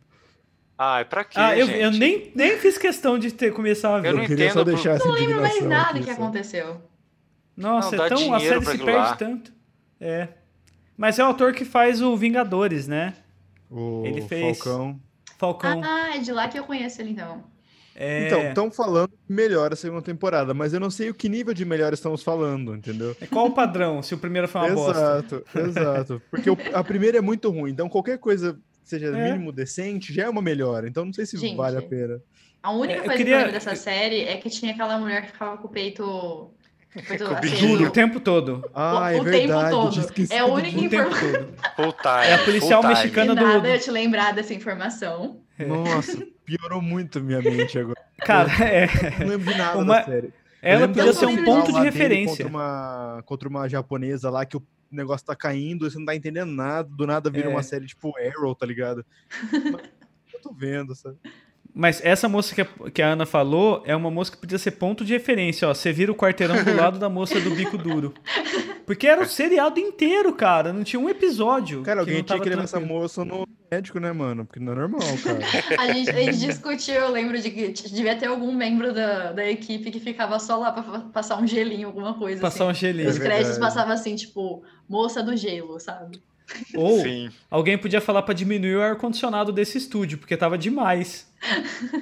Ai, 0.77 1.05
pra 1.05 1.23
quê, 1.23 1.39
ah, 1.39 1.57
eu, 1.57 1.67
gente? 1.67 1.79
eu 1.79 1.91
nem, 1.91 2.31
nem 2.35 2.57
fiz 2.57 2.77
questão 2.77 3.17
de 3.19 3.31
ter, 3.31 3.53
começar 3.53 3.95
a 3.95 3.99
ver. 3.99 4.09
Eu 4.09 4.13
não 4.15 4.21
Eu 4.23 4.27
queria 4.27 4.51
só 4.51 4.61
entendo 4.61 4.65
por- 4.65 4.73
deixar 4.75 4.91
essa 4.95 5.05
não 5.07 5.13
lembro 5.13 5.41
mais 5.41 5.61
nada 5.63 5.89
aqui, 5.91 5.99
que 5.99 6.05
só. 6.05 6.11
aconteceu. 6.13 6.81
Nossa, 7.55 7.95
Não, 7.95 8.05
é 8.05 8.09
tão, 8.09 8.33
a 8.33 8.39
série 8.39 8.65
se 8.65 8.77
perde 8.77 8.91
lá. 8.91 9.15
tanto. 9.15 9.53
É. 10.01 10.27
Mas 10.97 11.19
é 11.19 11.23
o 11.23 11.27
ator 11.29 11.53
que 11.53 11.63
faz 11.63 12.01
o 12.01 12.15
Vingadores, 12.17 12.87
né? 12.87 13.13
O 13.69 14.03
Ele 14.05 14.21
fez- 14.21 14.57
Falcão. 14.59 14.99
Falcão. 15.37 15.81
Ah, 15.83 16.15
é 16.15 16.19
de 16.19 16.31
lá 16.31 16.47
que 16.47 16.57
eu 16.57 16.63
conheço 16.63 17.01
ele, 17.01 17.11
então. 17.11 17.43
é... 17.95 18.25
Então, 18.27 18.41
estão 18.43 18.71
falando 18.71 19.09
que 19.09 19.31
melhora 19.33 19.73
a 19.73 19.77
segunda 19.77 20.01
temporada, 20.01 20.53
mas 20.53 20.73
eu 20.73 20.79
não 20.79 20.89
sei 20.89 21.09
o 21.09 21.13
que 21.13 21.29
nível 21.29 21.53
de 21.53 21.63
melhora 21.65 21.93
estamos 21.93 22.23
falando, 22.23 22.75
entendeu? 22.75 23.15
É 23.21 23.27
Qual 23.27 23.45
o 23.47 23.51
padrão, 23.51 24.01
se 24.01 24.13
o 24.13 24.17
primeiro 24.17 24.47
foi 24.47 24.61
uma 24.61 24.71
bosta? 24.75 24.99
exato, 24.99 25.43
exato. 25.55 26.21
Porque 26.31 26.49
o- 26.49 26.57
a 26.73 26.83
primeira 26.83 27.17
é 27.19 27.21
muito 27.21 27.49
ruim, 27.51 27.71
então 27.71 27.87
qualquer 27.89 28.17
coisa 28.17 28.57
seja 28.83 29.07
É. 29.07 29.31
mínimo 29.31 29.51
decente 29.51 30.13
já 30.13 30.23
é 30.23 30.29
uma 30.29 30.41
melhora. 30.41 30.87
Então 30.87 31.05
não 31.05 31.13
sei 31.13 31.25
se 31.25 31.37
Gente, 31.37 31.55
vale 31.55 31.77
a 31.77 31.81
pena. 31.81 32.19
A 32.61 32.71
única 32.71 32.99
É, 32.99 33.03
coisa 33.03 33.17
queria- 33.17 33.25
que 33.25 33.31
eu 33.31 33.37
lembro 33.37 33.51
dessa 33.53 33.75
série 33.75 34.23
é 34.23 34.37
que 34.37 34.49
tinha 34.49 34.71
aquela 34.73 34.97
mulher 34.97 35.23
que 35.25 35.31
ficava 35.33 35.57
com 35.57 35.67
o 35.67 35.71
peito. 35.71 36.03
o 36.05 37.01
peito 37.07 37.25
o. 37.25 37.87
O 37.87 37.91
tempo 37.91 38.19
todo. 38.19 38.69
Ah, 38.73 39.11
é 39.11 39.15
o 39.19 39.23
tempo 39.23 39.31
verdade. 39.37 39.71
eu 39.71 39.71
todo. 39.71 40.05
É 40.31 40.37
a 40.39 40.45
única. 40.45 40.77
O 40.77 40.89
tempo 40.89 41.09
informação. 41.15 41.53
É 42.29 42.33
a 42.35 42.37
policial 42.43 42.83
mexicana. 42.83 43.35
Do- 43.35 43.41
nada 43.43 43.67
eu 43.69 43.79
te 43.79 43.89
lembrar 43.91 44.33
dessa 44.33 44.53
informação. 44.53 45.41
Nossa, 45.59 46.25
piorou 46.45 46.81
muito 46.81 47.19
minha 47.21 47.41
mente 47.41 47.77
agora. 47.79 48.01
Cara, 48.19 48.49
é. 48.63 48.87
Não 49.19 49.27
lembro 49.27 49.51
de 49.51 49.57
nada 49.57 49.77
Uma- 49.79 49.95
da 49.99 50.03
série. 50.05 50.33
Ela 50.61 50.87
podia 50.87 51.11
ser 51.11 51.25
um 51.25 51.43
ponto 51.43 51.73
de 51.73 51.79
referência. 51.81 52.45
Contra 52.45 52.47
uma, 52.47 53.23
contra 53.25 53.49
uma 53.49 53.67
japonesa 53.67 54.29
lá 54.29 54.45
que 54.45 54.55
o 54.55 54.63
negócio 54.95 55.25
tá 55.25 55.35
caindo, 55.35 55.89
você 55.89 55.97
não 55.97 56.05
tá 56.05 56.15
entendendo 56.15 56.51
nada, 56.51 56.87
do 56.89 57.05
nada 57.07 57.29
vira 57.29 57.47
É. 57.47 57.49
uma 57.49 57.63
série 57.63 57.85
tipo 57.85 58.13
Arrow, 58.17 58.55
tá 58.55 58.65
ligado? 58.65 59.05
Mas 59.29 59.41
eu 60.33 60.41
tô 60.41 60.53
vendo, 60.53 60.95
sabe? 60.95 61.17
Mas 61.75 61.99
essa 62.05 62.29
moça 62.29 62.53
que 62.53 62.61
a, 62.61 62.67
que 62.93 63.01
a 63.01 63.07
Ana 63.07 63.25
falou 63.25 63.81
é 63.85 63.95
uma 63.95 64.11
moça 64.11 64.31
que 64.31 64.37
podia 64.37 64.59
ser 64.59 64.71
ponto 64.71 65.03
de 65.03 65.13
referência, 65.13 65.67
ó. 65.67 65.73
Você 65.73 65.91
vira 65.91 66.11
o 66.11 66.15
quarteirão 66.15 66.63
do 66.63 66.75
lado 66.75 66.99
da 66.99 67.09
moça 67.09 67.39
do 67.39 67.49
bico 67.49 67.77
duro. 67.79 68.13
Porque 68.85 69.07
era 69.07 69.21
o 69.21 69.25
seriado 69.25 69.79
inteiro, 69.79 70.33
cara. 70.33 70.71
Não 70.71 70.83
tinha 70.83 70.99
um 70.99 71.09
episódio. 71.09 71.81
Cara, 71.81 71.95
que 71.97 71.99
alguém 72.01 72.17
não 72.17 72.23
tinha 72.23 72.39
que 72.39 72.49
levar 72.49 72.63
essa 72.65 72.79
moça 72.79 73.25
no 73.25 73.47
médico, 73.71 73.99
né, 73.99 74.11
mano? 74.11 74.45
Porque 74.45 74.59
não 74.59 74.73
é 74.73 74.75
normal, 74.75 74.99
cara. 75.23 75.39
A 75.81 75.91
gente, 75.91 76.09
a 76.11 76.21
gente 76.21 76.37
discutiu, 76.39 76.93
eu 76.93 77.09
lembro 77.09 77.41
de 77.41 77.49
que 77.49 77.69
devia 77.69 78.15
ter 78.15 78.27
algum 78.27 78.53
membro 78.53 78.93
da, 78.93 79.31
da 79.31 79.49
equipe 79.49 79.89
que 79.89 79.99
ficava 79.99 80.37
só 80.39 80.57
lá 80.57 80.71
pra 80.71 80.83
passar 81.11 81.41
um 81.41 81.47
gelinho, 81.47 81.87
alguma 81.87 82.13
coisa. 82.13 82.39
Passar 82.39 82.65
um 82.65 82.69
assim. 82.69 82.81
gelinho. 82.81 83.09
Os 83.09 83.15
É 83.15 83.19
créditos 83.19 83.53
verdade. 83.53 83.73
passavam 83.73 83.93
assim, 83.93 84.15
tipo, 84.15 84.63
moça 84.87 85.23
do 85.23 85.35
gelo, 85.35 85.79
sabe? 85.79 86.21
Ou 86.75 86.99
Sim. 87.01 87.29
alguém 87.49 87.77
podia 87.77 88.01
falar 88.01 88.21
pra 88.23 88.33
diminuir 88.33 88.75
o 88.75 88.81
ar-condicionado 88.81 89.51
desse 89.51 89.77
estúdio, 89.77 90.17
porque 90.17 90.35
tava 90.37 90.57
demais. 90.57 91.31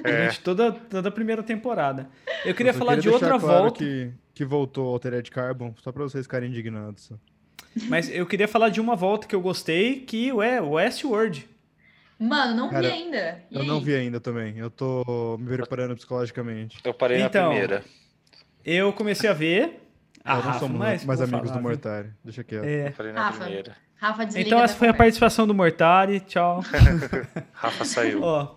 É. 0.04 0.10
Durante 0.10 0.40
toda, 0.40 0.72
toda 0.72 1.08
a 1.08 1.12
primeira 1.12 1.42
temporada. 1.42 2.08
Eu 2.44 2.54
queria 2.54 2.70
Eu 2.70 2.74
falar 2.74 2.96
de 2.96 3.02
deixar 3.02 3.14
outra 3.14 3.38
claro 3.40 3.62
volta. 3.64 3.78
Que, 3.78 4.10
que 4.34 4.44
voltou 4.44 4.86
ao 4.88 4.92
Altered 4.94 5.30
Carbon, 5.30 5.74
só 5.82 5.90
pra 5.92 6.02
vocês 6.04 6.24
ficarem 6.26 6.48
indignados. 6.50 7.04
só. 7.04 7.14
Mas 7.88 8.08
eu 8.14 8.26
queria 8.26 8.46
falar 8.46 8.68
de 8.68 8.80
uma 8.80 8.94
volta 8.94 9.26
que 9.26 9.34
eu 9.34 9.40
gostei, 9.40 10.00
que 10.00 10.28
é 10.42 10.60
Westworld. 10.60 11.48
Mano, 12.18 12.54
não 12.54 12.68
Cara, 12.70 12.86
vi 12.86 12.92
ainda. 12.94 13.42
E 13.50 13.54
Eu 13.56 13.62
aí? 13.62 13.66
não 13.66 13.80
vi 13.80 13.94
ainda 13.96 14.20
também. 14.20 14.56
Eu 14.58 14.70
tô 14.70 15.36
me 15.40 15.56
preparando 15.56 15.96
psicologicamente. 15.96 16.78
Eu 16.84 16.94
parei 16.94 17.20
Então, 17.22 17.44
na 17.44 17.48
primeira. 17.48 17.84
Eu 18.64 18.92
comecei 18.92 19.28
a 19.28 19.32
ver. 19.32 19.80
Ah, 20.24 20.38
eu 20.38 20.44
não 20.44 20.58
somos 20.60 20.78
mas 20.78 21.04
mais 21.04 21.18
vou 21.18 21.26
amigos 21.28 21.48
falar, 21.50 21.60
do 21.60 21.62
viu? 21.62 21.68
Mortário. 21.70 22.14
Deixa 22.22 22.44
quieto. 22.44 22.64
É. 22.64 22.88
Eu 22.88 22.92
parei 22.92 23.12
na 23.12 23.22
Rafa. 23.24 23.40
primeira. 23.44 23.74
Rafa, 24.02 24.26
desliga 24.26 24.48
Então 24.48 24.58
essa 24.62 24.74
foi 24.74 24.88
a 24.88 24.90
conversa. 24.90 24.98
participação 24.98 25.46
do 25.46 25.54
Mortari. 25.54 26.18
Tchau. 26.20 26.60
Rafa 27.54 27.84
saiu. 27.84 28.20
Ó. 28.22 28.54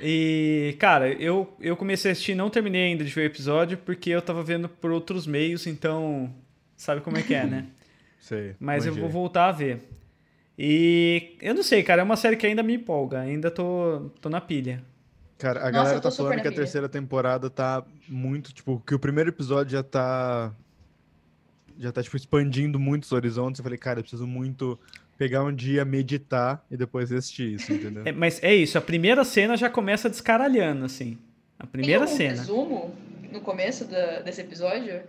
E, 0.00 0.76
cara, 0.78 1.08
eu, 1.12 1.54
eu 1.60 1.76
comecei 1.76 2.10
a 2.10 2.12
assistir, 2.12 2.34
não 2.34 2.48
terminei 2.50 2.84
ainda 2.84 3.04
de 3.04 3.10
ver 3.10 3.22
o 3.22 3.24
episódio, 3.26 3.76
porque 3.78 4.10
eu 4.10 4.22
tava 4.22 4.42
vendo 4.42 4.68
por 4.68 4.90
outros 4.90 5.26
meios, 5.26 5.66
então. 5.66 6.34
Sabe 6.76 7.02
como 7.02 7.18
é 7.18 7.22
que 7.22 7.34
é, 7.34 7.44
né? 7.44 7.66
Sei. 8.18 8.54
Mas 8.58 8.86
eu 8.86 8.92
manjei. 8.92 9.02
vou 9.02 9.10
voltar 9.10 9.48
a 9.48 9.52
ver. 9.52 9.80
E 10.58 11.36
eu 11.40 11.54
não 11.54 11.62
sei, 11.62 11.82
cara, 11.82 12.02
é 12.02 12.04
uma 12.04 12.16
série 12.16 12.36
que 12.36 12.46
ainda 12.46 12.62
me 12.62 12.74
empolga, 12.74 13.20
ainda 13.20 13.50
tô, 13.50 14.10
tô 14.20 14.28
na 14.28 14.40
pilha. 14.42 14.82
Cara, 15.38 15.60
a 15.60 15.72
Nossa, 15.72 15.72
galera 15.72 16.00
tá 16.00 16.10
falando 16.10 16.34
que 16.42 16.48
a 16.48 16.52
pilha. 16.52 16.54
terceira 16.56 16.86
temporada 16.88 17.48
tá 17.48 17.82
muito, 18.06 18.52
tipo, 18.52 18.78
que 18.86 18.94
o 18.94 18.98
primeiro 18.98 19.30
episódio 19.30 19.72
já 19.72 19.82
tá. 19.82 20.52
Já 21.80 21.90
tá, 21.90 22.02
tipo, 22.02 22.16
expandindo 22.16 22.78
muitos 22.78 23.10
horizontes. 23.10 23.58
Eu 23.58 23.62
falei, 23.64 23.78
cara, 23.78 23.98
eu 23.98 24.02
preciso 24.02 24.26
muito 24.26 24.78
pegar 25.16 25.42
um 25.42 25.52
dia, 25.54 25.84
meditar 25.84 26.64
e 26.70 26.76
depois 26.76 27.10
assistir 27.10 27.54
isso, 27.54 27.72
entendeu? 27.72 28.02
É, 28.04 28.12
mas 28.12 28.42
é 28.42 28.54
isso, 28.54 28.76
a 28.76 28.80
primeira 28.82 29.24
cena 29.24 29.56
já 29.56 29.68
começa 29.70 30.08
descaralhando, 30.10 30.84
assim. 30.84 31.16
A 31.58 31.66
primeira 31.66 32.06
Tem 32.06 32.16
cena. 32.16 32.30
resumo 32.36 32.94
no 33.32 33.40
começo 33.40 33.86
da- 33.86 34.20
desse 34.20 34.40
episódio? 34.42 35.00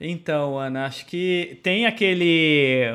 Então, 0.00 0.58
Ana, 0.58 0.86
acho 0.86 1.06
que 1.06 1.60
tem 1.62 1.86
aquele. 1.86 2.86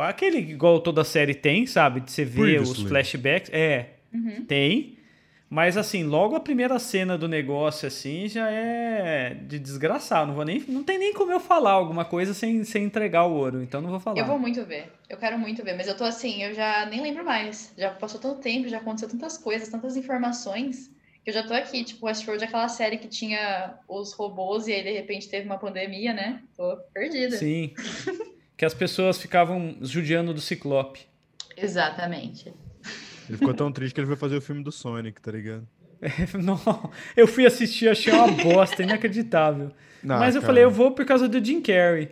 Aquele 0.00 0.38
igual 0.38 0.80
toda 0.80 1.04
série 1.04 1.34
tem, 1.34 1.64
sabe? 1.66 2.00
De 2.00 2.10
você 2.10 2.24
ver 2.24 2.60
os 2.60 2.70
Previously. 2.70 2.88
flashbacks. 2.88 3.50
É, 3.52 3.90
Uhum. 4.12 4.44
tem. 4.46 4.95
Mas 5.48 5.76
assim, 5.76 6.02
logo 6.02 6.34
a 6.34 6.40
primeira 6.40 6.76
cena 6.78 7.16
do 7.16 7.28
negócio, 7.28 7.86
assim, 7.86 8.28
já 8.28 8.50
é 8.50 9.34
de 9.34 9.58
desgraçar. 9.60 10.26
Não 10.26 10.34
vou 10.34 10.44
nem. 10.44 10.64
Não 10.66 10.82
tem 10.82 10.98
nem 10.98 11.14
como 11.14 11.30
eu 11.30 11.38
falar 11.38 11.72
alguma 11.72 12.04
coisa 12.04 12.34
sem, 12.34 12.64
sem 12.64 12.84
entregar 12.84 13.26
o 13.26 13.34
ouro. 13.34 13.62
Então 13.62 13.80
não 13.80 13.90
vou 13.90 14.00
falar. 14.00 14.18
Eu 14.18 14.26
vou 14.26 14.38
muito 14.38 14.64
ver. 14.64 14.92
Eu 15.08 15.16
quero 15.16 15.38
muito 15.38 15.62
ver, 15.62 15.76
mas 15.76 15.86
eu 15.86 15.96
tô 15.96 16.02
assim, 16.02 16.42
eu 16.42 16.52
já 16.52 16.84
nem 16.86 17.00
lembro 17.00 17.24
mais. 17.24 17.72
Já 17.78 17.90
passou 17.90 18.20
tanto 18.20 18.40
tempo, 18.40 18.68
já 18.68 18.78
aconteceu 18.78 19.08
tantas 19.08 19.38
coisas, 19.38 19.68
tantas 19.68 19.96
informações, 19.96 20.90
que 21.22 21.30
eu 21.30 21.34
já 21.34 21.44
tô 21.44 21.54
aqui. 21.54 21.84
Tipo, 21.84 22.06
Westworld 22.06 22.42
é 22.42 22.48
aquela 22.48 22.68
série 22.68 22.98
que 22.98 23.06
tinha 23.06 23.78
os 23.88 24.12
robôs 24.14 24.66
e 24.66 24.72
aí 24.72 24.82
de 24.82 24.90
repente 24.90 25.28
teve 25.28 25.46
uma 25.46 25.58
pandemia, 25.58 26.12
né? 26.12 26.42
Tô 26.56 26.76
perdida. 26.92 27.36
Sim. 27.36 27.72
que 28.56 28.64
as 28.64 28.74
pessoas 28.74 29.16
ficavam 29.16 29.76
judiando 29.80 30.34
do 30.34 30.40
Ciclope. 30.40 31.06
Exatamente. 31.56 32.52
Ele 33.28 33.38
ficou 33.38 33.54
tão 33.54 33.70
triste 33.72 33.94
que 33.94 34.00
ele 34.00 34.06
foi 34.06 34.16
fazer 34.16 34.36
o 34.36 34.40
filme 34.40 34.62
do 34.62 34.70
Sonic, 34.72 35.20
tá 35.20 35.32
ligado? 35.32 35.66
Não, 36.42 36.90
eu 37.16 37.26
fui 37.26 37.46
assistir, 37.46 37.88
achei 37.88 38.12
uma 38.12 38.28
bosta, 38.28 38.82
inacreditável. 38.82 39.70
Ah, 40.04 40.18
Mas 40.20 40.34
eu 40.34 40.40
cara. 40.40 40.46
falei, 40.52 40.64
eu 40.64 40.70
vou 40.70 40.92
por 40.92 41.04
causa 41.04 41.26
do 41.28 41.42
Jim 41.44 41.60
Carrey. 41.60 42.10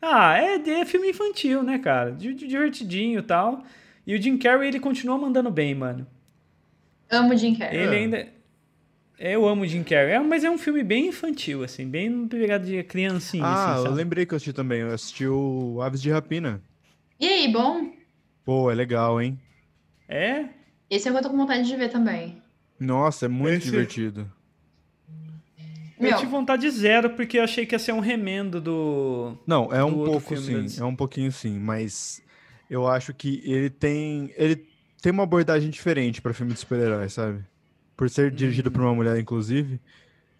Ah, 0.00 0.38
é, 0.38 0.54
é 0.56 0.84
filme 0.86 1.10
infantil, 1.10 1.62
né, 1.62 1.78
cara? 1.78 2.12
Di- 2.12 2.34
di- 2.34 2.46
Divertidinho 2.46 3.18
e 3.20 3.22
tal. 3.22 3.62
E 4.06 4.14
o 4.14 4.20
Jim 4.22 4.36
Carrey, 4.38 4.68
ele 4.68 4.78
continua 4.80 5.18
mandando 5.18 5.50
bem, 5.50 5.74
mano. 5.74 6.06
Amo 7.10 7.36
Jim 7.36 7.54
Carrey. 7.54 7.78
Ele 7.78 7.94
É. 7.94 7.98
ainda. 7.98 8.28
Eu 9.18 9.46
amo 9.46 9.62
o 9.62 9.66
Jim 9.66 9.82
Carrey, 9.84 10.12
é, 10.12 10.18
mas 10.18 10.42
é 10.42 10.50
um 10.50 10.58
filme 10.58 10.82
bem 10.82 11.06
infantil, 11.08 11.62
assim, 11.62 11.86
bem 11.88 12.26
pegado 12.26 12.66
de 12.66 12.82
criancinha, 12.82 13.44
Ah, 13.44 13.72
assim, 13.74 13.78
eu 13.78 13.82
sabe? 13.84 13.94
lembrei 13.96 14.26
que 14.26 14.34
eu 14.34 14.36
assisti 14.36 14.52
também. 14.52 14.80
Eu 14.80 14.92
assisti 14.92 15.26
o 15.26 15.80
Aves 15.80 16.02
de 16.02 16.10
Rapina. 16.10 16.60
E 17.20 17.26
aí, 17.28 17.48
bom? 17.52 17.90
Pô, 18.44 18.70
é 18.70 18.74
legal, 18.74 19.20
hein? 19.22 19.38
É? 20.08 20.46
Esse 20.90 21.08
eu 21.08 21.22
tô 21.22 21.30
com 21.30 21.36
vontade 21.36 21.66
de 21.66 21.76
ver 21.76 21.88
também. 21.90 22.42
Nossa, 22.78 23.26
é 23.26 23.28
muito 23.28 23.58
Esse- 23.58 23.70
divertido. 23.70 24.30
Eu 25.98 26.10
Meu, 26.10 26.18
tive 26.18 26.30
vontade 26.30 26.68
zero 26.70 27.10
porque 27.10 27.38
eu 27.38 27.44
achei 27.44 27.64
que 27.64 27.74
ia 27.74 27.78
ser 27.78 27.92
um 27.92 28.00
remendo 28.00 28.60
do. 28.60 29.38
Não, 29.46 29.72
é 29.72 29.78
Do 29.78 29.86
um 29.86 30.04
pouco 30.04 30.36
sim, 30.36 30.54
deles. 30.54 30.78
é 30.78 30.84
um 30.84 30.94
pouquinho 30.94 31.30
sim, 31.30 31.58
mas 31.58 32.20
eu 32.68 32.86
acho 32.86 33.14
que 33.14 33.40
ele 33.44 33.70
tem, 33.70 34.32
ele 34.36 34.66
tem 35.00 35.12
uma 35.12 35.22
abordagem 35.22 35.70
diferente 35.70 36.20
pra 36.20 36.34
filme 36.34 36.52
de 36.52 36.58
super-herói, 36.58 37.08
sabe? 37.08 37.44
Por 37.96 38.10
ser 38.10 38.30
dirigido 38.32 38.70
por 38.72 38.82
uma 38.82 38.92
mulher, 38.94 39.18
inclusive, 39.20 39.80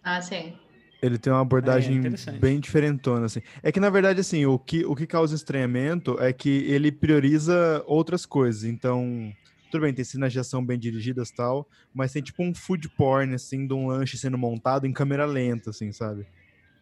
ah, 0.03 0.21
sim. 0.21 0.55
ele 1.01 1.19
tem 1.19 1.33
uma 1.33 1.41
abordagem 1.43 1.97
interessante. 1.97 2.41
bem 2.41 2.59
diferentona, 2.59 3.27
assim. 3.27 3.41
É 3.62 3.71
que, 3.71 3.79
na 3.79 3.89
verdade, 3.91 4.21
assim, 4.21 4.45
o 4.45 4.59
que, 4.59 4.85
o 4.85 4.95
que 4.97 5.07
causa 5.07 5.37
estranhamento 5.37 6.21
é 6.21 6.33
que 6.33 6.49
ele 6.67 6.91
prioriza 6.91 7.83
outras 7.87 8.27
coisas, 8.27 8.65
então... 8.65 9.33
Tudo 9.75 9.83
bem, 9.83 9.93
tem 9.93 10.05
cenas 10.05 10.33
de 10.33 10.39
ação 10.39 10.64
bem 10.64 10.79
dirigidas 10.79 11.31
e 11.31 11.35
tal, 11.35 11.68
mas 11.93 12.12
tem 12.12 12.22
tipo 12.22 12.45
um 12.45 12.55
food 12.55 12.89
porn, 12.91 13.35
assim, 13.35 13.66
de 13.66 13.75
um 13.75 13.89
lanche 13.89 14.16
sendo 14.16 14.39
montado 14.39 14.87
em 14.87 14.93
câmera 14.93 15.27
lenta, 15.27 15.70
assim, 15.70 15.91
sabe? 15.91 16.29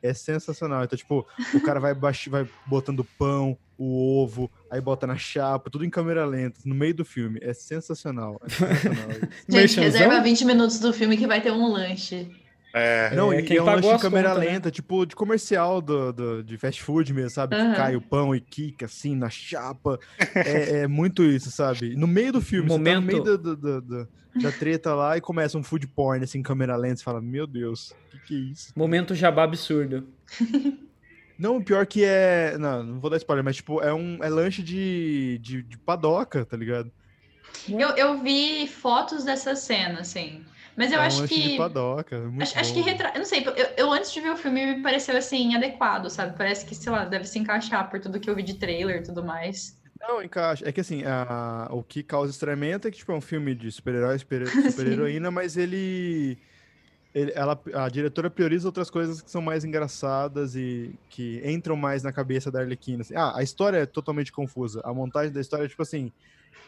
É 0.03 0.13
sensacional. 0.13 0.85
Então, 0.85 0.99
tipo, 0.99 1.27
o 1.55 1.61
cara 1.63 1.81
vai, 1.81 1.95
baix... 1.95 2.27
vai 2.27 2.47
botando 2.67 3.03
pão, 3.19 3.57
o 3.79 4.21
ovo, 4.23 4.51
aí 4.71 4.79
bota 4.79 5.07
na 5.07 5.17
chapa, 5.17 5.71
tudo 5.71 5.87
em 5.87 5.89
câmera 5.89 6.27
lenta, 6.27 6.61
no 6.67 6.75
meio 6.75 6.95
do 6.95 7.03
filme. 7.03 7.39
É 7.41 7.55
sensacional. 7.55 8.39
É 8.45 8.51
sensacional. 8.51 9.09
Gente, 9.49 9.81
reserva 9.81 10.21
20 10.21 10.45
minutos 10.45 10.79
do 10.79 10.93
filme 10.93 11.17
que 11.17 11.27
vai 11.27 11.41
ter 11.41 11.51
um 11.51 11.73
lanche. 11.73 12.31
É. 12.75 13.15
Não, 13.15 13.33
É, 13.33 13.41
e 13.41 13.43
quem 13.43 13.59
é 13.59 13.63
um 13.63 13.67
pagou 13.67 13.91
as 13.93 14.01
câmera 14.01 14.31
contas, 14.31 14.45
né? 14.45 14.51
lenta, 14.53 14.71
tipo 14.71 15.05
de 15.05 15.15
comercial 15.15 15.81
do, 15.83 16.13
do- 16.13 16.43
de 16.43 16.57
fast 16.57 16.83
food 16.83 17.13
mesmo, 17.13 17.31
sabe? 17.31 17.55
Que 17.55 17.61
Aham. 17.63 17.75
cai 17.75 17.97
o 17.97 18.01
pão 18.01 18.35
e 18.35 18.41
quica 18.41 18.87
assim 18.87 19.15
na 19.15 19.29
chapa. 19.29 19.99
É, 20.35 20.81
é 20.81 20.87
muito 20.87 21.23
isso, 21.23 21.51
sabe? 21.51 21.95
No 21.97 22.07
meio 22.07 22.33
do 22.33 22.41
filme, 22.43 22.69
você 22.71 22.83
tá 22.83 22.95
no 22.95 23.03
meio 23.03 23.19
Momento- 23.19 23.37
do- 23.39 23.57
do- 23.57 23.57
do- 23.57 23.81
do- 23.83 24.09
da 24.43 24.51
treta 24.51 24.95
lá 24.95 25.19
e 25.19 25.21
começa 25.21 25.59
um 25.59 25.63
food 25.63 25.87
porn 25.89 26.25
assim 26.25 26.39
em 26.39 26.43
câmera 26.43 26.75
lenta. 26.77 26.97
Você 26.97 27.05
fala, 27.05 27.21
meu 27.21 27.47
Deus, 27.47 27.91
o 27.91 28.11
que, 28.11 28.19
que 28.27 28.35
é 28.35 28.39
isso? 28.53 28.73
Momento 28.75 29.15
jabá 29.15 29.45
absurdo. 29.45 30.09
Não, 31.39 31.57
o 31.57 31.65
pior 31.65 31.87
que 31.87 32.05
é. 32.05 32.57
Não, 32.59 32.83
não 32.85 33.01
vou 33.01 33.11
dar 33.11 33.17
spoiler, 33.17 33.45
mas 33.45 33.57
tipo, 33.57 33.83
é 33.83 33.93
um 33.93 34.23
é 34.23 34.29
lanche 34.29 34.63
de, 34.63 35.39
de, 35.43 35.63
de 35.63 35.77
padoca, 35.79 36.45
tá 36.45 36.57
ligado? 36.57 36.91
Eu, 37.69 37.89
eu 37.97 38.23
vi 38.23 38.67
fotos 38.69 39.25
dessa 39.25 39.55
cena, 39.57 40.01
assim. 40.01 40.45
Mas 40.77 40.91
eu 40.91 40.99
é 40.99 41.03
um 41.03 41.07
acho 41.07 41.21
lanche 41.21 41.35
que. 41.35 41.49
de 41.51 41.57
padoca. 41.57 42.17
é 42.17 42.21
Muito 42.21 42.43
Acho, 42.43 42.59
acho 42.59 42.73
que 42.75 42.81
retra... 42.81 43.11
Eu 43.15 43.19
não 43.19 43.27
sei, 43.27 43.45
eu, 43.47 43.53
eu 43.77 43.93
antes 43.93 44.13
de 44.13 44.21
ver 44.21 44.31
o 44.31 44.37
filme 44.37 44.77
me 44.77 44.83
pareceu 44.83 45.17
assim, 45.17 45.55
adequado, 45.55 46.09
sabe? 46.09 46.37
Parece 46.37 46.65
que, 46.65 46.75
sei 46.75 46.91
lá, 46.91 47.05
deve 47.05 47.25
se 47.25 47.39
encaixar 47.39 47.91
por 47.91 48.01
tudo 48.01 48.19
que 48.19 48.29
eu 48.31 48.35
vi 48.35 48.43
de 48.43 48.55
trailer 48.55 49.01
e 49.01 49.03
tudo 49.03 49.23
mais. 49.25 49.79
Não, 50.01 50.23
encaixa. 50.23 50.69
É 50.69 50.73
que 50.73 50.81
assim, 50.81 51.05
a- 51.05 51.69
o 51.71 51.83
que 51.83 52.03
causa 52.03 52.31
estranhamento 52.33 52.89
é 52.89 52.91
que 52.91 52.99
tipo, 52.99 53.13
é 53.13 53.15
um 53.15 53.21
filme 53.21 53.55
de 53.55 53.71
super-herói, 53.71 54.19
super- 54.19 54.47
super-heroína, 54.73 55.31
mas 55.31 55.57
ele, 55.57 56.39
ele- 57.15 57.33
ela, 57.35 57.61
a 57.75 57.89
diretora 57.89 58.29
prioriza 58.31 58.67
outras 58.67 58.91
coisas 58.91 59.21
que 59.23 59.31
são 59.31 59.41
mais 59.43 59.65
engraçadas 59.65 60.57
e 60.57 60.99
que 61.09 61.41
entram 61.45 61.77
mais 61.77 62.03
na 62.03 62.13
cabeça 62.13 62.51
da 62.51 62.61
Arlequina. 62.61 63.03
assim. 63.03 63.15
Ah, 63.15 63.33
a 63.37 63.43
história 63.43 63.77
é 63.79 63.87
totalmente 63.87 64.33
confusa. 64.33 64.81
A 64.85 64.93
montagem 64.93 65.31
da 65.33 65.41
história 65.41 65.67
é 65.67 65.69
tipo 65.69 65.83
assim, 65.83 66.11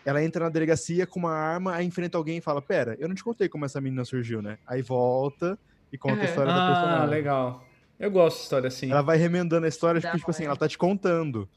ela 0.04 0.22
entra 0.22 0.44
na 0.44 0.50
delegacia 0.50 1.06
com 1.06 1.18
uma 1.20 1.32
arma, 1.32 1.74
aí 1.74 1.86
enfrenta 1.86 2.18
alguém 2.18 2.38
e 2.38 2.40
fala, 2.40 2.60
pera, 2.60 2.96
eu 2.98 3.08
não 3.08 3.14
te 3.14 3.24
contei 3.24 3.48
como 3.48 3.64
essa 3.64 3.80
menina 3.80 4.04
surgiu, 4.04 4.42
né? 4.42 4.58
Aí 4.66 4.82
volta 4.82 5.58
e 5.92 5.96
conta 5.98 6.14
a 6.14 6.18
Uhum. 6.24 6.24
história 6.30 6.52
da 6.52 6.60
Ah, 6.60 6.66
personagem. 6.66 7.08
legal. 7.10 7.68
Eu 7.98 8.10
gosto 8.10 8.36
de 8.38 8.42
história 8.44 8.68
assim. 8.68 8.90
Ela 8.90 9.02
vai 9.02 9.16
remendando 9.16 9.64
a 9.66 9.68
história, 9.68 10.00
Da 10.00 10.08
porque, 10.08 10.18
tipo 10.18 10.30
assim, 10.30 10.44
ela 10.44 10.56
tá 10.56 10.68
te 10.68 10.76
contando. 10.76 11.48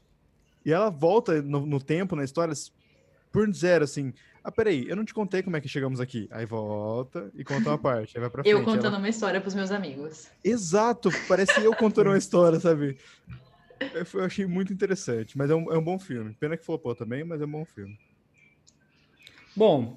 E 0.64 0.72
ela 0.72 0.90
volta 0.90 1.42
no, 1.42 1.66
no 1.66 1.78
tempo, 1.82 2.14
na 2.16 2.24
história, 2.24 2.54
por 3.32 3.52
zero, 3.52 3.84
assim. 3.84 4.12
Ah, 4.42 4.50
peraí, 4.52 4.88
eu 4.88 4.96
não 4.96 5.04
te 5.04 5.12
contei 5.12 5.42
como 5.42 5.56
é 5.56 5.60
que 5.60 5.68
chegamos 5.68 6.00
aqui. 6.00 6.26
Aí 6.30 6.46
volta 6.46 7.30
e 7.34 7.44
conta 7.44 7.70
uma 7.70 7.78
parte, 7.78 8.16
aí 8.16 8.20
vai 8.20 8.30
pra 8.30 8.42
frente. 8.42 8.54
Eu 8.54 8.60
Ela- 8.60 8.76
contando 8.76 8.96
uma 8.96 9.08
história 9.08 9.40
pros 9.40 9.54
meus 9.54 9.70
amigos. 9.70 10.30
Exato, 10.44 11.12
parece 11.28 11.62
eu 11.62 11.74
contando 11.74 12.06
uma 12.08 12.16
história, 12.18 12.58
sabe? 12.60 12.96
Eu, 13.92 14.04
eu 14.20 14.24
achei 14.24 14.46
muito 14.46 14.72
interessante, 14.72 15.36
mas 15.36 15.50
é 15.50 15.54
um, 15.54 15.72
é 15.72 15.78
um 15.78 15.84
bom 15.84 15.98
filme. 15.98 16.34
Pena 16.38 16.56
que 16.56 16.64
flopou 16.64 16.94
também, 16.94 17.24
mas 17.24 17.40
é 17.40 17.44
um 17.44 17.50
bom 17.50 17.64
filme. 17.64 17.98
Bom, 19.58 19.96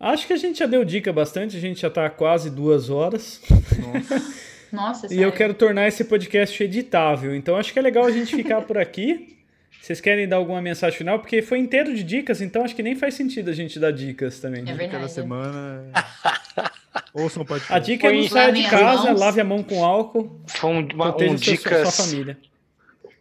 acho 0.00 0.26
que 0.26 0.32
a 0.32 0.36
gente 0.36 0.58
já 0.58 0.66
deu 0.66 0.84
dica 0.84 1.12
bastante, 1.12 1.56
a 1.56 1.60
gente 1.60 1.80
já 1.82 1.90
tá 1.90 2.06
há 2.06 2.10
quase 2.10 2.48
duas 2.50 2.88
horas. 2.88 3.40
Nossa. 3.78 4.42
Nossa, 4.72 5.06
E 5.08 5.16
eu 5.16 5.24
sério. 5.24 5.32
quero 5.32 5.52
tornar 5.54 5.86
esse 5.86 6.02
podcast 6.02 6.64
editável. 6.64 7.36
Então 7.36 7.56
acho 7.56 7.70
que 7.74 7.78
é 7.78 7.82
legal 7.82 8.06
a 8.06 8.10
gente 8.10 8.34
ficar 8.34 8.62
por 8.62 8.78
aqui. 8.78 9.36
Vocês 9.82 10.00
querem 10.00 10.26
dar 10.26 10.36
alguma 10.36 10.62
mensagem 10.62 10.96
final? 10.96 11.18
Porque 11.18 11.42
foi 11.42 11.58
inteiro 11.58 11.94
de 11.94 12.02
dicas, 12.02 12.40
então 12.40 12.64
acho 12.64 12.74
que 12.74 12.82
nem 12.82 12.94
faz 12.94 13.12
sentido 13.14 13.50
a 13.50 13.52
gente 13.52 13.78
dar 13.78 13.90
dicas 13.90 14.40
também. 14.40 14.60
É 14.62 14.64
Dica 14.64 14.76
verdade. 14.78 15.02
da 15.02 15.08
semana. 15.08 15.90
Ouçam 17.12 17.42
um 17.42 17.46
podcast. 17.46 17.72
A 17.74 17.78
dica 17.78 18.06
é 18.06 18.10
Foi- 18.10 18.22
não 18.22 18.28
saia 18.28 18.52
de 18.52 18.62
casa, 18.62 19.04
mãos. 19.10 19.20
lave 19.20 19.40
a 19.42 19.44
mão 19.44 19.62
com 19.62 19.84
álcool, 19.84 20.40
Foi 20.46 20.70
um, 20.70 20.88
uma, 20.94 21.14
um 21.14 21.18
seu- 21.18 21.28
sua 21.28 21.36
dicas, 21.52 21.96
família. 21.96 22.38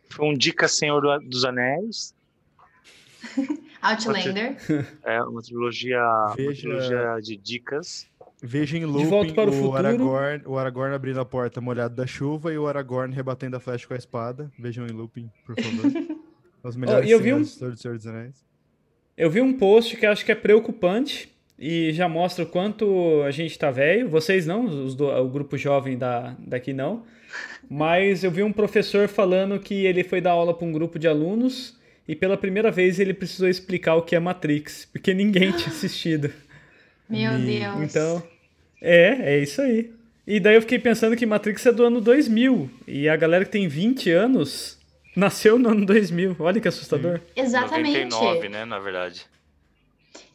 foi 0.10 0.26
um 0.28 0.34
dica 0.34 0.70
Senhor 0.70 1.02
do- 1.02 1.28
dos 1.28 1.44
Anéis. 1.44 2.14
Outlander. 3.82 4.56
É 5.04 5.22
uma 5.24 5.42
trilogia, 5.42 6.00
uma 6.00 6.36
Veja- 6.36 6.62
trilogia 6.62 7.18
de 7.22 7.38
dicas. 7.38 8.08
Veja 8.44 8.76
em 8.78 8.82
De 8.82 8.86
Volta 8.88 9.16
looping 9.16 9.34
para 9.36 9.50
o 9.50 9.54
o, 9.54 9.56
Futuro. 9.56 9.78
Aragorn, 9.78 10.44
o 10.48 10.58
Aragorn 10.58 10.96
abrindo 10.96 11.20
a 11.20 11.26
porta 11.26 11.62
molhado 11.62 11.96
da 11.96 12.08
chuva 12.08 12.52
e 12.52 12.58
o 12.58 12.68
Aragorn 12.68 13.14
rebatendo 13.14 13.56
a 13.56 13.60
flecha 13.60 13.88
com 13.88 13.94
a 13.94 13.98
espada. 13.98 14.52
Vejam 14.58 14.86
em 14.88 14.92
looping, 14.92 15.30
por 15.46 15.56
favor. 15.56 15.92
Os 16.64 16.76
melhores 16.76 17.08
e 17.08 17.12
eu 17.12 17.20
vi 17.20 17.34
um- 17.34 17.42
do 17.42 17.46
Senhor 17.78 17.96
dos 17.98 18.08
Anéis. 18.08 18.44
Eu 19.18 19.30
vi 19.30 19.42
um 19.42 19.54
post 19.58 19.96
que 19.98 20.06
acho 20.06 20.26
que 20.26 20.32
é 20.32 20.36
preocupante 20.36 21.32
e 21.58 21.92
já 21.94 22.08
mostra 22.10 22.44
o 22.44 22.48
quanto 22.48 23.22
a 23.24 23.30
gente 23.32 23.58
tá 23.60 23.70
velho. 23.70 24.08
Vocês 24.10 24.48
não, 24.48 24.66
os 24.66 24.96
do- 24.96 25.08
o 25.10 25.28
grupo 25.30 25.56
jovem 25.58 25.96
da, 25.98 26.36
daqui 26.40 26.74
não. 26.74 27.04
Mas 27.70 28.24
eu 28.24 28.32
vi 28.32 28.42
um 28.44 28.52
professor 28.52 29.08
falando 29.08 29.60
que 29.60 29.86
ele 29.86 30.04
foi 30.04 30.20
dar 30.20 30.32
aula 30.32 30.54
para 30.54 30.66
um 30.68 30.72
grupo 30.72 30.98
de 30.98 31.08
alunos 31.08 31.80
e 32.08 32.16
pela 32.16 32.38
primeira 32.38 32.72
vez 32.72 33.00
ele 33.00 33.14
precisou 33.14 33.48
explicar 33.48 33.96
o 33.96 34.02
que 34.02 34.16
é 34.16 34.20
Matrix, 34.20 34.86
porque 34.92 35.14
ninguém 35.14 35.52
tinha 35.52 35.68
assistido. 35.74 36.32
Meu 37.10 37.34
Me- 37.34 37.60
Deus. 37.60 37.82
Então, 37.82 38.24
é, 38.82 39.36
é 39.36 39.40
isso 39.40 39.62
aí. 39.62 39.92
E 40.26 40.40
daí 40.40 40.56
eu 40.56 40.62
fiquei 40.62 40.80
pensando 40.80 41.16
que 41.16 41.26
Matrix 41.26 41.66
é 41.66 41.72
do 41.72 41.84
ano 41.84 42.00
2000 42.00 42.70
e 42.88 43.10
a 43.10 43.16
galera 43.16 43.44
que 43.44 43.52
tem 43.52 43.68
20 43.68 44.10
anos 44.12 44.78
nasceu 45.16 45.58
no 45.60 45.70
ano 45.70 45.86
2000. 45.86 46.36
Olha 46.40 46.62
que 46.62 46.68
assustador. 46.68 47.20
Exatamente. 47.36 48.06
99, 48.06 48.50
né, 48.50 48.66
na 48.66 48.80
verdade. 48.80 49.26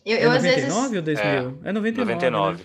Eu, 0.04 0.16
É 0.18 0.24
eu 0.26 0.30
às 0.30 0.42
99 0.42 0.54
vezes, 0.54 0.96
ou 0.96 1.02
2000? 1.02 1.60
É, 1.64 1.72
99. 1.72 2.14
99. 2.14 2.58
né? 2.58 2.64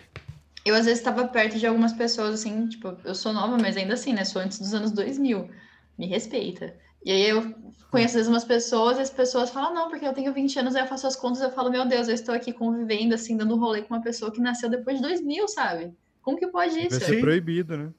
eu 0.63 0.75
às 0.75 0.85
vezes 0.85 0.99
estava 0.99 1.27
perto 1.27 1.57
de 1.57 1.65
algumas 1.65 1.91
pessoas, 1.93 2.35
assim, 2.35 2.67
tipo, 2.67 2.95
eu 3.03 3.15
sou 3.15 3.33
nova, 3.33 3.57
mas 3.57 3.75
ainda 3.77 3.93
assim, 3.95 4.13
né? 4.13 4.23
Sou 4.23 4.41
antes 4.41 4.59
dos 4.59 4.73
anos 4.75 4.91
2000. 4.91 5.49
Me 5.97 6.05
respeita. 6.07 6.75
E 7.03 7.11
aí 7.11 7.27
eu 7.29 7.53
conheço 7.89 8.09
às 8.11 8.13
vezes 8.15 8.27
umas 8.29 8.45
pessoas 8.45 8.97
e 8.97 9.01
as 9.01 9.09
pessoas 9.09 9.49
falam, 9.49 9.73
não, 9.73 9.89
porque 9.89 10.05
eu 10.05 10.13
tenho 10.13 10.31
20 10.33 10.59
anos, 10.59 10.75
aí 10.75 10.83
eu 10.83 10.87
faço 10.87 11.07
as 11.07 11.15
contas 11.15 11.41
e 11.41 11.45
eu 11.45 11.51
falo, 11.51 11.69
meu 11.71 11.85
Deus, 11.85 12.07
eu 12.07 12.13
estou 12.13 12.33
aqui 12.33 12.53
convivendo, 12.53 13.13
assim, 13.15 13.35
dando 13.35 13.55
rolê 13.57 13.81
com 13.81 13.93
uma 13.93 14.01
pessoa 14.03 14.31
que 14.31 14.39
nasceu 14.39 14.69
depois 14.69 14.97
de 14.97 15.03
2000, 15.03 15.47
sabe? 15.47 15.93
Como 16.21 16.37
que 16.37 16.47
pode 16.47 16.75
Vai 16.75 16.85
isso? 16.87 16.99
ser 16.99 17.19
proibido, 17.19 17.75
né? 17.77 17.89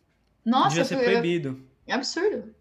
Nossa, 0.45 0.69
Devia 0.70 0.85
ser 0.85 0.95
foi- 0.97 1.05
proibido. 1.05 1.61
é 1.87 1.93
absurdo. 1.93 2.55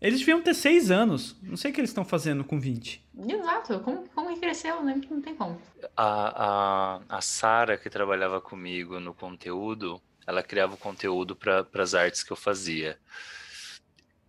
Eles 0.00 0.18
deviam 0.18 0.42
ter 0.42 0.52
6 0.54 0.90
anos. 0.90 1.36
Não 1.42 1.56
sei 1.56 1.70
o 1.70 1.74
que 1.74 1.80
eles 1.80 1.90
estão 1.90 2.04
fazendo 2.04 2.44
com 2.44 2.60
20. 2.60 3.02
Exato. 3.26 3.80
Como, 3.80 4.06
como 4.14 4.28
que 4.34 4.40
cresceu? 4.40 4.82
Não, 4.82 4.96
não 4.96 5.22
tem 5.22 5.34
como. 5.34 5.58
A, 5.96 6.98
a, 7.08 7.16
a 7.16 7.20
Sara, 7.22 7.78
que 7.78 7.88
trabalhava 7.88 8.38
comigo 8.40 9.00
no 9.00 9.14
conteúdo, 9.14 9.98
ela 10.26 10.42
criava 10.42 10.74
o 10.74 10.78
conteúdo 10.78 11.34
para 11.34 11.66
as 11.78 11.94
artes 11.94 12.22
que 12.22 12.30
eu 12.32 12.36
fazia. 12.36 12.98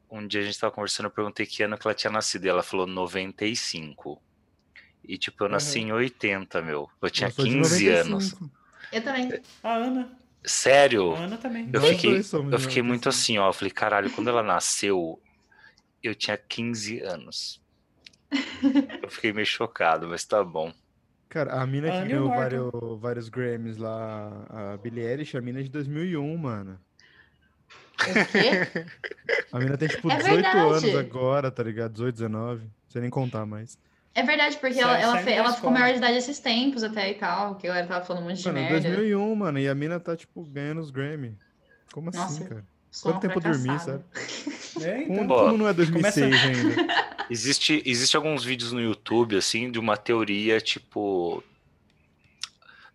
Um 0.09 0.25
dia 0.27 0.41
a 0.41 0.43
gente 0.43 0.53
estava 0.53 0.73
conversando, 0.73 1.07
eu 1.07 1.11
perguntei 1.11 1.45
que 1.45 1.63
ano 1.63 1.77
que 1.77 1.87
ela 1.87 1.93
tinha 1.93 2.11
nascido, 2.11 2.45
e 2.45 2.49
ela 2.49 2.63
falou 2.63 2.85
95. 2.87 4.21
E 5.03 5.17
tipo, 5.17 5.43
eu 5.43 5.49
nasci 5.49 5.79
em 5.79 5.91
80, 5.91 6.61
meu. 6.61 6.89
Eu 7.01 7.09
tinha 7.09 7.29
Eu 7.29 7.33
sou 7.33 7.45
de 7.45 7.51
15 7.51 7.87
anos. 7.89 8.31
95. 8.33 8.51
Eu 8.91 9.03
também. 9.03 9.41
A 9.63 9.75
Ana. 9.75 10.17
Sério? 10.43 11.13
A 11.13 11.19
Ana 11.19 11.37
também. 11.37 11.69
Eu 11.71 11.81
Nós 11.81 11.89
fiquei, 11.89 12.19
eu 12.19 12.59
fiquei 12.59 12.81
muito 12.81 13.05
95. 13.05 13.09
assim, 13.09 13.37
ó. 13.37 13.49
Eu 13.49 13.53
falei, 13.53 13.71
caralho, 13.71 14.11
quando 14.11 14.29
ela 14.29 14.43
nasceu, 14.43 15.19
eu 16.01 16.15
tinha 16.15 16.37
15 16.37 17.01
anos. 17.01 17.61
Eu 19.01 19.09
fiquei 19.09 19.31
meio 19.31 19.45
chocado, 19.45 20.07
mas 20.07 20.25
tá 20.25 20.43
bom. 20.43 20.73
Cara, 21.29 21.61
a 21.61 21.67
mina 21.67 21.89
A 21.89 22.01
que 22.01 22.09
ganhou 22.09 22.29
vários, 22.29 22.71
vários 22.99 23.29
Grammys 23.29 23.77
lá, 23.77 24.45
a 24.49 24.77
Billie 24.77 25.05
Eilish, 25.05 25.35
a 25.35 25.41
mina 25.41 25.59
é 25.59 25.63
de 25.63 25.69
2001, 25.69 26.37
mano. 26.37 26.79
O 27.97 28.31
quê? 28.31 28.85
A 29.51 29.59
mina 29.59 29.77
tem, 29.77 29.87
tipo, 29.87 30.11
É 30.11 30.17
18 30.17 30.33
verdade. 30.35 30.57
anos 30.57 30.95
agora, 30.95 31.49
tá 31.51 31.63
ligado? 31.63 31.91
18, 31.93 32.15
19. 32.15 32.61
Não 32.63 32.69
sei 32.89 33.01
nem 33.01 33.09
contar 33.09 33.45
mais. 33.45 33.77
É 34.13 34.23
verdade, 34.23 34.57
porque 34.57 34.75
Sai- 34.75 34.83
ela, 34.83 34.99
ela, 34.99 35.11
saindo 35.13 35.25
fe- 35.25 35.33
ela 35.33 35.53
ficou 35.53 35.71
maior 35.71 35.91
de 35.91 35.97
idade 35.97 36.17
esses 36.17 36.39
tempos 36.39 36.83
até 36.83 37.11
e 37.11 37.15
tal, 37.15 37.55
que 37.55 37.67
a 37.67 37.69
galera 37.71 37.87
tava 37.87 38.05
falando 38.05 38.23
um 38.23 38.29
monte 38.29 38.37
de 38.41 38.45
Mano, 38.47 38.59
merda. 38.59 38.79
2001, 38.89 39.35
mano, 39.35 39.59
e 39.59 39.67
a 39.67 39.75
mina 39.75 39.99
tá, 39.99 40.15
tipo, 40.15 40.43
ganhando 40.45 40.79
os 40.81 40.89
Grammy. 40.89 41.37
Como 41.91 42.09
assim, 42.09 42.19
Nossa, 42.19 42.45
cara? 42.45 42.65
Sou 42.91 43.11
Quanto 43.11 43.21
tempo 43.23 43.39
eu 43.39 43.41
dormi, 43.41 43.65
fracassada. 43.67 44.05
É, 44.81 45.03
então. 45.03 45.15
Como, 45.15 45.27
Pô, 45.29 45.37
como 45.45 45.57
não 45.57 45.67
é 45.69 45.73
2006 45.73 46.35
ainda? 46.43 46.75
Existe, 47.29 47.81
existe 47.85 48.15
alguns 48.15 48.43
vídeos 48.43 48.71
no 48.73 48.79
YouTube, 48.81 49.35
assim, 49.37 49.71
de 49.71 49.79
uma 49.79 49.97
teoria, 49.97 50.59
tipo. 50.61 51.41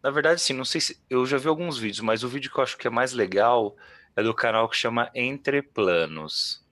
Na 0.03 0.11
verdade, 0.11 0.41
sim, 0.41 0.53
não 0.53 0.65
sei 0.65 0.81
se. 0.81 0.97
Eu 1.09 1.27
já 1.27 1.37
vi 1.37 1.49
alguns 1.49 1.79
vídeos, 1.79 2.01
mas 2.01 2.23
o 2.23 2.29
vídeo 2.29 2.51
que 2.51 2.59
eu 2.59 2.63
acho 2.63 2.77
que 2.79 2.87
é 2.87 2.91
mais 2.91 3.13
legal 3.13 3.77
é 4.17 4.23
do 4.23 4.35
canal 4.35 4.69
que 4.69 4.77
chama 4.77 5.11
Entre 5.15 5.63
Planos. 5.63 6.65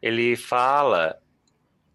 Ele 0.00 0.36
fala 0.36 1.18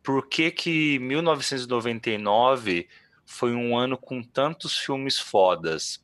por 0.04 0.28
que 0.28 0.52
que 0.52 1.00
1999 1.00 2.88
foi 3.26 3.54
um 3.54 3.78
ano 3.78 3.98
com 3.98 4.22
tantos 4.22 4.78
filmes 4.78 5.20
fodas. 5.20 6.04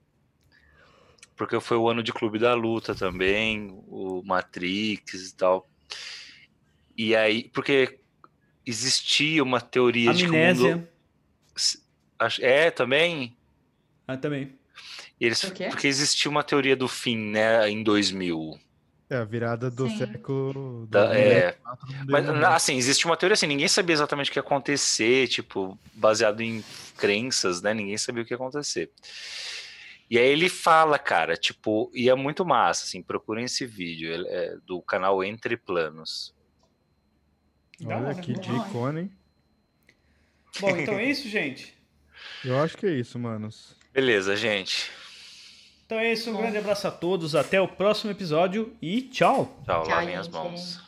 Porque 1.35 1.59
foi 1.59 1.77
o 1.77 1.87
ano 1.87 2.01
de 2.01 2.13
Clube 2.13 2.39
da 2.39 2.53
Luta 2.55 2.95
também, 2.95 3.69
o 3.87 4.23
Matrix 4.23 5.13
e 5.13 5.35
tal. 5.35 5.67
E 6.97 7.15
aí, 7.15 7.49
porque 7.49 7.99
existia 8.65 9.43
uma 9.43 9.61
teoria 9.61 10.13
de 10.13 10.23
que 10.25 10.29
o 10.29 10.33
mundo. 10.33 10.65
Amnésia. 10.65 10.89
É, 12.41 12.71
também. 12.71 13.37
Ah, 14.07 14.17
também. 14.17 14.57
E 15.19 15.25
Eles, 15.25 15.41
Por 15.41 15.53
quê? 15.53 15.67
porque 15.69 15.87
existia 15.87 16.29
uma 16.29 16.43
teoria 16.43 16.75
do 16.75 16.87
fim, 16.87 17.17
né, 17.17 17.69
em 17.69 17.81
2000. 17.83 18.59
É, 19.09 19.15
a 19.17 19.23
virada 19.23 19.71
do 19.71 19.89
Sim. 19.89 19.97
século... 19.97 20.85
do 20.85 20.87
Da- 20.87 21.17
é. 21.17 21.57
Mas, 22.07 22.27
assim, 22.29 22.75
existe 22.77 23.05
uma 23.05 23.15
teoria 23.15 23.33
assim, 23.33 23.47
ninguém 23.47 23.67
sabia 23.67 23.93
exatamente 23.93 24.29
o 24.29 24.33
que 24.33 24.37
ia 24.39 24.43
acontecer, 24.43 25.27
tipo, 25.29 25.79
baseado 25.93 26.41
em 26.41 26.63
crenças, 26.97 27.61
né? 27.61 27.73
Ninguém 27.73 27.97
sabia 27.97 28.23
o 28.23 28.25
que 28.25 28.33
ia 28.33 28.35
acontecer. 28.35 28.91
E 30.09 30.17
aí 30.17 30.27
ele 30.27 30.49
fala, 30.49 30.99
cara, 30.99 31.35
tipo, 31.35 31.89
e 31.93 32.09
é 32.09 32.15
muito 32.15 32.45
massa, 32.45 32.85
assim, 32.85 33.01
procurem 33.01 33.45
esse 33.45 33.65
vídeo, 33.65 34.11
ele 34.11 34.27
é 34.27 34.55
do 34.65 34.81
canal 34.81 35.23
Entre 35.23 35.57
Planos. 35.57 36.33
Olha 37.85 38.13
que 38.15 38.33
da 38.33 38.39
dicona, 38.41 39.01
hein? 39.01 39.11
Bom, 40.59 40.75
então 40.75 40.95
é 40.97 41.05
isso, 41.09 41.29
gente. 41.29 41.77
Eu 42.43 42.59
acho 42.59 42.77
que 42.77 42.85
é 42.85 42.91
isso, 42.91 43.19
manos. 43.19 43.75
Beleza, 43.93 44.35
gente. 44.35 44.91
Então 45.87 45.99
é 45.99 46.11
isso, 46.11 46.29
um 46.29 46.35
grande 46.35 46.57
abraço 46.57 46.85
a 46.85 46.91
todos, 46.91 47.33
até 47.33 47.61
o 47.61 47.67
próximo 47.67 48.11
episódio 48.11 48.73
e 48.81 49.03
tchau! 49.03 49.57
Tchau, 49.63 49.83
Tchau, 49.83 49.95
lavem 49.95 50.17
as 50.17 50.25
gente. 50.25 50.33
mãos. 50.35 50.81